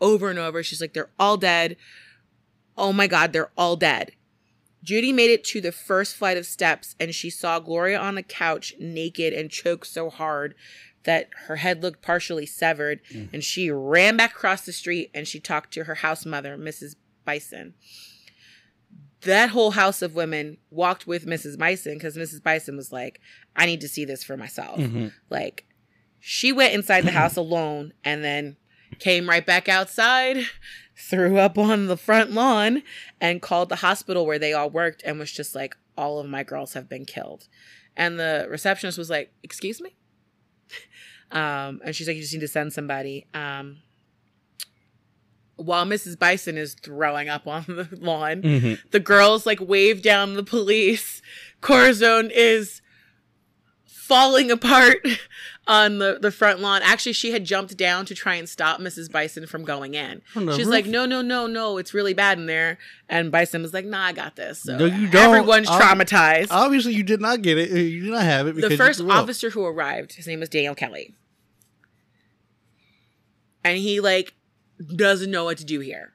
over 0.00 0.28
and 0.28 0.38
over, 0.38 0.62
she's 0.62 0.80
like, 0.80 0.92
they're 0.92 1.12
all 1.18 1.36
dead. 1.36 1.76
Oh 2.76 2.92
my 2.92 3.06
God, 3.06 3.32
they're 3.32 3.52
all 3.56 3.76
dead. 3.76 4.12
Judy 4.82 5.12
made 5.12 5.30
it 5.30 5.44
to 5.44 5.60
the 5.60 5.72
first 5.72 6.16
flight 6.16 6.36
of 6.36 6.44
steps 6.44 6.96
and 6.98 7.14
she 7.14 7.30
saw 7.30 7.60
Gloria 7.60 7.98
on 7.98 8.16
the 8.16 8.22
couch 8.22 8.74
naked 8.80 9.32
and 9.32 9.48
choked 9.48 9.86
so 9.86 10.10
hard 10.10 10.54
that 11.04 11.28
her 11.46 11.56
head 11.56 11.82
looked 11.82 12.02
partially 12.02 12.46
severed. 12.46 13.00
And 13.32 13.42
she 13.42 13.70
ran 13.70 14.16
back 14.16 14.32
across 14.32 14.64
the 14.64 14.72
street 14.72 15.10
and 15.14 15.26
she 15.26 15.40
talked 15.40 15.72
to 15.74 15.84
her 15.84 15.96
house 15.96 16.24
mother, 16.26 16.56
Mrs. 16.56 16.96
Bison. 17.24 17.74
That 19.22 19.50
whole 19.50 19.72
house 19.72 20.02
of 20.02 20.14
women 20.16 20.58
walked 20.70 21.06
with 21.06 21.26
Mrs. 21.26 21.56
Bison 21.56 21.94
because 21.94 22.16
Mrs. 22.16 22.42
Bison 22.42 22.76
was 22.76 22.90
like, 22.90 23.20
I 23.54 23.66
need 23.66 23.80
to 23.82 23.88
see 23.88 24.04
this 24.04 24.24
for 24.24 24.36
myself. 24.36 24.78
Mhm. 24.80 25.12
Like, 25.30 25.66
she 26.18 26.52
went 26.52 26.74
inside 26.74 27.02
the 27.04 27.12
house 27.12 27.36
alone 27.36 27.92
and 28.04 28.24
then 28.24 28.56
came 28.98 29.28
right 29.28 29.46
back 29.46 29.68
outside, 29.68 30.44
threw 30.96 31.38
up 31.38 31.56
on 31.56 31.86
the 31.86 31.96
front 31.96 32.32
lawn, 32.32 32.82
and 33.20 33.40
called 33.40 33.68
the 33.68 33.76
hospital 33.76 34.26
where 34.26 34.38
they 34.40 34.52
all 34.52 34.70
worked 34.70 35.02
and 35.04 35.18
was 35.20 35.30
just 35.32 35.54
like, 35.54 35.76
All 35.96 36.18
of 36.18 36.28
my 36.28 36.42
girls 36.42 36.74
have 36.74 36.88
been 36.88 37.04
killed. 37.04 37.46
And 37.96 38.18
the 38.18 38.46
receptionist 38.50 38.98
was 38.98 39.10
like, 39.10 39.32
Excuse 39.44 39.80
me? 39.80 39.94
Um, 41.32 41.80
and 41.84 41.94
she's 41.96 42.06
like, 42.06 42.16
You 42.16 42.22
just 42.22 42.34
need 42.34 42.40
to 42.40 42.48
send 42.48 42.72
somebody. 42.72 43.26
Um, 43.34 43.78
while 45.56 45.84
Mrs. 45.86 46.18
Bison 46.18 46.56
is 46.58 46.74
throwing 46.74 47.28
up 47.28 47.46
on 47.46 47.64
the 47.68 47.88
lawn, 48.00 48.42
Mhm. 48.42 48.78
the 48.90 49.00
girls 49.00 49.46
like 49.46 49.60
wave 49.60 50.02
down 50.02 50.34
the 50.34 50.42
police. 50.42 51.22
Corazon 51.60 52.30
is 52.34 52.80
falling 53.86 54.50
apart 54.50 54.96
on 55.68 55.98
the, 55.98 56.18
the 56.20 56.32
front 56.32 56.58
lawn. 56.60 56.80
Actually, 56.82 57.12
she 57.12 57.30
had 57.30 57.44
jumped 57.44 57.76
down 57.76 58.04
to 58.06 58.14
try 58.14 58.34
and 58.34 58.48
stop 58.48 58.80
Mrs. 58.80 59.10
Bison 59.12 59.46
from 59.46 59.62
going 59.64 59.94
in. 59.94 60.20
She's 60.34 60.44
roof? 60.58 60.66
like, 60.66 60.86
no, 60.86 61.06
no, 61.06 61.22
no, 61.22 61.46
no, 61.46 61.78
it's 61.78 61.94
really 61.94 62.12
bad 62.14 62.38
in 62.38 62.46
there. 62.46 62.78
And 63.08 63.30
Bison 63.30 63.62
was 63.62 63.72
like, 63.72 63.84
nah, 63.84 64.06
I 64.06 64.12
got 64.12 64.34
this. 64.34 64.60
So 64.62 64.76
No, 64.76 64.86
you 64.86 65.06
don't. 65.08 65.34
everyone's 65.36 65.68
traumatized. 65.68 66.48
Obviously, 66.50 66.94
you 66.94 67.04
did 67.04 67.20
not 67.20 67.42
get 67.42 67.56
it. 67.58 67.70
You 67.70 68.02
did 68.02 68.10
not 68.10 68.22
have 68.22 68.48
it. 68.48 68.56
Because 68.56 68.70
the 68.70 68.76
first 68.76 69.00
officer 69.02 69.50
who 69.50 69.64
arrived, 69.64 70.14
his 70.14 70.26
name 70.26 70.40
was 70.40 70.48
Daniel 70.48 70.74
Kelly. 70.74 71.14
And 73.64 73.78
he 73.78 74.00
like 74.00 74.34
doesn't 74.96 75.30
know 75.30 75.44
what 75.44 75.58
to 75.58 75.64
do 75.64 75.80
here. 75.80 76.12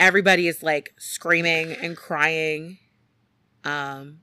Everybody 0.00 0.48
is 0.48 0.62
like 0.62 0.94
screaming 0.98 1.72
and 1.72 1.96
crying. 1.96 2.78
Um 3.64 4.20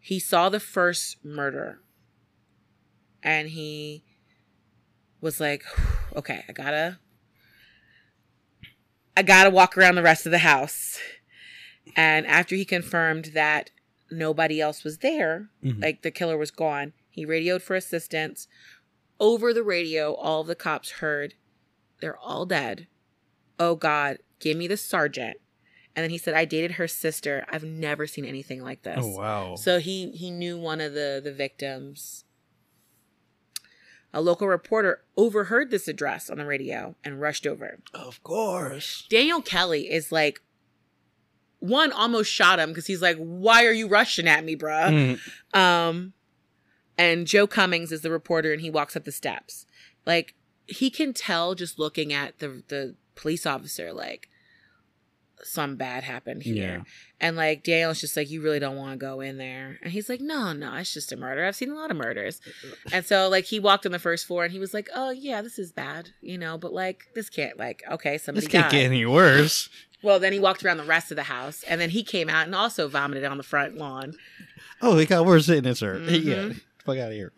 he 0.00 0.18
saw 0.18 0.48
the 0.48 0.60
first 0.60 1.22
murder 1.24 1.80
and 3.22 3.48
he 3.48 4.04
was 5.20 5.38
like, 5.40 5.64
okay, 6.16 6.44
I 6.48 6.52
gotta 6.52 6.98
I 9.16 9.22
gotta 9.22 9.50
walk 9.50 9.76
around 9.76 9.96
the 9.96 10.02
rest 10.02 10.26
of 10.26 10.32
the 10.32 10.38
house. 10.38 10.98
And 11.96 12.26
after 12.26 12.54
he 12.54 12.64
confirmed 12.64 13.26
that 13.34 13.70
nobody 14.10 14.60
else 14.60 14.84
was 14.84 14.98
there, 14.98 15.50
Mhm. 15.62 15.82
like 15.82 16.02
the 16.02 16.10
killer 16.10 16.36
was 16.38 16.50
gone, 16.50 16.92
he 17.10 17.24
radioed 17.24 17.62
for 17.62 17.74
assistance. 17.76 18.46
Over 19.20 19.52
the 19.52 19.62
radio, 19.64 20.14
all 20.14 20.42
of 20.42 20.46
the 20.46 20.54
cops 20.54 20.90
heard, 20.90 21.34
they're 22.00 22.16
all 22.18 22.46
dead. 22.46 22.86
Oh 23.58 23.74
God, 23.74 24.18
give 24.38 24.56
me 24.56 24.66
the 24.68 24.76
sergeant. 24.76 25.38
And 25.96 26.04
then 26.04 26.10
he 26.10 26.18
said, 26.18 26.34
I 26.34 26.44
dated 26.44 26.72
her 26.72 26.86
sister. 26.86 27.44
I've 27.50 27.64
never 27.64 28.06
seen 28.06 28.24
anything 28.24 28.62
like 28.62 28.82
this. 28.82 29.00
Oh 29.02 29.16
wow. 29.16 29.54
So 29.56 29.80
he 29.80 30.10
he 30.12 30.30
knew 30.30 30.56
one 30.56 30.80
of 30.80 30.94
the 30.94 31.20
the 31.22 31.32
victims. 31.32 32.24
A 34.14 34.20
local 34.22 34.48
reporter 34.48 35.02
overheard 35.16 35.70
this 35.70 35.86
address 35.86 36.30
on 36.30 36.38
the 36.38 36.46
radio 36.46 36.94
and 37.04 37.20
rushed 37.20 37.46
over. 37.46 37.78
of 37.92 38.22
course. 38.22 39.04
Daniel 39.10 39.42
Kelly 39.42 39.90
is 39.90 40.10
like 40.12 40.40
one 41.58 41.92
almost 41.92 42.30
shot 42.32 42.58
him 42.60 42.70
because 42.70 42.86
he's 42.86 43.02
like, 43.02 43.16
"Why 43.18 43.66
are 43.66 43.72
you 43.72 43.88
rushing 43.88 44.26
at 44.28 44.44
me, 44.44 44.56
bruh?" 44.56 45.18
Mhm. 45.52 45.58
Um, 45.58 46.12
and 46.98 47.26
Joe 47.26 47.46
Cummings 47.46 47.92
is 47.92 48.02
the 48.02 48.10
reporter, 48.10 48.52
and 48.52 48.60
he 48.60 48.68
walks 48.68 48.94
up 48.96 49.04
the 49.04 49.12
steps. 49.12 49.64
Like 50.04 50.34
he 50.66 50.90
can 50.90 51.14
tell 51.14 51.54
just 51.54 51.78
looking 51.78 52.12
at 52.12 52.38
the 52.40 52.62
the 52.68 52.96
police 53.14 53.46
officer, 53.46 53.92
like 53.92 54.28
some 55.44 55.76
bad 55.76 56.02
happened 56.02 56.42
here. 56.42 56.78
Yeah. 56.78 56.82
And 57.20 57.36
like 57.36 57.62
Daniel's 57.62 58.00
just 58.00 58.16
like, 58.16 58.28
you 58.28 58.42
really 58.42 58.58
don't 58.58 58.76
want 58.76 58.92
to 58.92 58.96
go 58.96 59.20
in 59.20 59.38
there. 59.38 59.78
And 59.82 59.92
he's 59.92 60.08
like, 60.08 60.20
no, 60.20 60.52
no, 60.52 60.74
it's 60.74 60.92
just 60.92 61.12
a 61.12 61.16
murder. 61.16 61.44
I've 61.44 61.54
seen 61.54 61.70
a 61.70 61.76
lot 61.76 61.92
of 61.92 61.96
murders. 61.96 62.40
and 62.92 63.06
so 63.06 63.28
like 63.28 63.44
he 63.44 63.60
walked 63.60 63.86
on 63.86 63.92
the 63.92 64.00
first 64.00 64.26
floor 64.26 64.42
and 64.44 64.52
he 64.52 64.58
was 64.58 64.74
like, 64.74 64.88
oh 64.96 65.10
yeah, 65.10 65.40
this 65.40 65.56
is 65.58 65.70
bad, 65.70 66.10
you 66.20 66.36
know, 66.38 66.58
but 66.58 66.72
like 66.72 67.04
this 67.14 67.30
can't 67.30 67.56
like 67.56 67.84
okay, 67.90 68.18
somebody 68.18 68.46
This 68.46 68.50
can't 68.52 68.64
died. 68.64 68.72
get 68.78 68.84
any 68.86 69.06
worse. 69.06 69.68
Well, 70.02 70.18
then 70.18 70.32
he 70.32 70.40
walked 70.40 70.64
around 70.64 70.76
the 70.78 70.84
rest 70.84 71.12
of 71.12 71.16
the 71.16 71.24
house 71.24 71.62
and 71.68 71.80
then 71.80 71.90
he 71.90 72.02
came 72.02 72.28
out 72.28 72.46
and 72.46 72.54
also 72.54 72.88
vomited 72.88 73.24
on 73.24 73.36
the 73.36 73.42
front 73.44 73.76
lawn. 73.76 74.14
Oh, 74.82 74.96
it 74.98 75.08
got 75.08 75.24
worse, 75.24 75.46
didn't 75.46 75.66
it, 75.66 75.76
sir? 75.76 75.98
Mhm. 76.00 76.24
Yeah. 76.24 76.52
Fuck 76.88 76.96
out 76.96 77.08
of 77.08 77.14
here. 77.14 77.32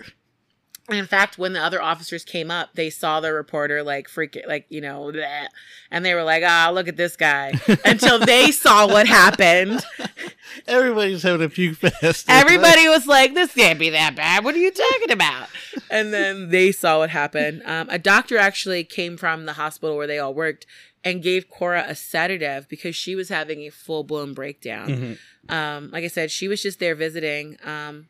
And 0.89 0.99
in 0.99 1.07
fact, 1.07 1.39
when 1.39 1.55
the 1.55 1.61
other 1.61 1.83
officers 1.83 2.25
came 2.25 2.53
up, 2.53 2.75
they 2.75 2.89
saw 2.89 3.19
the 3.19 3.33
reporter 3.33 3.83
like 3.83 4.09
freaking, 4.09 4.47
like, 4.47 4.67
you 4.69 4.81
know, 4.81 5.11
bleh, 5.13 5.47
and 5.91 6.05
they 6.05 6.15
were 6.15 6.23
like, 6.23 6.45
ah, 6.47 6.71
look 6.73 6.87
at 6.87 6.97
this 6.97 7.17
guy. 7.17 7.53
Until 7.85 8.21
they 8.21 8.53
saw 8.53 8.87
what 8.87 9.09
happened. 9.09 9.85
Everybody's 10.69 11.25
having 11.25 11.45
a 11.45 11.49
puke 11.49 11.79
fest. 11.79 12.27
Everybody 12.29 12.89
was 12.89 13.09
like, 13.09 13.35
this 13.35 13.53
can't 13.55 13.79
be 13.79 13.91
that 13.91 14.15
bad. 14.15 14.45
What 14.45 14.55
are 14.55 14.59
you 14.59 14.71
talking 14.71 15.11
about? 15.11 15.49
And 15.91 16.13
then 16.13 16.51
they 16.51 16.71
saw 16.71 16.99
what 16.99 17.11
happened. 17.11 17.63
Um, 17.65 17.89
a 17.91 17.99
doctor 17.99 18.39
actually 18.39 18.85
came 18.85 19.17
from 19.17 19.47
the 19.47 19.55
hospital 19.55 19.97
where 19.97 20.07
they 20.07 20.21
all 20.21 20.35
worked 20.35 20.65
and 21.03 21.23
gave 21.23 21.49
Cora 21.51 21.85
a 21.89 21.97
sedative 21.97 22.69
because 22.69 22.95
she 22.95 23.17
was 23.17 23.29
having 23.31 23.61
a 23.63 23.71
full 23.71 24.05
blown 24.05 24.33
breakdown. 24.33 25.19
Mhm. 25.49 25.53
Um, 25.53 25.91
like 25.91 26.05
I 26.05 26.09
said, 26.09 26.31
she 26.31 26.47
was 26.47 26.63
just 26.63 26.79
there 26.79 26.95
visiting. 26.95 27.57
Um, 27.65 28.07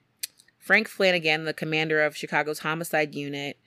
Frank 0.71 0.87
Flanagan, 0.87 1.47
the 1.47 1.53
commander 1.53 2.01
of 2.01 2.17
Chicago's 2.17 2.61
homicide 2.61 3.13
unit, 3.13 3.59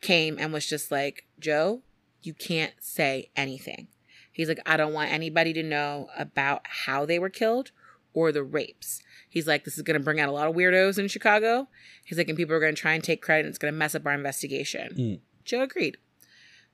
came 0.00 0.38
and 0.38 0.52
was 0.52 0.64
just 0.64 0.92
like, 0.92 1.26
Joe, 1.40 1.82
you 2.22 2.34
can't 2.34 2.74
say 2.78 3.32
anything. 3.34 3.88
He's 4.30 4.46
like, 4.46 4.60
I 4.64 4.76
don't 4.76 4.92
want 4.92 5.10
anybody 5.10 5.52
to 5.54 5.62
know 5.64 6.08
about 6.16 6.62
how 6.84 7.04
they 7.04 7.18
were 7.18 7.30
killed 7.30 7.72
or 8.14 8.30
the 8.30 8.44
rapes. 8.44 9.02
He's 9.28 9.48
like, 9.48 9.64
this 9.64 9.76
is 9.76 9.82
going 9.82 9.98
to 9.98 10.04
bring 10.04 10.20
out 10.20 10.28
a 10.28 10.32
lot 10.32 10.46
of 10.46 10.54
weirdos 10.54 11.00
in 11.00 11.08
Chicago. 11.08 11.66
He's 12.04 12.16
like, 12.16 12.28
and 12.28 12.38
people 12.38 12.54
are 12.54 12.60
going 12.60 12.76
to 12.76 12.80
try 12.80 12.92
and 12.92 13.02
take 13.02 13.20
credit 13.20 13.46
and 13.46 13.48
it's 13.48 13.58
going 13.58 13.74
to 13.74 13.76
mess 13.76 13.96
up 13.96 14.06
our 14.06 14.14
investigation. 14.14 14.94
Mm. 14.96 15.20
Joe 15.44 15.62
agreed. 15.62 15.96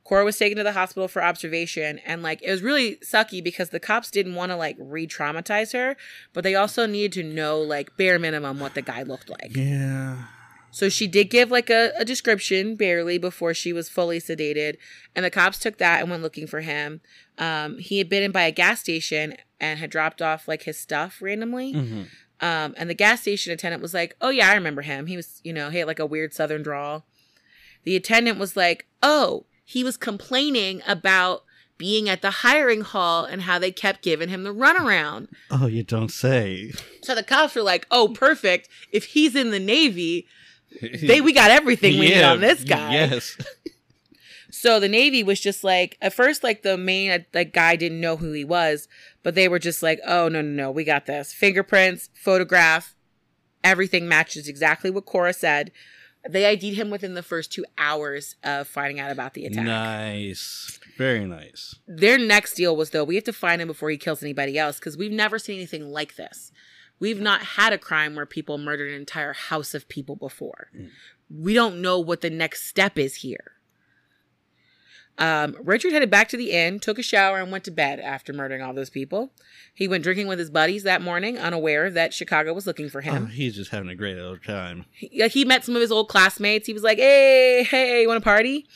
Cora 0.07 0.24
was 0.24 0.39
taken 0.39 0.57
to 0.57 0.62
the 0.62 0.70
hospital 0.73 1.09
for 1.09 1.20
observation 1.20 1.99
and 2.07 2.23
like 2.23 2.41
it 2.41 2.51
was 2.51 2.62
really 2.62 2.95
sucky 2.97 3.43
because 3.43 3.70
the 3.70 3.81
cops 3.81 4.09
didn't 4.09 4.37
want 4.37 4.53
to 4.53 4.57
like 4.57 4.77
re-traumatize 4.78 5.73
her, 5.73 5.97
but 6.33 6.45
they 6.45 6.55
also 6.55 6.87
needed 6.87 7.12
to 7.15 7.23
know 7.24 7.61
like 7.61 7.97
bare 7.97 8.16
minimum 8.16 8.61
what 8.61 8.74
the 8.74 8.83
guy 8.83 9.03
looked 9.03 9.28
like. 9.28 9.57
Yeah. 9.57 10.27
So 10.70 10.89
she 10.89 11.09
did 11.09 11.28
give 11.28 11.51
like 11.51 11.70
a, 11.70 11.91
a 11.99 12.05
description 12.05 12.77
barely 12.77 13.19
before 13.19 13.53
she 13.53 13.73
was 13.73 13.89
fully 13.89 14.19
sedated, 14.20 14.77
and 15.16 15.24
the 15.24 15.31
cops 15.31 15.59
took 15.59 15.78
that 15.78 16.03
and 16.03 16.11
went 16.11 16.23
looking 16.23 16.47
for 16.47 16.61
him. 16.61 17.01
Um, 17.39 17.78
he 17.78 17.99
had 17.99 18.09
been 18.09 18.23
in 18.23 18.31
by 18.31 18.43
a 18.43 18.53
gas 18.53 18.81
station 18.81 19.37
and 19.59 19.81
had 19.81 19.91
dropped 19.91 20.23
off 20.23 20.47
like 20.47 20.62
his 20.65 20.78
stuff 20.78 21.20
randomly. 21.20 21.73
hmm 21.73 22.03
Um, 22.41 22.74
and 22.77 22.89
the 22.91 22.95
gas 22.95 23.23
station 23.23 23.53
attendant 23.53 23.83
was 23.83 23.95
like, 23.95 24.15
"Oh 24.20 24.28
yeah, 24.28 24.51
I 24.51 24.55
remember 24.55 24.83
him. 24.83 25.07
He 25.07 25.16
was, 25.16 25.41
you 25.43 25.53
know, 25.53 25.70
he 25.70 25.78
had 25.78 25.87
like 25.89 25.99
a 25.99 26.07
weird 26.07 26.33
Southern 26.35 26.62
drawl." 26.62 27.07
The 27.85 27.97
attendant 27.97 28.39
was 28.39 28.57
like, 28.57 28.87
"Oh, 29.03 29.47
he 29.66 29.84
was 29.84 29.98
complaining 29.98 30.80
about 30.86 31.44
being 31.76 32.09
at 32.09 32.22
the 32.22 32.30
hiring 32.30 32.80
hall 32.80 33.26
and 33.26 33.43
how 33.43 33.59
they 33.59 33.70
kept 33.70 34.01
giving 34.01 34.30
him 34.30 34.44
the 34.44 34.55
runaround." 34.55 35.28
Oh, 35.51 35.66
you 35.66 35.82
don't 35.82 36.10
say. 36.10 36.72
So 37.02 37.14
the 37.14 37.22
cops 37.22 37.55
were 37.55 37.62
like, 37.62 37.86
"Oh, 37.90 38.09
perfect. 38.09 38.70
If 38.90 39.05
he's 39.06 39.36
in 39.36 39.51
the 39.51 39.60
Navy, 39.60 40.26
they 40.80 41.20
we 41.20 41.34
got 41.34 41.51
everything 41.51 41.98
we 41.98 42.09
need 42.09 42.22
on 42.22 42.40
this 42.40 42.64
guy." 42.64 42.93
Yes. 42.93 43.36
So 44.48 44.80
the 44.80 44.88
Navy 44.88 45.22
was 45.22 45.38
just 45.38 45.62
like 45.64 45.98
at 46.01 46.14
first, 46.14 46.43
like 46.43 46.62
the 46.62 46.78
main 46.78 47.26
like 47.34 47.52
guy 47.52 47.76
didn't 47.76 48.01
know 48.01 48.16
who 48.16 48.32
he 48.32 48.44
was, 48.44 48.88
but 49.22 49.34
they 49.34 49.48
were 49.48 49.59
just 49.59 49.82
like, 49.82 50.01
"Oh 50.06 50.28
no, 50.28 50.40
no, 50.40 50.48
no, 50.48 50.70
we 50.70 50.82
got 50.82 51.05
this. 51.05 51.32
Fingerprints, 51.32 52.09
photograph, 52.14 52.94
everything 53.62 54.09
matches 54.09 54.48
exactly 54.48 54.90
what 54.90 55.05
Cora 55.05 55.34
said." 55.34 55.72
They 56.28 56.47
ID'd 56.47 56.77
him 56.77 56.90
within 56.90 57.15
the 57.15 57.23
first 57.23 57.53
two 57.53 57.65
hours 57.78 58.36
of 58.43 58.66
finding 58.69 59.01
out 59.01 59.11
about 59.11 59.35
the 59.35 59.47
attack. 59.47 59.65
Nice. 59.65 60.78
Very 60.97 61.24
nice. 61.24 61.77
Their 61.86 62.19
next 62.19 62.55
deal 62.55 62.77
was 62.77 62.90
though 62.90 63.05
we 63.05 63.15
have 63.16 63.24
to 63.24 63.32
find 63.32 63.61
him 63.61 63.69
before 63.69 63.90
he 63.90 63.97
kills 63.97 64.23
anybody 64.23 64.59
else 64.59 64.78
because 64.78 64.97
we've 64.97 65.12
never 65.12 65.39
seen 65.39 65.57
anything 65.57 65.90
like 65.90 66.16
this. 66.16 66.53
We've 66.98 67.20
not 67.20 67.43
had 67.43 67.73
a 67.73 67.78
crime 67.78 68.15
where 68.15 68.27
people 68.27 68.57
murdered 68.57 68.90
an 68.90 68.98
entire 68.98 69.35
house 69.35 69.74
of 69.74 69.89
people 69.89 70.16
before. 70.16 70.69
Mm. 70.74 70.90
We 71.28 71.55
don't 71.55 71.82
know 71.82 71.98
what 71.98 72.23
the 72.23 72.31
next 72.31 72.66
step 72.66 72.98
is 72.98 73.16
here. 73.16 73.53
Um, 75.18 75.56
Richard 75.62 75.93
headed 75.93 76.10
back 76.10 76.28
to 76.28 76.36
the 76.36 76.51
inn, 76.51 76.78
took 76.78 76.98
a 76.98 77.02
shower, 77.02 77.38
and 77.38 77.51
went 77.51 77.64
to 77.64 77.70
bed 77.70 78.01
after 78.01 78.32
murdering 78.34 78.60
all 78.60 78.74
those 78.74 78.90
people. 78.90 79.32
He 79.74 79.88
went 79.88 80.05
drinking 80.05 80.26
with 80.26 80.38
his 80.38 80.51
buddies 80.51 80.82
that 80.82 81.01
morning, 81.01 81.38
unaware 81.38 81.90
that 81.90 82.12
Chicago 82.12 82.52
was 82.52 82.66
looking 82.66 82.88
for 82.90 82.98
Oh, 82.98 83.02
him. 83.05 83.26
he's 83.28 83.55
just 83.56 83.70
having 83.70 83.88
a 83.88 83.94
great 83.94 84.18
old 84.18 84.44
time. 84.44 84.84
He, 84.93 85.26
he 85.28 85.44
met 85.47 85.64
some 85.64 85.74
of 85.74 85.80
his 85.80 85.90
old 85.90 86.09
classmates. 86.09 86.66
He 86.66 86.74
was 86.74 86.82
like, 86.82 86.98
"Hey, 86.98 87.62
hey, 87.64 88.02
you 88.02 88.09
want 88.09 88.20
to 88.20 88.24
party?" 88.24 88.66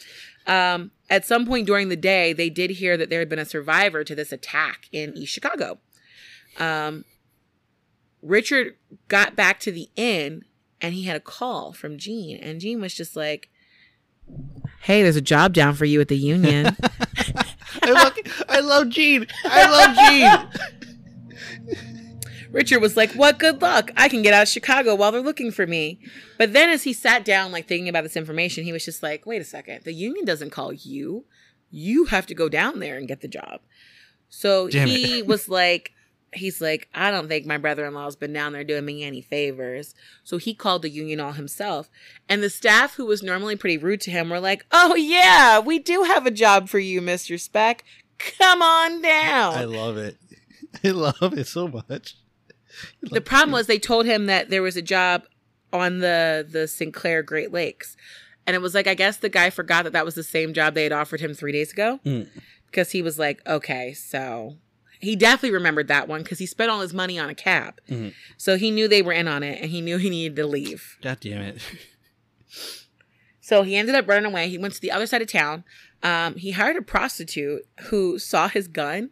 Um, 0.47 0.93
at 1.11 1.27
some 1.27 1.45
point 1.47 1.67
during 1.67 1.91
the 1.91 1.97
day, 1.97 2.33
they 2.33 2.49
did 2.49 2.71
hear 2.71 2.97
that 2.97 3.11
there 3.11 3.19
had 3.19 3.29
been 3.29 3.39
a 3.39 3.45
survivor 3.45 4.03
to 4.05 4.15
this 4.15 4.33
attack 4.33 4.89
in 4.93 5.15
East 5.17 5.33
Chicago. 5.35 5.79
Um, 6.59 7.05
Richard 8.23 8.77
got 9.09 9.37
back 9.37 9.61
to 9.61 9.73
the 9.73 9.89
inn 9.97 10.43
and 10.81 10.95
he 10.95 11.05
had 11.05 11.17
a 11.17 11.21
call 11.21 11.73
from 11.75 11.99
Gene, 11.99 12.39
and 12.39 12.61
Gene 12.61 12.81
was 12.81 12.95
just 12.95 13.15
like, 13.15 13.51
"Hey, 14.83 15.03
there's 15.03 15.17
a 15.17 15.21
job 15.21 15.53
down 15.53 15.75
for 15.75 15.85
you 15.85 16.01
at 16.01 16.09
the 16.09 16.17
union." 16.17 16.77
I, 17.83 17.93
look, 17.93 18.19
I 18.49 18.61
love 18.61 18.89
Gene. 18.89 19.27
I 19.45 19.71
love 19.71 20.55
Gene. 21.67 21.77
Richard 22.51 22.81
was 22.81 22.97
like, 22.97 23.13
"What 23.13 23.39
good 23.39 23.63
luck! 23.63 23.93
I 23.97 24.09
can 24.09 24.23
get 24.23 24.35
out 24.35 24.43
of 24.43 24.49
Chicago 24.49 24.95
while 24.95 25.13
they're 25.13 25.21
looking 25.21 25.53
for 25.53 25.67
me." 25.67 26.01
But 26.39 26.53
then, 26.53 26.69
as 26.71 26.83
he 26.83 26.93
sat 26.93 27.25
down, 27.25 27.53
like 27.53 27.69
thinking 27.69 27.89
about 27.89 28.03
this 28.03 28.17
information, 28.17 28.65
he 28.65 28.73
was 28.73 28.85
just 28.85 29.03
like, 29.03 29.25
"Wait 29.27 29.41
a 29.41 29.45
second! 29.45 29.85
The 29.85 29.95
union 29.95 30.25
doesn't 30.25 30.51
call 30.51 30.73
you. 30.73 31.25
You 31.71 32.07
have 32.07 32.27
to 32.27 32.35
go 32.35 32.49
down 32.49 32.81
there 32.81 32.97
and 32.97 33.07
get 33.07 33.21
the 33.21 33.29
job." 33.29 33.61
So 34.29 34.69
Damn 34.69 34.89
he 34.89 35.23
was 35.23 35.49
like, 35.49 35.93
"He's 36.33 36.61
like, 36.61 36.89
I 36.95 37.11
don't 37.11 37.29
think 37.29 37.47
my 37.47 37.59
brother-in-law's 37.59 38.17
been 38.17 38.33
down 38.33 38.53
there 38.53 38.65
doing 38.65 38.85
me 38.85 39.03
any 39.05 39.21
favors." 39.21 39.95
So 40.25 40.39
he 40.39 40.55
called 40.55 40.83
the 40.83 40.91
union 40.91 41.21
all 41.21 41.33
himself, 41.33 41.91
and 42.29 42.43
the 42.43 42.51
staff, 42.51 42.95
who 42.95 43.07
was 43.07 43.23
normally 43.23 43.57
pretty 43.57 43.79
rude 43.79 44.01
to 44.03 44.11
him, 44.11 44.31
were 44.31 44.41
like, 44.41 44.65
"Oh 44.73 44.95
yeah, 44.95 45.59
we 45.59 45.79
do 45.79 46.05
have 46.05 46.27
a 46.27 46.31
job 46.31 46.69
for 46.69 46.79
you, 46.79 47.01
Mister 47.01 47.37
Speck. 47.39 47.85
Come 48.19 48.63
on 48.63 49.01
down." 49.03 49.55
I 49.55 49.65
love 49.65 49.97
it. 49.97 50.17
I 50.85 50.91
love 50.91 51.37
it 51.37 51.47
so 51.49 51.67
much. 51.69 52.17
the 53.03 53.21
problem 53.21 53.53
was 53.53 53.67
they 53.67 53.79
told 53.79 54.07
him 54.07 54.27
that 54.27 54.51
there 54.51 54.63
was 54.63 54.77
a 54.77 54.83
job 54.83 55.25
on 55.73 55.99
the 55.99 56.47
the 56.49 56.67
Sinclair 56.69 57.23
Great 57.23 57.53
Lakes, 57.53 57.97
and 58.47 58.55
it 58.55 58.61
was 58.63 58.75
like 58.75 58.87
I 58.87 58.95
guess 58.95 59.17
the 59.17 59.29
guy 59.29 59.51
forgot 59.51 59.83
that 59.85 59.93
that 59.95 60.05
was 60.05 60.15
the 60.15 60.23
same 60.23 60.53
job 60.55 60.75
they 60.75 60.85
had 60.85 60.93
offered 60.93 61.21
him 61.21 61.35
three 61.35 61.53
days 61.53 61.73
ago 61.73 61.99
Mm. 62.05 62.29
because 62.67 62.93
he 62.93 63.03
was 63.03 63.19
like, 63.19 63.41
okay, 63.47 63.93
so 63.93 64.57
he 65.01 65.17
definitely 65.17 65.53
remembered 65.53 65.89
that 65.89 66.07
one 66.09 66.23
because 66.23 66.39
he 66.39 66.47
spent 66.47 66.71
all 66.71 66.81
his 66.81 66.93
money 66.95 67.19
on 67.19 67.29
a 67.31 67.35
cab, 67.35 67.81
Mhm. 67.89 68.15
so 68.37 68.57
he 68.57 68.71
knew 68.71 68.87
they 68.87 69.03
were 69.03 69.13
in 69.13 69.27
on 69.29 69.43
it, 69.43 69.61
and 69.61 69.71
he 69.71 69.81
knew 69.81 69.97
he 69.99 70.11
needed 70.11 70.37
to 70.37 70.47
leave. 70.47 70.97
God 71.03 71.19
damn 71.21 71.43
it. 71.43 71.59
So 73.43 73.63
he 73.63 73.75
ended 73.75 73.95
up 73.97 74.07
running 74.07 74.27
away. 74.31 74.49
He 74.49 74.59
went 74.59 74.75
to 74.75 74.81
the 74.81 74.93
other 74.93 75.07
side 75.07 75.23
of 75.23 75.29
town. 75.29 75.65
Um, 76.05 76.37
he 76.37 76.53
hired 76.53 76.77
a 76.77 76.83
prostitute 76.83 77.63
who 77.89 78.19
saw 78.19 78.49
his 78.49 78.69
gun 78.69 79.11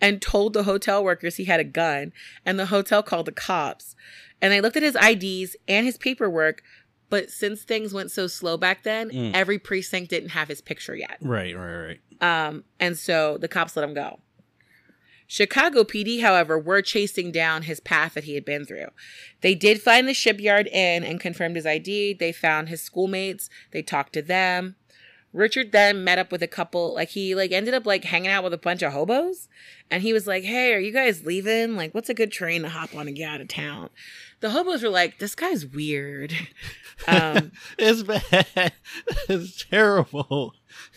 and 0.00 0.20
told 0.20 0.52
the 0.52 0.64
hotel 0.64 1.02
workers 1.02 1.36
he 1.36 1.44
had 1.46 1.58
a 1.60 1.64
gun, 1.64 2.12
and 2.44 2.58
the 2.58 2.66
hotel 2.66 3.02
called 3.02 3.26
the 3.26 3.32
cops. 3.32 3.96
And 4.42 4.52
they 4.52 4.60
looked 4.60 4.76
at 4.76 4.82
his 4.82 4.94
IDs 4.96 5.56
and 5.66 5.86
his 5.86 5.96
paperwork, 5.96 6.62
but 7.08 7.30
since 7.30 7.62
things 7.62 7.94
went 7.94 8.10
so 8.10 8.26
slow 8.26 8.56
back 8.58 8.82
then, 8.82 9.10
Mm. 9.10 9.32
every 9.34 9.58
precinct 9.58 10.10
didn't 10.10 10.30
have 10.30 10.48
his 10.48 10.60
picture 10.60 10.94
yet. 10.94 11.16
Right, 11.20 11.56
right, 11.56 11.98
right. 12.20 12.46
Um, 12.48 12.64
and 12.78 12.96
so 12.98 13.38
the 13.38 13.48
cops 13.48 13.74
let 13.74 13.84
him 13.88 13.94
go. 13.94 14.20
Chicago 15.30 15.84
PD, 15.84 16.22
however, 16.22 16.58
were 16.58 16.80
chasing 16.80 17.30
down 17.30 17.62
his 17.62 17.80
path 17.80 18.14
that 18.14 18.24
he 18.24 18.34
had 18.34 18.46
been 18.46 18.64
through. 18.64 18.88
They 19.42 19.54
did 19.54 19.82
find 19.82 20.08
the 20.08 20.14
shipyard 20.14 20.66
inn 20.68 21.04
and 21.04 21.20
confirmed 21.20 21.56
his 21.56 21.66
ID. 21.66 22.14
They 22.14 22.32
found 22.32 22.70
his 22.70 22.80
schoolmates. 22.80 23.50
They 23.70 23.82
talked 23.82 24.14
to 24.14 24.22
them. 24.22 24.76
Richard 25.34 25.72
then 25.72 26.02
met 26.02 26.18
up 26.18 26.32
with 26.32 26.42
a 26.42 26.46
couple, 26.48 26.94
like 26.94 27.10
he 27.10 27.34
like 27.34 27.52
ended 27.52 27.74
up 27.74 27.84
like 27.84 28.04
hanging 28.04 28.30
out 28.30 28.42
with 28.42 28.54
a 28.54 28.58
bunch 28.58 28.80
of 28.80 28.94
hobos. 28.94 29.46
And 29.90 30.02
he 30.02 30.14
was 30.14 30.26
like, 30.26 30.44
Hey, 30.44 30.72
are 30.72 30.78
you 30.80 30.90
guys 30.92 31.26
leaving? 31.26 31.76
Like, 31.76 31.94
what's 31.94 32.08
a 32.08 32.14
good 32.14 32.32
train 32.32 32.62
to 32.62 32.70
hop 32.70 32.94
on 32.94 33.06
and 33.06 33.14
get 33.16 33.30
out 33.30 33.40
of 33.42 33.48
town? 33.48 33.90
The 34.40 34.50
hobos 34.50 34.82
were 34.82 34.88
like, 34.88 35.18
This 35.18 35.34
guy's 35.34 35.66
weird. 35.66 36.32
Um, 37.06 37.52
It's 37.78 38.02
bad. 38.02 38.72
It's 39.28 39.64
terrible. 39.66 40.54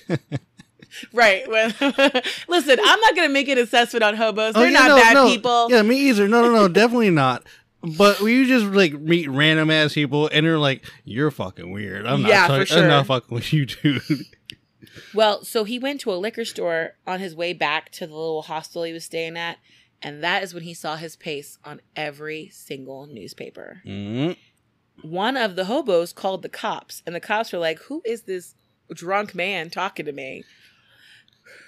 right. 1.14 1.48
Well, 1.50 1.68
listen, 2.48 2.78
I'm 2.84 3.00
not 3.00 3.16
gonna 3.16 3.30
make 3.30 3.48
an 3.48 3.58
assessment 3.58 4.04
on 4.04 4.16
hobos. 4.16 4.54
They're 4.54 4.64
Oh, 4.64 4.68
yeah, 4.68 4.80
not 4.80 4.88
no, 4.90 4.96
bad 4.98 5.14
no. 5.14 5.28
people. 5.28 5.68
Yeah, 5.70 5.82
me 5.82 6.10
either. 6.10 6.28
No, 6.28 6.42
no, 6.42 6.52
no, 6.52 6.68
definitely 6.70 7.10
not. 7.12 7.44
But 7.98 8.20
we 8.22 8.46
just 8.46 8.66
like 8.68 8.94
meet 8.94 9.28
random 9.30 9.72
ass 9.72 9.94
people 9.94 10.28
and 10.32 10.46
they're 10.46 10.60
like, 10.60 10.86
"You're 11.04 11.32
fucking 11.32 11.72
weird." 11.72 12.06
I'm 12.06 12.22
not. 12.22 12.30
Yeah, 12.30 12.48
talking, 12.48 12.66
for 12.68 12.76
I'm 12.80 12.88
not 12.88 13.08
fucking 13.08 13.34
with 13.34 13.52
you, 13.52 13.66
dude. 13.66 14.02
Well, 15.14 15.44
so 15.44 15.64
he 15.64 15.80
went 15.80 16.02
to 16.02 16.12
a 16.14 16.16
liquor 16.16 16.46
store 16.46 16.92
on 17.08 17.20
his 17.20 17.36
way 17.36 17.54
back 17.54 17.92
to 17.94 18.06
the 18.06 18.14
little 18.14 18.44
hostel 18.44 18.84
he 18.84 18.94
was 18.94 19.06
staying 19.06 19.38
at, 19.38 19.58
and 20.02 20.24
that 20.24 20.44
is 20.44 20.54
when 20.54 20.64
he 20.64 20.74
saw 20.74 20.96
his 20.96 21.16
face 21.16 21.58
on 21.64 21.82
every 21.96 22.50
single 22.52 23.08
newspaper. 23.08 23.82
Mm. 23.86 24.38
One 25.02 25.38
of 25.38 25.56
the 25.56 25.66
hobos 25.66 26.14
called 26.14 26.42
the 26.44 26.50
cops, 26.50 27.02
and 27.06 27.16
the 27.16 27.20
cops 27.20 27.52
were 27.52 27.60
like, 27.60 27.80
Who 27.84 28.02
is 28.06 28.24
this 28.24 28.54
drunk 28.94 29.34
man 29.34 29.70
talking 29.70 30.06
to 30.06 30.12
me? 30.12 30.44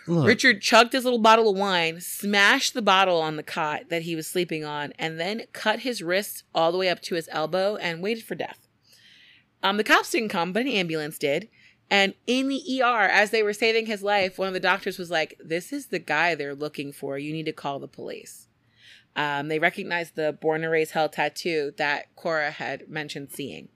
Look, 0.07 0.27
Richard 0.27 0.61
chugged 0.61 0.93
his 0.93 1.03
little 1.05 1.19
bottle 1.19 1.49
of 1.49 1.57
wine, 1.57 2.01
smashed 2.01 2.73
the 2.73 2.81
bottle 2.81 3.21
on 3.21 3.35
the 3.35 3.43
cot 3.43 3.89
that 3.89 4.01
he 4.03 4.15
was 4.15 4.27
sleeping 4.27 4.65
on, 4.65 4.93
and 4.99 5.19
then 5.19 5.43
cut 5.53 5.79
his 5.79 6.01
wrist 6.01 6.43
all 6.53 6.71
the 6.71 6.77
way 6.77 6.89
up 6.89 7.01
to 7.03 7.15
his 7.15 7.29
elbow 7.31 7.77
and 7.77 8.01
waited 8.01 8.23
for 8.23 8.35
death. 8.35 8.67
Um, 9.61 9.77
the 9.77 9.83
cops 9.83 10.11
didn't 10.11 10.29
come, 10.29 10.51
but 10.51 10.63
an 10.63 10.67
ambulance 10.67 11.17
did. 11.17 11.47
And 11.89 12.15
in 12.27 12.49
the 12.49 12.81
ER, 12.81 13.07
as 13.07 13.31
they 13.31 13.43
were 13.43 13.53
saving 13.53 13.85
his 13.85 14.03
life, 14.03 14.37
one 14.37 14.47
of 14.47 14.53
the 14.53 14.59
doctors 14.59 14.97
was 14.97 15.11
like, 15.11 15.39
This 15.43 15.71
is 15.71 15.87
the 15.87 15.99
guy 15.99 16.35
they're 16.35 16.55
looking 16.55 16.91
for. 16.91 17.17
You 17.17 17.31
need 17.31 17.45
to 17.45 17.53
call 17.53 17.79
the 17.79 17.87
police. 17.87 18.47
Um, 19.15 19.47
they 19.47 19.59
recognized 19.59 20.15
the 20.15 20.33
Born 20.33 20.61
to 20.61 20.67
Raise 20.67 20.91
Hell 20.91 21.09
tattoo 21.09 21.71
that 21.77 22.15
Cora 22.15 22.51
had 22.51 22.89
mentioned 22.89 23.29
seeing. 23.31 23.69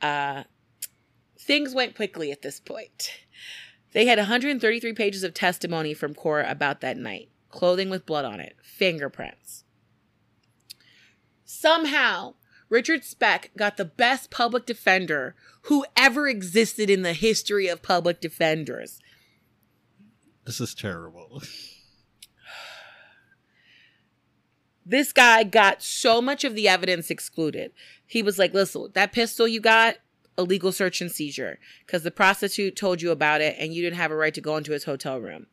Uh, 0.00 0.44
things 1.38 1.74
went 1.74 1.96
quickly 1.96 2.30
at 2.30 2.42
this 2.42 2.60
point. 2.60 3.10
They 3.92 4.06
had 4.06 4.18
133 4.18 4.92
pages 4.94 5.22
of 5.22 5.34
testimony 5.34 5.94
from 5.94 6.14
Cora 6.14 6.50
about 6.50 6.80
that 6.80 6.96
night 6.96 7.28
clothing 7.50 7.90
with 7.90 8.06
blood 8.06 8.24
on 8.24 8.40
it, 8.40 8.56
fingerprints. 8.62 9.64
Somehow, 11.44 12.34
Richard 12.68 13.04
Speck 13.04 13.50
got 13.56 13.76
the 13.76 13.84
best 13.84 14.30
public 14.30 14.64
defender 14.64 15.36
who 15.62 15.84
ever 15.94 16.26
existed 16.26 16.88
in 16.88 17.02
the 17.02 17.12
history 17.12 17.68
of 17.68 17.82
public 17.82 18.20
defenders. 18.20 18.98
This 20.44 20.60
is 20.60 20.74
terrible. 20.74 21.42
This 24.84 25.12
guy 25.12 25.44
got 25.44 25.80
so 25.80 26.20
much 26.20 26.42
of 26.42 26.56
the 26.56 26.68
evidence 26.68 27.08
excluded. 27.08 27.70
He 28.04 28.20
was 28.20 28.36
like, 28.36 28.52
listen, 28.52 28.88
that 28.94 29.12
pistol 29.12 29.46
you 29.46 29.60
got, 29.60 29.96
illegal 30.38 30.72
search 30.72 31.00
and 31.00 31.10
seizure, 31.10 31.58
because 31.86 32.02
the 32.02 32.10
prostitute 32.10 32.76
told 32.76 33.02
you 33.02 33.10
about 33.10 33.40
it 33.40 33.56
and 33.58 33.74
you 33.74 33.82
didn't 33.82 33.96
have 33.96 34.10
a 34.10 34.16
right 34.16 34.34
to 34.34 34.40
go 34.40 34.56
into 34.56 34.72
his 34.72 34.84
hotel 34.84 35.20
room. 35.20 35.46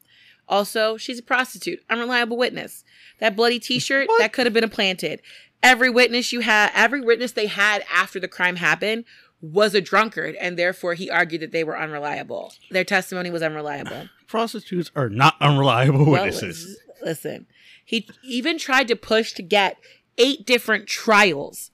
Also, 0.48 0.98
she's 0.98 1.20
a 1.20 1.24
prostitute, 1.24 1.84
unreliable 1.90 2.38
witness. 2.38 2.84
That 3.20 3.36
bloody 3.36 3.60
t 3.60 3.78
shirt, 3.80 4.08
that 4.18 4.34
could 4.34 4.46
have 4.48 4.54
been 4.54 4.64
implanted. 4.64 5.22
Every 5.62 5.90
witness 5.90 6.32
you 6.34 6.40
had, 6.40 6.72
every 6.74 7.02
witness 7.02 7.34
they 7.34 7.48
had 7.48 7.84
after 7.94 8.20
the 8.20 8.28
crime 8.28 8.56
happened 8.56 9.06
was 9.42 9.74
a 9.76 9.82
drunkard, 9.82 10.36
and 10.36 10.58
therefore 10.58 10.96
he 10.96 11.10
argued 11.10 11.42
that 11.42 11.52
they 11.52 11.64
were 11.64 11.78
unreliable. 11.80 12.54
Their 12.72 12.84
testimony 12.84 13.30
was 13.30 13.42
unreliable. 13.44 14.08
Prostitutes 14.28 14.92
are 14.96 15.10
not 15.10 15.36
unreliable 15.40 16.06
Well, 16.06 16.24
witnesses. 16.24 16.78
listen, 17.04 17.46
he 17.86 18.08
even 18.24 18.58
tried 18.58 18.88
to 18.88 18.96
push 18.96 19.34
to 19.34 19.44
get 19.44 19.78
eight 20.18 20.46
different 20.46 20.88
trials. 20.88 21.72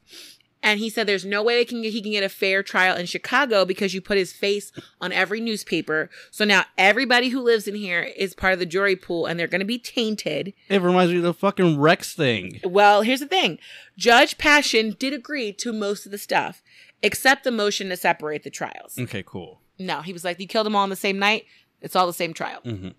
And 0.66 0.80
he 0.80 0.90
said 0.90 1.06
there's 1.06 1.24
no 1.24 1.44
way 1.44 1.56
they 1.56 1.64
can 1.64 1.84
get, 1.84 1.94
he 1.94 2.02
can 2.02 2.12
get 2.12 2.24
a 2.24 2.30
fair 2.30 2.64
trial 2.64 2.98
in 2.98 3.06
Chicago 3.06 3.66
because 3.66 3.94
you 3.94 4.02
put 4.02 4.18
his 4.18 4.34
face 4.34 4.72
on 5.00 5.12
every 5.14 5.40
newspaper. 5.40 6.10
So 6.32 6.44
now 6.44 6.66
everybody 6.76 7.30
who 7.30 7.40
lives 7.40 7.68
in 7.68 7.76
here 7.76 8.02
is 8.02 8.34
part 8.34 8.52
of 8.54 8.60
the 8.60 8.66
jury 8.66 8.96
pool 8.96 9.28
and 9.28 9.40
they're 9.40 9.46
going 9.48 9.60
to 9.60 9.66
be 9.66 9.78
tainted. 9.78 10.54
It 10.68 10.82
reminds 10.82 11.12
me 11.12 11.18
of 11.20 11.24
the 11.24 11.36
fucking 11.36 11.80
Rex 11.80 12.16
thing. 12.16 12.60
Well, 12.64 13.04
here's 13.04 13.20
the 13.20 13.28
thing. 13.28 13.60
Judge 13.96 14.40
Paschen 14.40 14.98
did 14.98 15.14
agree 15.14 15.54
to 15.54 15.72
most 15.72 16.08
of 16.08 16.12
the 16.12 16.18
stuff 16.18 16.64
except 17.04 17.44
the 17.44 17.52
motion 17.52 17.90
to 17.90 17.96
separate 17.98 18.42
the 18.44 18.50
trials. 18.50 18.98
Okay, 18.98 19.22
cool. 19.24 19.62
No, 19.78 20.02
he 20.02 20.14
was 20.14 20.26
like, 20.26 20.40
you 20.40 20.48
killed 20.48 20.66
them 20.66 20.76
all 20.76 20.82
on 20.84 20.90
the 20.90 20.96
same 20.96 21.20
night. 21.20 21.46
It's 21.82 21.96
all 21.96 22.08
the 22.08 22.14
same 22.14 22.34
trial. 22.34 22.62
hmm 22.64 22.90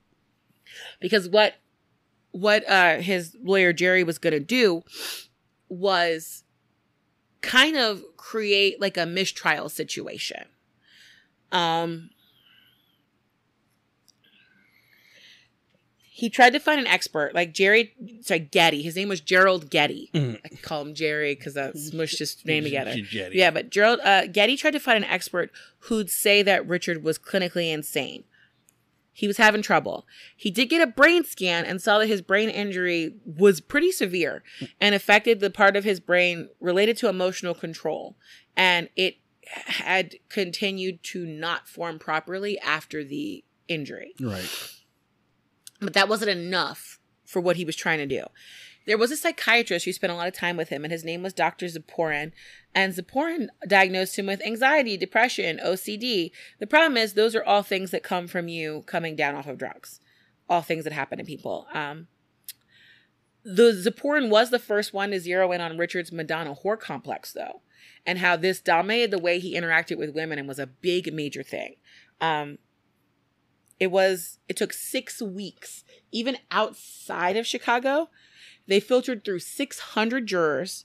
Because 1.00 1.28
what 1.28 1.54
what 2.30 2.68
uh 2.70 2.98
his 2.98 3.34
lawyer 3.42 3.72
Jerry 3.72 4.04
was 4.04 4.18
going 4.18 4.34
to 4.34 4.40
do 4.40 4.82
was 5.68 6.44
kind 7.42 7.76
of 7.76 8.02
create 8.16 8.80
like 8.80 8.96
a 8.96 9.06
mistrial 9.06 9.68
situation. 9.68 10.44
Um 11.52 12.10
he 16.10 16.30
tried 16.30 16.54
to 16.54 16.58
find 16.58 16.80
an 16.80 16.86
expert 16.86 17.34
like 17.34 17.52
Jerry 17.52 17.92
sorry 18.22 18.40
Getty. 18.40 18.80
His 18.82 18.96
name 18.96 19.10
was 19.10 19.20
Gerald 19.20 19.68
Getty. 19.70 20.10
Mhm. 20.14 20.40
I 20.44 20.48
can 20.48 20.56
call 20.58 20.80
him 20.80 20.94
Jerry 20.94 21.34
because 21.34 21.56
I 21.58 21.72
smushed 21.72 22.18
his 22.18 22.42
name 22.46 22.64
together. 22.64 22.94
Jetty. 22.96 23.36
Yeah, 23.36 23.50
but 23.50 23.68
Gerald 23.68 24.00
uh, 24.02 24.26
Getty 24.26 24.56
tried 24.56 24.70
to 24.70 24.80
find 24.80 25.04
an 25.04 25.10
expert 25.10 25.50
who'd 25.80 26.08
say 26.08 26.42
that 26.42 26.66
Richard 26.66 27.02
was 27.04 27.18
clinically 27.18 27.70
insane. 27.70 28.24
He 29.18 29.26
was 29.26 29.38
having 29.38 29.62
trouble. 29.62 30.06
He 30.36 30.50
did 30.50 30.66
get 30.66 30.86
a 30.86 30.86
brain 30.86 31.24
scan 31.24 31.64
and 31.64 31.80
saw 31.80 31.98
that 31.98 32.06
his 32.06 32.20
brain 32.20 32.50
injury 32.50 33.14
was 33.24 33.62
pretty 33.62 33.90
severe 33.90 34.42
and 34.78 34.94
affected 34.94 35.40
the 35.40 35.48
part 35.48 35.74
of 35.74 35.84
his 35.84 36.00
brain 36.00 36.50
related 36.60 36.98
to 36.98 37.08
emotional 37.08 37.54
control. 37.54 38.14
And 38.58 38.90
it 38.94 39.16
had 39.46 40.16
continued 40.28 41.02
to 41.04 41.24
not 41.24 41.66
form 41.66 41.98
properly 41.98 42.58
after 42.58 43.02
the 43.02 43.42
injury 43.68 44.12
Right. 44.20 44.50
but 45.80 45.94
that 45.94 46.10
wasn't 46.10 46.30
enough 46.32 46.98
for 47.24 47.40
what 47.40 47.56
he 47.56 47.64
was 47.64 47.74
trying 47.74 47.98
to 47.98 48.06
do. 48.06 48.24
There 48.86 48.98
was 48.98 49.10
a 49.10 49.16
psychiatrist 49.16 49.84
who 49.84 49.92
spent 49.92 50.12
a 50.12 50.16
lot 50.16 50.28
of 50.28 50.34
time 50.34 50.56
with 50.56 50.68
him, 50.68 50.84
and 50.84 50.92
his 50.92 51.04
name 51.04 51.22
was 51.22 51.32
Dr. 51.32 51.66
Ziporyn. 51.66 52.32
And 52.74 52.94
Ziporyn 52.94 53.48
diagnosed 53.66 54.18
him 54.18 54.26
with 54.26 54.44
anxiety, 54.44 54.96
depression, 54.96 55.60
OCD. 55.64 56.30
The 56.60 56.66
problem 56.66 56.96
is, 56.96 57.14
those 57.14 57.34
are 57.34 57.44
all 57.44 57.62
things 57.62 57.90
that 57.90 58.02
come 58.02 58.28
from 58.28 58.48
you 58.48 58.82
coming 58.86 59.16
down 59.16 59.34
off 59.34 59.48
of 59.48 59.58
drugs, 59.58 60.00
all 60.48 60.62
things 60.62 60.84
that 60.84 60.92
happen 60.92 61.18
to 61.18 61.24
people. 61.24 61.66
Um, 61.74 62.06
the 63.44 63.72
Ziporyn 63.72 64.30
was 64.30 64.50
the 64.50 64.58
first 64.58 64.92
one 64.92 65.10
to 65.10 65.20
zero 65.20 65.50
in 65.52 65.60
on 65.60 65.78
Richard's 65.78 66.12
Madonna 66.12 66.54
whore 66.54 66.78
complex, 66.78 67.32
though, 67.32 67.62
and 68.04 68.18
how 68.18 68.36
this 68.36 68.60
dominated 68.60 69.10
the 69.10 69.18
way 69.18 69.38
he 69.38 69.56
interacted 69.56 69.98
with 69.98 70.14
women 70.14 70.38
and 70.38 70.46
was 70.46 70.58
a 70.58 70.66
big, 70.66 71.12
major 71.12 71.42
thing. 71.42 71.76
Um, 72.20 72.58
it 73.78 73.90
was 73.90 74.38
it 74.48 74.56
took 74.56 74.72
six 74.72 75.20
weeks 75.20 75.84
even 76.10 76.38
outside 76.50 77.36
of 77.36 77.46
chicago 77.46 78.08
they 78.66 78.80
filtered 78.80 79.24
through 79.24 79.38
600 79.40 80.26
jurors 80.26 80.84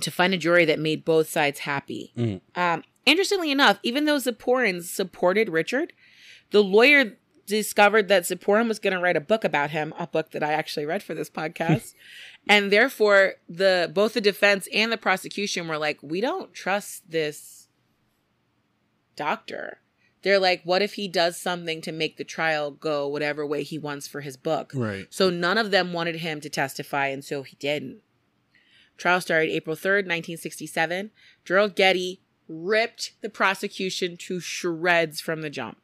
to 0.00 0.10
find 0.10 0.34
a 0.34 0.38
jury 0.38 0.64
that 0.64 0.78
made 0.78 1.04
both 1.04 1.28
sides 1.28 1.60
happy. 1.60 2.12
Mhm. 2.16 2.40
um, 2.54 2.82
interestingly 3.06 3.50
enough 3.50 3.78
even 3.82 4.04
though 4.04 4.16
ziporyn 4.16 4.82
supported 4.82 5.48
richard 5.48 5.92
the 6.50 6.62
lawyer 6.62 7.16
discovered 7.46 8.08
that 8.08 8.24
ziporyn 8.24 8.66
was 8.66 8.80
going 8.80 8.92
to 8.92 8.98
write 9.00 9.16
a 9.16 9.20
book 9.20 9.44
about 9.44 9.70
him 9.70 9.94
a 9.98 10.06
book 10.08 10.32
that 10.32 10.42
i 10.42 10.52
actually 10.52 10.84
read 10.84 11.02
for 11.02 11.14
this 11.14 11.30
podcast. 11.30 11.94
And 12.48 12.70
therefore 12.70 13.34
the 13.48 13.90
both 13.92 14.14
the 14.14 14.20
defense 14.20 14.68
and 14.72 14.92
the 14.92 14.96
prosecution 14.96 15.66
were 15.66 15.78
like 15.78 15.98
we 16.00 16.20
don't 16.20 16.54
trust 16.54 17.10
this 17.10 17.66
doctor 19.16 19.80
they're 20.22 20.38
like, 20.38 20.62
what 20.64 20.82
if 20.82 20.94
he 20.94 21.08
does 21.08 21.36
something 21.40 21.80
to 21.82 21.92
make 21.92 22.16
the 22.16 22.24
trial 22.24 22.70
go 22.70 23.06
whatever 23.06 23.46
way 23.46 23.62
he 23.62 23.78
wants 23.78 24.08
for 24.08 24.22
his 24.22 24.36
book? 24.36 24.72
Right. 24.74 25.06
So 25.10 25.30
none 25.30 25.58
of 25.58 25.70
them 25.70 25.92
wanted 25.92 26.16
him 26.16 26.40
to 26.40 26.50
testify, 26.50 27.08
and 27.08 27.24
so 27.24 27.42
he 27.42 27.56
didn't. 27.56 28.00
Trial 28.96 29.20
started 29.20 29.50
April 29.50 29.76
3rd, 29.76 30.06
1967. 30.06 31.10
Gerald 31.44 31.76
Getty 31.76 32.22
ripped 32.48 33.12
the 33.20 33.28
prosecution 33.28 34.16
to 34.16 34.40
shreds 34.40 35.20
from 35.20 35.42
the 35.42 35.50
jump. 35.50 35.78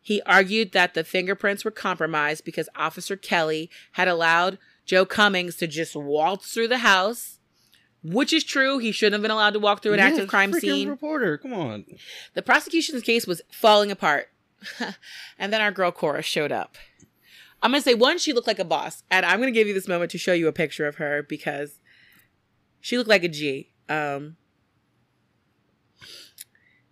He 0.00 0.22
argued 0.22 0.70
that 0.72 0.94
the 0.94 1.02
fingerprints 1.02 1.64
were 1.64 1.72
compromised 1.72 2.44
because 2.44 2.68
Officer 2.76 3.16
Kelly 3.16 3.68
had 3.92 4.06
allowed 4.06 4.58
Joe 4.84 5.04
Cummings 5.04 5.56
to 5.56 5.66
just 5.66 5.96
waltz 5.96 6.52
through 6.52 6.68
the 6.68 6.78
house, 6.78 7.35
which 8.12 8.32
is 8.32 8.44
true. 8.44 8.78
He 8.78 8.92
shouldn't 8.92 9.14
have 9.14 9.22
been 9.22 9.30
allowed 9.30 9.54
to 9.54 9.58
walk 9.58 9.82
through 9.82 9.94
an 9.94 9.98
Yeah, 9.98 10.06
active 10.06 10.28
crime 10.28 10.52
scene. 10.52 10.88
Reporter, 10.88 11.38
come 11.38 11.52
on. 11.52 11.84
The 12.34 12.42
prosecution's 12.42 13.02
case 13.02 13.26
was 13.26 13.42
falling 13.50 13.90
apart. 13.90 14.28
and 15.38 15.52
then 15.52 15.60
our 15.60 15.70
girl 15.70 15.90
Cora 15.90 16.22
showed 16.22 16.52
up. 16.52 16.76
I'm 17.62 17.70
going 17.70 17.82
to 17.82 17.88
say, 17.88 17.94
one, 17.94 18.18
she 18.18 18.32
looked 18.32 18.46
like 18.46 18.58
a 18.58 18.64
boss. 18.64 19.02
And 19.10 19.24
I'm 19.26 19.38
going 19.40 19.52
to 19.52 19.58
give 19.58 19.66
you 19.66 19.74
this 19.74 19.88
moment 19.88 20.10
to 20.12 20.18
show 20.18 20.32
you 20.32 20.46
a 20.48 20.52
picture 20.52 20.86
of 20.86 20.96
her 20.96 21.22
because 21.22 21.80
she 22.80 22.96
looked 22.96 23.08
like 23.10 23.24
a 23.24 23.28
G. 23.28 23.72
Um, 23.88 24.36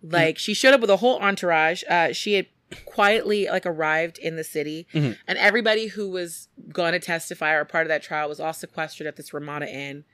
like, 0.02 0.38
she 0.38 0.54
showed 0.54 0.74
up 0.74 0.80
with 0.80 0.90
a 0.90 0.96
whole 0.96 1.18
entourage. 1.20 1.82
Uh, 1.88 2.12
she 2.12 2.34
had 2.34 2.46
quietly, 2.86 3.46
like, 3.46 3.66
arrived 3.66 4.18
in 4.18 4.36
the 4.36 4.44
city. 4.44 4.86
Mhm. 4.92 5.16
And 5.26 5.38
everybody 5.38 5.88
who 5.88 6.10
was 6.10 6.48
going 6.72 6.92
to 6.92 6.98
testify 6.98 7.52
or 7.52 7.64
part 7.64 7.84
of 7.84 7.88
that 7.88 8.02
trial 8.02 8.28
was 8.28 8.40
all 8.40 8.52
sequestered 8.52 9.06
at 9.06 9.16
this 9.16 9.32
Ramada 9.32 9.68
Inn. 9.72 10.04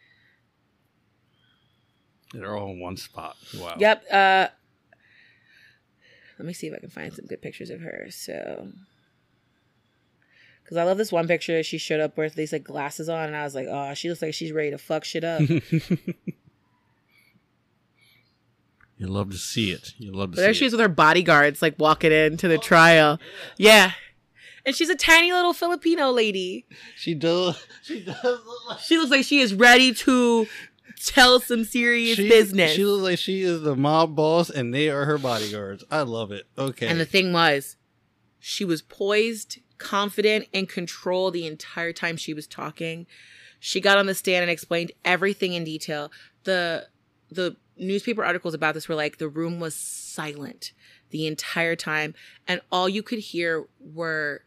They're 2.32 2.56
all 2.56 2.70
in 2.70 2.80
one 2.80 2.96
spot. 2.96 3.36
Wow. 3.58 3.74
Yep. 3.78 4.04
Uh, 4.10 4.48
let 6.38 6.46
me 6.46 6.52
see 6.52 6.68
if 6.68 6.74
I 6.74 6.78
can 6.78 6.90
find 6.90 7.12
some 7.12 7.26
good 7.26 7.42
pictures 7.42 7.70
of 7.70 7.80
her. 7.80 8.06
So, 8.10 8.68
because 10.62 10.76
I 10.76 10.84
love 10.84 10.96
this 10.96 11.12
one 11.12 11.26
picture, 11.26 11.62
she 11.62 11.78
showed 11.78 12.00
up 12.00 12.16
with 12.16 12.34
these 12.34 12.52
like 12.52 12.64
glasses 12.64 13.08
on, 13.08 13.26
and 13.26 13.36
I 13.36 13.42
was 13.42 13.54
like, 13.54 13.66
oh, 13.68 13.94
she 13.94 14.08
looks 14.08 14.22
like 14.22 14.34
she's 14.34 14.52
ready 14.52 14.70
to 14.70 14.78
fuck 14.78 15.04
shit 15.04 15.24
up. 15.24 15.40
you 15.50 15.56
love 19.00 19.30
to 19.30 19.38
see 19.38 19.72
it. 19.72 19.94
You 19.98 20.12
love 20.12 20.30
to 20.30 20.36
see. 20.36 20.40
But 20.40 20.44
there 20.46 20.54
she 20.54 20.64
it. 20.64 20.68
is 20.68 20.72
with 20.72 20.80
her 20.80 20.88
bodyguards, 20.88 21.60
like 21.60 21.74
walking 21.78 22.12
into 22.12 22.48
the 22.48 22.58
trial. 22.58 23.18
Yeah. 23.58 23.92
And 24.64 24.74
she's 24.76 24.90
a 24.90 24.96
tiny 24.96 25.32
little 25.32 25.52
Filipino 25.52 26.10
lady. 26.10 26.66
She 26.96 27.14
does. 27.14 27.66
She 27.82 28.04
does 28.04 28.22
look 28.22 28.68
like 28.68 28.78
She 28.78 28.98
looks 28.98 29.10
like 29.10 29.24
she 29.24 29.40
is 29.40 29.54
ready 29.54 29.92
to 29.94 30.46
tell 31.04 31.40
some 31.40 31.64
serious 31.64 32.16
she, 32.16 32.28
business. 32.28 32.72
She 32.72 32.84
looks 32.84 33.02
like 33.02 33.18
she 33.18 33.42
is 33.42 33.62
the 33.62 33.76
mob 33.76 34.14
boss, 34.14 34.50
and 34.50 34.72
they 34.74 34.88
are 34.88 35.04
her 35.04 35.18
bodyguards. 35.18 35.84
I 35.90 36.02
love 36.02 36.32
it. 36.32 36.46
Okay. 36.58 36.86
And 36.86 37.00
the 37.00 37.04
thing 37.04 37.32
was, 37.32 37.76
she 38.38 38.64
was 38.64 38.82
poised, 38.82 39.58
confident, 39.78 40.46
and 40.52 40.68
control 40.68 41.30
the 41.30 41.46
entire 41.46 41.92
time 41.92 42.16
she 42.16 42.34
was 42.34 42.46
talking. 42.46 43.06
She 43.58 43.80
got 43.80 43.98
on 43.98 44.06
the 44.06 44.14
stand 44.14 44.42
and 44.42 44.50
explained 44.50 44.92
everything 45.04 45.52
in 45.52 45.64
detail. 45.64 46.10
The 46.44 46.88
the 47.30 47.56
newspaper 47.76 48.24
articles 48.24 48.54
about 48.54 48.74
this 48.74 48.88
were 48.88 48.94
like 48.94 49.18
the 49.18 49.28
room 49.28 49.60
was 49.60 49.74
silent 49.74 50.72
the 51.10 51.26
entire 51.26 51.76
time, 51.76 52.14
and 52.48 52.60
all 52.72 52.88
you 52.88 53.02
could 53.02 53.18
hear 53.18 53.66
were 53.80 54.42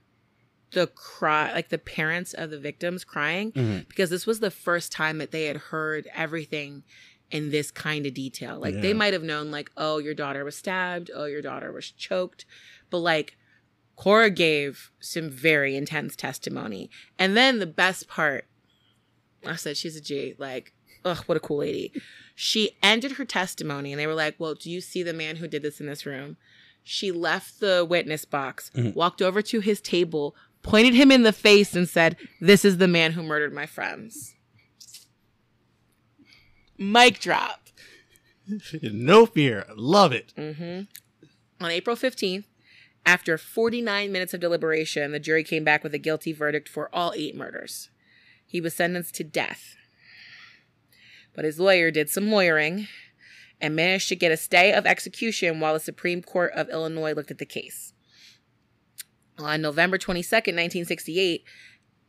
the 0.73 0.87
cry, 0.87 1.51
like 1.53 1.69
the 1.69 1.77
parents 1.77 2.33
of 2.33 2.49
the 2.49 2.59
victims 2.59 3.03
crying, 3.03 3.51
Mhm. 3.53 3.87
because 3.87 4.09
this 4.09 4.25
was 4.27 4.39
the 4.39 4.51
first 4.51 4.91
time 4.91 5.17
that 5.19 5.31
they 5.31 5.45
had 5.45 5.57
heard 5.57 6.07
everything 6.13 6.83
in 7.31 7.49
this 7.49 7.71
kind 7.71 8.05
of 8.05 8.13
detail. 8.13 8.59
Like 8.59 8.81
they 8.81 8.93
might 8.93 9.13
have 9.13 9.23
known, 9.23 9.49
like, 9.49 9.71
oh, 9.77 9.97
your 9.97 10.13
daughter 10.13 10.43
was 10.45 10.55
stabbed, 10.55 11.09
oh, 11.15 11.25
your 11.25 11.41
daughter 11.41 11.71
was 11.71 11.89
choked, 11.91 12.45
but 12.89 12.99
like 12.99 13.37
Cora 13.95 14.29
gave 14.29 14.91
some 14.99 15.29
very 15.29 15.75
intense 15.75 16.15
testimony. 16.15 16.89
And 17.17 17.37
then 17.37 17.59
the 17.59 17.65
best 17.67 18.07
part, 18.07 18.45
I 19.45 19.55
said 19.55 19.77
she's 19.77 19.95
a 19.95 20.01
G, 20.01 20.35
like, 20.37 20.73
ugh, 21.05 21.23
what 21.25 21.37
a 21.37 21.39
cool 21.39 21.57
lady. 21.57 21.91
She 22.35 22.77
ended 22.81 23.13
her 23.13 23.25
testimony 23.25 23.91
and 23.91 23.99
they 23.99 24.07
were 24.07 24.15
like, 24.15 24.35
Well, 24.39 24.55
do 24.55 24.69
you 24.71 24.81
see 24.81 25.03
the 25.03 25.13
man 25.13 25.35
who 25.37 25.47
did 25.47 25.61
this 25.61 25.79
in 25.79 25.85
this 25.87 26.05
room? 26.05 26.37
She 26.83 27.11
left 27.11 27.59
the 27.59 27.85
witness 27.87 28.25
box, 28.25 28.69
Mhm. 28.75 28.93
walked 28.95 29.21
over 29.21 29.41
to 29.43 29.59
his 29.59 29.79
table, 29.81 30.35
pointed 30.63 30.93
him 30.93 31.11
in 31.11 31.23
the 31.23 31.33
face, 31.33 31.75
and 31.75 31.87
said, 31.87 32.17
This 32.41 32.65
is 32.65 32.77
the 32.77 32.87
man 32.87 33.11
who 33.11 33.21
murdered 33.21 33.53
my 33.53 33.65
friends. 33.65 34.35
Mic 36.77 37.19
drop. 37.19 37.67
no 38.81 39.25
fear. 39.25 39.65
Love 39.75 40.11
it. 40.11 40.33
Mm-hmm. 40.37 40.83
On 41.63 41.71
April 41.71 41.95
15th, 41.95 42.45
after 43.05 43.37
49 43.37 44.11
minutes 44.11 44.33
of 44.33 44.39
deliberation, 44.39 45.11
the 45.11 45.19
jury 45.19 45.43
came 45.43 45.63
back 45.63 45.83
with 45.83 45.93
a 45.93 45.99
guilty 45.99 46.33
verdict 46.33 46.67
for 46.67 46.93
all 46.93 47.13
eight 47.15 47.35
murders. 47.35 47.89
He 48.45 48.61
was 48.61 48.73
sentenced 48.73 49.15
to 49.15 49.23
death. 49.23 49.75
But 51.35 51.45
his 51.45 51.59
lawyer 51.59 51.91
did 51.91 52.09
some 52.09 52.31
lawyering 52.31 52.87
and 53.59 53.75
managed 53.75 54.09
to 54.09 54.15
get 54.15 54.31
a 54.31 54.37
stay 54.37 54.73
of 54.73 54.85
execution 54.85 55.59
while 55.59 55.73
the 55.73 55.79
Supreme 55.79 56.21
Court 56.21 56.51
of 56.53 56.69
Illinois 56.69 57.13
looked 57.13 57.31
at 57.31 57.37
the 57.39 57.45
case. 57.45 57.92
On 59.39 59.61
November 59.61 59.97
22nd, 59.97 60.53
1968, 60.53 61.43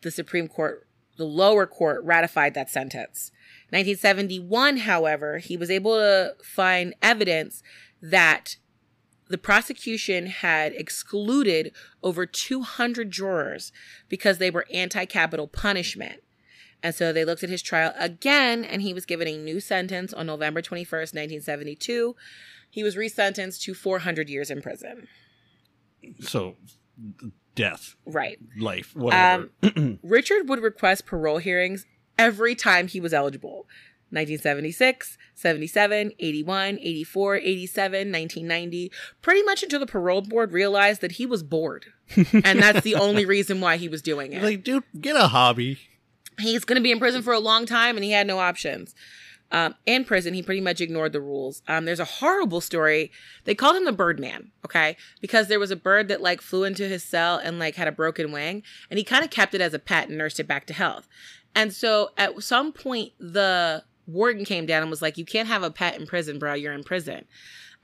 the 0.03 0.11
Supreme 0.11 0.49
Court, 0.49 0.87
the 1.17 1.25
lower 1.25 1.67
court, 1.67 2.05
ratified 2.05 2.55
that 2.55 2.71
sentence. 2.71 3.31
1971, 3.71 4.79
however, 4.79 5.39
he 5.39 5.57
was 5.57 5.71
able 5.71 5.95
to 5.95 6.35
find 6.45 6.95
evidence 7.03 7.63
that 8.03 8.57
the 9.29 9.39
prosecution 9.39 10.27
had 10.27 10.73
excluded 10.75 11.73
over 12.03 12.27
200 12.27 13.11
jurors 13.11 13.73
because 14.09 14.39
they 14.39 14.51
were 14.51 14.67
anti 14.73 15.07
capital 15.07 15.49
punishment. 15.49 16.23
And 16.83 16.95
so 16.95 17.13
they 17.13 17.25
looked 17.25 17.43
at 17.43 17.49
his 17.49 17.63
trial 17.63 17.95
again, 17.99 18.63
and 18.63 18.83
he 18.83 18.93
was 18.93 19.07
given 19.07 19.27
a 19.27 19.39
new 19.39 19.59
sentence 19.59 20.13
on 20.13 20.27
November 20.27 20.61
21st, 20.61 21.15
1972. 21.15 22.15
He 22.69 22.83
was 22.83 22.97
resentenced 22.97 23.63
to 23.63 23.73
400 23.73 24.29
years 24.29 24.51
in 24.51 24.61
prison. 24.61 25.09
So, 26.21 26.57
death, 27.55 27.95
Right. 28.07 28.39
life, 28.59 28.95
whatever. 28.97 29.49
Um, 29.63 29.99
Richard 30.03 30.49
would 30.49 30.61
request 30.61 31.07
parole 31.07 31.39
hearings 31.39 31.87
every 32.19 32.55
time 32.55 32.89
he 32.89 33.01
was 33.01 33.13
eligible 33.15 33.67
1976, 34.11 35.19
77, 35.35 36.13
81, 36.19 36.79
84, 36.81 37.37
87, 37.37 37.91
1990, 38.13 38.93
pretty 39.23 39.43
much 39.43 39.63
until 39.65 39.81
the 39.81 39.87
parole 39.87 40.23
board 40.23 40.53
realized 40.53 41.01
that 41.01 41.13
he 41.13 41.27
was 41.27 41.43
bored. 41.43 41.87
and 42.17 42.61
that's 42.63 42.83
the 42.83 42.95
only 42.95 43.25
reason 43.27 43.61
why 43.61 43.77
he 43.77 43.89
was 43.89 44.03
doing 44.03 44.33
it. 44.33 44.43
like, 44.43 44.63
dude, 44.63 44.85
get 45.01 45.17
a 45.17 45.29
hobby. 45.29 45.79
He's 46.39 46.65
going 46.65 46.77
to 46.77 46.83
be 46.83 46.93
in 46.93 46.99
prison 46.99 47.23
for 47.23 47.33
a 47.33 47.39
long 47.41 47.67
time 47.67 47.97
and 47.97 48.05
he 48.05 48.13
had 48.13 48.27
no 48.27 48.39
options. 48.39 48.95
Um, 49.53 49.75
in 49.87 50.05
prison, 50.05 50.35
he 50.35 50.43
pretty 50.43 50.61
much 50.61 50.81
ignored 50.81 51.13
the 51.13 51.21
rules. 51.21 51.63
Um, 51.69 51.85
there's 51.85 52.01
a 52.01 52.05
horrible 52.05 52.61
story. 52.61 53.13
They 53.45 53.55
called 53.55 53.77
him 53.77 53.85
the 53.85 53.93
Birdman, 53.93 54.51
okay? 54.65 54.97
Because 55.21 55.49
there 55.49 55.61
was 55.61 55.71
a 55.71 55.77
bird 55.77 56.09
that 56.09 56.21
like 56.21 56.41
flew 56.41 56.65
into 56.65 56.89
his 56.89 57.05
cell 57.05 57.39
and 57.39 57.59
like 57.59 57.77
had 57.77 57.89
a 57.89 57.93
broken 57.93 58.33
wing, 58.33 58.63
and 58.91 58.99
he 58.99 59.05
kind 59.05 59.25
of 59.25 59.31
kept 59.31 59.55
it 59.55 59.61
as 59.61 59.75
a 59.75 59.79
pet 59.79 60.09
and 60.09 60.19
nursed 60.19 60.41
it 60.41 60.49
back 60.49 60.67
to 60.67 60.75
health. 60.75 61.07
And 61.55 61.73
so 61.73 62.11
at 62.19 62.43
some 62.43 62.73
point, 62.73 63.13
the 63.19 63.85
warden 64.07 64.45
came 64.45 64.67
down 64.67 64.83
and 64.83 64.91
was 64.91 65.03
like, 65.03 65.19
"You 65.19 65.25
can't 65.25 65.49
have 65.49 65.63
a 65.63 65.71
pet 65.71 65.99
in 65.99 66.07
prison, 66.07 66.39
bro. 66.39 66.55
You're 66.55 66.73
in 66.73 66.85
prison." 66.85 67.27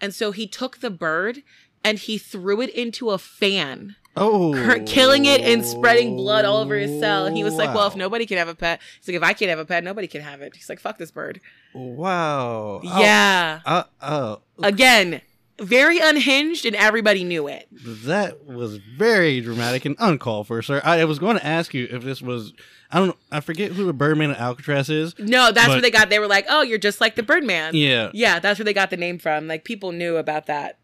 And 0.01 0.15
so 0.15 0.33
he 0.33 0.47
took 0.49 0.79
the 0.79 0.91
bird 0.91 1.43
and 1.85 1.99
he 1.99 2.19
threw 2.19 2.61
it 2.61 2.71
into 2.71 3.11
a 3.11 3.19
fan 3.19 3.97
Oh, 4.17 4.83
killing 4.87 5.25
it 5.25 5.41
and 5.41 5.65
spreading 5.65 6.17
blood 6.17 6.45
all 6.45 6.59
over 6.59 6.75
his 6.77 7.01
cell. 7.01 7.27
And 7.27 7.37
he 7.37 7.45
was 7.45 7.55
like, 7.55 7.73
"Well, 7.75 7.87
if 7.87 7.95
nobody 7.97 8.27
can 8.27 8.39
have 8.39 8.49
a 8.49 8.55
pet, 8.55 8.81
he's 8.99 9.09
like, 9.09 9.17
if 9.17 9.23
I 9.23 9.33
can't 9.33 9.49
have 9.51 9.59
a 9.61 9.65
pet, 9.65 9.85
nobody 9.85 10.09
can 10.09 10.21
have 10.21 10.43
it." 10.43 10.55
He's 10.57 10.69
like, 10.69 10.81
"Fuck 10.81 10.99
this 10.99 11.11
bird." 11.13 11.41
Wow. 11.75 12.81
Yeah. 12.83 13.61
Uh, 13.65 13.85
uh, 14.01 14.37
Again, 14.63 15.21
very 15.61 15.99
unhinged, 15.99 16.67
and 16.67 16.75
everybody 16.75 17.23
knew 17.25 17.47
it. 17.49 17.69
that 17.73 18.45
was 18.47 18.79
very 18.79 19.41
dramatic 19.41 19.85
and 19.85 19.95
uncalled 19.99 20.49
for, 20.49 20.61
sir. 20.63 20.81
I, 20.85 21.01
I 21.01 21.05
was 21.05 21.19
going 21.19 21.39
to 21.39 21.47
ask 21.47 21.73
you 21.75 21.87
if 21.91 22.03
this 22.03 22.21
was. 22.21 22.53
I 22.93 22.99
don't 22.99 23.09
know. 23.09 23.17
I 23.31 23.39
forget 23.39 23.71
who 23.71 23.87
the 23.87 23.93
Birdman 23.93 24.33
of 24.33 24.39
Alcatraz 24.39 24.91
is. 24.91 25.17
No, 25.21 25.53
that's 25.53 25.69
But- 25.69 25.75
where 25.75 25.81
they 25.83 25.91
got. 25.93 26.11
They 26.11 26.19
were 26.19 26.27
like, 26.27 26.47
"Oh, 26.49 26.63
you're 26.63 26.79
just 26.79 27.01
like 27.01 27.15
the 27.15 27.23
Birdman." 27.23 27.77
Yeah. 27.77 28.11
Yeah, 28.13 28.41
that's 28.41 28.59
where 28.59 28.65
they 28.65 28.75
got 28.75 28.91
the 28.91 28.97
name 28.97 29.19
from. 29.21 29.47
Like 29.47 29.65
people 29.65 29.93
knew 29.93 30.17
about 30.17 30.47
that. 30.47 30.79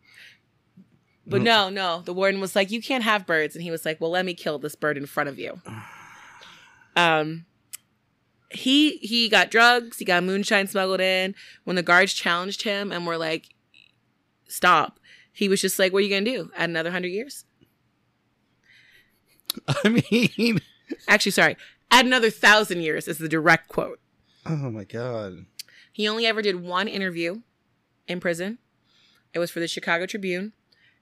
But 1.26 1.40
Mm. 1.40 1.44
no, 1.44 1.68
no, 1.70 2.02
the 2.02 2.12
warden 2.14 2.40
was 2.40 2.54
like, 2.54 2.70
"You 2.70 2.80
can't 2.80 3.02
have 3.04 3.26
birds," 3.26 3.56
and 3.56 3.62
he 3.64 3.70
was 3.70 3.84
like, 3.84 4.00
"Well, 4.00 4.10
let 4.10 4.24
me 4.24 4.32
kill 4.34 4.58
this 4.58 4.76
bird 4.76 4.96
in 4.96 5.06
front 5.06 5.28
of 5.28 5.38
you." 5.38 5.60
Um, 6.94 7.46
he 8.50 8.98
he 8.98 9.28
got 9.28 9.50
drugs. 9.50 9.98
He 9.98 10.04
got 10.04 10.22
moonshine 10.24 10.66
smuggled 10.68 11.00
in. 11.00 11.34
When 11.64 11.76
the 11.76 11.82
guards 11.82 12.14
challenged 12.14 12.62
him 12.62 12.92
and 12.92 13.06
were 13.06 13.18
like, 13.18 13.48
"Stop," 14.48 15.00
he 15.32 15.48
was 15.48 15.60
just 15.60 15.78
like, 15.78 15.92
"What 15.92 15.98
are 15.98 16.06
you 16.06 16.10
gonna 16.10 16.24
do? 16.24 16.50
Add 16.56 16.70
another 16.70 16.92
hundred 16.92 17.08
years?" 17.08 17.44
I 19.84 19.88
mean, 20.10 20.60
Actually, 21.08 21.32
sorry, 21.32 21.56
add 21.90 22.06
another 22.06 22.30
thousand 22.30 22.80
years 22.82 23.08
is 23.08 23.18
the 23.18 23.28
direct 23.28 23.68
quote. 23.68 23.98
oh 24.44 24.70
my 24.70 24.84
god. 24.84 25.46
He 25.92 26.06
only 26.06 26.26
ever 26.26 26.42
did 26.42 26.62
one 26.62 26.88
interview 26.88 27.40
in 28.06 28.20
prison. 28.20 28.58
It 29.32 29.38
was 29.38 29.50
for 29.50 29.60
the 29.60 29.66
Chicago 29.68 30.06
Tribune, 30.06 30.52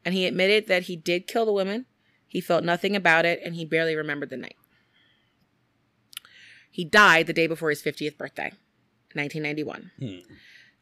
and 0.05 0.15
he 0.15 0.27
admitted 0.27 0.67
that 0.69 0.85
he 0.85 0.97
did 0.97 1.27
kill 1.27 1.47
the 1.47 1.53
woman. 1.53 1.87
He 2.27 2.41
felt 2.41 2.65
nothing 2.65 2.97
about 2.97 3.25
it, 3.25 3.41
and 3.45 3.55
he 3.55 3.65
barely 3.65 3.95
remembered 3.95 4.31
the 4.31 4.37
night. 4.37 4.57
He 6.71 6.85
died 6.85 7.27
the 7.27 7.33
day 7.33 7.47
before 7.47 7.71
his 7.71 7.83
50th 7.83 8.17
birthday, 8.19 8.53
1991. 9.15 9.91
Hmm. 9.99 10.19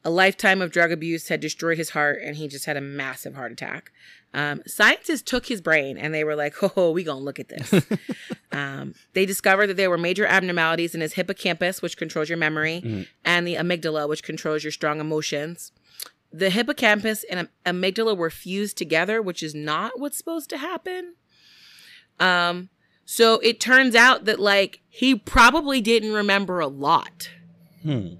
A 0.05 0.11
lifetime 0.11 0.61
of 0.61 0.73
drug 0.73 0.91
abuse 0.91 1.29
had 1.29 1.39
destroyed 1.39 1.79
his 1.79 1.91
heart, 1.91 2.21
and 2.25 2.37
he 2.37 2.49
just 2.49 2.65
had 2.65 2.77
a 2.77 2.81
massive 2.81 3.35
heart 3.35 3.53
attack. 3.53 3.93
Um, 4.35 4.63
scientists 4.67 5.23
took 5.23 5.47
his 5.47 5.61
brain 5.61 5.97
and 5.99 6.13
they 6.15 6.25
were 6.25 6.35
like, 6.35 6.55
"Oh, 6.77 6.91
we 6.91 7.05
gonna 7.05 7.21
look 7.21 7.39
at 7.39 7.51
this." 7.51 7.73
um, 8.53 8.95
they 9.13 9.27
discovered 9.27 9.69
that 9.69 9.77
there 9.77 9.91
were 9.91 9.99
major 9.99 10.27
abnormalities 10.27 10.95
in 10.95 11.03
his 11.03 11.13
hippocampus, 11.13 11.83
which 11.83 11.97
controls 11.99 12.29
your 12.31 12.39
memory, 12.39 12.81
Mhm. 12.85 13.07
and 13.25 13.47
the 13.47 13.55
amygdala, 13.55 14.09
which 14.09 14.25
controls 14.25 14.65
your 14.65 14.73
strong 14.73 14.99
emotions. 15.01 15.71
The 16.33 16.51
hippocampus 16.51 17.25
and 17.25 17.49
amygdala 17.67 18.17
were 18.17 18.31
fused 18.31 18.79
together, 18.79 19.21
which 19.21 19.43
is 19.43 19.55
not 19.55 19.99
what's 20.01 20.17
supposed 20.17 20.49
to 20.51 20.59
happen. 20.59 21.15
Um, 22.19 22.69
so 23.05 23.39
it 23.41 23.61
turns 23.61 23.95
out 23.95 24.25
that 24.25 24.39
like 24.41 24.81
he 24.89 25.15
probably 25.15 25.81
didn't 25.81 26.13
remember 26.13 26.61
a 26.61 26.67
lot. 26.69 27.31
Hmm. 27.83 28.15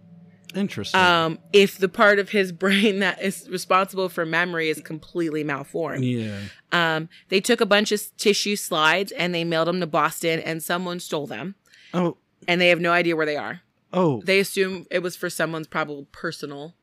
Interesting. 0.55 1.01
Um, 1.01 1.39
if 1.55 1.79
the 1.79 1.89
part 1.89 2.19
of 2.19 2.29
his 2.31 2.53
brain 2.65 2.99
that 2.99 3.23
is 3.23 3.49
responsible 3.49 4.11
for 4.11 4.27
memory 4.27 4.69
is 4.69 4.81
completely 4.83 5.43
malformed. 5.45 6.05
yeah. 6.05 6.39
Um, 6.73 7.09
they 7.29 7.41
took 7.41 7.61
a 7.63 7.67
bunch 7.67 7.91
of 7.93 8.15
tissue 8.19 8.57
slides 8.57 9.13
and 9.13 9.35
they 9.35 9.45
mailed 9.45 9.69
them 9.69 9.81
to 9.81 9.87
Boston, 9.87 10.41
and 10.41 10.63
someone 10.63 11.01
stole 11.01 11.27
them, 11.27 11.55
Oh. 11.95 12.19
and 12.47 12.61
they 12.61 12.69
have 12.69 12.81
no 12.81 12.93
idea 12.93 13.17
where 13.17 13.25
they 13.27 13.37
are. 13.37 13.63
Oh. 13.95 14.21
They 14.25 14.41
assume 14.41 14.87
it 14.91 14.99
was 15.03 15.17
for 15.17 15.31
someone's 15.31 15.69
probably 15.69 16.07
personal, 16.13 16.75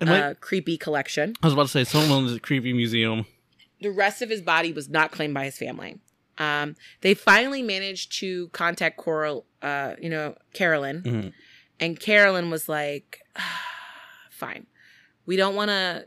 uh, 0.00 0.34
creepy 0.40 0.76
collection. 0.76 1.34
I 1.42 1.46
was 1.46 1.54
about 1.54 1.64
to 1.64 1.68
say 1.68 1.84
someone's 1.84 2.32
a 2.34 2.40
creepy 2.40 2.72
museum. 2.72 3.26
The 3.80 3.90
rest 3.90 4.22
of 4.22 4.30
his 4.30 4.42
body 4.42 4.72
was 4.72 4.88
not 4.88 5.10
claimed 5.12 5.34
by 5.34 5.44
his 5.44 5.56
family. 5.58 5.98
Um, 6.38 6.76
they 7.00 7.14
finally 7.14 7.62
managed 7.62 8.12
to 8.20 8.48
contact 8.48 8.96
Coral, 8.96 9.44
uh, 9.62 9.94
you 10.00 10.08
know, 10.08 10.36
Carolyn, 10.52 11.02
Mhm. 11.02 11.32
and 11.80 11.98
Carolyn 11.98 12.48
was 12.50 12.68
like, 12.68 13.20
"Ah, 13.36 13.64
"Fine, 14.30 14.66
we 15.26 15.36
don't 15.36 15.54
want 15.56 15.70
to. 15.70 16.06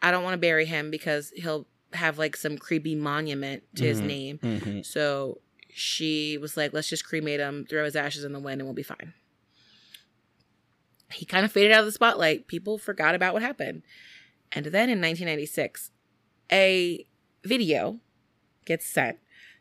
I 0.00 0.10
don't 0.10 0.22
want 0.24 0.34
to 0.34 0.38
bury 0.38 0.64
him 0.64 0.90
because 0.90 1.30
he'll 1.36 1.66
have 1.92 2.18
like 2.18 2.36
some 2.36 2.56
creepy 2.56 2.94
monument 2.94 3.62
to 3.76 3.84
his 3.84 4.00
Mhm. 4.00 4.06
name." 4.06 4.38
Mhm. 4.38 4.86
So 4.86 5.40
she 5.70 6.38
was 6.38 6.56
like, 6.56 6.72
let's 6.72 6.88
just 6.88 7.04
cremate 7.04 7.38
him, 7.40 7.64
throw 7.68 7.84
his 7.84 7.94
ashes 7.94 8.24
in 8.24 8.32
the 8.32 8.40
wind, 8.40 8.60
and 8.60 8.66
we'll 8.66 8.74
be 8.74 8.82
fine. 8.82 9.12
He 11.10 11.24
kind 11.24 11.44
of 11.44 11.52
faded 11.52 11.72
out 11.72 11.80
of 11.80 11.86
the 11.86 11.92
spotlight. 11.92 12.46
People 12.46 12.78
forgot 12.78 13.14
about 13.14 13.34
what 13.34 13.42
happened. 13.42 13.82
And 14.52 14.66
then 14.66 14.90
in 14.90 15.00
1996, 15.00 15.90
a 16.50 17.06
video 17.44 18.00
gets 18.64 18.86
sent 18.86 19.18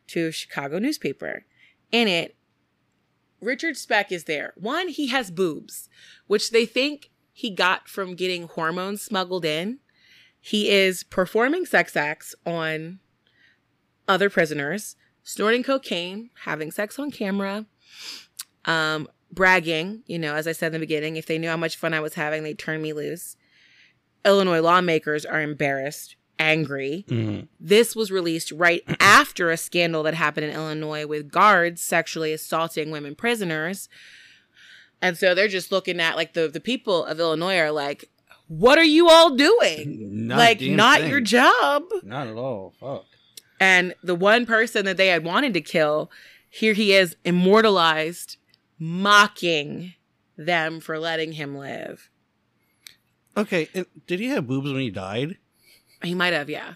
to 0.07 0.27
a 0.27 0.31
Chicago 0.31 0.79
newspaper. 0.79 1.45
In 1.91 2.07
it, 2.07 2.35
Richard 3.41 3.77
Speck 3.77 4.11
is 4.11 4.25
there. 4.25 4.53
One, 4.55 4.87
he 4.87 5.07
has 5.07 5.31
boobs, 5.31 5.89
which 6.27 6.51
they 6.51 6.65
think 6.65 7.11
he 7.31 7.49
got 7.49 7.87
from 7.87 8.15
getting 8.15 8.47
hormones 8.47 9.01
smuggled 9.01 9.45
in. 9.45 9.79
He 10.39 10.69
is 10.69 11.03
performing 11.03 11.65
sex 11.65 11.95
acts 11.95 12.33
on 12.45 12.99
other 14.07 14.29
prisoners, 14.29 14.95
snorting 15.23 15.63
cocaine, 15.63 16.29
having 16.45 16.71
sex 16.71 16.97
on 16.97 17.11
camera, 17.11 17.65
um, 18.65 19.07
bragging. 19.31 20.03
You 20.07 20.19
know, 20.19 20.35
as 20.35 20.47
I 20.47 20.51
said 20.51 20.67
in 20.67 20.73
the 20.73 20.79
beginning, 20.79 21.15
if 21.17 21.25
they 21.25 21.37
knew 21.37 21.49
how 21.49 21.57
much 21.57 21.77
fun 21.77 21.93
I 21.93 21.99
was 21.99 22.15
having, 22.15 22.43
they'd 22.43 22.59
turn 22.59 22.81
me 22.81 22.93
loose. 22.93 23.35
Illinois 24.25 24.61
lawmakers 24.61 25.25
are 25.25 25.41
embarrassed, 25.41 26.15
angry. 26.39 27.05
Mhm. 27.07 27.47
This 27.59 27.95
was 27.95 28.11
released 28.11 28.51
right 28.51 28.83
after 28.99 29.49
a 29.49 29.57
scandal 29.57 30.03
that 30.03 30.13
happened 30.13 30.47
in 30.47 30.53
Illinois 30.53 31.05
with 31.05 31.31
guards 31.31 31.81
sexually 31.81 32.33
assaulting 32.33 32.91
women 32.91 33.15
prisoners. 33.15 33.87
And 35.01 35.17
so 35.17 35.35
they're 35.35 35.47
just 35.47 35.71
looking 35.71 35.99
at 35.99 36.15
like 36.15 36.33
the, 36.33 36.47
the 36.47 36.59
people 36.59 37.05
of 37.05 37.19
Illinois 37.19 37.57
are 37.59 37.71
like, 37.71 38.09
what 38.47 38.77
are 38.77 38.83
you 38.83 39.09
all 39.09 39.35
doing? 39.35 40.27
Not 40.27 40.37
like, 40.37 40.61
not 40.61 41.01
thing. 41.01 41.09
your 41.09 41.21
job. 41.21 41.83
Not 42.03 42.27
at 42.27 42.35
all. 42.35 42.73
Fuck. 42.79 43.05
And 43.59 43.93
the 44.03 44.15
one 44.15 44.45
person 44.45 44.85
that 44.85 44.97
they 44.97 45.07
had 45.07 45.23
wanted 45.23 45.53
to 45.53 45.61
kill, 45.61 46.11
here 46.49 46.73
he 46.73 46.93
is 46.93 47.15
immortalized, 47.25 48.37
mocking 48.79 49.93
them 50.37 50.79
for 50.79 50.99
letting 50.99 51.33
him 51.33 51.55
live. 51.57 52.09
Okay, 53.35 53.69
and 53.73 53.85
did 54.07 54.19
he 54.19 54.27
have 54.27 54.47
boobs 54.47 54.71
when 54.71 54.81
he 54.81 54.89
died? 54.89 55.37
He 56.03 56.15
might 56.15 56.33
have, 56.33 56.49
yeah. 56.49 56.73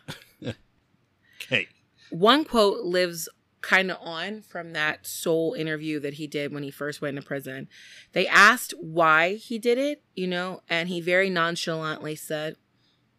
Okay. 1.43 1.67
one 2.11 2.45
quote 2.45 2.85
lives 2.85 3.27
kind 3.61 3.91
of 3.91 3.97
on 4.01 4.41
from 4.41 4.73
that 4.73 5.05
soul 5.05 5.53
interview 5.53 5.99
that 5.99 6.15
he 6.15 6.27
did 6.27 6.53
when 6.53 6.63
he 6.63 6.71
first 6.71 7.01
went 7.01 7.17
into 7.17 7.27
prison. 7.27 7.67
They 8.13 8.27
asked 8.27 8.73
why 8.79 9.35
he 9.35 9.59
did 9.59 9.77
it, 9.77 10.03
you 10.15 10.27
know, 10.27 10.61
and 10.69 10.89
he 10.89 11.01
very 11.01 11.29
nonchalantly 11.29 12.15
said, 12.15 12.55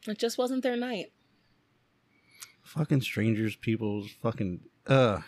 it 0.07 0.19
just 0.19 0.39
wasn't 0.39 0.63
their 0.63 0.77
night. 0.77 1.13
Fucking 2.65 3.03
strangers, 3.03 3.55
people's 3.57 4.11
fucking. 4.23 4.61
Uh, 4.87 5.21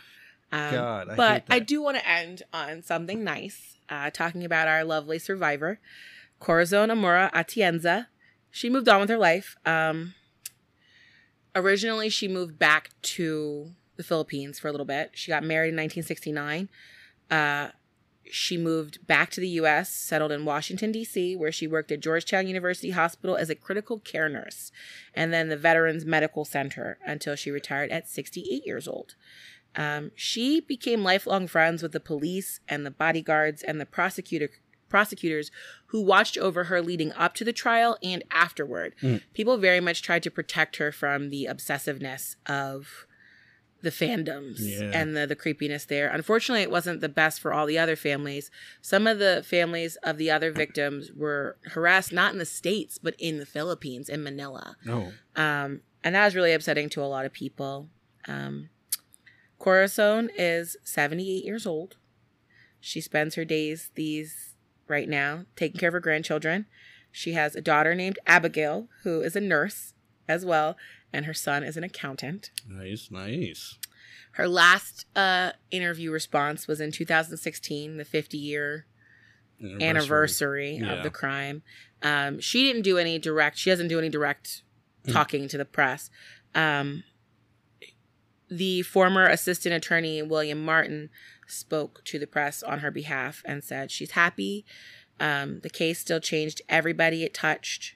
Um, 0.54 0.70
God, 0.70 1.08
I 1.10 1.14
but 1.16 1.44
I 1.50 1.58
do 1.58 1.82
want 1.82 1.96
to 1.96 2.08
end 2.08 2.44
on 2.52 2.80
something 2.82 3.24
nice, 3.24 3.76
uh, 3.88 4.10
talking 4.10 4.44
about 4.44 4.68
our 4.68 4.84
lovely 4.84 5.18
survivor, 5.18 5.80
Corazon 6.38 6.90
Amurao 6.90 7.32
Atienza. 7.32 8.06
She 8.52 8.70
moved 8.70 8.88
on 8.88 9.00
with 9.00 9.08
her 9.08 9.18
life. 9.18 9.56
Um, 9.66 10.14
originally, 11.56 12.08
she 12.08 12.28
moved 12.28 12.56
back 12.56 12.90
to 13.02 13.72
the 13.96 14.04
Philippines 14.04 14.60
for 14.60 14.68
a 14.68 14.70
little 14.70 14.86
bit. 14.86 15.10
She 15.14 15.32
got 15.32 15.42
married 15.42 15.70
in 15.70 15.76
1969. 15.76 16.68
Uh, 17.32 17.70
she 18.30 18.56
moved 18.56 19.04
back 19.08 19.30
to 19.30 19.40
the 19.40 19.48
U.S., 19.48 19.90
settled 19.90 20.30
in 20.30 20.44
Washington, 20.44 20.92
D.C., 20.92 21.34
where 21.34 21.52
she 21.52 21.66
worked 21.66 21.90
at 21.90 22.00
Georgetown 22.00 22.46
University 22.46 22.90
Hospital 22.90 23.36
as 23.36 23.50
a 23.50 23.54
critical 23.56 23.98
care 23.98 24.28
nurse 24.28 24.70
and 25.14 25.32
then 25.32 25.48
the 25.48 25.56
Veterans 25.56 26.04
Medical 26.04 26.44
Center 26.44 26.98
until 27.04 27.34
she 27.34 27.50
retired 27.50 27.90
at 27.90 28.08
68 28.08 28.64
years 28.64 28.86
old. 28.86 29.16
Um, 29.76 30.10
she 30.14 30.60
became 30.60 31.02
lifelong 31.02 31.46
friends 31.46 31.82
with 31.82 31.92
the 31.92 32.00
police 32.00 32.60
and 32.68 32.84
the 32.86 32.90
bodyguards 32.90 33.62
and 33.62 33.80
the 33.80 33.86
prosecutor 33.86 34.50
prosecutors 34.88 35.50
who 35.86 36.00
watched 36.00 36.38
over 36.38 36.64
her 36.64 36.80
leading 36.80 37.10
up 37.14 37.34
to 37.34 37.44
the 37.44 37.52
trial 37.52 37.98
and 38.02 38.22
afterward. 38.30 38.94
Mm. 39.02 39.22
People 39.32 39.56
very 39.56 39.80
much 39.80 40.02
tried 40.02 40.22
to 40.22 40.30
protect 40.30 40.76
her 40.76 40.92
from 40.92 41.30
the 41.30 41.46
obsessiveness 41.50 42.36
of 42.46 43.06
the 43.82 43.90
fandoms 43.90 44.58
Yeah. 44.60 44.92
and 44.94 45.16
the, 45.16 45.26
the 45.26 45.34
creepiness 45.34 45.84
there. 45.84 46.08
Unfortunately, 46.08 46.62
it 46.62 46.70
wasn't 46.70 47.00
the 47.00 47.08
best 47.08 47.40
for 47.40 47.52
all 47.52 47.66
the 47.66 47.78
other 47.78 47.96
families. 47.96 48.50
Some 48.80 49.06
of 49.08 49.18
the 49.18 49.44
families 49.44 49.96
of 50.04 50.16
the 50.16 50.30
other 50.30 50.52
victims 50.52 51.10
were 51.12 51.56
harassed 51.72 52.12
not 52.12 52.32
in 52.32 52.38
the 52.38 52.46
States, 52.46 52.96
but 52.96 53.14
in 53.18 53.38
the 53.38 53.46
Philippines, 53.46 54.08
in 54.08 54.22
Manila. 54.22 54.76
no. 54.84 55.12
Um, 55.34 55.80
and 56.04 56.14
that 56.14 56.24
was 56.26 56.36
really 56.36 56.52
upsetting 56.52 56.88
to 56.90 57.02
a 57.02 57.06
lot 57.06 57.24
of 57.26 57.32
people. 57.32 57.88
Um, 58.28 58.68
Corazon 59.64 60.28
is 60.36 60.76
78 60.84 61.42
years 61.42 61.66
old. 61.66 61.96
She 62.80 63.00
spends 63.00 63.34
her 63.34 63.46
days 63.46 63.90
these 63.94 64.56
right 64.88 65.08
now 65.08 65.46
taking 65.56 65.78
care 65.80 65.88
of 65.88 65.94
her 65.94 66.00
grandchildren. 66.00 66.66
She 67.10 67.32
has 67.32 67.56
a 67.56 67.62
daughter 67.62 67.94
named 67.94 68.18
Abigail, 68.26 68.88
who 69.04 69.22
is 69.22 69.34
a 69.36 69.40
nurse 69.40 69.94
as 70.28 70.44
well, 70.44 70.76
and 71.14 71.24
her 71.24 71.32
son 71.32 71.62
is 71.64 71.78
an 71.78 71.84
accountant. 71.84 72.50
Nice, 72.68 73.08
nice. 73.10 73.78
Her 74.32 74.46
last 74.48 75.06
uh, 75.16 75.52
interview 75.70 76.10
response 76.10 76.68
was 76.68 76.78
in 76.78 76.92
2016, 76.92 77.96
the 77.96 78.04
50 78.04 78.36
year 78.36 78.84
anniversary 79.80 80.76
Yeah. 80.76 80.92
of 80.92 81.02
the 81.04 81.08
crime. 81.10 81.62
Um, 82.02 82.38
she 82.38 82.64
didn't 82.66 82.82
do 82.82 82.98
any 82.98 83.18
direct. 83.18 83.56
She 83.56 83.70
doesn't 83.70 83.88
do 83.88 83.98
any 83.98 84.10
direct 84.10 84.62
Mm. 85.06 85.12
talking 85.14 85.48
to 85.48 85.56
the 85.56 85.64
press. 85.64 86.10
Um, 86.54 87.04
the 88.56 88.82
former 88.82 89.26
assistant 89.26 89.74
attorney 89.74 90.22
William 90.22 90.64
Martin 90.64 91.10
spoke 91.46 92.02
to 92.04 92.18
the 92.18 92.26
press 92.26 92.62
on 92.62 92.80
her 92.80 92.90
behalf 92.90 93.42
and 93.44 93.62
said 93.62 93.90
she's 93.90 94.12
happy. 94.12 94.64
Um, 95.20 95.60
the 95.60 95.70
case 95.70 96.00
still 96.00 96.20
changed 96.20 96.62
everybody 96.68 97.22
it 97.22 97.34
touched. 97.34 97.94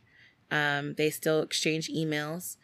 Um, 0.50 0.94
they 0.94 1.10
still 1.10 1.42
exchange 1.42 1.88
emails. 1.88 2.56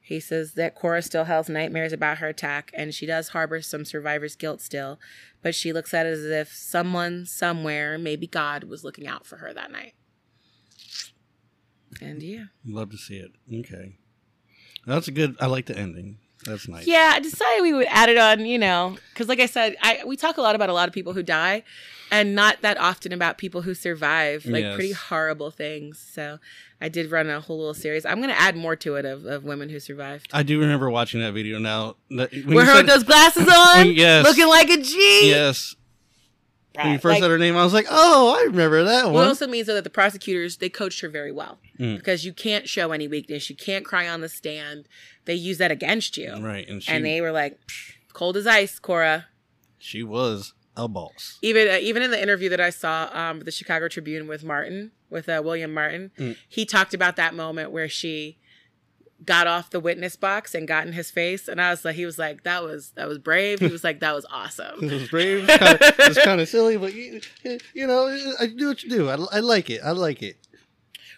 He 0.00 0.20
says 0.20 0.54
that 0.54 0.74
Cora 0.74 1.02
still 1.02 1.24
has 1.24 1.50
nightmares 1.50 1.92
about 1.92 2.18
her 2.18 2.28
attack 2.28 2.70
and 2.72 2.94
she 2.94 3.04
does 3.04 3.28
harbor 3.28 3.60
some 3.60 3.84
survivor's 3.84 4.36
guilt 4.36 4.62
still, 4.62 4.98
but 5.42 5.54
she 5.54 5.72
looks 5.72 5.92
at 5.92 6.06
it 6.06 6.14
as 6.14 6.24
if 6.24 6.54
someone 6.54 7.26
somewhere, 7.26 7.98
maybe 7.98 8.26
God, 8.26 8.64
was 8.64 8.84
looking 8.84 9.06
out 9.06 9.26
for 9.26 9.36
her 9.36 9.52
that 9.52 9.70
night. 9.70 9.94
And 12.00 12.22
yeah. 12.22 12.46
Love 12.64 12.90
to 12.90 12.96
see 12.96 13.16
it. 13.16 13.32
Okay. 13.52 13.96
That's 14.86 15.08
a 15.08 15.10
good. 15.10 15.36
I 15.40 15.46
like 15.46 15.66
the 15.66 15.76
ending. 15.76 16.18
That's 16.44 16.68
nice. 16.68 16.86
Yeah, 16.86 17.12
I 17.14 17.20
decided 17.20 17.62
we 17.62 17.72
would 17.74 17.86
add 17.90 18.08
it 18.08 18.16
on, 18.18 18.46
you 18.46 18.58
know, 18.58 18.96
because 19.12 19.28
like 19.28 19.40
I 19.40 19.46
said, 19.46 19.76
I 19.82 20.02
we 20.06 20.16
talk 20.16 20.36
a 20.36 20.40
lot 20.40 20.54
about 20.54 20.68
a 20.70 20.72
lot 20.72 20.88
of 20.88 20.94
people 20.94 21.12
who 21.12 21.22
die, 21.22 21.62
and 22.10 22.34
not 22.34 22.62
that 22.62 22.78
often 22.78 23.12
about 23.12 23.38
people 23.38 23.62
who 23.62 23.74
survive, 23.74 24.46
like 24.46 24.62
Yes. 24.62 24.74
pretty 24.74 24.92
horrible 24.92 25.50
things. 25.50 25.98
So 25.98 26.38
I 26.80 26.88
did 26.88 27.10
run 27.10 27.28
a 27.28 27.40
whole 27.40 27.58
little 27.58 27.74
series. 27.74 28.06
I'm 28.06 28.20
gonna 28.20 28.34
add 28.34 28.56
more 28.56 28.76
to 28.76 28.94
it 28.94 29.04
of, 29.04 29.24
of 29.26 29.42
women 29.44 29.68
who 29.68 29.80
survived. 29.80 30.30
I 30.32 30.42
do 30.44 30.60
remember 30.60 30.88
watching 30.88 31.20
that 31.20 31.32
video 31.32 31.58
now. 31.58 31.96
When 32.08 32.18
With 32.30 32.66
her 32.66 32.66
said- 32.66 32.76
with 32.76 32.86
those 32.86 33.02
glasses 33.04 33.48
on, 33.76 33.90
yes. 33.92 34.24
looking 34.24 34.46
like 34.48 34.70
a 34.70 34.76
G. 34.80 35.28
Yes. 35.30 35.74
When 36.84 36.92
you 36.94 36.98
first 36.98 37.14
like- 37.14 37.20
said 37.22 37.30
her 37.30 37.38
name, 37.38 37.56
I 37.56 37.64
was 37.64 37.72
like, 37.74 37.86
oh, 37.90 38.36
I 38.38 38.42
remember 38.44 38.84
that 38.84 39.04
Well, 39.06 39.14
one. 39.14 39.24
it 39.24 39.28
also 39.28 39.46
means 39.46 39.66
though 39.66 39.74
that 39.74 39.84
the 39.84 39.90
prosecutors 39.90 40.56
they 40.58 40.68
coached 40.68 41.00
her 41.00 41.08
very 41.08 41.32
well 41.32 41.58
Mm. 41.78 41.96
because 41.96 42.24
you 42.24 42.32
can't 42.32 42.68
show 42.68 42.92
any 42.92 43.06
weakness, 43.08 43.48
you 43.50 43.56
can't 43.56 43.84
cry 43.84 44.08
on 44.08 44.20
the 44.20 44.28
stand. 44.28 44.86
They 45.24 45.34
use 45.34 45.58
that 45.58 45.70
against 45.70 46.16
you, 46.16 46.34
right. 46.40 46.68
And 46.68 46.82
she, 46.82 46.90
and 46.92 47.04
they 47.04 47.20
were 47.20 47.32
like, 47.32 47.58
"Cold 48.12 48.36
as 48.36 48.46
ice, 48.46 48.78
Cora." 48.78 49.26
she 49.80 50.02
was 50.02 50.54
a 50.76 50.88
boss. 50.88 51.38
even 51.42 51.68
uh, 51.68 51.78
even 51.80 52.02
in 52.02 52.10
the 52.10 52.20
interview 52.22 52.48
that 52.48 52.60
I 52.60 52.70
saw 52.70 53.08
um 53.12 53.40
the 53.40 53.50
Chicago 53.52 53.88
Tribune 53.88 54.26
with 54.28 54.42
Martin 54.44 54.90
with 55.10 55.28
uh, 55.28 55.40
William 55.44 55.72
Martin, 55.74 56.10
Mm. 56.18 56.36
he 56.48 56.64
talked 56.64 56.94
about 56.94 57.16
that 57.16 57.34
moment 57.34 57.70
where 57.70 57.88
she 57.88 58.38
got 59.24 59.46
off 59.46 59.70
the 59.70 59.80
witness 59.80 60.16
box 60.16 60.54
and 60.54 60.68
got 60.68 60.86
in 60.86 60.92
his 60.92 61.10
face, 61.10 61.48
and 61.48 61.60
I 61.60 61.70
was 61.70 61.84
like, 61.84 61.96
he 61.96 62.06
was 62.06 62.18
like, 62.18 62.44
that 62.44 62.62
was 62.62 62.90
that 62.90 63.08
was 63.08 63.18
brave. 63.18 63.60
He 63.60 63.68
was 63.68 63.84
like, 63.84 64.00
that 64.00 64.14
was 64.14 64.26
awesome 64.30 64.84
It 64.84 64.92
was 64.92 65.08
brave. 65.08 65.48
It's 65.48 65.58
kind 65.58 65.74
of, 65.74 65.94
it's 65.98 66.24
kind 66.24 66.40
of 66.40 66.48
silly, 66.48 66.76
but 66.76 66.94
you, 66.94 67.20
you 67.74 67.86
know, 67.86 68.06
I 68.40 68.46
do 68.46 68.68
what 68.68 68.82
you 68.82 68.90
do. 68.90 69.08
I, 69.08 69.14
I 69.32 69.40
like 69.40 69.70
it. 69.70 69.80
I 69.84 69.90
like 69.90 70.22
it. 70.22 70.36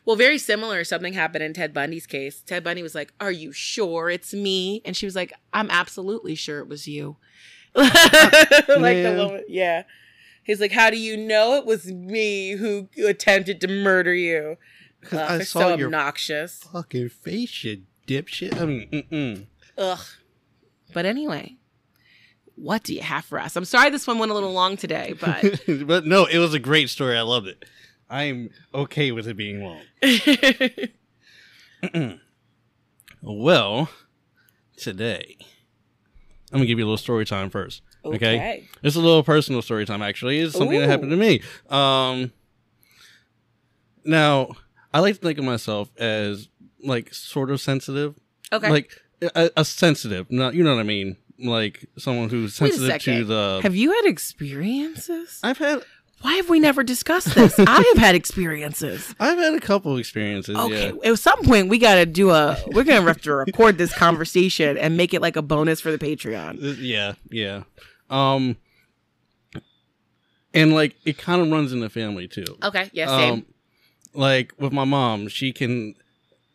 Well, 0.06 0.16
very 0.16 0.38
similar. 0.38 0.82
Something 0.82 1.12
happened 1.12 1.44
in 1.44 1.52
Ted 1.52 1.74
Bundy's 1.74 2.06
case. 2.06 2.40
Ted 2.40 2.64
Bundy 2.64 2.82
was 2.82 2.94
like, 2.94 3.12
"Are 3.20 3.30
you 3.30 3.52
sure 3.52 4.08
it's 4.08 4.32
me?" 4.32 4.80
And 4.84 4.96
she 4.96 5.06
was 5.06 5.14
like, 5.14 5.32
"I'm 5.52 5.70
absolutely 5.70 6.34
sure 6.34 6.60
it 6.60 6.68
was 6.68 6.88
you." 6.88 7.16
like 7.74 7.92
Man. 8.78 9.16
the 9.16 9.24
woman, 9.24 9.44
yeah. 9.48 9.84
He's 10.42 10.60
like, 10.60 10.72
"How 10.72 10.90
do 10.90 10.96
you 10.96 11.16
know 11.16 11.54
it 11.56 11.66
was 11.66 11.86
me 11.86 12.52
who 12.52 12.88
attempted 13.06 13.60
to 13.60 13.68
murder 13.68 14.14
you 14.14 14.56
Ugh, 15.12 15.14
I 15.14 15.44
saw 15.44 15.60
so 15.60 15.76
your 15.76 15.86
obnoxious. 15.86 16.64
fucking 16.72 17.10
face, 17.10 17.64
you 17.64 17.82
dipshit. 18.10 18.60
I 18.60 18.66
mean, 18.66 18.88
mm-mm. 18.90 19.46
Ugh. 19.78 19.98
But 20.92 21.06
anyway, 21.06 21.56
what 22.56 22.82
do 22.82 22.92
you 22.94 23.02
have 23.02 23.24
for 23.24 23.38
us? 23.38 23.54
I'm 23.56 23.64
sorry 23.64 23.90
this 23.90 24.06
one 24.06 24.18
went 24.18 24.32
a 24.32 24.34
little 24.34 24.52
long 24.52 24.76
today, 24.76 25.14
but 25.20 25.60
but 25.86 26.06
no, 26.06 26.26
it 26.26 26.38
was 26.38 26.54
a 26.54 26.58
great 26.58 26.90
story. 26.90 27.16
I 27.16 27.22
loved 27.22 27.46
it. 27.46 27.64
I'm 28.08 28.50
okay 28.74 29.12
with 29.12 29.28
it 29.28 29.36
being 29.36 29.62
long. 29.62 29.82
Well, 33.22 33.90
today, 34.78 35.36
I'm 36.50 36.58
gonna 36.58 36.64
give 36.64 36.78
you 36.78 36.84
a 36.84 36.86
little 36.86 36.96
story 36.96 37.26
time 37.26 37.50
first. 37.50 37.82
Okay. 38.02 38.16
okay. 38.16 38.68
It's 38.82 38.96
a 38.96 39.00
little 39.00 39.22
personal 39.22 39.60
story 39.60 39.84
time. 39.84 40.00
Actually, 40.00 40.38
it's 40.38 40.56
something 40.56 40.80
that 40.80 40.88
happened 40.88 41.10
to 41.10 41.18
me. 41.18 41.42
Um, 41.68 42.32
now 44.06 44.56
I 44.94 45.00
like 45.00 45.16
to 45.16 45.20
think 45.20 45.38
of 45.38 45.44
myself 45.44 45.90
as 45.98 46.48
like 46.84 47.12
sort 47.14 47.50
of 47.50 47.60
sensitive, 47.60 48.14
Okay. 48.52 48.70
like 48.70 48.90
a, 49.34 49.50
a 49.56 49.64
sensitive. 49.64 50.30
Not 50.30 50.54
you 50.54 50.62
know 50.64 50.74
what 50.74 50.80
I 50.80 50.84
mean? 50.84 51.16
Like 51.38 51.86
someone 51.98 52.28
who's 52.28 52.54
sensitive 52.54 53.00
to 53.02 53.24
the. 53.24 53.60
have 53.62 53.74
you 53.74 53.92
had 53.92 54.04
experiences? 54.06 55.40
I've 55.42 55.58
had 55.58 55.82
Why 56.20 56.34
have 56.34 56.48
we 56.50 56.60
never 56.60 56.82
discussed 56.82 57.34
this? 57.34 57.58
I 57.58 57.82
have 57.94 57.96
had 57.98 58.14
experiences. 58.14 59.14
I've 59.18 59.38
had 59.38 59.54
a 59.54 59.60
couple 59.60 59.96
experiences. 59.96 60.56
Okay, 60.56 60.92
Yeah. 61.02 61.10
at 61.12 61.18
some 61.18 61.42
point 61.42 61.68
we 61.68 61.78
got 61.78 61.94
to 61.94 62.04
do 62.06 62.30
a. 62.30 62.58
We're 62.68 62.84
gonna 62.84 63.02
have 63.02 63.22
to 63.22 63.34
record 63.34 63.78
this 63.78 63.94
conversation 63.96 64.76
and 64.76 64.96
make 64.96 65.14
it 65.14 65.22
like 65.22 65.36
a 65.36 65.42
bonus 65.42 65.80
for 65.80 65.90
the 65.90 65.98
Patreon. 65.98 66.62
Uh, 66.62 66.76
Yeah, 66.80 67.14
yeah. 67.30 67.62
Um, 68.10 68.56
and 70.52 70.74
like 70.74 70.96
it 71.04 71.16
kind 71.18 71.40
of 71.40 71.50
runs 71.50 71.72
in 71.72 71.80
the 71.80 71.88
family 71.90 72.28
too. 72.28 72.44
Okay, 72.62 72.90
yeah, 72.92 73.06
same. 73.06 73.32
Um, 73.34 73.46
like 74.12 74.52
with 74.58 74.72
my 74.72 74.84
mom, 74.84 75.28
she 75.28 75.52
can. 75.52 75.94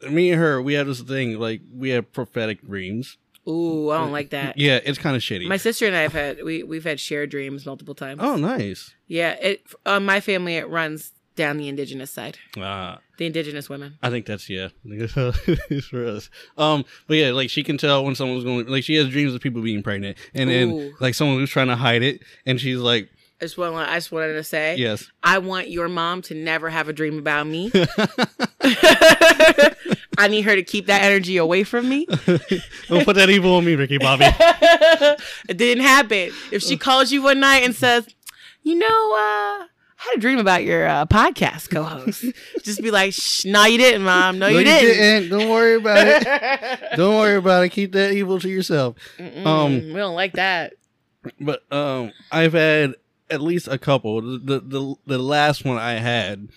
Me 0.10 0.32
and 0.32 0.40
her, 0.42 0.62
we 0.62 0.74
have 0.74 0.88
this 0.88 1.02
thing. 1.02 1.40
Like 1.40 1.62
we 1.74 1.90
have 1.90 2.12
prophetic 2.14 2.66
dreams. 2.66 3.18
Ooh, 3.48 3.92
I 3.92 4.00
don't 4.00 4.12
like 4.12 4.32
that. 4.32 4.58
Yeah, 4.58 4.80
it's 4.84 4.98
kind 4.98 5.16
of 5.16 5.22
shitty. 5.22 5.48
My 5.48 5.58
sister 5.58 5.86
and 5.86 5.96
I 5.96 6.02
have 6.02 6.14
had 6.14 6.44
we 6.44 6.64
we've 6.64 6.84
had 6.84 7.00
shared 7.00 7.30
dreams 7.30 7.66
multiple 7.66 7.96
times. 7.96 8.22
oh, 8.24 8.36
nice. 8.38 8.94
Yeah, 9.08 9.34
it 9.34 9.62
on 9.86 10.06
my 10.06 10.20
family 10.20 10.56
it 10.56 10.68
runs 10.70 11.12
down 11.36 11.58
the 11.58 11.68
indigenous 11.68 12.12
side, 12.12 12.38
Uh, 12.58 12.96
the 13.18 13.26
indigenous 13.26 13.70
women. 13.70 13.98
I 14.02 14.10
think 14.10 14.26
that's 14.26 14.50
yeah. 14.50 14.70
it's 14.86 15.86
for 15.88 16.06
us. 16.08 16.30
Um, 16.58 16.86
but 17.08 17.18
yeah, 17.18 17.32
like 17.32 17.50
she 17.50 17.62
can 17.62 17.78
tell 17.78 18.06
when 18.06 18.16
someone's 18.16 18.44
going. 18.46 18.68
Like 18.68 18.84
she 18.84 18.96
has 18.96 19.10
dreams 19.10 19.34
of 19.34 19.42
people 19.42 19.62
being 19.62 19.84
pregnant, 19.84 20.18
and 20.34 20.50
then 20.50 20.72
Ooh. 20.72 20.94
like 21.00 21.14
someone 21.14 21.38
who's 21.38 21.50
trying 21.50 21.68
to 21.68 21.76
hide 21.76 22.04
it, 22.04 22.22
and 22.46 22.60
she's 22.60 22.78
like, 22.78 23.10
I 23.41 23.45
just 23.45 23.60
I 23.60 23.95
just 23.95 24.12
wanted 24.14 24.34
to 24.34 24.44
say, 24.44 24.78
"Yes, 24.78 25.12
I 25.22 25.40
want 25.40 25.70
your 25.70 25.90
mom 25.90 26.22
to 26.24 26.34
never 26.34 26.70
have 26.70 26.88
a 26.88 26.94
dream 26.94 27.20
about 27.20 27.45
me. 27.45 27.70
I 30.18 30.28
need 30.30 30.44
her 30.44 30.56
to 30.56 30.64
keep 30.64 30.86
that 30.86 31.02
energy 31.02 31.36
away 31.36 31.66
from 31.66 31.90
me. 31.90 32.06
don't 32.88 33.03
put 33.03 33.18
that 33.18 33.30
evil 33.30 33.56
on 33.56 33.66
me, 33.66 33.76
Ricky 33.76 33.98
Bobby." 33.98 34.26
it 35.49 35.57
didn't 35.57 35.84
happen. 35.84 36.32
If 36.52 36.64
she 36.64 36.78
calls 36.78 37.12
you 37.12 37.22
one 37.24 37.41
night 37.41 37.64
and 37.64 37.76
says, 37.76 38.07
"You 38.64 38.76
know, 38.76 38.86
uh, 38.88 39.68
I 39.68 39.68
had 39.98 40.18
a 40.18 40.20
dream 40.22 40.40
about 40.40 40.64
your 40.64 40.88
uh, 40.88 41.06
podcast 41.06 41.70
co-host," 41.70 42.24
just 42.64 42.82
be 42.82 42.90
like, 42.90 43.14
Shh, 43.14 43.44
"No, 43.44 43.66
you 43.66 43.78
didn't, 43.78 44.03
mom. 44.03 44.40
No, 44.40 44.49
No, 44.49 44.57
you, 44.57 44.64
didn't." 44.64 45.30
Don't 45.30 45.49
worry 45.49 45.76
about 45.76 46.07
it. 46.07 46.95
don't 46.95 47.18
worry 47.18 47.36
about 47.36 47.66
it. 47.66 47.70
Keep 47.70 47.91
that 47.91 48.14
evil 48.14 48.40
to 48.40 48.48
yourself. 48.48 48.95
Um, 49.20 49.74
we 49.74 49.94
don't 49.94 50.16
like 50.16 50.34
that. 50.34 50.76
But 51.41 51.64
um, 51.74 52.14
I've 52.32 52.53
had 52.53 52.95
at 53.30 53.41
least 53.41 53.68
a 53.68 53.77
couple. 53.77 54.22
The, 54.22 54.60
the 54.60 54.95
the 55.06 55.18
last 55.18 55.65
one 55.65 55.77
I 55.77 55.93
had 55.93 56.49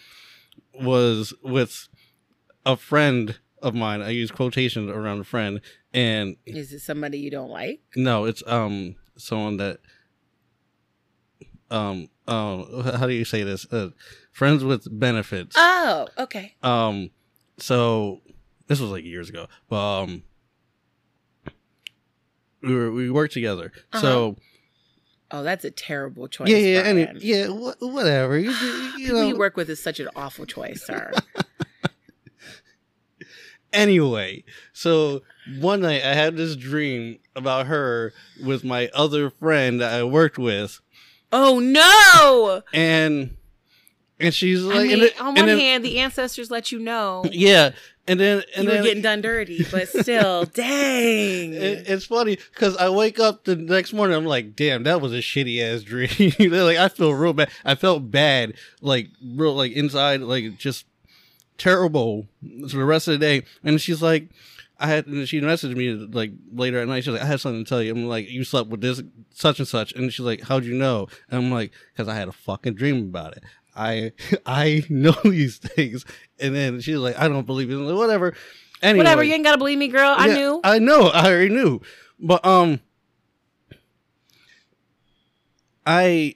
was 0.74 1.34
with 1.42 1.88
a 2.66 2.76
friend 2.76 3.38
of 3.62 3.74
mine. 3.74 4.02
I 4.02 4.10
use 4.10 4.30
quotations 4.30 4.90
around 4.90 5.20
a 5.20 5.24
friend, 5.24 5.60
and 5.92 6.36
Is 6.46 6.72
it 6.72 6.80
somebody 6.80 7.18
you 7.18 7.30
don't 7.30 7.50
like? 7.50 7.80
no, 7.96 8.24
it's 8.24 8.42
um 8.46 8.96
someone 9.16 9.56
that 9.56 9.78
um 11.70 12.08
um 12.26 12.82
how 12.98 13.06
do 13.06 13.12
you 13.12 13.24
say 13.24 13.42
this? 13.42 13.66
Uh, 13.72 13.90
friends 14.32 14.62
with 14.64 14.86
benefits. 14.98 15.56
Oh, 15.58 16.08
okay. 16.18 16.54
Um, 16.62 17.10
so 17.58 18.20
this 18.66 18.80
was 18.80 18.90
like 18.90 19.04
years 19.04 19.28
ago, 19.28 19.46
but 19.68 20.02
um, 20.02 20.22
we 22.62 22.74
were 22.74 22.90
we 22.92 23.10
worked 23.10 23.32
together. 23.34 23.72
So 24.00 24.36
Oh, 25.30 25.42
that's 25.42 25.64
a 25.64 25.70
terrible 25.70 26.26
choice. 26.28 26.48
yeah, 26.48 26.56
yeah, 26.58 26.80
any, 26.80 27.08
yeah, 27.18 27.48
wha- 27.48 27.74
whatever. 27.80 28.38
You, 28.38 28.50
you 28.96 29.06
People 29.08 29.24
you 29.24 29.36
work 29.36 29.56
with 29.56 29.68
is 29.68 29.82
such 29.82 30.00
an 30.00 30.08
awful 30.16 30.46
choice, 30.46 30.84
sir. 30.86 31.12
Anyway, 33.70 34.44
so 34.72 35.20
one 35.60 35.82
night 35.82 36.02
I 36.02 36.14
had 36.14 36.38
this 36.38 36.56
dream 36.56 37.18
about 37.36 37.66
her 37.66 38.14
with 38.42 38.64
my 38.64 38.88
other 38.94 39.28
friend 39.28 39.78
that 39.82 39.92
I 39.92 40.04
worked 40.04 40.38
with, 40.38 40.80
oh 41.32 41.58
no! 41.58 42.62
and 42.72 43.36
and 44.18 44.32
she's 44.34 44.62
like, 44.62 44.78
I 44.78 44.82
mean, 44.84 45.02
and 45.02 45.12
on 45.20 45.26
and 45.28 45.36
one 45.36 45.46
then- 45.46 45.58
hand, 45.58 45.84
the 45.84 45.98
ancestors 45.98 46.50
let 46.50 46.72
you 46.72 46.78
know 46.78 47.24
yeah, 47.30 47.72
and 48.08 48.18
then 48.18 48.42
and 48.56 48.64
you 48.64 48.70
then 48.70 48.80
were 48.80 48.86
getting 48.86 49.02
done 49.02 49.20
dirty, 49.20 49.64
but 49.70 49.88
still, 49.88 50.44
dang. 50.54 51.52
It, 51.52 51.88
it's 51.88 52.06
funny 52.06 52.38
because 52.52 52.76
I 52.76 52.88
wake 52.88 53.20
up 53.20 53.44
the 53.44 53.56
next 53.56 53.92
morning. 53.92 54.16
I'm 54.16 54.24
like, 54.24 54.56
damn, 54.56 54.84
that 54.84 55.00
was 55.00 55.12
a 55.12 55.18
shitty 55.18 55.60
ass 55.62 55.82
dream. 55.82 56.08
like 56.52 56.78
I 56.78 56.88
feel 56.88 57.12
real 57.12 57.32
bad. 57.32 57.50
I 57.64 57.74
felt 57.74 58.10
bad, 58.10 58.54
like 58.80 59.08
real, 59.22 59.54
like 59.54 59.72
inside, 59.72 60.20
like 60.22 60.56
just 60.58 60.86
terrible 61.58 62.26
for 62.70 62.76
the 62.76 62.84
rest 62.84 63.08
of 63.08 63.12
the 63.12 63.18
day. 63.18 63.44
And 63.62 63.80
she's 63.80 64.00
like, 64.00 64.28
I 64.78 64.86
had. 64.86 65.06
And 65.06 65.28
she 65.28 65.40
messaged 65.40 65.76
me 65.76 65.90
like 65.90 66.32
later 66.52 66.80
at 66.80 66.88
night. 66.88 67.04
She's 67.04 67.12
like, 67.12 67.22
I 67.22 67.26
had 67.26 67.40
something 67.40 67.64
to 67.64 67.68
tell 67.68 67.82
you. 67.82 67.92
I'm 67.92 68.06
like, 68.06 68.28
you 68.30 68.44
slept 68.44 68.70
with 68.70 68.80
this 68.80 69.02
such 69.34 69.58
and 69.58 69.68
such. 69.68 69.92
And 69.92 70.12
she's 70.12 70.24
like, 70.24 70.42
how'd 70.42 70.64
you 70.64 70.74
know? 70.74 71.08
And 71.30 71.44
I'm 71.44 71.50
like, 71.50 71.72
because 71.92 72.08
I 72.08 72.14
had 72.14 72.28
a 72.28 72.32
fucking 72.32 72.74
dream 72.74 73.04
about 73.04 73.36
it. 73.36 73.44
I 73.78 74.12
I 74.46 74.84
know 74.88 75.16
these 75.24 75.58
things. 75.58 76.04
And 76.38 76.54
then 76.54 76.80
she's 76.80 76.96
like, 76.96 77.18
I 77.18 77.28
don't 77.28 77.46
believe 77.46 77.70
it. 77.70 77.76
Like, 77.76 77.96
Whatever. 77.96 78.34
Anyway, 78.82 78.98
Whatever, 78.98 79.24
you 79.24 79.34
ain't 79.34 79.44
gotta 79.44 79.58
believe 79.58 79.78
me, 79.78 79.88
girl. 79.88 80.14
I 80.16 80.28
yeah, 80.28 80.34
knew. 80.34 80.60
I 80.62 80.78
know. 80.78 81.08
I 81.08 81.26
already 81.26 81.48
knew. 81.48 81.80
But 82.18 82.44
um 82.44 82.80
I 85.86 86.34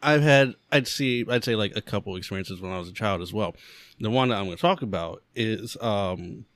I've 0.00 0.22
had 0.22 0.54
I'd 0.72 0.88
see 0.88 1.24
I'd 1.28 1.44
say 1.44 1.56
like 1.56 1.76
a 1.76 1.82
couple 1.82 2.16
experiences 2.16 2.60
when 2.60 2.72
I 2.72 2.78
was 2.78 2.88
a 2.88 2.92
child 2.92 3.20
as 3.20 3.32
well. 3.32 3.54
The 4.00 4.10
one 4.10 4.28
that 4.28 4.36
I'm 4.38 4.44
going 4.44 4.56
to 4.56 4.62
talk 4.62 4.82
about 4.82 5.22
is 5.34 5.76
um 5.80 6.46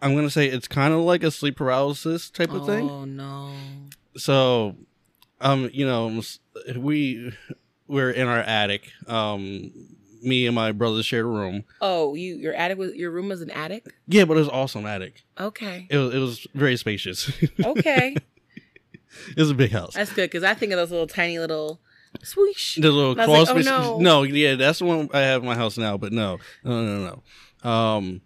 I'm 0.00 0.12
going 0.12 0.26
to 0.26 0.30
say 0.30 0.46
it's 0.46 0.68
kind 0.68 0.92
of 0.92 1.00
like 1.00 1.22
a 1.22 1.30
sleep 1.30 1.56
paralysis 1.56 2.30
type 2.30 2.52
of 2.52 2.66
thing. 2.66 2.90
Oh 2.90 3.04
no. 3.04 3.52
So 4.16 4.76
um 5.40 5.70
you 5.72 5.86
know 5.86 6.20
we 6.76 7.32
we're 7.88 8.10
in 8.10 8.28
our 8.28 8.40
attic. 8.40 8.90
Um 9.06 9.72
me 10.22 10.46
and 10.46 10.54
my 10.54 10.72
brother 10.72 11.02
shared 11.02 11.24
a 11.24 11.28
room. 11.28 11.64
Oh, 11.80 12.14
you 12.14 12.36
your 12.36 12.54
attic 12.54 12.78
was 12.78 12.94
your 12.94 13.10
room 13.10 13.28
was 13.28 13.40
an 13.40 13.50
attic? 13.50 13.86
Yeah, 14.06 14.24
but 14.24 14.36
it 14.36 14.40
was 14.40 14.48
awesome 14.48 14.86
attic. 14.86 15.24
Okay. 15.38 15.86
It 15.90 15.96
was, 15.96 16.14
it 16.14 16.18
was 16.18 16.46
very 16.54 16.76
spacious. 16.76 17.30
Okay. 17.64 18.16
it 19.30 19.36
was 19.36 19.50
a 19.50 19.54
big 19.54 19.72
house. 19.72 19.94
That's 19.94 20.12
good 20.12 20.30
because 20.30 20.44
I 20.44 20.54
think 20.54 20.72
of 20.72 20.78
those 20.78 20.90
little 20.90 21.06
tiny 21.06 21.38
little 21.38 21.80
swoosh. 22.22 22.76
The 22.76 22.90
little 22.90 23.14
crawl 23.14 23.44
like, 23.44 23.48
oh, 23.48 23.58
no. 23.58 23.98
no, 23.98 24.22
yeah, 24.22 24.54
that's 24.54 24.78
the 24.80 24.84
one 24.84 25.08
I 25.12 25.20
have 25.20 25.42
in 25.42 25.48
my 25.48 25.54
house 25.54 25.78
now. 25.78 25.96
But 25.96 26.12
no, 26.12 26.38
no, 26.64 26.82
no, 26.82 27.22
no. 27.64 27.70
Um, 27.70 28.20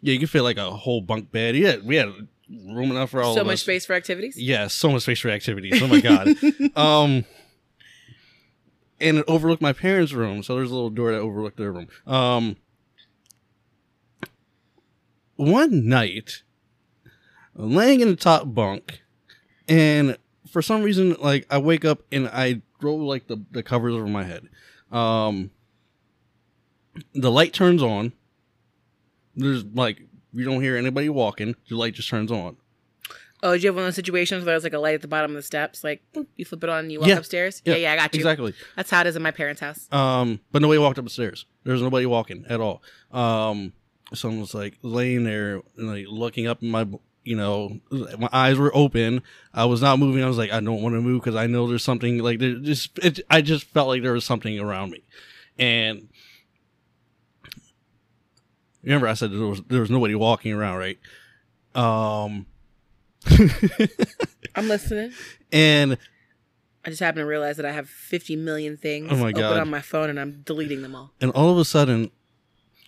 yeah, 0.00 0.12
you 0.12 0.18
can 0.18 0.28
fit 0.28 0.42
like 0.42 0.58
a 0.58 0.70
whole 0.70 1.00
bunk 1.00 1.30
bed. 1.32 1.56
Yeah, 1.56 1.76
we 1.82 1.96
had 1.96 2.12
room 2.48 2.90
enough 2.90 3.10
for 3.10 3.22
all 3.22 3.34
So 3.34 3.44
much 3.44 3.54
us. 3.54 3.60
space 3.62 3.86
for 3.86 3.94
activities. 3.94 4.36
Yeah, 4.36 4.66
so 4.66 4.90
much 4.90 5.02
space 5.02 5.20
for 5.20 5.30
activities. 5.30 5.80
Oh 5.82 5.86
my 5.86 6.00
god. 6.00 6.28
um, 6.76 7.24
and 9.04 9.18
it 9.18 9.24
overlooked 9.28 9.62
my 9.62 9.74
parents' 9.74 10.14
room, 10.14 10.42
so 10.42 10.56
there's 10.56 10.70
a 10.70 10.74
little 10.74 10.90
door 10.90 11.12
that 11.12 11.18
overlooked 11.18 11.58
their 11.58 11.70
room. 11.70 11.88
Um, 12.06 12.56
one 15.36 15.86
night, 15.86 16.42
I'm 17.54 17.74
laying 17.74 18.00
in 18.00 18.08
the 18.08 18.16
top 18.16 18.54
bunk, 18.54 19.02
and 19.68 20.16
for 20.50 20.62
some 20.62 20.82
reason, 20.82 21.16
like 21.20 21.46
I 21.50 21.58
wake 21.58 21.84
up 21.84 22.02
and 22.10 22.28
I 22.28 22.62
throw 22.80 22.96
like 22.96 23.26
the 23.26 23.44
the 23.50 23.62
covers 23.62 23.94
over 23.94 24.06
my 24.06 24.24
head. 24.24 24.48
Um, 24.90 25.50
the 27.12 27.30
light 27.30 27.52
turns 27.52 27.82
on. 27.82 28.12
There's 29.36 29.64
like 29.64 30.00
you 30.32 30.44
don't 30.44 30.62
hear 30.62 30.76
anybody 30.76 31.10
walking. 31.10 31.56
The 31.68 31.76
light 31.76 31.94
just 31.94 32.08
turns 32.08 32.32
on. 32.32 32.56
Oh, 33.44 33.52
did 33.52 33.62
you 33.62 33.68
have 33.68 33.74
one 33.76 33.82
of 33.84 33.88
those 33.88 33.94
situations 33.94 34.42
where 34.44 34.54
there's 34.54 34.64
like 34.64 34.72
a 34.72 34.78
light 34.78 34.94
at 34.94 35.02
the 35.02 35.08
bottom 35.08 35.32
of 35.32 35.36
the 35.36 35.42
steps, 35.42 35.84
like 35.84 36.02
boop, 36.14 36.26
you 36.34 36.46
flip 36.46 36.64
it 36.64 36.70
on 36.70 36.78
and 36.84 36.90
you 36.92 36.98
walk 36.98 37.08
Yeah. 37.10 37.18
upstairs? 37.18 37.60
Yeah, 37.66 37.74
Yeah, 37.74 37.78
yeah, 37.80 37.92
I 37.92 37.96
got 37.96 38.14
you. 38.14 38.18
Exactly. 38.20 38.54
That's 38.74 38.90
how 38.90 39.02
it 39.02 39.06
is 39.06 39.16
in 39.16 39.22
my 39.22 39.32
parents' 39.32 39.60
house. 39.60 39.86
Um, 39.92 40.40
but 40.50 40.62
nobody 40.62 40.78
walked 40.78 40.98
up 40.98 41.04
the 41.04 41.10
stairs. 41.10 41.44
There 41.62 41.74
was 41.74 41.82
nobody 41.82 42.06
walking 42.06 42.46
at 42.48 42.60
all. 42.60 42.82
Um, 43.12 43.74
someone 44.14 44.40
was 44.40 44.54
like 44.54 44.78
laying 44.80 45.24
there, 45.24 45.60
and, 45.76 45.88
like 45.88 46.06
looking 46.08 46.46
up 46.46 46.62
in 46.62 46.70
my, 46.70 46.86
you 47.22 47.36
know, 47.36 47.80
my 47.90 48.30
eyes 48.32 48.56
were 48.56 48.74
open. 48.74 49.20
I 49.52 49.66
was 49.66 49.82
not 49.82 49.98
moving. 49.98 50.24
I 50.24 50.26
was 50.26 50.38
like, 50.38 50.50
I 50.50 50.60
don't 50.60 50.80
want 50.82 50.94
to 50.94 51.02
move 51.02 51.20
because 51.22 51.36
I 51.36 51.46
know 51.46 51.68
there's 51.68 51.84
something 51.84 52.18
like 52.20 52.38
there. 52.38 52.54
Just, 52.54 52.98
it, 53.00 53.20
I 53.28 53.42
just 53.42 53.64
felt 53.64 53.88
like 53.88 54.00
there 54.02 54.12
was 54.14 54.24
something 54.24 54.58
around 54.58 54.90
me, 54.90 55.02
and 55.58 56.08
remember 58.82 59.06
I 59.06 59.14
said 59.14 59.32
there 59.32 59.40
was 59.46 59.60
there 59.68 59.80
was 59.80 59.90
nobody 59.90 60.14
walking 60.14 60.52
around, 60.54 60.78
right? 60.78 60.98
Um, 61.74 62.46
I'm 64.54 64.68
listening. 64.68 65.12
and 65.52 65.98
I 66.84 66.90
just 66.90 67.00
happen 67.00 67.20
to 67.20 67.26
realize 67.26 67.56
that 67.56 67.66
I 67.66 67.72
have 67.72 67.88
50 67.88 68.36
million 68.36 68.76
things 68.76 69.08
Oh 69.10 69.16
my 69.16 69.28
open 69.30 69.40
God. 69.40 69.58
on 69.58 69.70
my 69.70 69.80
phone 69.80 70.10
and 70.10 70.20
I'm 70.20 70.42
deleting 70.44 70.82
them 70.82 70.94
all. 70.94 71.12
and 71.20 71.30
all 71.32 71.50
of 71.50 71.58
a 71.58 71.64
sudden, 71.64 72.10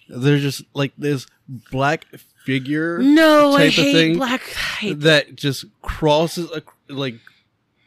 there's 0.09 0.43
just 0.43 0.63
like 0.75 0.93
this 0.99 1.27
black 1.71 2.07
figure. 2.45 2.99
No, 2.99 3.53
I 3.55 3.69
hate 3.71 3.93
thing 3.93 4.17
black. 4.17 4.43
I 4.43 4.61
hate, 4.79 5.01
that 5.01 5.35
just 5.35 5.65
crosses 5.83 6.51
ac- 6.55 6.67
like 6.89 7.15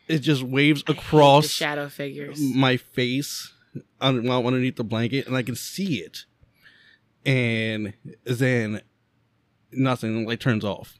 it 0.08 0.20
just 0.20 0.42
waves 0.44 0.84
across 0.88 1.48
shadow 1.48 1.88
figures. 1.88 2.40
my 2.42 2.76
face 2.78 3.54
un- 4.02 4.28
underneath 4.30 4.76
the 4.76 4.84
blanket 4.84 5.28
and 5.28 5.36
I 5.38 5.44
can 5.44 5.56
see 5.56 6.00
it 6.00 6.26
and 7.26 7.94
then 8.26 8.82
nothing 9.72 10.26
like 10.26 10.40
turns 10.40 10.66
off 10.66 10.99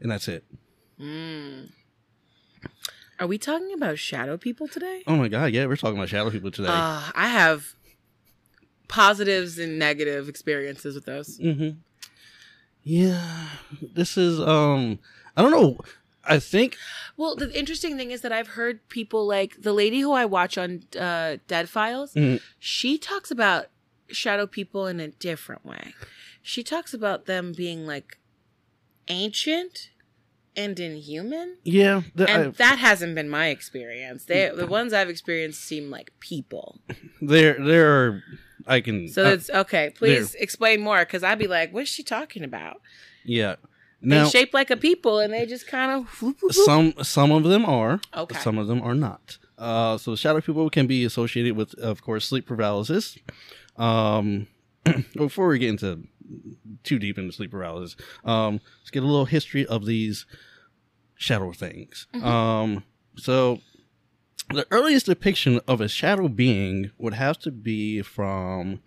and 0.00 0.10
that's 0.10 0.28
it 0.28 0.44
Mm. 1.00 1.70
Are 3.20 3.26
we 3.28 3.38
talking 3.38 3.72
about 3.72 3.98
shadow 4.00 4.36
people 4.36 4.66
today? 4.66 5.02
Oh 5.06 5.14
my 5.16 5.28
god, 5.28 5.52
yeah, 5.52 5.66
we're 5.66 5.76
talking 5.76 5.96
about 5.96 6.08
shadow 6.08 6.28
people 6.30 6.50
today. 6.50 6.68
Uh, 6.70 7.02
I 7.14 7.28
have 7.28 7.74
positives 8.88 9.58
and 9.58 9.78
negative 9.78 10.28
experiences 10.28 10.94
with 10.94 11.04
those. 11.04 11.38
mm-hmm. 11.38 11.78
Yeah, 12.82 13.48
this 13.94 14.16
is 14.16 14.40
um, 14.40 14.98
I 15.36 15.42
don't 15.42 15.50
know. 15.50 15.78
I 16.24 16.38
think 16.38 16.76
Well, 17.16 17.36
the 17.36 17.56
interesting 17.58 17.96
thing 17.96 18.10
is 18.10 18.20
that 18.22 18.32
I've 18.32 18.48
heard 18.48 18.86
people 18.88 19.26
like 19.26 19.62
the 19.62 19.72
lady 19.72 20.00
who 20.00 20.12
I 20.12 20.24
watch 20.24 20.56
on 20.58 20.82
uh, 20.98 21.36
Dead 21.46 21.68
Files. 21.68 22.14
Mhm. 22.14 22.40
She 22.58 22.98
talks 22.98 23.30
about 23.30 23.66
shadow 24.08 24.46
people 24.46 24.86
in 24.86 25.00
a 25.00 25.08
different 25.08 25.64
way. 25.64 25.94
She 26.42 26.62
talks 26.62 26.94
about 26.94 27.26
them 27.26 27.52
being 27.52 27.86
like 27.86 28.18
ancient 29.08 29.90
and 30.56 30.78
inhuman, 30.80 31.56
yeah, 31.64 32.02
the, 32.14 32.28
and 32.28 32.46
I, 32.46 32.50
that 32.50 32.78
hasn't 32.78 33.14
been 33.14 33.28
my 33.28 33.48
experience. 33.48 34.24
They, 34.24 34.50
the 34.54 34.66
ones 34.66 34.92
I've 34.92 35.08
experienced 35.08 35.62
seem 35.62 35.90
like 35.90 36.12
people. 36.20 36.80
there 37.20 37.56
there 37.64 37.88
are 37.90 38.22
I 38.66 38.80
can 38.80 39.08
So 39.08 39.24
uh, 39.24 39.30
it's 39.30 39.50
okay. 39.50 39.90
Please 39.90 40.34
explain 40.34 40.80
more, 40.80 41.00
because 41.00 41.22
I'd 41.22 41.38
be 41.38 41.46
like, 41.46 41.72
"What's 41.72 41.90
she 41.90 42.02
talking 42.02 42.44
about?" 42.44 42.80
yeah. 43.24 43.56
They 44.00 44.14
Now 44.14 44.28
shape 44.28 44.54
like 44.54 44.70
a 44.70 44.76
people, 44.76 45.18
and 45.18 45.32
they 45.32 45.44
just 45.44 45.66
kind 45.66 45.90
of 45.90 46.34
some 46.52 46.94
some 47.02 47.32
of 47.32 47.42
them 47.42 47.64
are 47.64 48.00
Okay. 48.16 48.38
some 48.38 48.56
of 48.56 48.68
them 48.68 48.80
are 48.80 48.94
not. 48.94 49.38
Uh, 49.58 49.98
so 49.98 50.14
shadow 50.14 50.40
people 50.40 50.70
can 50.70 50.86
be 50.86 51.04
associated 51.04 51.56
with, 51.56 51.74
of 51.74 52.00
course, 52.02 52.24
sleep 52.24 52.46
paralysis. 52.46 53.18
Um, 53.76 54.46
before 55.16 55.48
we 55.48 55.58
get 55.58 55.70
into 55.70 56.04
too 56.84 56.98
deep 56.98 57.18
into 57.18 57.32
sleep 57.32 57.50
paralysis, 57.50 57.96
um, 58.24 58.60
let's 58.80 58.90
get 58.90 59.02
a 59.02 59.06
little 59.06 59.24
history 59.26 59.64
of 59.66 59.86
these 59.86 60.26
shadow 61.16 61.52
things. 61.52 62.06
Um, 62.22 62.84
so 63.16 63.60
the 64.50 64.66
earliest 64.70 65.06
depiction 65.06 65.60
of 65.66 65.80
a 65.80 65.88
shadow 65.88 66.28
being 66.28 66.90
would 66.98 67.14
have 67.14 67.38
to 67.40 67.50
be 67.50 68.02
from 68.02 68.80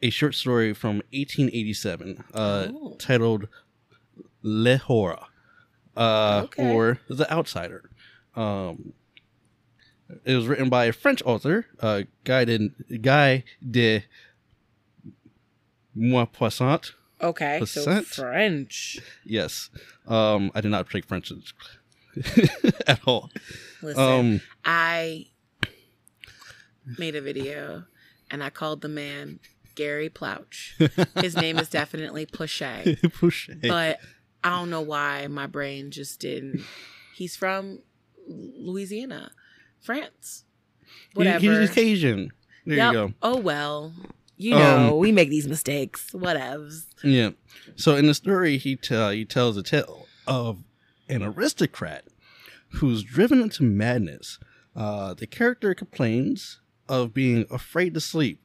a 0.00 0.10
short 0.10 0.34
story 0.34 0.72
from 0.72 0.96
1887 1.12 2.24
uh, 2.32 2.68
Oh. 2.70 2.96
titled 2.98 3.48
Le 4.42 4.78
Horla, 4.78 5.26
uh, 5.96 6.42
Okay. 6.44 6.70
or 6.72 7.00
The 7.08 7.30
Outsider. 7.32 7.90
Um, 8.36 8.92
it 10.24 10.34
was 10.36 10.46
written 10.46 10.68
by 10.70 10.84
a 10.86 10.92
French 10.92 11.20
author, 11.26 11.66
uh, 11.80 12.02
Guy 12.24 12.44
de, 12.44 12.70
Guy 13.02 13.44
de 13.68 14.04
Maupassant. 15.98 16.92
okay. 17.20 17.60
So 17.64 18.02
French. 18.02 18.98
Yes. 19.24 19.70
Um, 20.06 20.50
I 20.54 20.60
did 20.60 20.70
not 20.70 20.88
take 20.90 21.06
French 21.06 21.32
at 22.86 23.00
all. 23.06 23.30
Listen, 23.82 24.02
Um, 24.02 24.40
I 24.64 25.26
made 26.98 27.14
a 27.16 27.20
video 27.20 27.84
and 28.30 28.42
I 28.42 28.50
called 28.50 28.80
the 28.80 28.88
man 28.88 29.40
Gary 29.74 30.08
Plouch. 30.08 30.72
His 31.20 31.36
name 31.36 31.58
is 31.58 31.68
definitely 31.68 32.26
Plouche, 32.26 33.12
push 33.20 33.48
but 33.62 34.00
I 34.42 34.50
don't 34.50 34.70
know 34.70 34.80
why 34.80 35.26
my 35.28 35.46
brain 35.46 35.90
just 35.90 36.20
didn't. 36.20 36.62
He's 37.14 37.36
from 37.36 37.80
Louisiana, 38.28 39.32
France. 39.80 40.44
He- 40.84 41.18
Whatever. 41.18 41.60
He's 41.60 41.70
Cajun. 41.70 42.32
There 42.66 42.76
Yep. 42.76 42.92
you 42.92 42.98
go. 43.08 43.14
Oh 43.22 43.36
well. 43.38 43.92
You 44.40 44.52
know, 44.52 44.76
Um, 44.92 44.98
we 44.98 45.10
make 45.12 45.30
these 45.30 45.48
mistakes. 45.48 46.10
Whatevs. 46.12 46.86
Yeah. 47.02 47.30
So 47.76 47.96
in 47.96 48.06
the 48.06 48.14
story, 48.14 48.56
he 48.56 48.76
tell 48.76 49.10
he 49.10 49.24
tells 49.24 49.56
a 49.56 49.62
tale 49.62 50.06
of 50.26 50.62
an 51.08 51.22
aristocrat 51.22 52.04
who's 52.74 53.02
driven 53.02 53.40
into 53.42 53.62
madness. 53.64 54.38
Uh, 54.76 55.12
the 55.14 55.26
character 55.26 55.74
complains 55.74 56.60
of 56.88 57.12
being 57.12 57.46
afraid 57.50 57.94
to 57.94 58.00
sleep, 58.00 58.40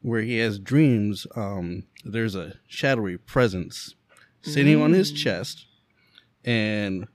where 0.00 0.22
he 0.22 0.36
has 0.38 0.58
dreams. 0.60 1.26
Um, 1.34 1.82
there's 2.04 2.36
a 2.36 2.54
shadowy 2.68 3.16
presence 3.16 3.94
sitting 4.42 4.80
on 4.80 4.92
his 4.92 5.12
Mm. 5.12 5.16
chest, 5.16 5.66
and 6.44 7.08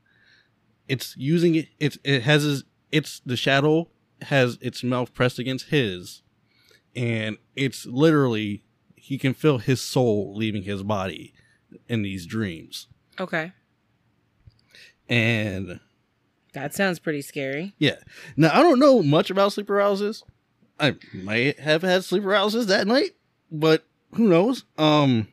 it's 0.89 1.15
using 1.17 1.55
it. 1.55 1.67
It 1.79 1.97
it 2.03 2.23
has 2.23 2.43
his. 2.43 2.63
It's 2.91 3.21
the 3.25 3.37
shadow 3.37 3.87
has 4.23 4.57
its 4.61 4.83
mouth 4.83 5.13
pressed 5.13 5.39
against 5.39 5.67
his, 5.67 6.21
and 6.95 7.37
it's 7.55 7.85
literally 7.85 8.63
he 8.95 9.17
can 9.17 9.33
feel 9.33 9.57
his 9.57 9.81
soul 9.81 10.33
leaving 10.35 10.63
his 10.63 10.83
body 10.83 11.33
in 11.87 12.01
these 12.03 12.25
dreams. 12.25 12.87
Okay. 13.19 13.51
And 15.09 15.79
That 16.53 16.73
sounds 16.73 16.99
pretty 16.99 17.21
scary. 17.21 17.73
yeah, 17.77 17.95
now 18.37 18.51
I 18.53 18.61
don't 18.61 18.79
know 18.79 19.01
much 19.03 19.29
about 19.29 19.53
sleep 19.53 19.67
paralysis. 19.67 20.23
I 20.79 20.95
might 21.13 21.59
have 21.59 21.81
had 21.81 22.03
sleep 22.03 22.23
paralysis 22.23 22.65
that 22.67 22.87
night, 22.87 23.11
but 23.51 23.85
who 24.15 24.27
knows? 24.27 24.65
Um, 24.77 25.27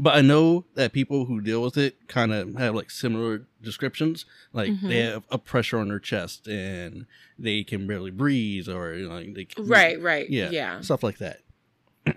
but 0.00 0.16
I 0.16 0.20
know 0.20 0.64
that 0.74 0.92
people 0.92 1.24
who 1.26 1.40
deal 1.40 1.62
with 1.62 1.76
it 1.76 2.08
kind 2.08 2.32
of 2.32 2.54
have 2.56 2.74
like 2.74 2.90
similar 2.90 3.46
descriptions. 3.62 4.24
Like 4.52 4.68
they 4.82 4.96
Mhm. 5.00 5.12
have 5.12 5.24
a 5.30 5.38
pressure 5.38 5.78
on 5.78 5.88
their 5.88 5.98
chest 5.98 6.46
and 6.46 7.06
they 7.38 7.64
can 7.64 7.86
barely 7.86 8.10
breathe, 8.10 8.68
or 8.68 8.94
you 8.94 9.08
know, 9.08 9.14
like 9.16 9.54
they 9.54 9.62
Right, 9.62 10.00
right. 10.00 10.28
yeah, 10.30 10.50
Yeah. 10.50 10.80
stuff 10.80 11.02
like 11.02 11.18
that. 11.18 11.40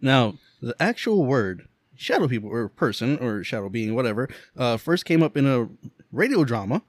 now, 0.00 0.38
the 0.60 0.74
actual 0.80 1.24
word 1.24 1.68
shadow 1.96 2.28
people 2.28 2.50
or 2.50 2.68
person 2.68 3.18
or 3.18 3.42
shadow 3.42 3.68
being, 3.68 3.94
whatever, 3.94 4.28
uh, 4.56 4.76
first 4.76 5.04
came 5.04 5.22
up 5.22 5.36
in 5.36 5.46
a 5.46 5.68
radio 6.12 6.44
drama 6.44 6.82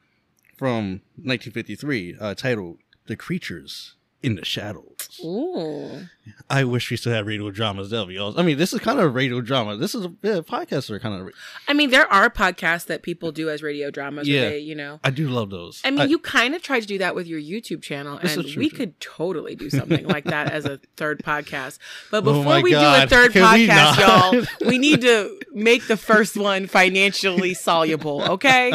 from 0.58 1.02
1953 1.16 2.16
uh, 2.20 2.34
titled 2.36 2.80
"The 3.06 3.16
Creatures 3.16 3.94
in 4.22 4.36
the 4.36 4.46
Shadows." 4.46 5.20
Ooh. 5.24 6.08
I 6.50 6.64
wish 6.64 6.90
we 6.92 6.98
still 6.98 7.14
had 7.14 7.26
radio 7.26 7.52
dramas. 7.52 7.90
That'll 7.90 8.06
be 8.06 8.18
awesome. 8.18 8.40
I 8.40 8.44
mean, 8.44 8.58
this 8.58 8.74
is 8.74 8.80
kind 8.80 9.00
of 9.00 9.06
a 9.06 9.10
radio 9.10 9.42
drama. 9.42 9.78
This 9.78 9.96
is 9.96 10.06
a 10.06 10.14
yeah, 10.22 10.40
podcasts 10.40 10.90
are 10.90 11.00
kind 11.00 11.22
of. 11.22 11.34
I 11.68 11.74
mean, 11.74 11.90
there 11.90 12.12
are 12.12 12.30
podcasts 12.30 12.86
that 12.88 13.02
people 13.02 13.32
do 13.32 13.50
as 13.50 13.64
radio 13.64 13.92
dramas. 13.92 14.28
Yeah. 14.28 14.50
They, 14.50 14.60
you 14.60 14.76
know. 14.76 15.00
I 15.04 15.10
do 15.10 15.28
love 15.30 15.50
those. 15.50 15.82
I 15.84 15.92
mean, 15.92 16.10
you 16.10 16.20
kind 16.20 16.56
of 16.56 16.62
tried 16.62 16.82
to 16.82 16.88
do 16.88 16.98
that 17.00 17.16
with 17.16 17.28
your 17.28 17.40
YouTube 17.40 17.82
channel, 17.82 18.18
and 18.18 18.30
is 18.30 18.54
true, 18.54 18.60
we 18.60 18.70
could 18.70 19.00
totally 19.00 19.56
do 19.56 19.70
something 19.70 20.06
like 20.08 20.26
that 20.26 20.52
as 20.52 20.66
a 20.66 20.80
third 20.96 21.24
podcast. 21.24 21.80
But 22.12 22.18
Oh 22.28 22.34
before 22.34 22.44
my 22.44 22.62
we 22.62 22.72
do 22.72 22.78
a 22.80 23.08
third 23.08 23.32
Can 23.34 23.44
podcast, 23.44 24.00
y'all, 24.00 24.46
we 24.70 24.78
need 24.78 25.02
to 25.02 25.40
make 25.54 25.88
the 25.88 25.98
first 25.98 26.38
one 26.38 26.68
financially 26.68 27.54
soluble. 27.54 28.24
Okay, 28.24 28.74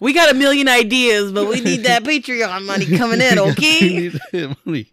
we 0.00 0.12
got 0.12 0.30
a 0.30 0.34
million 0.34 0.68
ideas, 0.68 1.32
but 1.32 1.48
we 1.48 1.60
need 1.60 1.84
that 1.84 2.04
Patreon 2.04 2.64
money 2.64 2.86
coming 2.96 3.20
in. 3.20 3.38
We 3.44 3.50
Okay. 3.50 3.80
need 3.88 4.12
that 4.32 4.56
money. 4.64 4.92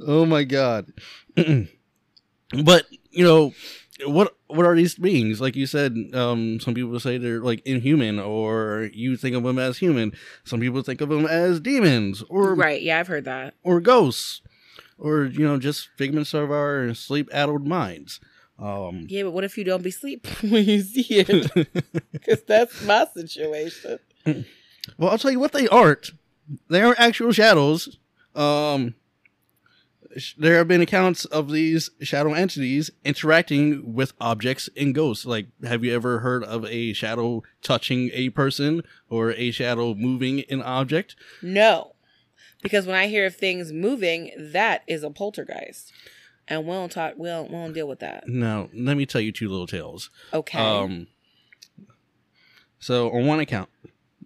Oh 0.00 0.26
my 0.26 0.44
god. 0.44 0.92
but 1.36 2.86
you 3.10 3.24
know 3.24 3.52
what? 4.06 4.34
What 4.48 4.64
are 4.66 4.76
these 4.76 4.94
beings? 4.94 5.40
Like 5.40 5.56
you 5.56 5.66
said, 5.66 5.96
um, 6.14 6.60
some 6.60 6.74
people 6.74 6.98
say 7.00 7.18
they're 7.18 7.40
like 7.40 7.62
inhuman, 7.66 8.18
or 8.20 8.90
you 8.92 9.16
think 9.16 9.34
of 9.34 9.42
them 9.42 9.58
as 9.58 9.78
human. 9.78 10.12
Some 10.44 10.60
people 10.60 10.82
think 10.82 11.00
of 11.00 11.08
them 11.08 11.26
as 11.26 11.58
demons, 11.60 12.22
or 12.28 12.54
Right? 12.54 12.80
Yeah, 12.82 13.00
I've 13.00 13.08
heard 13.08 13.24
that. 13.24 13.54
or 13.64 13.80
ghosts, 13.80 14.42
or 14.98 15.24
you 15.24 15.44
know, 15.46 15.58
just 15.58 15.88
figments 15.96 16.32
of 16.34 16.50
our 16.50 16.94
sleep-addled 16.94 17.66
minds. 17.66 18.20
Um, 18.58 19.06
Yeah, 19.08 19.24
but 19.24 19.32
what 19.32 19.44
if 19.44 19.58
you 19.58 19.64
don't 19.64 19.82
be 19.82 19.90
asleep 19.90 20.26
when 20.42 20.64
you 20.64 20.80
see 20.80 21.06
it? 21.10 21.68
Because 22.12 22.42
that's 22.42 22.82
my 22.84 23.06
situation. 23.14 23.98
Well, 24.96 25.10
I'll 25.10 25.18
tell 25.18 25.30
you 25.30 25.38
what 25.40 25.52
they 25.52 25.68
aren't. 25.68 26.10
They 26.70 26.80
aren't 26.82 26.98
actual 27.00 27.32
shadows. 27.32 27.98
Um, 28.34 28.94
sh- 30.16 30.34
there 30.38 30.56
have 30.56 30.68
been 30.68 30.80
accounts 30.80 31.24
of 31.26 31.50
these 31.50 31.90
shadow 32.00 32.32
entities 32.32 32.90
interacting 33.04 33.94
with 33.94 34.12
objects 34.20 34.68
and 34.76 34.94
ghosts. 34.94 35.26
Like, 35.26 35.46
have 35.64 35.84
you 35.84 35.94
ever 35.94 36.20
heard 36.20 36.42
of 36.44 36.64
a 36.66 36.92
shadow 36.92 37.42
touching 37.62 38.10
a 38.12 38.30
person 38.30 38.82
or 39.08 39.32
a 39.32 39.50
shadow 39.50 39.94
moving 39.94 40.44
an 40.50 40.62
object? 40.62 41.14
No, 41.42 41.94
because 42.62 42.86
when 42.86 42.96
I 42.96 43.06
hear 43.08 43.26
of 43.26 43.36
things 43.36 43.72
moving, 43.72 44.30
that 44.38 44.82
is 44.86 45.02
a 45.02 45.10
poltergeist, 45.10 45.92
and 46.48 46.64
we 46.64 46.72
don't 46.72 46.90
talk. 46.90 47.14
We 47.16 47.28
don't. 47.28 47.50
We 47.50 47.56
don't 47.56 47.72
deal 47.72 47.88
with 47.88 48.00
that. 48.00 48.28
Now, 48.28 48.68
let 48.74 48.96
me 48.96 49.06
tell 49.06 49.20
you 49.20 49.32
two 49.32 49.48
little 49.48 49.66
tales. 49.66 50.10
Okay. 50.32 50.58
Um, 50.58 51.08
so 52.78 53.10
on 53.10 53.26
one 53.26 53.40
account, 53.40 53.68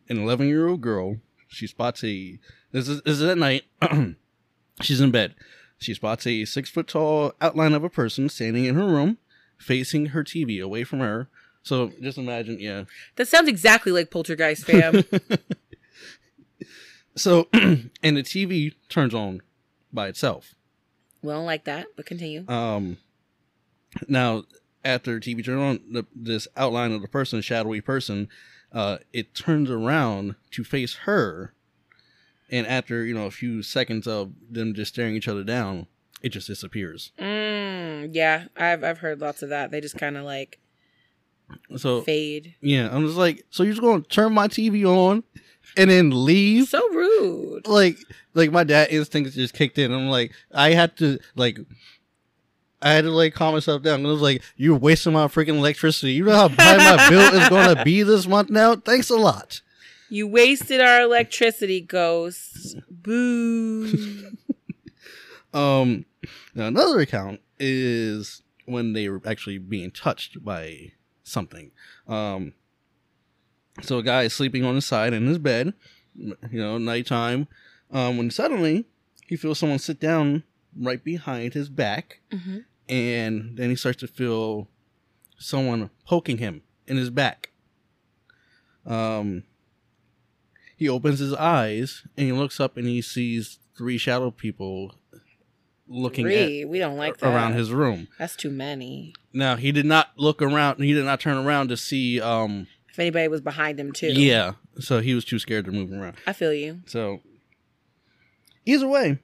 an 0.09 0.19
11 0.19 0.49
year 0.49 0.69
old 0.69 0.81
girl, 0.81 1.17
she 1.49 1.67
spots 1.67 2.05
a 2.05 2.39
this 2.73 2.89
is 2.89 3.03
this 3.03 3.21
is 3.21 3.23
at 3.23 3.39
night. 3.39 3.65
she's 4.81 5.01
in 5.01 5.11
bed. 5.11 5.35
She 5.79 5.95
spots 5.95 6.27
a 6.27 6.45
six 6.45 6.69
foot 6.69 6.89
tall 6.89 7.33
outline 7.41 7.73
of 7.73 7.85
a 7.85 7.91
person 7.91 8.29
standing 8.29 8.67
in 8.67 8.75
her 8.75 8.87
room, 8.87 9.19
facing 9.57 10.07
her 10.07 10.23
TV 10.23 10.63
away 10.63 10.85
from 10.85 11.01
her. 11.01 11.29
So 11.63 11.93
just 12.01 12.17
imagine, 12.17 12.59
yeah. 12.59 12.85
that 13.17 13.29
sounds 13.29 13.47
exactly 13.47 13.93
like 13.93 14.11
poltergeist, 14.11 14.65
fam. 14.65 15.05
So 17.17 17.49
and 17.53 17.91
the 18.03 18.23
TV 18.23 18.75
turns 18.89 19.15
on 19.15 19.43
by 19.93 20.09
itself. 20.09 20.55
We 21.23 21.33
don't 21.33 21.47
like 21.47 21.65
that, 21.65 21.87
but 21.97 22.07
continue. 22.07 22.45
Um, 22.49 22.97
now 24.09 24.45
after 24.85 25.19
TV 25.21 25.45
turned 25.45 25.61
on, 25.61 25.81
the, 25.93 26.07
this 26.15 26.49
outline 26.57 26.93
of 26.93 27.03
the 27.03 27.09
person, 27.09 27.41
shadowy 27.43 27.81
person, 27.81 28.29
uh, 28.73 28.99
it 29.13 29.35
turns 29.35 29.71
around 29.71 30.37
to 30.53 30.65
face 30.65 30.95
her, 31.05 31.55
and 32.51 32.67
after 32.67 33.05
you 33.05 33.15
know 33.15 33.27
a 33.27 33.31
few 33.31 33.63
seconds 33.63 34.07
of 34.07 34.33
them 34.51 34.75
just 34.75 34.93
staring 34.95 35.15
each 35.17 35.29
other 35.29 35.45
down, 35.45 35.87
it 36.23 36.31
just 36.31 36.47
disappears. 36.47 37.13
Mm, 37.19 38.11
yeah, 38.13 38.45
I've 38.57 38.83
I've 38.85 38.99
heard 38.99 39.21
lots 39.21 39.43
of 39.43 39.49
that. 39.51 39.71
They 39.71 39.81
just 39.81 39.99
kind 39.99 40.17
of 40.17 40.25
like 40.25 40.61
So 41.77 42.03
fade. 42.03 42.55
yeah, 42.61 42.89
I'm 42.91 43.05
just 43.05 43.19
like, 43.19 43.45
so 43.51 43.65
you're 43.65 43.73
just 43.73 43.83
gonna 43.83 44.03
turn 44.03 44.33
my 44.33 44.47
TV 44.49 44.85
on 44.85 45.25
and 45.77 45.91
then 45.91 46.25
leave? 46.25 46.69
So 46.69 46.81
rude. 46.91 47.67
like 47.67 47.97
like 48.35 48.51
my 48.53 48.65
dad 48.65 48.89
instincts 48.91 49.35
just 49.35 49.55
kicked 49.55 49.79
in. 49.79 49.93
I'm 49.93 50.09
like, 50.09 50.33
I 50.53 50.71
had 50.71 50.97
to 50.99 51.19
like 51.37 51.59
I 52.83 52.93
had 52.93 53.05
to 53.05 53.11
like 53.11 53.35
calm 53.35 53.55
myself 53.55 53.83
down. 53.83 54.05
I 54.05 54.09
was 54.09 54.23
like, 54.23 54.43
you're 54.57 54.77
wasting 54.77 55.13
my 55.13 55.27
freaking 55.27 55.59
electricity. 55.59 56.13
You 56.13 56.25
know 56.25 56.33
how 56.33 56.49
high 56.49 56.77
my 56.77 57.09
bill 57.11 57.35
is 57.35 57.49
gonna 57.49 57.85
be 57.85 58.03
this 58.03 58.27
month 58.27 58.51
now? 58.51 58.77
Thanks 58.77 59.11
a 59.11 59.17
lot. 59.17 59.61
You 60.09 60.27
wasted 60.27 60.81
our 60.81 61.03
electricity, 61.03 61.81
ghosts. 61.81 62.75
Boo. 62.91 64.33
Um 65.53 66.05
now 66.55 66.69
another 66.69 67.01
account 67.01 67.41
is 67.59 68.43
when 68.67 68.93
they 68.93 69.09
were 69.09 69.21
actually 69.27 69.59
being 69.59 69.91
touched 69.91 70.45
by 70.45 70.93
something. 71.25 71.73
Um 72.07 72.53
so 73.83 73.99
a 73.99 74.03
guy 74.03 74.23
is 74.25 74.33
sleeping 74.35 74.65
on 74.65 74.75
his 74.75 74.87
side 74.87 75.13
in 75.13 75.27
his 75.27 75.39
bed, 75.39 75.75
you 76.17 76.35
know, 76.53 76.79
nighttime. 76.79 77.49
Um 77.91 78.17
when 78.19 78.31
suddenly 78.31 78.87
he 79.27 79.37
feels 79.37 79.59
someone 79.59 79.79
sit 79.79 80.01
down 80.01 80.43
right 80.77 81.03
behind 81.03 81.55
his 81.55 81.69
back. 81.69 82.21
hmm 82.33 82.59
and 82.89 83.57
then 83.57 83.71
he 83.71 83.77
starts 83.77 84.01
to 84.01 84.09
feel 84.09 84.67
someone 85.39 85.91
poking 86.05 86.39
him 86.39 86.63
in 86.89 86.97
his 86.97 87.09
back. 87.09 87.51
Um, 88.85 89.45
he 90.77 90.89
opens 90.89 91.21
his 91.21 91.33
eyes 91.35 92.03
and 92.17 92.27
he 92.27 92.33
looks 92.33 92.59
up 92.59 92.77
and 92.77 92.87
he 92.89 93.01
sees 93.01 93.59
three 93.77 93.97
shadow 93.99 94.31
people 94.33 94.95
looking 95.87 96.25
Three. 96.25 96.65
We 96.65 96.79
don't 96.79 96.97
like 96.97 97.19
that. 97.19 97.33
around 97.33 97.53
his 97.53 97.71
room. 97.73 98.09
That's 98.19 98.35
too 98.35 98.51
many. 98.51 99.15
Now 99.33 99.57
he 99.57 99.71
did 99.73 99.87
not 99.87 100.09
look 100.17 100.41
around. 100.43 100.81
He 100.83 100.93
did 100.93 101.05
not 101.05 101.21
turn 101.21 101.37
around 101.37 101.69
to 101.69 101.77
see. 101.77 102.21
Um, 102.21 102.67
If 102.91 102.99
anybody 102.99 103.29
was 103.29 103.41
behind 103.41 103.79
him 103.79 103.93
too. 103.93 104.09
yeah, 104.13 104.53
so 104.79 105.01
he 105.01 105.15
was 105.15 105.25
too 105.25 105.39
scared 105.39 105.65
to 105.67 105.73
move 105.73 105.93
around. 105.93 106.17
I 106.27 106.33
feel 106.33 106.53
you. 106.53 106.81
So 106.87 107.21
either 108.67 108.89
way, 108.89 109.19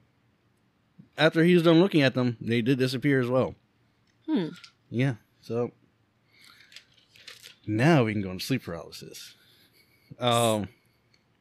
after 1.17 1.43
he 1.43 1.53
was 1.53 1.63
done 1.63 1.79
looking 1.79 2.01
at 2.01 2.13
them, 2.13 2.37
they 2.39 2.61
did 2.61 2.79
disappear 2.79 3.19
as 3.19 3.27
well. 3.27 3.55
Hmm. 4.25 4.47
Yeah. 4.89 5.15
So 5.41 5.71
now 7.65 8.05
we 8.05 8.13
can 8.13 8.21
go 8.21 8.31
into 8.31 8.45
sleep 8.45 8.63
paralysis. 8.63 9.33
Um. 10.19 10.69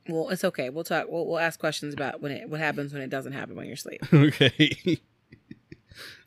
Well, 0.08 0.28
it's 0.28 0.44
okay. 0.44 0.70
We'll 0.70 0.84
talk. 0.84 1.06
We'll, 1.08 1.26
we'll 1.26 1.38
ask 1.38 1.58
questions 1.58 1.92
about 1.94 2.20
when 2.20 2.30
it 2.32 2.48
what 2.48 2.60
happens 2.60 2.92
when 2.92 3.02
it 3.02 3.10
doesn't 3.10 3.32
happen 3.32 3.56
when 3.56 3.66
you're 3.66 3.74
asleep. 3.74 4.02
Okay. 4.12 5.00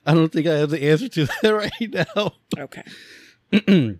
I 0.05 0.13
don't 0.13 0.31
think 0.31 0.47
I 0.47 0.55
have 0.57 0.69
the 0.71 0.81
answer 0.89 1.07
to 1.09 1.25
that 1.41 1.49
right 1.49 1.71
now. 2.17 2.33
Okay. 2.57 2.83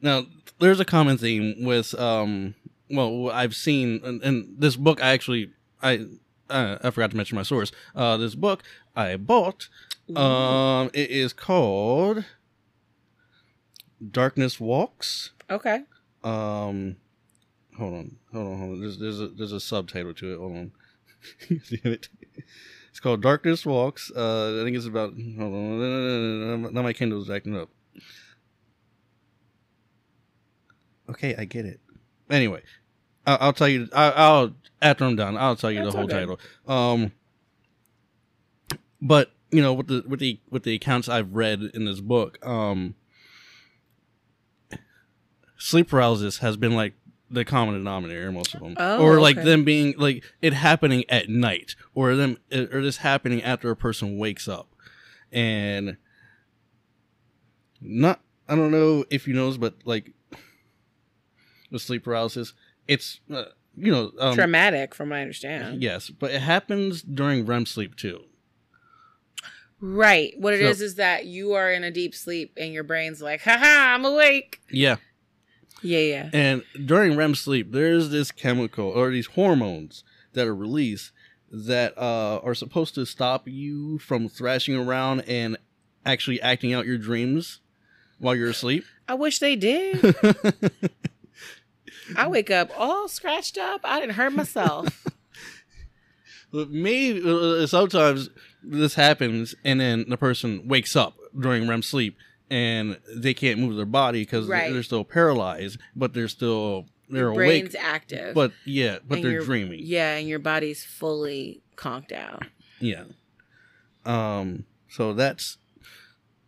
now, 0.00 0.24
there's 0.62 0.80
a 0.80 0.84
common 0.84 1.18
theme 1.18 1.64
with 1.64 1.98
um. 1.98 2.54
Well, 2.90 3.30
I've 3.30 3.54
seen 3.54 4.00
in, 4.04 4.22
in 4.22 4.54
this 4.58 4.76
book. 4.76 5.02
I 5.02 5.10
actually 5.10 5.50
I 5.82 6.06
uh, 6.48 6.78
I 6.82 6.90
forgot 6.90 7.10
to 7.10 7.16
mention 7.16 7.36
my 7.36 7.42
source. 7.42 7.72
Uh, 7.94 8.16
this 8.16 8.34
book 8.34 8.62
I 8.94 9.16
bought. 9.16 9.68
Um, 10.14 10.90
it 10.92 11.10
is 11.10 11.32
called 11.32 12.24
Darkness 14.10 14.60
Walks. 14.60 15.30
Okay. 15.50 15.82
Um, 16.22 16.96
hold 17.76 17.94
on, 17.94 18.16
hold 18.32 18.52
on, 18.52 18.58
hold 18.58 18.72
on. 18.72 18.80
There's 18.80 18.98
there's 18.98 19.20
a 19.20 19.28
there's 19.28 19.52
a 19.52 19.60
subtitle 19.60 20.14
to 20.14 20.34
it. 20.34 20.38
Hold 20.38 20.56
on. 20.56 20.72
Damn 21.48 21.92
it. 21.92 22.08
It's 22.90 23.00
called 23.00 23.22
Darkness 23.22 23.64
Walks. 23.64 24.10
Uh, 24.14 24.60
I 24.60 24.64
think 24.64 24.76
it's 24.76 24.86
about. 24.86 25.14
Hold 25.14 25.54
on. 25.54 26.74
Now 26.74 26.82
my 26.82 26.92
Kindle's 26.92 27.30
acting 27.30 27.56
up. 27.56 27.70
Okay, 31.12 31.34
I 31.36 31.44
get 31.44 31.64
it. 31.66 31.80
Anyway, 32.30 32.62
I'll, 33.26 33.38
I'll 33.40 33.52
tell 33.52 33.68
you. 33.68 33.88
I, 33.92 34.10
I'll 34.10 34.54
after 34.80 35.04
I'm 35.04 35.16
done. 35.16 35.36
I'll 35.36 35.56
tell 35.56 35.70
you 35.70 35.82
That's 35.82 35.92
the 35.92 35.98
whole 35.98 36.06
okay. 36.10 36.20
title. 36.20 36.40
Um, 36.66 37.12
but 39.00 39.32
you 39.50 39.60
know, 39.60 39.74
with 39.74 39.88
the 39.88 40.04
with 40.06 40.20
the 40.20 40.40
with 40.50 40.62
the 40.62 40.74
accounts 40.74 41.08
I've 41.08 41.34
read 41.34 41.60
in 41.74 41.84
this 41.84 42.00
book, 42.00 42.44
um, 42.46 42.94
sleep 45.58 45.88
paralysis 45.88 46.38
has 46.38 46.56
been 46.56 46.74
like 46.74 46.94
the 47.30 47.44
common 47.44 47.74
denominator 47.74 48.28
in 48.28 48.34
most 48.34 48.54
of 48.54 48.60
them, 48.60 48.74
Oh, 48.78 49.02
or 49.02 49.20
like 49.20 49.36
okay. 49.36 49.44
them 49.44 49.64
being 49.64 49.94
like 49.98 50.24
it 50.40 50.52
happening 50.52 51.04
at 51.08 51.28
night, 51.28 51.76
or 51.94 52.14
them 52.14 52.38
or 52.52 52.82
this 52.82 52.98
happening 52.98 53.42
after 53.42 53.70
a 53.70 53.76
person 53.76 54.18
wakes 54.18 54.48
up, 54.48 54.68
and 55.30 55.96
not. 57.80 58.20
I 58.48 58.54
don't 58.56 58.70
know 58.70 59.04
if 59.10 59.28
you 59.28 59.34
know, 59.34 59.56
but 59.56 59.76
like 59.84 60.12
with 61.72 61.82
sleep 61.82 62.04
paralysis, 62.04 62.52
it's 62.86 63.18
uh, 63.32 63.44
you 63.76 63.90
know 63.90 64.12
um, 64.20 64.34
Traumatic, 64.36 64.94
from 64.94 65.08
my 65.08 65.18
I 65.18 65.22
understand. 65.22 65.82
Yes, 65.82 66.10
but 66.10 66.30
it 66.30 66.42
happens 66.42 67.02
during 67.02 67.44
REM 67.46 67.66
sleep 67.66 67.96
too. 67.96 68.24
Right. 69.80 70.32
What 70.38 70.54
it 70.54 70.60
So- 70.60 70.66
is 70.68 70.80
is 70.80 70.94
that 70.96 71.26
you 71.26 71.54
are 71.54 71.72
in 71.72 71.82
a 71.82 71.90
deep 71.90 72.14
sleep 72.14 72.52
and 72.56 72.72
your 72.72 72.84
brain's 72.84 73.20
like, 73.20 73.42
haha, 73.42 73.94
I'm 73.94 74.04
awake. 74.04 74.60
Yeah. 74.70 74.96
Yeah, 75.82 75.98
yeah. 75.98 76.30
And 76.32 76.62
during 76.86 77.16
REM 77.16 77.34
sleep, 77.34 77.72
there's 77.72 78.10
this 78.10 78.30
chemical 78.30 78.86
or 78.86 79.10
these 79.10 79.26
hormones 79.26 80.04
that 80.34 80.46
are 80.46 80.54
released 80.54 81.10
that 81.50 81.98
uh, 81.98 82.38
are 82.44 82.54
supposed 82.54 82.94
to 82.94 83.04
stop 83.04 83.48
you 83.48 83.98
from 83.98 84.28
thrashing 84.28 84.76
around 84.76 85.22
and 85.22 85.56
actually 86.06 86.40
acting 86.40 86.72
out 86.72 86.86
your 86.86 86.98
dreams 86.98 87.58
while 88.20 88.36
you're 88.36 88.50
asleep. 88.50 88.84
I 89.08 89.14
wish 89.14 89.40
they 89.40 89.56
did. 89.56 90.00
I 92.16 92.26
wake 92.28 92.50
up 92.50 92.70
all 92.76 93.08
scratched 93.08 93.58
up. 93.58 93.80
I 93.84 94.00
didn't 94.00 94.14
hurt 94.14 94.32
myself. 94.32 95.06
Maybe 96.52 97.22
uh, 97.24 97.66
sometimes 97.66 98.28
this 98.62 98.94
happens, 98.94 99.54
and 99.64 99.80
then 99.80 100.04
the 100.08 100.18
person 100.18 100.68
wakes 100.68 100.94
up 100.96 101.14
during 101.38 101.66
REM 101.66 101.80
sleep, 101.82 102.16
and 102.50 102.98
they 103.14 103.32
can't 103.32 103.58
move 103.58 103.76
their 103.76 103.86
body 103.86 104.20
because 104.22 104.46
Right. 104.46 104.70
they're 104.70 104.82
still 104.82 105.04
paralyzed, 105.04 105.78
but 105.96 106.12
they're 106.12 106.28
still 106.28 106.86
they're 107.08 107.22
Your 107.22 107.30
awake. 107.30 107.62
brain's 107.62 107.74
active. 107.74 108.34
But 108.34 108.52
yeah, 108.66 108.98
but 109.06 109.16
and 109.16 109.24
they're 109.24 109.32
your- 109.32 109.44
dreaming. 109.44 109.80
Yeah, 109.82 110.16
and 110.16 110.28
your 110.28 110.38
body's 110.38 110.84
fully 110.84 111.62
conked 111.76 112.12
out. 112.12 112.44
Yeah. 112.80 113.04
Um. 114.04 114.64
So 114.90 115.14
that's 115.14 115.56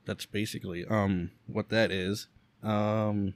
that's 0.05 0.27
basically 0.27 0.85
um 0.85 1.31
what 1.47 1.71
that 1.71 1.91
is. 1.91 2.27
Um. 2.63 3.35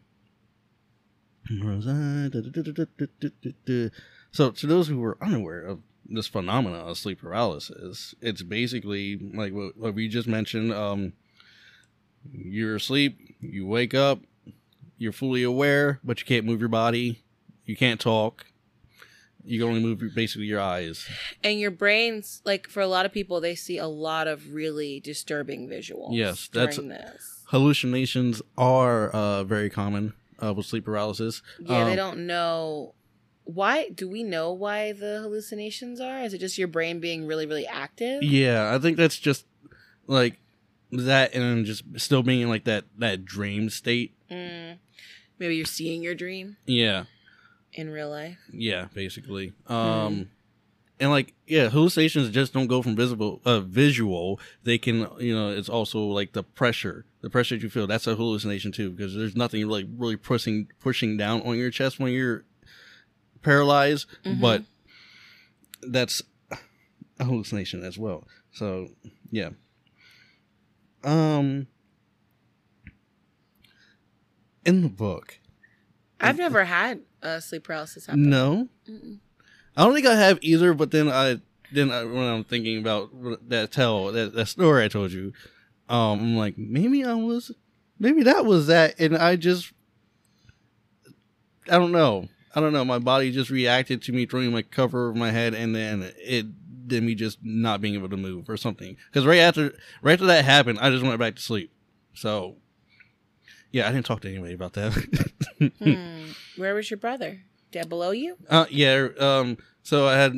So 4.33 4.51
to 4.51 4.67
those 4.67 4.89
who 4.89 4.99
were 5.01 5.17
unaware 5.21 5.63
of 5.63 5.81
this 6.07 6.27
phenomena 6.27 6.79
of 6.79 6.99
sleep 6.99 7.21
paralysis, 7.21 8.15
it's 8.21 8.43
basically 8.43 9.17
like 9.35 9.53
what, 9.53 9.77
what 9.77 9.95
we 9.95 10.09
just 10.09 10.29
mentioned. 10.29 10.73
Um. 10.73 11.13
You're 12.33 12.77
asleep. 12.77 13.37
You 13.41 13.67
wake 13.67 13.95
up. 13.95 14.21
You're 14.99 15.13
fully 15.13 15.43
aware, 15.43 16.01
but 16.03 16.21
you 16.21 16.27
can't 16.27 16.45
move 16.45 16.61
your 16.61 16.69
body. 16.69 17.23
You 17.65 17.77
can't 17.77 18.01
talk. 18.01 18.47
You 19.45 19.61
can 19.61 19.69
only 19.69 19.81
move 19.81 20.03
your, 20.03 20.11
basically 20.11 20.47
your 20.47 20.61
eyes. 20.61 21.09
And 21.43 21.61
your 21.61 21.71
brain's 21.71 22.43
like 22.45 22.69
for 22.69 22.81
a 22.81 22.87
lot 22.87 23.07
of 23.07 23.13
people, 23.13 23.41
they 23.41 23.55
see 23.55 23.79
a 23.79 23.87
lot 23.87 24.27
of 24.27 24.53
really 24.53 25.01
disturbing 25.01 25.69
visuals. 25.69 26.11
Yes, 26.11 26.49
that's- 26.53 26.77
this. 26.77 27.45
hallucinations 27.47 28.43
are 28.59 29.09
uh, 29.11 29.45
very 29.45 29.71
common 29.71 30.13
uh, 30.43 30.53
with 30.55 30.67
sleep 30.67 30.85
paralysis. 30.85 31.43
Yeah, 31.61 31.85
they 31.85 31.91
Um, 31.93 31.97
don't 31.97 32.27
know 32.27 32.95
why. 33.45 33.89
Do 33.91 34.09
we 34.09 34.23
know 34.23 34.53
why 34.53 34.93
the 34.93 35.21
hallucinations 35.23 36.01
are? 36.01 36.21
Is 36.23 36.35
it 36.35 36.39
just 36.39 36.59
your 36.59 36.69
brain 36.69 37.01
being 37.01 37.27
really, 37.27 37.47
really 37.47 37.67
active? 37.67 38.23
Yeah, 38.23 38.75
I 38.75 38.79
think 38.79 38.97
that's 38.97 39.19
just 39.19 39.47
like 40.07 40.39
that, 40.93 41.35
and 41.35 41.65
just 41.67 41.85
still 41.97 42.23
being 42.23 42.41
in 42.43 42.49
like 42.49 42.65
that 42.65 42.85
that 42.99 43.25
dream 43.25 43.71
state. 43.71 44.15
Mm. 44.31 44.79
Maybe 45.39 45.57
you're 45.57 45.67
seeing 45.67 46.03
your 46.03 46.15
dream 46.15 46.57
Yeah, 46.67 47.05
in 47.73 47.91
real 47.91 48.11
life. 48.11 48.39
yeah, 48.53 48.87
basically. 48.93 49.53
Hmm. 49.67 49.73
Um, 49.73 50.31
and 51.01 51.11
like 51.11 51.35
yeah, 51.47 51.69
hallucinations 51.69 52.31
just 52.31 52.53
don't 52.53 52.67
go 52.67 52.83
from 52.83 52.97
visible 52.97 53.41
uh 53.45 53.61
visual. 53.61 54.41
They 54.65 54.79
can 54.79 55.07
you 55.19 55.35
know 55.35 55.51
it's 55.51 55.69
also 55.69 56.01
like 56.01 56.33
the 56.33 56.43
pressure, 56.43 57.05
the 57.21 57.31
pressure 57.31 57.55
that 57.57 57.63
you 57.63 57.71
feel. 57.71 57.87
That's 57.87 58.07
a 58.07 58.15
hallucination 58.17 58.73
too, 58.73 58.91
because 58.91 59.15
there's 59.15 59.37
nothing 59.37 59.67
like 59.69 59.87
really 59.97 60.17
pushing 60.17 60.69
pushing 60.81 61.17
down 61.17 61.43
on 61.43 61.57
your 61.57 61.71
chest 61.71 61.99
when 62.01 62.13
you're 62.13 62.45
paralyzed, 63.43 64.07
Mhm. 64.25 64.41
but 64.41 64.63
that's 65.83 66.23
a 67.21 67.25
hallucination 67.25 67.85
as 67.85 67.97
well. 67.99 68.27
So 68.53 68.89
yeah. 69.31 69.51
Um 71.05 71.69
in 74.65 74.83
the 74.83 74.89
book, 74.89 75.39
I've 76.21 76.37
never 76.37 76.65
had 76.65 77.01
uh, 77.23 77.41
sleep 77.41 77.65
paralysis 77.65 78.07
happen. 78.07 78.29
No, 78.29 78.69
Mm-mm. 78.89 79.19
I 79.79 79.85
don't 79.85 79.95
think 79.95 80.07
I 80.07 80.17
have 80.17 80.41
either. 80.43 80.75
But 80.75 80.91
then 80.91 81.09
I 81.09 81.41
then 81.73 81.93
I, 81.93 82.05
when 82.05 82.25
I'm 82.25 82.45
thinking 82.45 82.79
about 82.79 83.11
that 83.49 83.71
tell 83.71 84.11
that, 84.13 84.35
that 84.35 84.47
story 84.47 84.85
I 84.85 84.89
told 84.89 85.13
you, 85.13 85.33
um, 85.89 86.21
I'm 86.21 86.37
like 86.37 86.59
maybe 86.59 87.05
I 87.05 87.15
was, 87.15 87.53
maybe 87.99 88.25
that 88.25 88.45
was 88.45 88.67
that, 88.67 88.99
and 88.99 89.17
I 89.17 89.37
just, 89.37 89.73
I 91.71 91.79
don't 91.79 91.93
know, 91.93 92.29
I 92.55 92.61
don't 92.61 92.73
know. 92.73 92.85
My 92.85 92.99
body 92.99 93.31
just 93.31 93.51
reacted 93.51 94.03
to 94.03 94.13
me 94.13 94.27
throwing 94.27 94.51
my 94.51 94.63
cover 94.63 95.11
over 95.11 95.19
my 95.19 95.31
head, 95.31 95.55
and 95.55 95.77
then 95.77 96.11
it 96.19 96.89
did 96.89 97.05
me 97.05 97.15
just 97.15 97.39
not 97.43 97.81
being 97.81 97.95
able 97.95 98.09
to 98.09 98.17
move 98.17 98.51
or 98.51 98.57
something. 98.57 98.97
Because 99.07 99.27
right 99.27 99.39
after 99.39 99.73
right 100.03 100.15
after 100.15 100.27
that 100.27 100.45
happened, 100.45 100.81
I 100.81 100.91
just 100.91 101.05
went 101.05 101.19
back 101.21 101.37
to 101.37 101.43
sleep. 101.43 101.73
So. 102.15 102.57
Yeah, 103.71 103.87
I 103.87 103.93
didn't 103.93 104.07
talk 104.07 104.23
to 104.23 104.31
anybody 104.31 104.55
about 104.55 104.73
that. 104.73 104.95
Hmm. 105.79 106.31
Where 106.57 106.75
was 106.75 106.89
your 106.89 106.99
brother? 106.99 107.43
Dead 107.71 107.89
below 107.89 108.11
you? 108.11 108.37
Uh, 108.49 108.67
yeah. 108.71 109.09
Um. 109.19 109.59
So 109.83 110.07
I 110.07 110.15
had 110.15 110.35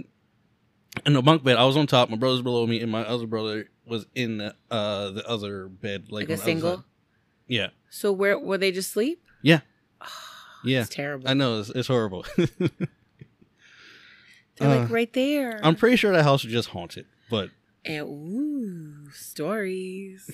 in 1.07 1.13
the 1.13 1.23
bunk 1.23 1.45
bed. 1.45 1.57
I 1.57 1.65
was 1.65 1.77
on 1.77 1.87
top. 1.87 2.11
My 2.11 2.17
brother's 2.17 2.43
below 2.43 2.67
me, 2.67 2.81
and 2.81 2.91
my 2.91 3.03
other 3.03 3.27
brother 3.27 3.69
was 3.87 4.07
in 4.15 4.39
the, 4.39 4.55
uh 4.71 5.11
the 5.11 5.27
other 5.29 5.69
bed, 5.69 6.07
like, 6.11 6.29
Like, 6.29 6.29
a 6.29 6.29
on 6.29 6.29
the 6.29 6.35
other 6.35 6.45
single? 6.45 6.85
Yeah. 7.47 7.69
So 7.91 8.13
where 8.13 8.39
were 8.39 8.59
they 8.59 8.73
just 8.73 8.93
sleep? 8.93 9.23
Yeah. 9.43 9.61
Oh, 10.01 10.07
Yeah. 10.65 10.81
It's 10.83 10.91
terrible. 10.91 11.29
I 11.29 11.35
know 11.35 11.61
it's, 11.61 11.71
it's 11.71 11.89
horrible. 11.89 12.25
They're 12.37 12.49
uh, 14.69 14.81
like 14.81 14.91
right 14.91 15.13
there. 15.13 15.59
I'm 15.63 15.75
pretty 15.75 15.97
sure 15.97 16.13
that 16.13 16.23
house 16.23 16.45
was 16.45 16.53
just 16.53 16.69
haunted, 16.69 17.07
but 17.31 17.51
and 17.85 18.07
ooh, 18.07 19.11
stories. 19.13 20.31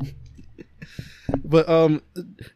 but 1.44 1.68
um, 1.68 2.02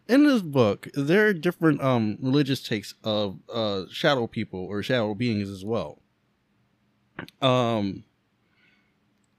in 0.09 0.25
this 0.25 0.43
book, 0.43 0.89
there 0.95 1.27
are 1.27 1.33
different 1.33 1.83
um 1.83 2.19
religious 2.21 2.63
takes 2.63 2.95
of 3.05 3.39
uh 3.53 3.85
shadow 3.91 4.27
people 4.27 4.61
or 4.61 4.83
shadow 4.83 5.15
beings 5.15 5.49
as 5.49 5.65
well. 5.65 6.01
Um. 7.41 8.05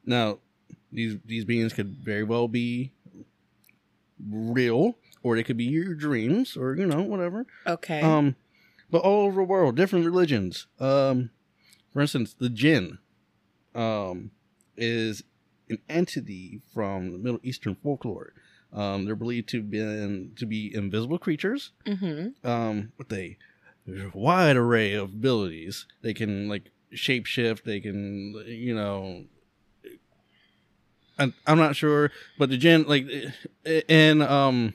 Now, 0.05 0.39
these 0.91 1.17
these 1.25 1.45
beings 1.45 1.73
could 1.73 1.95
very 1.97 2.23
well 2.23 2.47
be 2.47 2.91
real, 4.29 4.95
or 5.23 5.35
they 5.35 5.43
could 5.43 5.57
be 5.57 5.65
your 5.65 5.93
dreams, 5.93 6.55
or 6.55 6.75
you 6.75 6.85
know 6.85 7.01
whatever. 7.01 7.45
Okay. 7.65 8.01
Um, 8.01 8.35
but 8.89 8.99
all 8.99 9.25
over 9.25 9.41
the 9.41 9.43
world, 9.43 9.75
different 9.75 10.05
religions. 10.05 10.67
Um, 10.79 11.31
for 11.91 12.01
instance, 12.01 12.35
the 12.37 12.49
jinn, 12.49 12.99
um, 13.73 14.31
is 14.77 15.23
an 15.69 15.79
entity 15.89 16.61
from 16.73 17.11
the 17.11 17.17
Middle 17.17 17.39
Eastern 17.43 17.75
folklore. 17.75 18.33
Um, 18.73 19.05
they're 19.05 19.15
believed 19.15 19.49
to 19.49 19.61
be 19.61 19.79
to 19.79 20.45
be 20.45 20.73
invisible 20.75 21.17
creatures. 21.17 21.71
mm-hmm. 21.85 22.47
Um, 22.47 22.91
with 22.97 23.11
a 23.13 23.37
wide 24.13 24.55
array 24.55 24.93
of 24.93 25.13
abilities. 25.13 25.85
They 26.01 26.13
can 26.13 26.49
like 26.49 26.71
shapeshift. 26.93 27.63
They 27.63 27.79
can, 27.79 28.43
you 28.45 28.75
know. 28.75 29.25
I'm, 31.17 31.33
I'm 31.47 31.57
not 31.57 31.77
sure, 31.77 32.11
but 32.37 32.49
the 32.49 32.57
jinn 32.57 32.83
like 32.87 33.07
in 33.87 34.21
um 34.21 34.73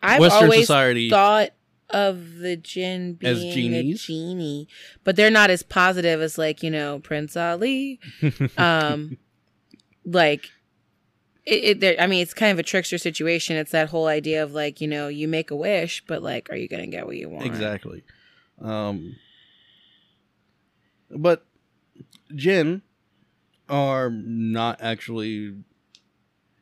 I've 0.00 0.20
Western 0.20 0.44
always 0.44 0.60
society, 0.60 1.10
thought 1.10 1.50
of 1.90 2.36
the 2.38 2.56
jinn 2.56 3.14
being 3.14 3.34
As 3.34 3.42
a 3.42 3.94
genie, 3.94 4.68
but 5.02 5.16
they're 5.16 5.30
not 5.30 5.50
as 5.50 5.64
positive 5.64 6.20
as 6.20 6.38
like 6.38 6.62
you 6.62 6.70
know 6.70 7.00
Prince 7.00 7.36
Ali. 7.36 7.98
Um, 8.56 9.18
like 10.04 10.48
it. 11.46 11.64
it 11.64 11.80
they're- 11.80 11.96
I 11.98 12.06
mean, 12.06 12.22
it's 12.22 12.34
kind 12.34 12.52
of 12.52 12.58
a 12.58 12.62
trickster 12.62 12.98
situation. 12.98 13.56
It's 13.56 13.70
that 13.72 13.88
whole 13.90 14.06
idea 14.06 14.42
of 14.42 14.52
like 14.52 14.80
you 14.80 14.88
know 14.88 15.08
you 15.08 15.28
make 15.28 15.50
a 15.50 15.56
wish, 15.56 16.02
but 16.06 16.22
like, 16.22 16.48
are 16.50 16.56
you 16.56 16.68
gonna 16.68 16.86
get 16.86 17.06
what 17.06 17.16
you 17.16 17.28
want? 17.28 17.46
Exactly. 17.46 18.02
Um, 18.60 19.16
but 21.10 21.46
jinn 22.34 22.82
are 23.68 24.10
not 24.10 24.80
actually 24.80 25.54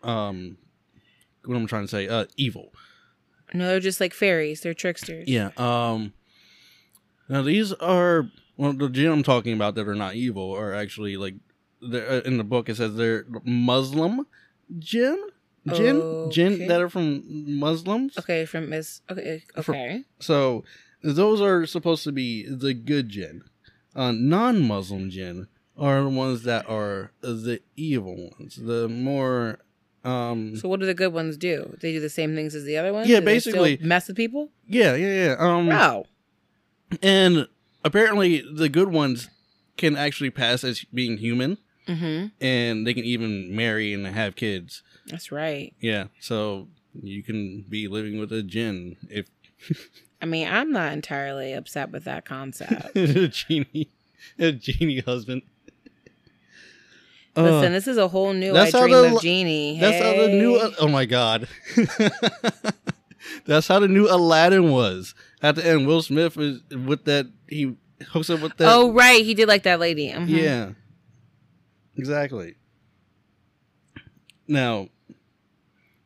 um 0.03 0.57
what 1.45 1.57
I'm 1.57 1.67
trying 1.67 1.85
to 1.85 1.89
say, 1.89 2.09
uh 2.09 2.27
evil. 2.37 2.73
No, 3.55 3.67
they're 3.67 3.81
just 3.81 4.01
like 4.01 4.15
fairies. 4.15 4.61
They're 4.61 4.75
tricksters. 4.75 5.29
Yeah. 5.29 5.51
Um 5.57 6.13
now 7.29 7.43
these 7.43 7.73
are 7.75 8.31
well 8.57 8.73
the 8.73 8.89
jinn 8.89 9.11
I'm 9.13 9.23
talking 9.23 9.53
about 9.55 9.75
that 9.75 9.89
are 9.89 9.95
not 9.95 10.15
evil 10.15 10.53
are 10.57 10.75
actually 10.75 11.17
like 11.17 11.35
they're, 11.81 12.09
uh, 12.09 12.21
in 12.21 12.37
the 12.39 12.45
book 12.45 12.69
it 12.69 12.77
says 12.77 12.95
they're 12.97 13.27
Muslim 13.45 14.27
jinn 14.79 15.19
jinn 15.73 16.29
jinn 16.31 16.53
Okay. 16.55 16.67
that 16.67 16.81
are 16.81 16.89
from 16.89 17.23
Muslims. 17.59 18.17
Okay, 18.19 18.45
from 18.45 18.69
Miss. 18.71 19.01
Okay, 19.11 19.43
okay. 19.57 20.05
So 20.21 20.65
those 21.03 21.41
are 21.41 21.67
supposed 21.67 22.05
to 22.05 22.13
be 22.13 22.47
the 22.49 22.75
good 22.75 23.09
jinn. 23.09 23.43
Uh, 23.95 24.13
non-Muslim 24.13 25.11
jinn 25.11 25.49
are 25.77 26.03
the 26.03 26.09
ones 26.09 26.43
that 26.45 26.69
are 26.69 27.13
the 27.21 27.61
evil 27.77 28.31
ones. 28.39 28.57
The 28.57 28.89
more, 28.89 29.59
um, 30.05 30.57
So 30.57 30.69
what 30.69 30.81
do 30.81 30.87
the 30.87 30.95
good 30.95 31.13
ones 31.13 31.37
do? 31.37 31.77
They 31.81 31.93
do 31.93 32.01
the 32.01 32.09
same 32.09 32.35
things 32.35 32.55
as 32.55 32.65
the 32.65 32.77
other 32.77 32.93
ones. 32.93 33.09
Yeah, 33.09 33.21
Do 33.21 33.27
basically- 33.27 33.79
mess 33.83 34.09
with 34.09 34.17
people. 34.17 34.51
yeah, 34.67 34.95
yeah, 34.95 35.25
yeah. 35.27 35.37
Um, 35.39 35.67
Wow. 35.67 36.07
and 37.03 37.47
apparently 37.85 38.43
the 38.53 38.69
good 38.69 38.89
ones 38.89 39.29
can 39.77 39.97
actually 39.97 40.31
pass 40.31 40.65
as 40.65 40.85
being 40.93 41.19
human, 41.19 41.59
Mm-hmm. 41.89 42.27
and 42.41 42.87
they 42.87 42.95
can 42.95 43.05
even 43.05 43.55
marry 43.57 43.93
and 43.93 44.07
have 44.07 44.37
kids. 44.37 44.83
That's 45.07 45.33
right. 45.33 45.75
Yeah, 45.81 46.07
so 46.21 46.69
you 47.03 47.23
can 47.23 47.65
be 47.69 47.89
living 47.89 48.19
with 48.21 48.33
a 48.33 48.43
jinn 48.43 48.97
if 49.11 49.27
I 50.23 50.27
mean, 50.27 50.47
I'm 50.47 50.71
not 50.71 50.93
entirely 50.93 51.53
upset 51.53 51.91
with 51.91 52.05
that 52.05 52.25
concept. 52.25 52.91
a 52.97 53.27
genie, 53.29 53.91
a 54.39 54.53
genie 54.53 55.01
husband. 55.01 55.43
Uh, 57.37 57.43
Listen, 57.43 57.73
this 57.73 57.89
is 57.89 57.97
a 57.97 58.09
whole 58.09 58.33
new 58.35 58.51
I 58.51 58.65
that's 58.65 58.73
how 58.73 58.87
dream 58.87 59.11
the- 59.11 59.17
of 59.17 59.23
genie. 59.23 59.81
That's 59.81 60.05
how 60.05 60.13
the 60.23 60.29
new. 60.29 60.61
Oh 60.79 60.87
my 60.89 61.05
god. 61.07 61.49
That's 63.47 63.69
how 63.69 63.79
the 63.79 63.89
new 63.89 64.09
Aladdin 64.09 64.71
was. 64.71 65.15
At 65.43 65.55
the 65.57 65.65
end, 65.67 65.87
Will 65.87 66.03
Smith 66.03 66.37
is 66.39 66.61
with 66.71 67.05
that. 67.05 67.27
He 67.49 67.77
hooks 68.09 68.29
up 68.31 68.41
with 68.41 68.57
that. 68.57 68.69
oh 68.73 68.93
right, 68.93 69.25
he 69.25 69.35
did 69.35 69.49
like 69.49 69.63
that 69.63 69.81
lady. 69.81 70.09
Mhm. 70.11 70.29
yeah. 70.29 70.71
Exactly. 71.97 72.57
Now, 74.49 74.89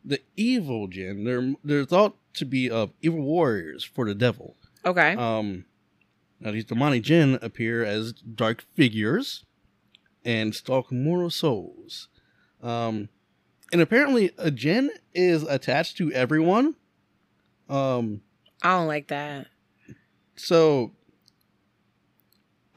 the 0.05 0.21
evil 0.37 0.89
jinn, 0.89 1.25
they're 1.25 1.55
they're 1.65 1.85
thought 1.85 2.17
to 2.35 2.45
be 2.45 2.71
of 2.71 2.93
evil 3.03 3.23
warriors 3.23 3.85
for 3.85 4.05
the 4.07 4.15
devil. 4.15 4.57
Okay. 4.85 5.15
Um, 5.15 5.65
now 6.41 6.53
these 6.53 6.65
demonic 6.65 7.03
jinn 7.03 7.39
appear 7.43 7.83
as 7.85 8.13
dark 8.13 8.65
figures 8.75 9.45
and 10.25 10.55
stalk 10.55 10.93
mortal 10.93 11.31
souls. 11.31 12.09
Um, 12.63 13.09
and 13.73 13.81
apparently 13.81 14.33
a 14.39 14.51
jinn 14.51 14.91
is 15.15 15.43
attached 15.43 15.97
to 15.99 16.13
everyone. 16.13 16.75
Um, 17.69 18.21
I 18.63 18.77
don't 18.77 18.87
like 18.87 19.09
that. 19.09 19.49
so 20.37 20.93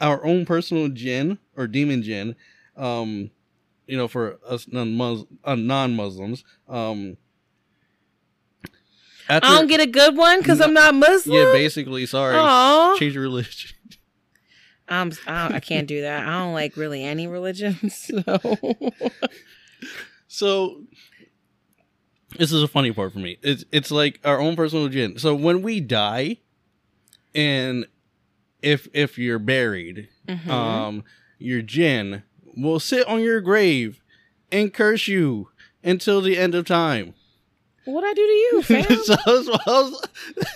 our 0.00 0.24
own 0.24 0.46
personal 0.46 0.88
jinn 0.88 1.38
or 1.56 1.66
demon 1.66 2.02
jinn, 2.02 2.34
um, 2.80 3.30
you 3.86 3.96
know, 3.96 4.08
for 4.08 4.38
us 4.46 4.66
non 4.70 5.26
uh, 5.44 5.54
non-Muslims, 5.54 6.44
um, 6.68 7.16
after, 9.28 9.46
I 9.48 9.58
don't 9.58 9.66
get 9.68 9.80
a 9.80 9.86
good 9.86 10.16
one 10.16 10.40
because 10.40 10.60
I'm 10.60 10.74
not 10.74 10.94
Muslim. 10.94 11.36
yeah, 11.36 11.52
basically, 11.52 12.06
sorry, 12.06 12.36
Aw. 12.36 12.96
change 12.98 13.14
your 13.14 13.22
religion. 13.24 13.70
I'm. 14.88 15.12
I, 15.26 15.54
I 15.56 15.60
can't 15.60 15.86
do 15.86 16.00
that. 16.02 16.26
I 16.26 16.38
don't 16.40 16.52
like 16.52 16.76
really 16.76 17.04
any 17.04 17.26
religions. 17.26 18.10
So 18.26 18.82
So 20.26 20.82
this 22.38 22.52
is 22.52 22.62
a 22.62 22.68
funny 22.68 22.92
part 22.92 23.12
for 23.12 23.18
me. 23.18 23.38
It's 23.42 23.64
it's 23.72 23.90
like 23.90 24.20
our 24.24 24.40
own 24.40 24.56
personal 24.56 24.88
jinn. 24.88 25.18
So 25.18 25.34
when 25.34 25.62
we 25.62 25.80
die, 25.80 26.38
and 27.34 27.86
if 28.62 28.88
if 28.92 29.18
you're 29.18 29.38
buried, 29.38 30.08
Mhm. 30.28 30.48
um, 30.50 31.04
your 31.38 31.62
jinn 31.62 32.22
will 32.56 32.80
sit 32.80 33.06
on 33.06 33.20
your 33.20 33.40
grave 33.40 34.00
and 34.52 34.72
curse 34.72 35.08
you 35.08 35.48
until 35.82 36.20
the 36.20 36.36
end 36.38 36.54
of 36.54 36.66
time. 36.66 37.14
what 37.84 38.04
I 38.04 38.12
do 38.12 38.26
to 38.26 38.32
you, 38.32 38.62
fam? 38.64 38.84
so 39.04 39.16
that's 39.26 39.48
what 39.48 39.60
I 39.66 39.70
was. 39.70 40.08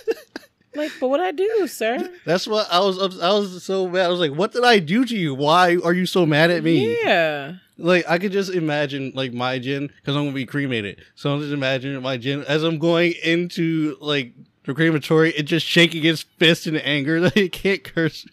like, 0.75 0.91
but 0.99 1.07
what 1.07 1.19
I 1.19 1.31
do, 1.31 1.67
sir? 1.67 2.09
That's 2.25 2.47
what 2.47 2.67
I 2.71 2.79
was. 2.79 3.19
I 3.21 3.31
was 3.31 3.63
so 3.63 3.87
mad. 3.87 4.05
I 4.05 4.09
was 4.09 4.19
like, 4.19 4.33
"What 4.33 4.51
did 4.51 4.63
I 4.63 4.79
do 4.79 5.05
to 5.05 5.15
you? 5.15 5.33
Why 5.33 5.77
are 5.83 5.93
you 5.93 6.05
so 6.05 6.25
mad 6.25 6.51
at 6.51 6.63
me?" 6.63 7.01
Yeah. 7.03 7.53
Like 7.77 8.05
I 8.07 8.19
could 8.19 8.31
just 8.31 8.53
imagine 8.53 9.11
like 9.15 9.33
my 9.33 9.59
jinn 9.59 9.87
because 9.87 10.15
I'm 10.15 10.23
gonna 10.23 10.35
be 10.35 10.45
cremated. 10.45 11.01
So 11.15 11.33
I'm 11.33 11.41
just 11.41 11.53
imagining 11.53 12.01
my 12.01 12.17
jinn 12.17 12.43
as 12.47 12.63
I'm 12.63 12.79
going 12.79 13.13
into 13.23 13.97
like 13.99 14.33
the 14.63 14.73
crematory, 14.73 15.31
it 15.31 15.43
just 15.43 15.65
shaking 15.65 16.03
its 16.05 16.21
fist 16.21 16.67
in 16.67 16.75
anger 16.77 17.19
that 17.21 17.37
it 17.37 17.51
can't 17.51 17.83
curse. 17.83 18.25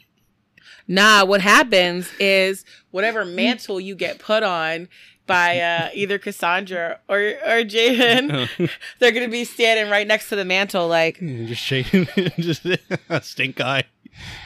Nah, 0.88 1.24
what 1.24 1.40
happens 1.40 2.10
is 2.18 2.64
whatever 2.90 3.24
mantle 3.24 3.80
you 3.80 3.94
get 3.94 4.18
put 4.18 4.42
on 4.42 4.88
by 5.26 5.60
uh, 5.60 5.88
either 5.94 6.18
Cassandra 6.18 6.98
or 7.08 7.18
or 7.18 7.62
Jaden. 7.64 8.48
They're 8.98 9.12
gonna 9.12 9.28
be 9.28 9.44
standing 9.44 9.90
right 9.90 10.06
next 10.06 10.28
to 10.30 10.36
the 10.36 10.44
mantle, 10.44 10.88
like. 10.88 11.18
just 11.20 11.62
shaking, 11.62 12.06
just 12.38 12.66
stink 13.22 13.60
eye, 13.60 13.84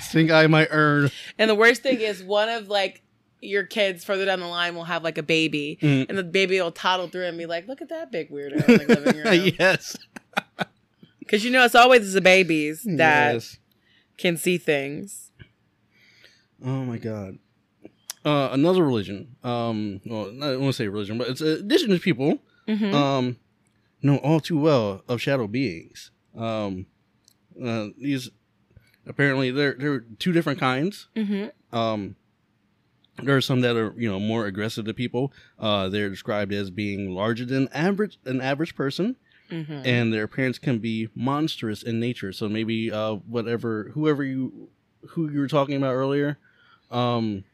stink 0.00 0.30
eye 0.30 0.46
my 0.46 0.68
urn. 0.70 1.10
And 1.38 1.48
the 1.50 1.54
worst 1.54 1.82
thing 1.82 2.00
is, 2.00 2.22
one 2.22 2.48
of 2.48 2.68
like 2.68 3.02
your 3.40 3.64
kids 3.64 4.04
further 4.04 4.24
down 4.24 4.40
the 4.40 4.46
line 4.46 4.74
will 4.74 4.84
have 4.84 5.02
like 5.04 5.18
a 5.18 5.22
baby, 5.22 5.78
Mm. 5.82 6.08
and 6.08 6.18
the 6.18 6.22
baby 6.24 6.60
will 6.60 6.72
toddle 6.72 7.08
through 7.08 7.24
and 7.26 7.38
be 7.38 7.46
like, 7.46 7.66
"Look 7.68 7.80
at 7.80 7.88
that 7.88 8.12
big 8.12 8.30
weirdo 8.30 8.64
the 8.66 9.00
living 9.00 9.16
room." 9.22 9.54
yes, 9.58 9.96
Because 11.20 11.44
you 11.44 11.50
know 11.50 11.64
it's 11.64 11.74
always 11.74 12.12
the 12.12 12.20
babies 12.20 12.82
that 12.84 13.34
yes. 13.34 13.58
can 14.18 14.36
see 14.36 14.58
things. 14.58 15.25
Oh 16.64 16.84
my 16.84 16.98
god. 16.98 17.38
Uh, 18.24 18.48
another 18.52 18.84
religion. 18.84 19.36
Um, 19.44 20.00
well, 20.04 20.26
I 20.26 20.52
don't 20.52 20.60
want 20.62 20.72
to 20.74 20.82
say 20.82 20.88
religion, 20.88 21.16
but 21.18 21.28
it's 21.28 21.40
indigenous 21.40 22.02
people. 22.02 22.38
Mhm. 22.66 22.92
Um, 22.92 23.36
know 24.02 24.16
all 24.18 24.40
too 24.40 24.58
well 24.58 25.02
of 25.08 25.20
shadow 25.22 25.46
beings. 25.46 26.10
Um, 26.36 26.86
uh, 27.62 27.88
these 27.98 28.30
apparently 29.06 29.50
there 29.50 29.74
there 29.78 29.92
are 29.92 30.04
two 30.18 30.32
different 30.32 30.58
kinds. 30.58 31.08
Mm-hmm. 31.16 31.76
Um, 31.76 32.16
there 33.22 33.36
are 33.36 33.40
some 33.40 33.60
that 33.62 33.76
are 33.76 33.94
you 33.96 34.10
know 34.10 34.18
more 34.20 34.46
aggressive 34.46 34.84
to 34.86 34.94
people. 34.94 35.32
Uh, 35.58 35.88
they're 35.88 36.10
described 36.10 36.52
as 36.52 36.70
being 36.70 37.10
larger 37.14 37.44
than 37.44 37.68
average 37.72 38.18
an 38.24 38.40
average 38.40 38.74
person, 38.74 39.16
Mm-hmm. 39.50 39.82
and 39.84 40.12
their 40.12 40.24
appearance 40.24 40.58
can 40.58 40.78
be 40.80 41.08
monstrous 41.14 41.84
in 41.84 42.00
nature. 42.00 42.32
So 42.32 42.48
maybe 42.48 42.90
uh, 42.90 43.14
whatever 43.14 43.90
whoever 43.94 44.24
you 44.24 44.68
who 45.10 45.30
you 45.30 45.38
were 45.38 45.46
talking 45.48 45.76
about 45.76 45.92
earlier, 45.94 46.38
um, 46.90 47.44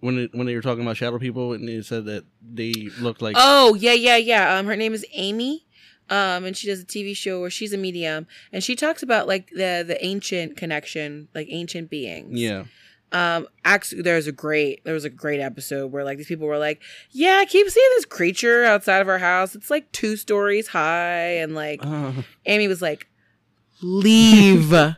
when 0.00 0.18
it, 0.18 0.34
when 0.34 0.46
they 0.46 0.54
were 0.54 0.62
talking 0.62 0.82
about 0.82 0.96
shadow 0.96 1.18
people, 1.18 1.52
and 1.52 1.66
they 1.68 1.80
said 1.82 2.04
that 2.06 2.24
they 2.42 2.72
looked 3.00 3.22
like 3.22 3.36
Oh 3.38 3.74
yeah, 3.74 3.92
yeah, 3.92 4.16
yeah. 4.16 4.56
Um, 4.56 4.66
her 4.66 4.76
name 4.76 4.92
is 4.94 5.04
Amy. 5.12 5.66
Um, 6.10 6.44
and 6.44 6.54
she 6.54 6.66
does 6.66 6.82
a 6.82 6.84
TV 6.84 7.16
show 7.16 7.40
where 7.40 7.48
she's 7.48 7.72
a 7.72 7.78
medium, 7.78 8.26
and 8.52 8.62
she 8.62 8.76
talks 8.76 9.02
about 9.02 9.26
like 9.26 9.48
the 9.50 9.82
the 9.86 9.96
ancient 10.04 10.54
connection, 10.56 11.28
like 11.34 11.46
ancient 11.50 11.88
beings. 11.88 12.38
yeah 12.38 12.64
Um, 13.12 13.46
actually, 13.64 14.02
there's 14.02 14.26
a 14.26 14.32
great 14.32 14.84
there 14.84 14.92
was 14.92 15.06
a 15.06 15.10
great 15.10 15.40
episode 15.40 15.90
where 15.92 16.04
like 16.04 16.18
these 16.18 16.26
people 16.26 16.46
were 16.46 16.58
like, 16.58 16.82
"Yeah, 17.10 17.38
I 17.40 17.46
keep 17.46 17.66
seeing 17.70 17.90
this 17.96 18.04
creature 18.04 18.64
outside 18.64 19.00
of 19.00 19.08
our 19.08 19.18
house. 19.18 19.54
It's 19.54 19.70
like 19.70 19.90
two 19.92 20.16
stories 20.18 20.68
high," 20.68 21.36
and 21.40 21.54
like 21.54 21.80
uh, 21.82 22.12
Amy 22.44 22.68
was 22.68 22.82
like, 22.82 23.06
"Leave." 23.80 24.74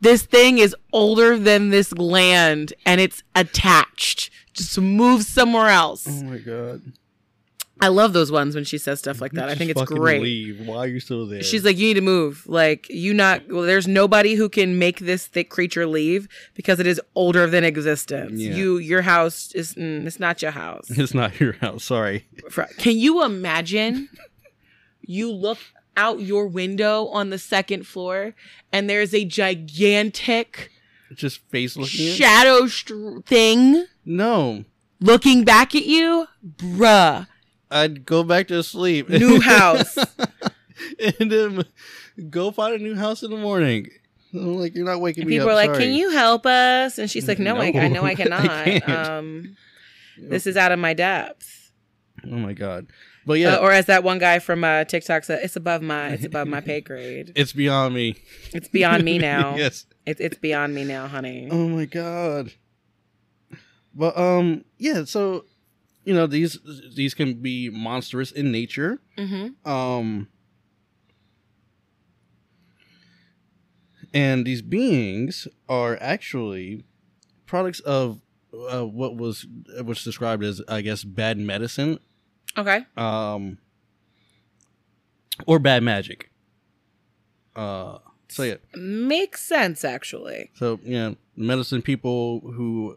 this 0.00 0.22
thing 0.22 0.58
is 0.58 0.74
older 0.92 1.38
than 1.38 1.70
this 1.70 1.92
land, 1.92 2.72
and 2.84 3.00
it's 3.00 3.22
attached. 3.34 4.30
Just 4.52 4.78
move 4.78 5.22
somewhere 5.22 5.68
else. 5.68 6.06
oh 6.08 6.24
my 6.24 6.38
god 6.38 6.80
I 7.78 7.88
love 7.88 8.14
those 8.14 8.32
ones 8.32 8.54
when 8.54 8.64
she 8.64 8.78
says 8.78 9.00
stuff 9.00 9.20
like 9.20 9.32
that. 9.32 9.50
I 9.50 9.54
think 9.54 9.70
it's 9.70 9.82
great. 9.82 10.22
Leave. 10.22 10.66
Why 10.66 10.78
are 10.78 10.86
you 10.86 10.98
still 10.98 11.26
there? 11.26 11.42
She's 11.42 11.62
like, 11.62 11.76
you 11.76 11.88
need 11.88 11.94
to 11.94 12.00
move. 12.00 12.46
Like, 12.46 12.88
you 12.88 13.12
not. 13.12 13.46
Well, 13.48 13.62
there's 13.62 13.86
nobody 13.86 14.34
who 14.34 14.48
can 14.48 14.78
make 14.78 15.00
this 15.00 15.26
thick 15.26 15.50
creature 15.50 15.86
leave 15.86 16.26
because 16.54 16.80
it 16.80 16.86
is 16.86 17.00
older 17.14 17.46
than 17.46 17.64
existence. 17.64 18.40
Yeah. 18.40 18.54
You, 18.54 18.78
your 18.78 19.02
house 19.02 19.52
is. 19.52 19.74
Mm, 19.74 20.06
it's 20.06 20.18
not 20.18 20.40
your 20.40 20.52
house. 20.52 20.86
it's 20.88 21.12
not 21.12 21.38
your 21.38 21.52
house. 21.54 21.84
Sorry. 21.84 22.26
Can 22.78 22.96
you 22.96 23.22
imagine? 23.22 24.08
you 25.02 25.30
look 25.30 25.58
out 25.96 26.20
your 26.20 26.46
window 26.46 27.06
on 27.06 27.30
the 27.30 27.38
second 27.38 27.86
floor, 27.86 28.34
and 28.72 28.88
there's 28.88 29.14
a 29.14 29.24
gigantic 29.24 30.70
Just 31.14 31.40
face 31.50 31.76
looking. 31.76 32.12
shadow 32.12 32.66
str- 32.66 33.18
thing 33.26 33.86
no, 34.04 34.64
looking 35.00 35.44
back 35.44 35.74
at 35.74 35.84
you, 35.86 36.26
bruh. 36.44 37.26
I'd 37.70 38.06
go 38.06 38.22
back 38.22 38.46
to 38.48 38.62
sleep. 38.62 39.08
New 39.08 39.40
house. 39.40 39.96
and 41.18 41.30
then 41.32 41.64
go 42.30 42.50
find 42.52 42.74
a 42.74 42.78
new 42.78 42.94
house 42.94 43.22
in 43.24 43.30
the 43.32 43.36
morning. 43.36 43.88
I'm 44.32 44.56
like, 44.58 44.74
you're 44.76 44.84
not 44.84 45.00
waking 45.00 45.22
And 45.22 45.30
me 45.30 45.36
people 45.36 45.48
up. 45.48 45.52
are 45.54 45.56
like, 45.56 45.70
sorry. 45.70 45.84
"Can 45.86 45.94
you 45.94 46.10
help 46.10 46.46
us?" 46.46 46.98
And 46.98 47.10
she's 47.10 47.26
like, 47.26 47.38
"No, 47.40 47.56
I, 47.56 47.66
I 47.74 47.88
know 47.88 48.02
I 48.02 48.10
I 48.10 48.14
cannot. 48.14 48.44
can't." 48.44 48.88
um, 48.88 49.56
this 50.18 50.46
is 50.46 50.56
out 50.56 50.70
of 50.72 50.78
my 50.78 50.94
depth." 50.94 51.72
Oh 52.24 52.36
my 52.36 52.52
god. 52.52 52.86
But 53.26 53.40
yeah, 53.40 53.56
Uh, 53.56 53.58
or 53.58 53.72
as 53.72 53.86
that 53.86 54.04
one 54.04 54.18
guy 54.18 54.38
from 54.38 54.62
uh, 54.62 54.84
TikTok 54.84 55.24
said, 55.24 55.40
"It's 55.42 55.56
above 55.56 55.82
my, 55.82 56.10
it's 56.10 56.24
above 56.24 56.46
my 56.46 56.60
pay 56.60 56.80
grade. 56.88 57.32
it's 57.34 57.52
beyond 57.52 57.92
me. 57.94 58.14
It's 58.54 58.68
beyond 58.68 59.04
me 59.04 59.18
now. 59.32 59.56
yes. 59.56 59.84
It's 60.06 60.20
it's 60.20 60.38
beyond 60.38 60.74
me 60.74 60.84
now, 60.84 61.08
honey." 61.08 61.48
Oh 61.50 61.68
my 61.68 61.86
god. 61.86 62.52
But 63.94 64.16
um, 64.16 64.64
yeah. 64.78 65.04
So, 65.04 65.44
you 66.04 66.14
know, 66.14 66.26
these 66.28 66.58
these 66.94 67.14
can 67.14 67.34
be 67.42 67.68
monstrous 67.68 68.30
in 68.30 68.52
nature. 68.52 69.00
Mm-hmm. 69.18 69.68
Um, 69.68 70.28
and 74.14 74.46
these 74.46 74.62
beings 74.62 75.48
are 75.68 75.98
actually 76.00 76.84
products 77.46 77.80
of 77.80 78.20
uh, 78.70 78.86
what 78.86 79.16
was 79.16 79.46
what's 79.82 80.04
described 80.04 80.44
as, 80.44 80.62
I 80.68 80.80
guess, 80.80 81.04
bad 81.04 81.38
medicine, 81.38 81.98
Okay. 82.58 82.84
um, 82.96 83.58
or 85.46 85.58
bad 85.58 85.82
magic. 85.82 86.30
Uh, 87.54 87.98
so 88.28 88.42
yeah, 88.42 88.54
Makes 88.74 89.42
sense, 89.42 89.84
actually. 89.84 90.50
so 90.54 90.78
you 90.82 90.94
know, 90.98 91.16
medicine 91.36 91.82
people 91.82 92.40
who 92.40 92.96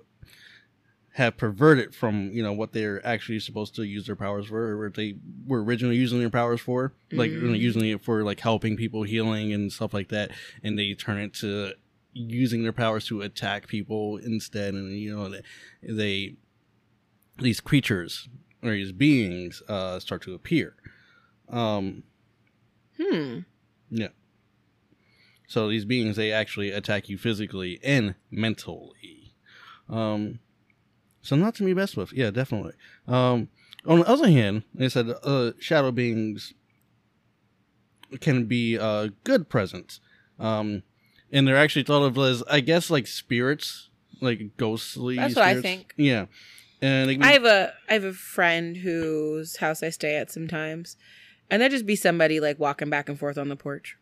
have 1.14 1.36
perverted 1.38 1.94
from 1.94 2.32
you 2.32 2.42
know 2.42 2.54
what 2.54 2.72
they're 2.72 3.06
actually 3.06 3.40
supposed 3.40 3.76
to 3.76 3.84
use 3.84 4.06
their 4.06 4.16
powers 4.16 4.48
for, 4.48 4.70
or 4.72 4.84
what 4.86 4.94
they 4.96 5.16
were 5.46 5.64
originally 5.64 5.96
using 5.98 6.20
their 6.20 6.30
powers 6.30 6.62
for, 6.62 6.94
like 7.12 7.32
you 7.32 7.42
know, 7.42 7.54
Mm. 7.54 7.60
using 7.60 7.86
it 7.90 8.02
for 8.02 8.24
like 8.24 8.40
helping 8.40 8.76
people, 8.78 9.04
healing 9.04 9.54
and 9.54 9.72
stuff 9.72 9.94
like 9.94 10.10
that, 10.10 10.32
and 10.64 10.78
they 10.80 10.94
turn 10.94 11.18
it 11.20 11.34
to 11.36 11.74
using 12.14 12.64
their 12.64 12.74
powers 12.74 13.06
to 13.08 13.22
attack 13.22 13.68
people 13.68 14.18
instead, 14.18 14.74
and 14.74 14.98
you 14.98 15.16
know 15.16 15.30
they, 15.30 15.42
they 15.84 16.36
these 17.38 17.60
creatures 17.62 18.28
or 18.62 18.72
these 18.72 18.92
beings 18.92 19.62
uh, 19.68 20.00
start 20.00 20.22
to 20.24 20.34
appear. 20.34 20.76
Um, 21.50 22.04
Hmm. 23.02 23.40
Yeah. 23.90 24.10
So 25.48 25.70
these 25.70 25.86
beings 25.86 26.16
they 26.18 26.32
actually 26.32 26.70
attack 26.72 27.08
you 27.10 27.18
physically 27.18 27.80
and 27.84 28.16
mentally. 28.30 29.34
Um 29.90 30.40
so 31.22 31.36
not 31.36 31.56
to 31.56 31.64
be 31.64 31.74
messed 31.74 31.96
with. 31.98 32.12
Yeah, 32.14 32.30
definitely. 32.30 32.74
Um 33.08 33.48
on 33.86 34.00
the 34.00 34.08
other 34.08 34.28
hand, 34.30 34.64
they 34.76 34.90
said 34.90 35.08
uh 35.24 35.52
shadow 35.60 35.92
beings 35.92 36.54
can 38.20 38.46
be 38.46 38.78
uh 38.78 39.10
good 39.24 39.50
presence. 39.50 40.02
Um 40.40 40.84
and 41.32 41.48
they're 41.48 41.58
actually 41.58 41.84
thought 41.84 42.04
of 42.04 42.18
as 42.18 42.44
I 42.50 42.60
guess 42.60 42.90
like 42.90 43.08
spirits, 43.08 43.90
like 44.22 44.58
ghostly 44.58 45.16
That's 45.16 45.36
what 45.36 45.46
I 45.46 45.62
think. 45.62 45.94
Yeah. 45.96 46.26
And 46.82 47.24
I 47.24 47.32
have 47.34 47.46
a 47.46 47.74
I 47.90 47.94
have 47.94 48.04
a 48.06 48.14
friend 48.14 48.78
whose 48.78 49.58
house 49.58 49.84
I 49.84 49.90
stay 49.90 50.16
at 50.16 50.32
sometimes, 50.32 50.96
and 51.50 51.62
there 51.62 51.70
just 51.70 51.86
be 51.86 51.96
somebody 51.96 52.40
like 52.40 52.58
walking 52.60 52.90
back 52.90 53.10
and 53.10 53.20
forth 53.20 53.38
on 53.38 53.50
the 53.50 53.56
porch. 53.56 53.98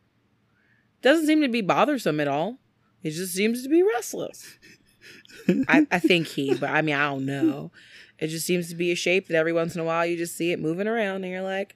Doesn't 1.02 1.28
seem 1.28 1.42
to 1.42 1.48
be 1.48 1.62
bothersome 1.62 2.20
at 2.20 2.28
all. 2.28 2.60
He 3.02 3.10
just 3.12 3.34
seems 3.34 3.64
to 3.64 3.70
be 3.70 3.82
restless. 3.84 4.58
I, 5.68 5.88
I 5.92 6.00
think 6.00 6.28
he, 6.28 6.54
but 6.56 6.70
I 6.70 6.82
mean 6.82 6.96
I 6.96 7.06
don't 7.10 7.26
know. 7.26 7.72
It 8.20 8.28
just 8.28 8.46
seems 8.46 8.70
to 8.70 8.76
be 8.76 8.92
a 8.92 8.96
shape 8.96 9.28
that 9.28 9.36
every 9.36 9.54
once 9.54 9.76
in 9.76 9.82
a 9.82 9.84
while 9.84 10.06
you 10.06 10.18
just 10.18 10.36
see 10.36 10.52
it 10.52 10.60
moving 10.60 10.88
around, 10.88 11.24
and 11.24 11.32
you're 11.32 11.42
like, 11.42 11.76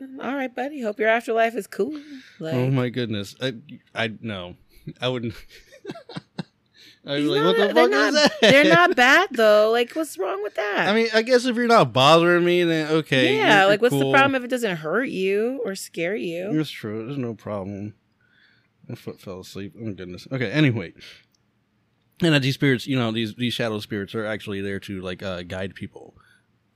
"Mm, 0.00 0.22
"All 0.24 0.34
right, 0.34 0.54
buddy. 0.54 0.82
Hope 0.82 0.98
your 0.98 1.08
afterlife 1.08 1.54
is 1.54 1.66
cool." 1.66 2.00
Like, 2.38 2.54
Oh 2.54 2.70
my 2.70 2.88
goodness. 2.88 3.34
I 3.40 3.54
I 3.94 4.12
no. 4.20 4.56
I 5.00 5.08
wouldn't 5.08 5.34
Be 7.04 7.16
he's 7.20 7.28
like, 7.28 7.42
not- 7.42 7.56
what 7.58 7.68
the 7.68 7.74
fuck 7.74 7.90
not, 7.90 8.08
is 8.08 8.14
that? 8.14 8.32
They're 8.42 8.64
not 8.74 8.94
bad 9.04 9.28
though. 9.32 9.70
Like, 9.70 9.92
what's 9.92 10.18
wrong 10.18 10.42
with 10.42 10.54
that? 10.56 10.86
I 10.88 10.94
mean, 10.94 11.08
I 11.14 11.22
guess 11.22 11.44
if 11.46 11.56
you're 11.56 11.66
not 11.66 11.92
bothering 11.92 12.44
me, 12.44 12.62
then 12.64 12.90
okay. 12.92 13.36
yeah. 13.36 13.64
Like, 13.66 13.80
what's 13.80 13.94
the 13.98 14.10
problem 14.10 14.34
if 14.34 14.44
it 14.44 14.48
doesn't 14.48 14.76
hurt 14.76 15.08
you 15.08 15.60
or 15.64 15.74
scare 15.74 16.14
you? 16.16 16.52
That's 16.52 16.70
true. 16.70 17.06
There's 17.06 17.18
no 17.18 17.34
problem. 17.34 17.94
My 18.88 18.94
foot 18.96 19.20
fell 19.20 19.40
asleep. 19.40 19.74
Oh 19.78 19.84
my 19.84 19.92
goodness. 19.92 20.26
Okay. 20.30 20.50
Anyway, 20.50 20.92
and 22.22 22.34
that 22.34 22.42
these 22.42 22.54
spirits, 22.54 22.86
you 22.86 22.98
know, 22.98 23.12
these 23.12 23.34
these 23.36 23.54
shadow 23.54 23.78
spirits 23.80 24.14
are 24.14 24.26
actually 24.26 24.60
there 24.60 24.80
to 24.80 25.00
like 25.00 25.22
uh, 25.22 25.42
guide 25.42 25.74
people, 25.74 26.14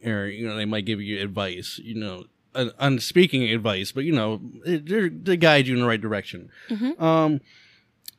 or 0.04 0.26
you 0.26 0.46
know, 0.48 0.56
they 0.56 0.64
might 0.64 0.86
give 0.86 1.00
you 1.00 1.20
advice. 1.20 1.78
You 1.82 1.96
know, 1.96 2.24
un- 2.54 2.72
unspeaking 2.78 3.42
advice, 3.50 3.92
but 3.92 4.04
you 4.04 4.12
know, 4.12 4.40
they're, 4.64 5.10
they 5.10 5.36
guide 5.36 5.66
you 5.66 5.74
in 5.74 5.80
the 5.80 5.86
right 5.86 6.00
direction. 6.00 6.50
Mhm. 6.70 7.00
Um, 7.02 7.40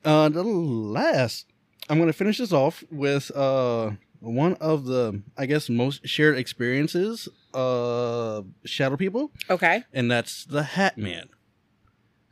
uh, 0.03 0.29
the 0.29 0.43
last, 0.43 1.47
I'm 1.89 1.99
gonna 1.99 2.13
finish 2.13 2.37
this 2.39 2.51
off 2.53 2.83
with 2.91 3.31
uh 3.35 3.91
one 4.19 4.53
of 4.55 4.85
the 4.85 5.21
I 5.37 5.45
guess 5.45 5.69
most 5.69 6.07
shared 6.07 6.37
experiences 6.37 7.27
uh 7.53 8.41
shadow 8.65 8.97
people, 8.97 9.31
Okay. 9.49 9.83
and 9.93 10.09
that's 10.09 10.45
the 10.45 10.63
Hat 10.63 10.97
Man. 10.97 11.29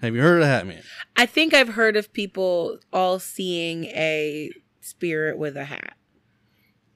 Have 0.02 0.16
you 0.16 0.22
heard 0.22 0.36
of 0.36 0.42
the 0.42 0.48
Hat 0.48 0.68
Man? 0.68 0.84
I 1.16 1.26
think 1.26 1.54
I've 1.54 1.70
heard 1.70 1.96
of 1.96 2.12
people 2.14 2.80
all 2.92 3.20
seeing 3.20 3.86
a 3.86 4.52
spirit 4.82 5.38
with 5.38 5.56
a 5.56 5.66
hat. 5.66 5.94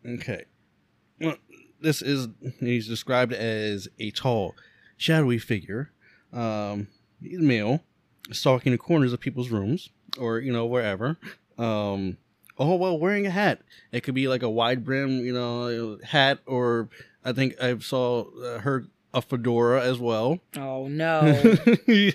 Okay. 0.05 0.45
Well, 1.21 1.35
this 1.79 2.01
is 2.01 2.27
he's 2.59 2.87
described 2.87 3.33
as 3.33 3.87
a 3.99 4.11
tall, 4.11 4.55
shadowy 4.97 5.37
figure. 5.39 5.91
Um, 6.33 6.87
he's 7.21 7.39
male, 7.39 7.83
stalking 8.31 8.71
the 8.73 8.77
corners 8.77 9.13
of 9.13 9.19
people's 9.19 9.49
rooms 9.49 9.89
or 10.19 10.39
you 10.39 10.51
know 10.51 10.65
wherever. 10.65 11.17
Um, 11.57 12.17
all 12.57 12.79
well, 12.79 12.97
wearing 12.97 13.25
a 13.25 13.31
hat. 13.31 13.61
It 13.91 14.01
could 14.01 14.15
be 14.15 14.27
like 14.27 14.43
a 14.43 14.49
wide 14.49 14.83
brim, 14.83 15.25
you 15.25 15.33
know, 15.33 15.97
hat, 16.03 16.39
or 16.45 16.89
I 17.23 17.33
think 17.33 17.61
I 17.61 17.77
saw 17.79 18.25
uh, 18.41 18.59
heard 18.59 18.89
a 19.13 19.21
fedora 19.21 19.83
as 19.83 19.99
well. 19.99 20.39
Oh 20.55 20.87
no. 20.87 21.55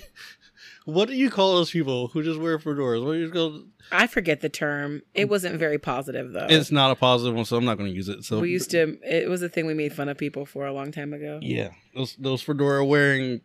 what 0.84 1.08
do 1.08 1.14
you 1.14 1.30
call 1.30 1.56
those 1.56 1.70
people 1.70 2.08
who 2.08 2.22
just 2.22 2.40
wear 2.40 2.58
fedoras? 2.58 3.04
What 3.04 3.12
do 3.12 3.18
you 3.18 3.30
call? 3.30 3.62
I 3.90 4.06
forget 4.06 4.40
the 4.40 4.48
term. 4.48 5.02
It 5.14 5.28
wasn't 5.28 5.56
very 5.56 5.78
positive 5.78 6.32
though. 6.32 6.46
It's 6.48 6.70
not 6.70 6.90
a 6.90 6.96
positive 6.96 7.34
one, 7.34 7.44
so 7.44 7.56
I'm 7.56 7.64
not 7.64 7.78
going 7.78 7.90
to 7.90 7.94
use 7.94 8.08
it. 8.08 8.24
So 8.24 8.40
we 8.40 8.50
used 8.50 8.70
to. 8.70 8.98
It 9.02 9.28
was 9.28 9.42
a 9.42 9.48
thing 9.48 9.66
we 9.66 9.74
made 9.74 9.92
fun 9.92 10.08
of 10.08 10.16
people 10.16 10.46
for 10.46 10.66
a 10.66 10.72
long 10.72 10.92
time 10.92 11.12
ago. 11.12 11.38
Yeah, 11.42 11.70
those 11.94 12.16
those 12.16 12.42
fedora 12.42 12.84
wearing 12.84 13.40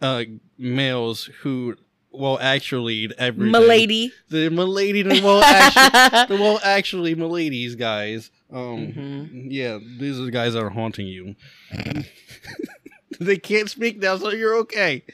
uh 0.00 0.24
males 0.58 1.26
who 1.42 1.76
well 2.12 2.38
actually 2.40 3.08
every 3.18 3.50
Milady. 3.50 4.12
the 4.28 4.48
milady 4.50 5.02
the 5.08 5.20
well 5.22 5.42
actually 5.42 6.36
the 6.36 6.42
well 6.42 6.60
actually 6.62 7.14
miladies 7.14 7.78
guys 7.78 8.30
um 8.52 8.92
Mhm. 8.92 9.46
yeah 9.50 9.78
these 9.98 10.18
are 10.18 10.24
the 10.24 10.30
guys 10.30 10.54
that 10.54 10.62
are 10.62 10.70
haunting 10.70 11.06
you 11.06 11.36
they 13.20 13.36
can't 13.36 13.70
speak 13.70 13.98
now 13.98 14.16
so 14.16 14.30
you're 14.30 14.56
okay 14.56 15.04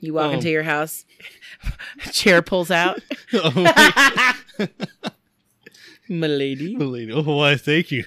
You 0.00 0.12
walk 0.14 0.26
Um, 0.28 0.34
into 0.34 0.50
your 0.50 0.64
house, 0.64 1.06
chair 2.12 2.42
pulls 2.42 2.70
out. 2.70 3.00
Oh, 3.32 3.50
Milady. 6.08 6.76
milady 6.76 7.10
oh 7.12 7.22
why 7.22 7.56
thank 7.56 7.90
you 7.90 8.04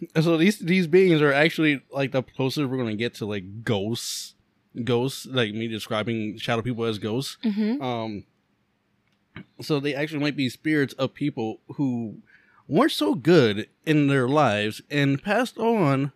so 0.20 0.36
these 0.36 0.58
these 0.58 0.86
beings 0.86 1.20
are 1.20 1.32
actually 1.32 1.82
like 1.90 2.12
the 2.12 2.22
closest 2.22 2.68
we're 2.68 2.76
gonna 2.78 2.96
get 2.96 3.14
to 3.14 3.26
like 3.26 3.64
ghosts 3.64 4.34
ghosts 4.84 5.26
like 5.26 5.52
me 5.52 5.66
describing 5.68 6.38
shadow 6.38 6.62
people 6.62 6.84
as 6.84 6.98
ghosts 6.98 7.36
Mm-hmm. 7.44 7.82
Um, 7.82 8.24
so 9.60 9.80
they 9.80 9.94
actually 9.94 10.20
might 10.20 10.36
be 10.36 10.48
spirits 10.48 10.94
of 10.94 11.14
people 11.14 11.60
who 11.76 12.16
weren't 12.68 12.92
so 12.92 13.14
good 13.14 13.68
in 13.84 14.06
their 14.08 14.28
lives 14.28 14.82
and 14.90 15.22
passed 15.22 15.58
on 15.58 16.12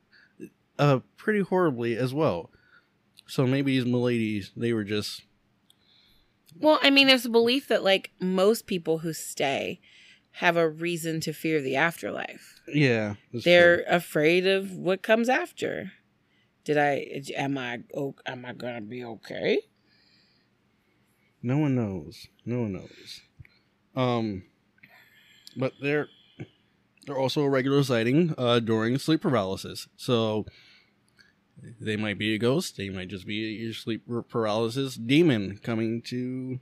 uh 0.79 1.01
pretty 1.17 1.41
horribly 1.41 1.97
as 1.97 2.13
well. 2.13 2.51
So 3.27 3.47
maybe 3.47 3.79
these 3.79 3.91
miladies, 3.91 4.51
they 4.57 4.73
were 4.73 4.85
just 4.85 5.23
Well, 6.59 6.79
I 6.83 6.91
mean, 6.91 7.07
there's 7.07 7.27
a 7.27 7.31
belief 7.31 7.69
that 7.69 7.83
like 7.83 8.11
most 8.21 8.67
people 8.67 8.99
who 8.99 9.13
stay 9.13 9.81
have 10.39 10.57
a 10.57 10.69
reason 10.69 11.21
to 11.21 11.33
fear 11.33 11.61
the 11.61 11.77
afterlife. 11.77 12.61
yeah. 12.67 13.15
They're 13.33 13.85
afraid 13.89 14.47
of 14.47 14.73
what 14.73 15.03
comes 15.03 15.29
after. 15.29 15.93
Did 16.65 16.79
I? 16.79 17.23
Am 17.37 17.57
I? 17.59 17.81
Am 18.27 18.45
I 18.45 18.53
gonna 18.53 18.81
be 18.81 19.05
okay? 19.05 19.61
no 21.43 21.59
one 21.59 21.75
knows. 21.75 22.27
No 22.47 22.61
one 22.63 22.73
knows. 22.73 23.21
Um, 23.95 24.45
but 25.57 25.75
they're 25.81 26.09
they're 27.07 27.19
also 27.19 27.43
a 27.43 27.51
regular 27.51 27.83
sighting 27.83 28.35
uh 28.39 28.61
during 28.61 28.99
sleep 28.99 29.21
paralysis. 29.21 29.89
So 29.97 30.47
they 31.81 31.97
might 31.97 32.19
be 32.19 32.35
a 32.35 32.39
ghost. 32.39 32.77
They 32.77 32.89
might 32.89 33.09
just 33.09 33.27
be 33.27 33.35
your 33.35 33.75
sleep 33.75 34.03
paralysis 34.29 34.95
demon 34.95 35.61
coming 35.63 36.03
to 36.07 36.59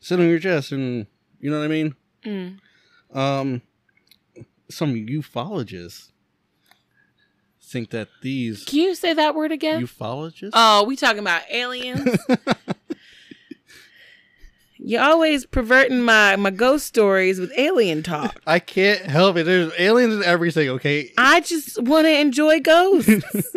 sit 0.00 0.18
on 0.18 0.28
your 0.28 0.40
chest, 0.40 0.72
and 0.72 1.06
you 1.40 1.50
know 1.50 1.58
what 1.58 1.64
I 1.64 1.68
mean. 1.68 1.94
Mm. 2.24 2.58
Um, 3.16 3.62
some 4.70 4.94
ufologists 4.94 6.10
think 7.60 7.90
that 7.90 8.08
these 8.22 8.64
Can 8.64 8.78
you 8.78 8.94
say 8.94 9.12
that 9.14 9.34
word 9.34 9.52
again? 9.52 9.82
ufologists. 9.84 10.50
oh, 10.52 10.84
we 10.84 10.96
talking 10.96 11.18
about 11.18 11.42
aliens? 11.50 12.16
you 14.78 14.98
always 15.00 15.46
perverting 15.46 16.02
my 16.02 16.36
my 16.36 16.50
ghost 16.50 16.86
stories 16.86 17.40
with 17.40 17.52
alien 17.56 18.02
talk. 18.02 18.40
I 18.46 18.58
can't 18.58 19.00
help 19.00 19.36
it. 19.36 19.44
There's 19.44 19.72
aliens 19.78 20.14
in 20.14 20.22
everything. 20.22 20.68
Okay, 20.70 21.12
I 21.18 21.40
just 21.40 21.82
want 21.82 22.06
to 22.06 22.16
enjoy 22.18 22.60
ghosts. 22.60 23.10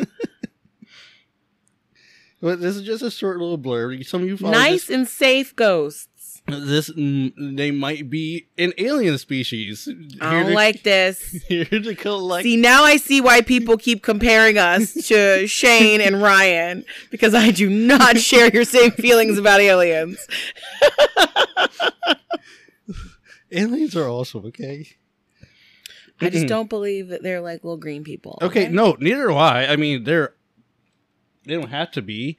but 2.41 2.59
this 2.61 2.75
is 2.75 2.83
just 2.83 3.03
a 3.03 3.11
short 3.11 3.39
little 3.39 3.57
blurb. 3.59 4.05
Some 4.05 4.25
ufologists. 4.25 4.51
nice 4.51 4.89
and 4.89 5.07
safe 5.07 5.55
ghosts. 5.55 6.07
This 6.47 6.89
they 6.95 7.71
might 7.71 8.09
be 8.09 8.47
an 8.57 8.71
alien 8.77 9.17
species. 9.17 9.89
I 10.21 10.31
don't 10.31 10.47
to- 10.47 10.53
like 10.53 10.83
this. 10.83 11.19
here 11.47 11.65
to 11.65 11.93
collect. 11.93 12.43
See, 12.43 12.55
now 12.55 12.83
I 12.83 12.95
see 12.95 13.19
why 13.19 13.41
people 13.41 13.77
keep 13.77 14.01
comparing 14.01 14.57
us 14.57 14.93
to 15.07 15.45
Shane 15.45 15.99
and 15.99 16.21
Ryan 16.21 16.85
because 17.11 17.35
I 17.35 17.51
do 17.51 17.69
not 17.69 18.17
share 18.19 18.49
your 18.49 18.63
same 18.63 18.91
feelings 18.91 19.37
about 19.37 19.59
aliens. 19.59 20.25
aliens 23.51 23.95
are 23.97 24.07
awesome. 24.07 24.45
Okay. 24.45 24.87
I 26.21 26.29
just 26.29 26.47
don't 26.47 26.69
believe 26.69 27.09
that 27.09 27.23
they're 27.23 27.41
like 27.41 27.63
little 27.63 27.77
green 27.77 28.03
people. 28.03 28.39
Okay, 28.41 28.69
no, 28.69 28.95
neither 28.99 29.27
do 29.27 29.35
I. 29.35 29.67
I 29.67 29.75
mean, 29.75 30.03
they're 30.03 30.33
they 31.45 31.55
don't 31.55 31.69
have 31.69 31.91
to 31.91 32.01
be. 32.01 32.37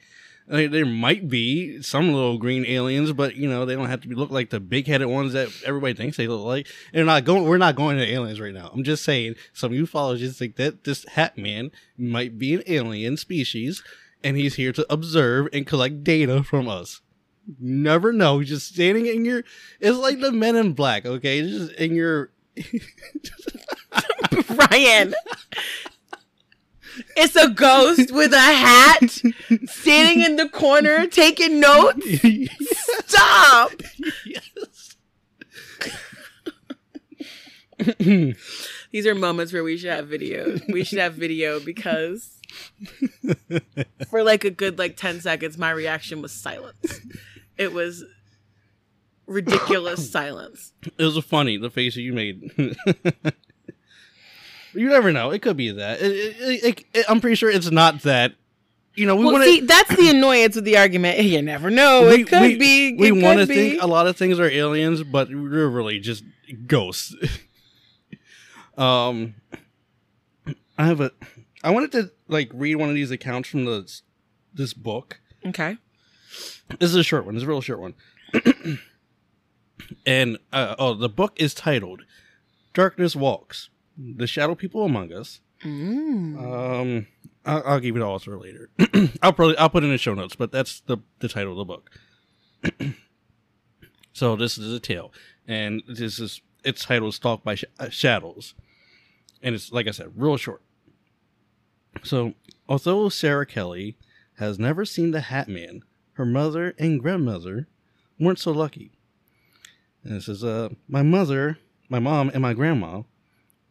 Mean, 0.49 0.71
there 0.71 0.87
might 0.87 1.29
be 1.29 1.83
some 1.83 2.13
little 2.13 2.39
green 2.39 2.65
aliens, 2.65 3.13
but 3.13 3.37
you 3.37 3.49
know 3.49 3.67
they 3.67 3.75
don't 3.75 3.91
have 3.91 4.01
to 4.01 4.09
be 4.09 4.15
look 4.15 4.31
like 4.31 4.49
the 4.49 4.61
big 4.61 4.87
headed 4.87 5.09
ones 5.09 5.35
that 5.35 5.49
everybody 5.67 5.93
thinks 5.93 6.17
they 6.17 6.27
look 6.27 6.45
like. 6.45 6.67
They're 6.93 7.05
not 7.05 7.25
going. 7.25 7.45
We're 7.45 7.59
not 7.59 7.77
going 7.77 7.99
to 7.99 8.11
aliens 8.11 8.41
right 8.41 8.55
now. 8.55 8.71
I'm 8.73 8.83
just 8.83 9.05
saying 9.05 9.35
some 9.53 9.73
ufologists 9.73 10.39
think 10.39 10.57
that 10.57 10.85
this 10.85 11.05
Hat 11.05 11.37
Man 11.37 11.71
might 11.99 12.39
be 12.39 12.55
an 12.55 12.63
alien 12.67 13.19
species, 13.19 13.83
and 14.25 14.39
he's 14.39 14.55
here 14.55 14.73
to 14.73 14.87
observe 14.91 15.49
and 15.53 15.67
collect 15.67 16.03
data 16.03 16.43
from 16.43 16.67
us. 16.67 17.03
Never 17.61 18.13
know. 18.13 18.39
He's 18.39 18.49
just 18.49 18.69
standing 18.69 19.05
in 19.07 19.27
your. 19.27 19.45
It's 19.81 19.99
like 19.99 20.21
the 20.21 20.33
Men 20.33 20.57
in 20.57 20.73
Black. 20.73 21.05
Okay, 21.05 21.43
just 21.43 21.73
in 21.73 21.95
your. 21.95 22.31
Ryan. 24.71 25.15
It's 27.17 27.37
a 27.37 27.49
ghost 27.49 28.13
with 28.13 28.33
a 28.33 28.41
hat 28.41 29.11
standing 29.67 30.25
in 30.25 30.37
the 30.37 30.49
corner 30.49 31.07
taking 31.07 31.61
notes. 31.61 32.07
Stop. 33.07 33.73
These 38.91 39.07
are 39.07 39.15
moments 39.15 39.53
where 39.53 39.63
we 39.63 39.77
should 39.77 39.91
have 39.91 40.09
video. 40.09 40.59
We 40.69 40.85
should 40.85 40.99
have 40.99 41.15
video 41.15 41.61
because 41.61 42.41
for 44.09 44.23
like 44.23 44.45
a 44.45 44.51
good 44.51 44.79
like 44.79 44.97
10 44.97 45.21
seconds 45.21 45.59
my 45.59 45.71
reaction 45.71 46.23
was 46.23 46.33
silence. 46.33 47.01
It 47.57 47.73
was 47.73 48.05
ridiculous 49.27 50.11
silence. 50.13 50.73
It 50.97 51.05
was 51.05 51.19
funny 51.25 51.57
the 51.57 51.71
face 51.71 51.95
that 51.95 52.03
you 52.03 52.13
made. 52.13 52.51
you 54.79 54.89
never 54.89 55.13
know. 55.13 55.31
It 55.31 55.43
could 55.43 55.57
be 55.57 55.73
that. 55.73 56.01
It, 56.01 56.85
it, 56.95 57.05
I'm 57.09 57.21
pretty 57.21 57.37
sure 57.37 57.51
it's 57.51 57.71
not 57.71 58.03
that. 58.03 58.35
You 58.95 59.07
know, 59.07 59.15
we 59.15 59.25
well, 59.25 59.35
want 59.35 59.45
see, 59.45 59.61
to. 59.61 59.67
that's 59.67 59.95
the 59.95 60.09
annoyance 60.11 60.57
with 60.57 60.65
the 60.65 60.77
argument. 60.77 61.19
You 61.25 61.41
never 61.43 61.71
know. 61.71 62.09
it 62.09 62.27
could 62.27 62.59
be. 62.59 62.95
We 62.95 63.13
want 63.13 63.39
to 63.39 63.47
think 63.47 63.83
a 63.83 63.87
lot 63.87 64.07
of 64.07 64.17
things 64.17 64.41
are 64.41 64.49
aliens, 64.49 65.03
but 65.05 65.29
we're 65.29 65.69
really 65.69 66.01
just 66.01 66.25
ghosts. 66.67 67.15
um, 68.79 69.35
I 70.77 70.87
have 70.87 71.01
a. 71.01 71.13
I 71.63 71.71
wanted 71.71 71.93
to 71.93 72.11
like 72.29 72.51
read 72.55 72.77
one 72.77 72.89
of 72.89 72.95
these 72.95 73.11
accounts 73.11 73.49
from 73.49 73.65
this 73.65 74.03
this 74.53 74.75
book. 74.75 75.21
Okay. 75.47 75.77
This 76.79 76.91
is 76.91 76.97
a 76.97 77.03
short 77.03 77.25
one. 77.25 77.35
It's 77.35 77.45
a 77.45 77.49
real 77.49 77.61
short 77.61 77.81
one. 77.81 77.95
and 80.07 80.39
uh, 80.53 80.75
oh, 80.79 80.95
the 80.95 81.09
book 81.09 81.35
is 81.37 81.55
titled 81.55 82.03
"Darkness 82.75 83.17
Walks: 83.17 83.71
The 83.99 84.27
Shadow 84.27 84.55
People 84.55 84.85
Among 84.85 85.13
Us." 85.13 85.41
Mm. 85.65 86.39
Um, 86.39 87.07
I'll, 87.45 87.63
I'll 87.67 87.81
give 87.81 87.97
it 87.97 88.03
all 88.03 88.19
her 88.21 88.39
later. 88.39 88.71
I'll 89.23 89.33
probably 89.33 89.57
I'll 89.59 89.71
put 89.71 89.83
it 89.83 89.87
in 89.87 89.93
the 89.93 89.99
show 89.99 90.15
notes, 90.15 90.37
but 90.37 90.53
that's 90.53 90.81
the 90.81 90.99
the 91.19 91.29
title 91.29 91.53
of 91.53 91.59
the 91.59 91.65
book. 91.65 91.91
so 94.13 94.37
this 94.37 94.59
is 94.59 94.73
a 94.73 94.81
tale, 94.81 95.13
and 95.47 95.83
this 95.89 96.19
is 96.19 96.41
it's 96.65 96.85
titled 96.85 97.15
"Stalked 97.15 97.45
by 97.45 97.57
Sh- 97.57 97.65
uh, 97.79 97.89
Shadows," 97.89 98.55
and 99.43 99.55
it's 99.55 99.73
like 99.73 99.89
I 99.89 99.93
said, 99.93 100.13
real 100.17 100.37
short. 100.37 100.63
So, 102.05 102.35
although 102.69 103.09
Sarah 103.09 103.47
Kelly 103.47 103.97
has 104.39 104.59
never 104.59 104.85
seen 104.85 105.11
the 105.11 105.23
Hat 105.23 105.49
Man, 105.49 105.83
her 106.13 106.25
mother 106.25 106.75
and 106.79 107.01
grandmother 107.01 107.67
weren't 108.19 108.39
so 108.39 108.53
lucky. 108.53 108.93
And 110.05 110.15
it 110.15 110.23
says, 110.23 110.45
uh, 110.45 110.71
my 110.87 111.03
mother, 111.03 111.59
my 111.89 111.99
mom, 111.99 112.31
and 112.31 112.43
my 112.43 112.55
grandma 112.55 113.03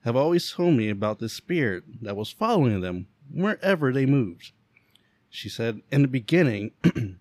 have 0.07 0.15
always 0.15 0.49
told 0.49 0.73
me 0.73 0.89
about 0.89 1.19
this 1.19 1.33
spirit 1.33 1.83
that 2.01 2.15
was 2.15 2.31
following 2.31 2.79
them 2.79 3.07
wherever 3.29 3.91
they 3.91 4.05
moved. 4.05 4.53
She 5.29 5.49
said, 5.49 5.81
in 5.91 6.01
the 6.01 6.07
beginning, 6.07 6.71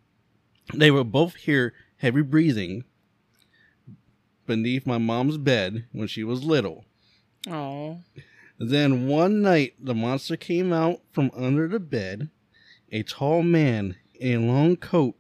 they 0.75 0.93
would 0.93 1.11
both 1.11 1.35
hear 1.35 1.75
heavy 1.97 2.23
breathing 2.23 2.85
beneath 4.47 4.87
my 4.87 4.99
mom's 4.99 5.37
bed 5.37 5.87
when 5.91 6.07
she 6.07 6.23
was 6.23 6.45
little. 6.45 6.85
Oh. 7.51 8.03
Then 8.57 9.09
one 9.09 9.43
night, 9.43 9.75
the 9.81 9.93
monster 9.95 10.37
came 10.37 10.73
out 10.73 11.01
from 11.11 11.33
under 11.37 11.67
the 11.67 11.81
bed, 11.81 12.31
a 12.93 13.03
tall 13.03 13.43
man 13.43 13.97
in 14.15 14.45
a 14.45 14.47
long 14.47 14.77
coat 14.77 15.17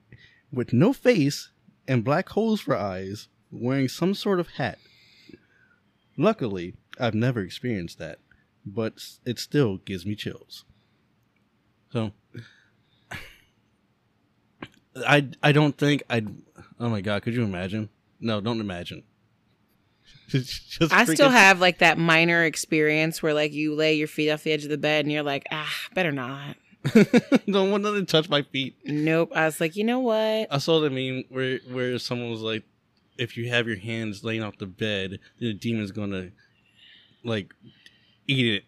with 0.52 0.72
no 0.72 0.92
face 0.92 1.50
and 1.88 2.04
black 2.04 2.28
holes 2.28 2.60
for 2.60 2.76
eyes, 2.76 3.26
wearing 3.50 3.88
some 3.88 4.14
sort 4.14 4.38
of 4.38 4.50
hat. 4.50 4.78
Luckily, 6.16 6.74
I've 6.98 7.14
never 7.14 7.40
experienced 7.40 7.98
that, 7.98 8.18
but 8.64 8.94
it 9.24 9.38
still 9.38 9.78
gives 9.78 10.06
me 10.06 10.14
chills. 10.14 10.64
So, 11.92 12.12
I 15.06 15.28
I 15.42 15.52
don't 15.52 15.76
think 15.76 16.02
I'd. 16.08 16.28
Oh 16.78 16.88
my 16.88 17.00
god, 17.00 17.22
could 17.22 17.34
you 17.34 17.44
imagine? 17.44 17.88
No, 18.20 18.40
don't 18.40 18.60
imagine. 18.60 19.02
Just 20.28 20.92
I 20.92 21.04
still 21.04 21.30
have 21.44 21.60
like 21.60 21.78
that 21.78 21.98
minor 21.98 22.44
experience 22.44 23.22
where 23.22 23.34
like 23.34 23.52
you 23.52 23.74
lay 23.74 23.94
your 23.94 24.08
feet 24.08 24.30
off 24.30 24.42
the 24.42 24.52
edge 24.52 24.64
of 24.64 24.70
the 24.70 24.78
bed 24.78 25.04
and 25.04 25.12
you're 25.12 25.22
like, 25.22 25.46
ah, 25.52 25.72
better 25.94 26.12
not. 26.12 26.56
don't 27.46 27.70
want 27.70 27.82
nothing 27.82 28.06
to 28.06 28.10
touch 28.10 28.28
my 28.28 28.42
feet. 28.42 28.76
Nope. 28.84 29.32
I 29.34 29.44
was 29.46 29.60
like, 29.60 29.76
you 29.76 29.84
know 29.84 30.00
what? 30.00 30.48
I 30.50 30.58
saw 30.58 30.80
the 30.80 30.90
meme 30.90 31.24
where 31.28 31.58
where 31.70 31.98
someone 31.98 32.30
was 32.30 32.40
like, 32.40 32.64
if 33.18 33.36
you 33.36 33.48
have 33.50 33.66
your 33.66 33.78
hands 33.78 34.24
laying 34.24 34.42
off 34.42 34.58
the 34.58 34.66
bed, 34.66 35.18
the 35.38 35.54
demon's 35.54 35.90
gonna 35.90 36.30
like 37.26 37.54
eat 38.26 38.46
it, 38.46 38.64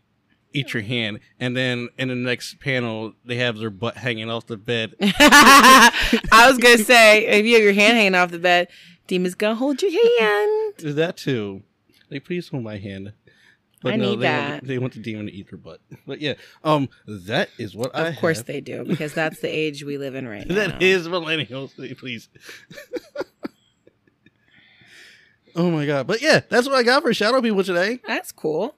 eat 0.53 0.75
your 0.75 0.83
hand, 0.83 1.21
and 1.41 1.57
then 1.57 1.89
in 1.99 2.09
the 2.09 2.15
next 2.15 2.61
panel 2.61 3.15
they 3.25 3.37
have 3.37 3.59
their 3.59 3.71
butt 3.71 3.97
hanging 3.97 4.31
off 4.31 4.47
the 4.47 4.57
bed. 4.57 4.95
I 5.01 6.47
was 6.49 6.59
gonna 6.59 6.79
say, 6.79 7.27
if 7.27 7.47
you 7.47 7.55
have 7.55 7.65
your 7.65 7.73
hand 7.73 7.97
hanging 7.97 8.15
off 8.15 8.31
the 8.31 8.39
bed, 8.39 8.69
demon's 9.07 9.35
gonna 9.35 9.55
hold 9.55 9.83
your 9.83 9.93
hand. 9.93 10.75
Is 10.79 10.95
that 10.97 11.17
too? 11.17 11.63
Like, 12.11 12.25
please 12.25 12.49
hold 12.49 12.63
my 12.63 12.79
hand. 12.79 13.13
But 13.81 13.93
I 13.93 13.97
no, 13.97 14.11
need 14.11 14.19
they 14.19 14.23
that. 14.23 14.51
Want, 14.51 14.67
they 14.67 14.79
want 14.79 14.93
the 14.95 15.01
demon 15.01 15.27
to 15.27 15.33
eat 15.33 15.51
their 15.51 15.59
butt. 15.59 15.81
But 16.05 16.21
yeah, 16.21 16.35
um, 16.65 16.89
that 17.07 17.49
is 17.59 17.77
what 17.77 17.95
I. 17.95 18.09
Of 18.09 18.17
course 18.17 18.39
have. 18.39 18.47
they 18.47 18.61
do, 18.61 18.85
because 18.85 19.15
that's 19.15 19.41
the 19.41 19.49
age 19.49 19.85
we 19.85 19.99
live 19.99 20.17
in 20.17 20.27
right 20.27 20.47
now. 20.49 20.55
That 20.55 20.83
is 20.83 21.07
millennials, 21.07 21.77
please. 21.99 22.29
Oh 25.59 25.71
my 25.71 25.85
god! 25.85 26.07
But 26.07 26.23
yeah, 26.23 26.41
that's 26.49 26.67
what 26.67 26.77
I 26.77 26.83
got 26.83 27.03
for 27.03 27.13
shadow 27.13 27.43
people 27.43 27.63
today. 27.63 28.01
That's 28.07 28.33
cool. 28.33 28.75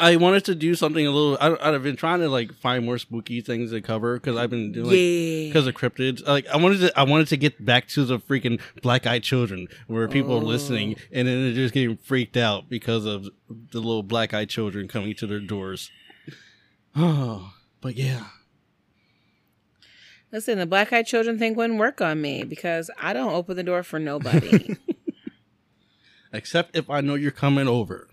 I 0.00 0.16
wanted 0.16 0.46
to 0.46 0.54
do 0.54 0.74
something 0.74 1.06
a 1.06 1.10
little. 1.10 1.38
I, 1.40 1.74
I've 1.74 1.82
been 1.82 1.96
trying 1.96 2.20
to 2.20 2.28
like 2.28 2.54
find 2.54 2.84
more 2.84 2.98
spooky 2.98 3.40
things 3.42 3.70
to 3.70 3.80
cover 3.80 4.14
because 4.14 4.36
I've 4.36 4.50
been 4.50 4.72
doing 4.72 4.86
like, 4.86 5.52
because 5.52 5.66
of 5.66 5.74
cryptids. 5.74 6.26
Like 6.26 6.46
I 6.48 6.56
wanted 6.56 6.80
to, 6.80 6.98
I 6.98 7.02
wanted 7.04 7.28
to 7.28 7.36
get 7.36 7.64
back 7.64 7.86
to 7.88 8.04
the 8.04 8.18
freaking 8.18 8.60
black 8.82 9.06
eyed 9.06 9.22
children 9.22 9.68
where 9.86 10.08
people 10.08 10.36
are 10.38 10.42
listening 10.42 10.96
oh. 10.98 11.02
and 11.12 11.28
then 11.28 11.44
they're 11.44 11.52
just 11.52 11.74
getting 11.74 11.96
freaked 11.98 12.36
out 12.36 12.68
because 12.68 13.04
of 13.04 13.24
the 13.48 13.78
little 13.78 14.02
black 14.02 14.32
eyed 14.32 14.48
children 14.48 14.88
coming 14.88 15.14
to 15.16 15.26
their 15.26 15.40
doors. 15.40 15.90
Oh, 16.96 17.52
but 17.80 17.96
yeah, 17.96 18.24
Listen, 20.34 20.58
the 20.58 20.66
black 20.66 20.92
eyed 20.92 21.06
children 21.06 21.38
thing 21.38 21.54
wouldn't 21.54 21.78
work 21.78 22.00
on 22.00 22.20
me 22.20 22.42
because 22.42 22.90
I 23.00 23.12
don't 23.12 23.32
open 23.32 23.56
the 23.56 23.62
door 23.62 23.84
for 23.84 24.00
nobody. 24.00 24.76
except 26.34 26.76
if 26.76 26.90
I 26.90 27.00
know 27.00 27.14
you're 27.14 27.30
coming 27.30 27.68
over. 27.68 28.08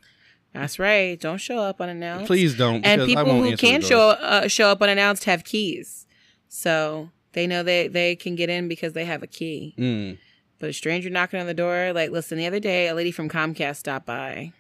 That's 0.53 0.79
right. 0.79 1.19
Don't 1.19 1.37
show 1.37 1.59
up 1.59 1.79
unannounced. 1.79 2.27
Please 2.27 2.57
don't. 2.57 2.85
and 2.85 3.05
people 3.05 3.41
who 3.41 3.55
can 3.55 3.81
show 3.81 4.09
uh, 4.09 4.47
show 4.47 4.69
up 4.69 4.81
unannounced 4.81 5.23
have 5.25 5.43
keys, 5.43 6.07
so 6.47 7.09
they 7.33 7.47
know 7.47 7.63
they 7.63 7.87
they 7.87 8.15
can 8.15 8.35
get 8.35 8.49
in 8.49 8.67
because 8.67 8.93
they 8.93 9.05
have 9.05 9.23
a 9.23 9.27
key. 9.27 9.75
Mm. 9.77 10.17
But 10.59 10.69
a 10.69 10.73
stranger 10.73 11.09
knocking 11.09 11.39
on 11.39 11.47
the 11.47 11.55
door, 11.55 11.91
like, 11.91 12.11
listen, 12.11 12.37
the 12.37 12.45
other 12.45 12.59
day, 12.59 12.87
a 12.87 12.93
lady 12.93 13.11
from 13.11 13.29
Comcast 13.29 13.77
stopped 13.77 14.05
by, 14.05 14.53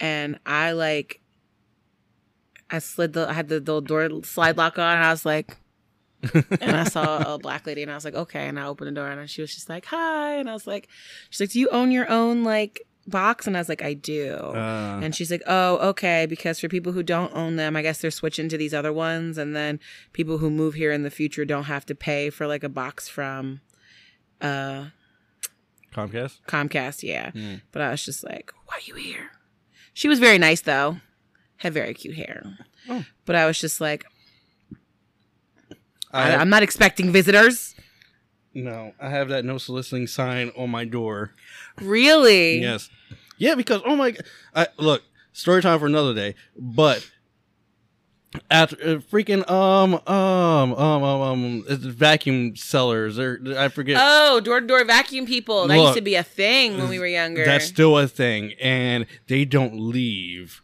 and 0.00 0.38
I 0.46 0.72
like, 0.72 1.20
I 2.70 2.78
slid 2.78 3.12
the, 3.12 3.28
I 3.28 3.34
had 3.34 3.48
the, 3.48 3.60
the 3.60 3.80
door 3.80 4.08
slide 4.22 4.56
lock 4.56 4.78
on, 4.78 4.96
and 4.96 5.04
I 5.04 5.10
was 5.10 5.26
like, 5.26 5.58
and 6.60 6.76
I 6.76 6.84
saw 6.84 7.34
a 7.34 7.38
black 7.38 7.66
lady, 7.66 7.82
and 7.82 7.90
I 7.90 7.94
was 7.94 8.04
like, 8.04 8.14
okay, 8.14 8.48
and 8.48 8.58
I 8.58 8.66
opened 8.66 8.88
the 8.88 8.92
door, 9.00 9.08
and 9.08 9.30
she 9.30 9.40
was 9.40 9.54
just 9.54 9.68
like, 9.68 9.84
hi, 9.86 10.34
and 10.36 10.50
I 10.50 10.52
was 10.52 10.66
like, 10.66 10.88
she's 11.30 11.40
like, 11.40 11.50
do 11.50 11.60
you 11.60 11.68
own 11.70 11.90
your 11.90 12.08
own 12.10 12.42
like 12.44 12.82
box? 13.06 13.46
And 13.46 13.56
I 13.56 13.60
was 13.60 13.68
like, 13.68 13.82
I 13.82 13.94
do. 13.94 14.34
Uh, 14.34 15.00
And 15.02 15.14
she's 15.14 15.30
like, 15.30 15.42
"Oh, 15.46 15.76
okay." 15.90 16.26
Because 16.26 16.60
for 16.60 16.68
people 16.68 16.92
who 16.92 17.02
don't 17.02 17.34
own 17.34 17.56
them, 17.56 17.74
I 17.76 17.80
guess 17.82 18.00
they're 18.02 18.10
switching 18.10 18.48
to 18.50 18.58
these 18.58 18.74
other 18.74 18.92
ones, 18.92 19.38
and 19.38 19.56
then 19.56 19.80
people 20.12 20.38
who 20.38 20.50
move 20.50 20.74
here 20.74 20.92
in 20.92 21.04
the 21.04 21.10
future 21.10 21.44
don't 21.46 21.64
have 21.64 21.86
to 21.86 21.94
pay 21.94 22.28
for 22.30 22.46
like 22.46 22.62
a 22.64 22.68
box 22.68 23.08
from 23.08 23.60
uh 24.40 24.86
Comcast. 25.94 26.38
Comcast. 26.46 27.02
Yeah, 27.02 27.30
Mm. 27.30 27.62
but 27.72 27.82
I 27.82 27.90
was 27.90 28.04
just 28.04 28.22
like, 28.24 28.52
"Why 28.66 28.76
are 28.76 28.80
you 28.84 28.94
here?" 28.94 29.30
She 29.94 30.06
was 30.08 30.18
very 30.18 30.38
nice 30.38 30.60
though, 30.60 30.98
had 31.58 31.72
very 31.72 31.94
cute 31.94 32.16
hair, 32.16 32.58
Oh. 32.88 33.04
but 33.24 33.34
I 33.36 33.46
was 33.46 33.58
just 33.58 33.80
like, 33.80 34.04
I 36.12 36.34
I'm 36.36 36.48
not 36.48 36.62
expecting 36.62 37.12
visitors. 37.12 37.74
no, 38.54 38.92
I 39.00 39.10
have 39.10 39.28
that 39.28 39.44
no 39.44 39.58
soliciting 39.58 40.06
sign 40.06 40.50
on 40.56 40.70
my 40.70 40.84
door. 40.84 41.32
Really? 41.80 42.60
Yes. 42.60 42.90
Yeah, 43.36 43.54
because 43.54 43.82
oh 43.84 43.94
my, 43.94 44.16
I, 44.54 44.66
look, 44.78 45.02
story 45.32 45.62
time 45.62 45.78
for 45.78 45.86
another 45.86 46.12
day. 46.14 46.34
But 46.56 47.08
after 48.50 48.76
uh, 48.76 48.96
freaking 49.10 49.48
um 49.50 49.94
um 50.06 50.74
um 50.74 51.02
um 51.02 51.20
um 51.22 51.64
it's 51.68 51.84
vacuum 51.84 52.56
sellers 52.56 53.18
or 53.18 53.40
I 53.56 53.68
forget. 53.68 53.96
Oh, 54.00 54.40
door 54.40 54.60
to 54.60 54.66
door 54.66 54.84
vacuum 54.84 55.26
people. 55.26 55.66
That 55.66 55.78
used 55.78 55.94
to 55.94 56.00
be 56.00 56.14
a 56.14 56.22
thing 56.22 56.76
when 56.78 56.88
we 56.88 56.98
were 56.98 57.06
younger. 57.06 57.44
That's 57.44 57.66
still 57.66 57.98
a 57.98 58.08
thing, 58.08 58.52
and 58.60 59.06
they 59.28 59.44
don't 59.44 59.78
leave. 59.78 60.62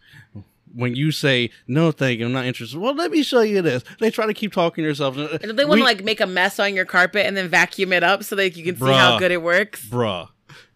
When 0.74 0.96
you 0.96 1.12
say 1.12 1.50
no, 1.68 1.92
thank 1.92 2.18
you, 2.18 2.26
I'm 2.26 2.32
not 2.32 2.46
interested. 2.46 2.78
Well, 2.80 2.94
let 2.94 3.10
me 3.10 3.22
show 3.22 3.42
you 3.42 3.62
this. 3.62 3.84
They 4.00 4.10
try 4.10 4.26
to 4.26 4.34
keep 4.34 4.52
talking 4.52 4.82
to 4.82 4.88
themselves. 4.88 5.18
and 5.18 5.56
they 5.58 5.64
want 5.64 5.78
to 5.78 5.84
like 5.84 6.02
make 6.02 6.20
a 6.20 6.26
mess 6.26 6.58
on 6.58 6.74
your 6.74 6.84
carpet 6.84 7.26
and 7.26 7.36
then 7.36 7.48
vacuum 7.48 7.92
it 7.92 8.02
up 8.02 8.24
so 8.24 8.34
that 8.36 8.56
you 8.56 8.64
can 8.64 8.76
see 8.76 8.92
how 8.92 9.18
good 9.18 9.30
it 9.30 9.42
works. 9.42 9.86
bruh, 9.86 10.28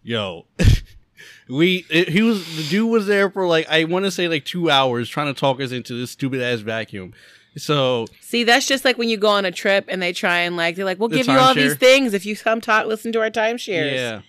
yo. 0.03 0.45
we 1.49 1.85
it, 1.89 2.09
he 2.09 2.21
was 2.21 2.45
the 2.55 2.63
dude 2.69 2.89
was 2.89 3.07
there 3.07 3.29
for 3.29 3.47
like 3.47 3.67
I 3.69 3.83
want 3.85 4.05
to 4.05 4.11
say 4.11 4.27
like 4.27 4.45
two 4.45 4.69
hours 4.69 5.09
trying 5.09 5.33
to 5.33 5.39
talk 5.39 5.59
us 5.59 5.71
into 5.71 5.93
this 5.99 6.11
stupid 6.11 6.41
ass 6.41 6.59
vacuum. 6.59 7.13
So 7.57 8.05
See, 8.21 8.43
that's 8.43 8.67
just 8.67 8.85
like 8.85 8.97
when 8.97 9.09
you 9.09 9.17
go 9.17 9.29
on 9.29 9.43
a 9.45 9.51
trip 9.51 9.85
and 9.89 10.01
they 10.01 10.13
try 10.13 10.39
and 10.39 10.55
like 10.55 10.75
they're 10.75 10.85
like, 10.85 10.99
"We'll 10.99 11.09
give 11.09 11.27
you 11.27 11.33
all 11.33 11.55
these 11.55 11.75
things 11.75 12.13
if 12.13 12.25
you 12.25 12.37
come 12.37 12.61
talk, 12.61 12.85
listen 12.85 13.11
to 13.13 13.21
our 13.21 13.31
timeshares." 13.31 13.91
yeah, 13.91 14.21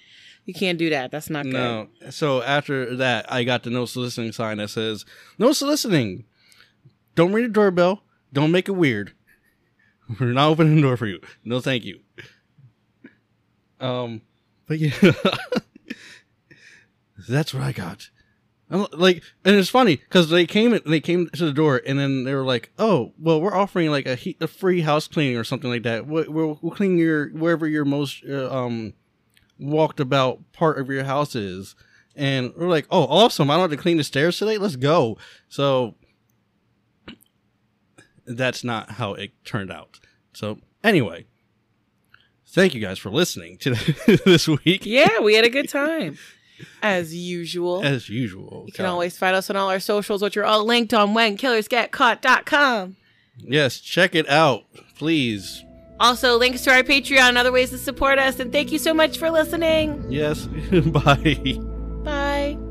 you 0.50 0.54
can't 0.60 0.78
do 0.78 0.90
that. 0.90 1.10
That's 1.10 1.30
not 1.30 1.44
good. 1.44 1.52
no. 1.54 1.88
So 2.10 2.42
after 2.42 2.96
that, 2.96 3.30
I 3.32 3.44
got 3.44 3.62
the 3.62 3.70
no 3.70 3.86
soliciting 3.86 4.32
sign 4.32 4.58
that 4.58 4.68
says 4.70 5.04
no 5.38 5.52
soliciting. 5.52 6.24
Don't 7.14 7.32
ring 7.32 7.44
the 7.44 7.50
doorbell. 7.50 8.02
Don't 8.32 8.50
make 8.52 8.68
it 8.68 8.72
weird. 8.72 9.12
We're 10.18 10.32
not 10.32 10.48
opening 10.48 10.76
the 10.76 10.82
door 10.82 10.96
for 10.96 11.06
you. 11.06 11.20
No, 11.44 11.60
thank 11.60 11.84
you. 11.84 12.00
Um, 13.80 14.22
but 14.66 14.78
yeah, 14.78 14.92
that's 17.28 17.52
what 17.54 17.62
I 17.62 17.72
got. 17.72 18.10
I'm 18.72 18.86
like, 18.92 19.22
and 19.44 19.56
it's 19.56 19.68
funny 19.68 19.96
because 19.96 20.30
they 20.30 20.46
came 20.46 20.72
in, 20.72 20.80
they 20.86 21.00
came 21.00 21.28
to 21.30 21.44
the 21.44 21.52
door, 21.52 21.80
and 21.84 21.98
then 21.98 22.22
they 22.24 22.34
were 22.34 22.44
like, 22.44 22.70
"Oh, 22.78 23.12
well, 23.18 23.40
we're 23.40 23.54
offering 23.54 23.90
like 23.90 24.06
a, 24.06 24.14
he- 24.14 24.36
a 24.40 24.46
free 24.46 24.82
house 24.82 25.08
cleaning 25.08 25.36
or 25.36 25.42
something 25.44 25.68
like 25.70 25.82
that. 25.82 26.06
We'll, 26.06 26.30
we'll, 26.30 26.58
we'll 26.62 26.72
clean 26.74 26.96
your 26.96 27.30
wherever 27.30 27.66
your 27.66 27.84
most 27.84 28.22
uh, 28.28 28.48
um 28.52 28.92
walked 29.60 30.00
about 30.00 30.52
part 30.52 30.78
of 30.78 30.88
your 30.88 31.04
house 31.04 31.34
is." 31.34 31.74
And 32.16 32.52
we're 32.56 32.68
like, 32.68 32.86
"Oh, 32.90 33.04
awesome! 33.04 33.50
I 33.50 33.54
don't 33.54 33.70
have 33.70 33.78
to 33.78 33.82
clean 33.82 33.96
the 33.96 34.04
stairs 34.04 34.38
today. 34.38 34.58
Let's 34.58 34.76
go." 34.76 35.16
So 35.48 35.94
that's 38.26 38.64
not 38.64 38.92
how 38.92 39.14
it 39.14 39.32
turned 39.44 39.70
out. 39.70 40.00
So 40.32 40.58
anyway, 40.84 41.26
thank 42.46 42.74
you 42.74 42.80
guys 42.80 42.98
for 42.98 43.10
listening 43.10 43.58
to 43.58 43.70
this 44.24 44.48
week. 44.48 44.86
Yeah, 44.86 45.20
we 45.20 45.34
had 45.34 45.44
a 45.44 45.50
good 45.50 45.68
time 45.68 46.18
as 46.82 47.14
usual. 47.14 47.82
As 47.82 48.08
usual. 48.08 48.64
you 48.66 48.72
can 48.72 48.84
God. 48.84 48.90
always 48.92 49.16
find 49.18 49.34
us 49.36 49.50
on 49.50 49.56
all 49.56 49.70
our 49.70 49.80
socials, 49.80 50.22
which 50.22 50.36
are 50.36 50.44
all 50.44 50.64
linked 50.64 50.94
on 50.94 51.14
whenkillersgetcaught.com. 51.14 52.96
Yes, 53.38 53.80
check 53.80 54.14
it 54.14 54.28
out, 54.28 54.64
please. 54.96 55.64
Also, 56.00 56.38
links 56.38 56.62
to 56.62 56.72
our 56.72 56.82
Patreon 56.82 57.28
and 57.28 57.38
other 57.38 57.52
ways 57.52 57.70
to 57.70 57.78
support 57.78 58.18
us. 58.18 58.40
And 58.40 58.50
thank 58.50 58.72
you 58.72 58.78
so 58.78 58.94
much 58.94 59.18
for 59.18 59.30
listening. 59.30 60.04
Yes. 60.08 60.46
Bye. 60.72 61.60
Bye. 62.02 62.69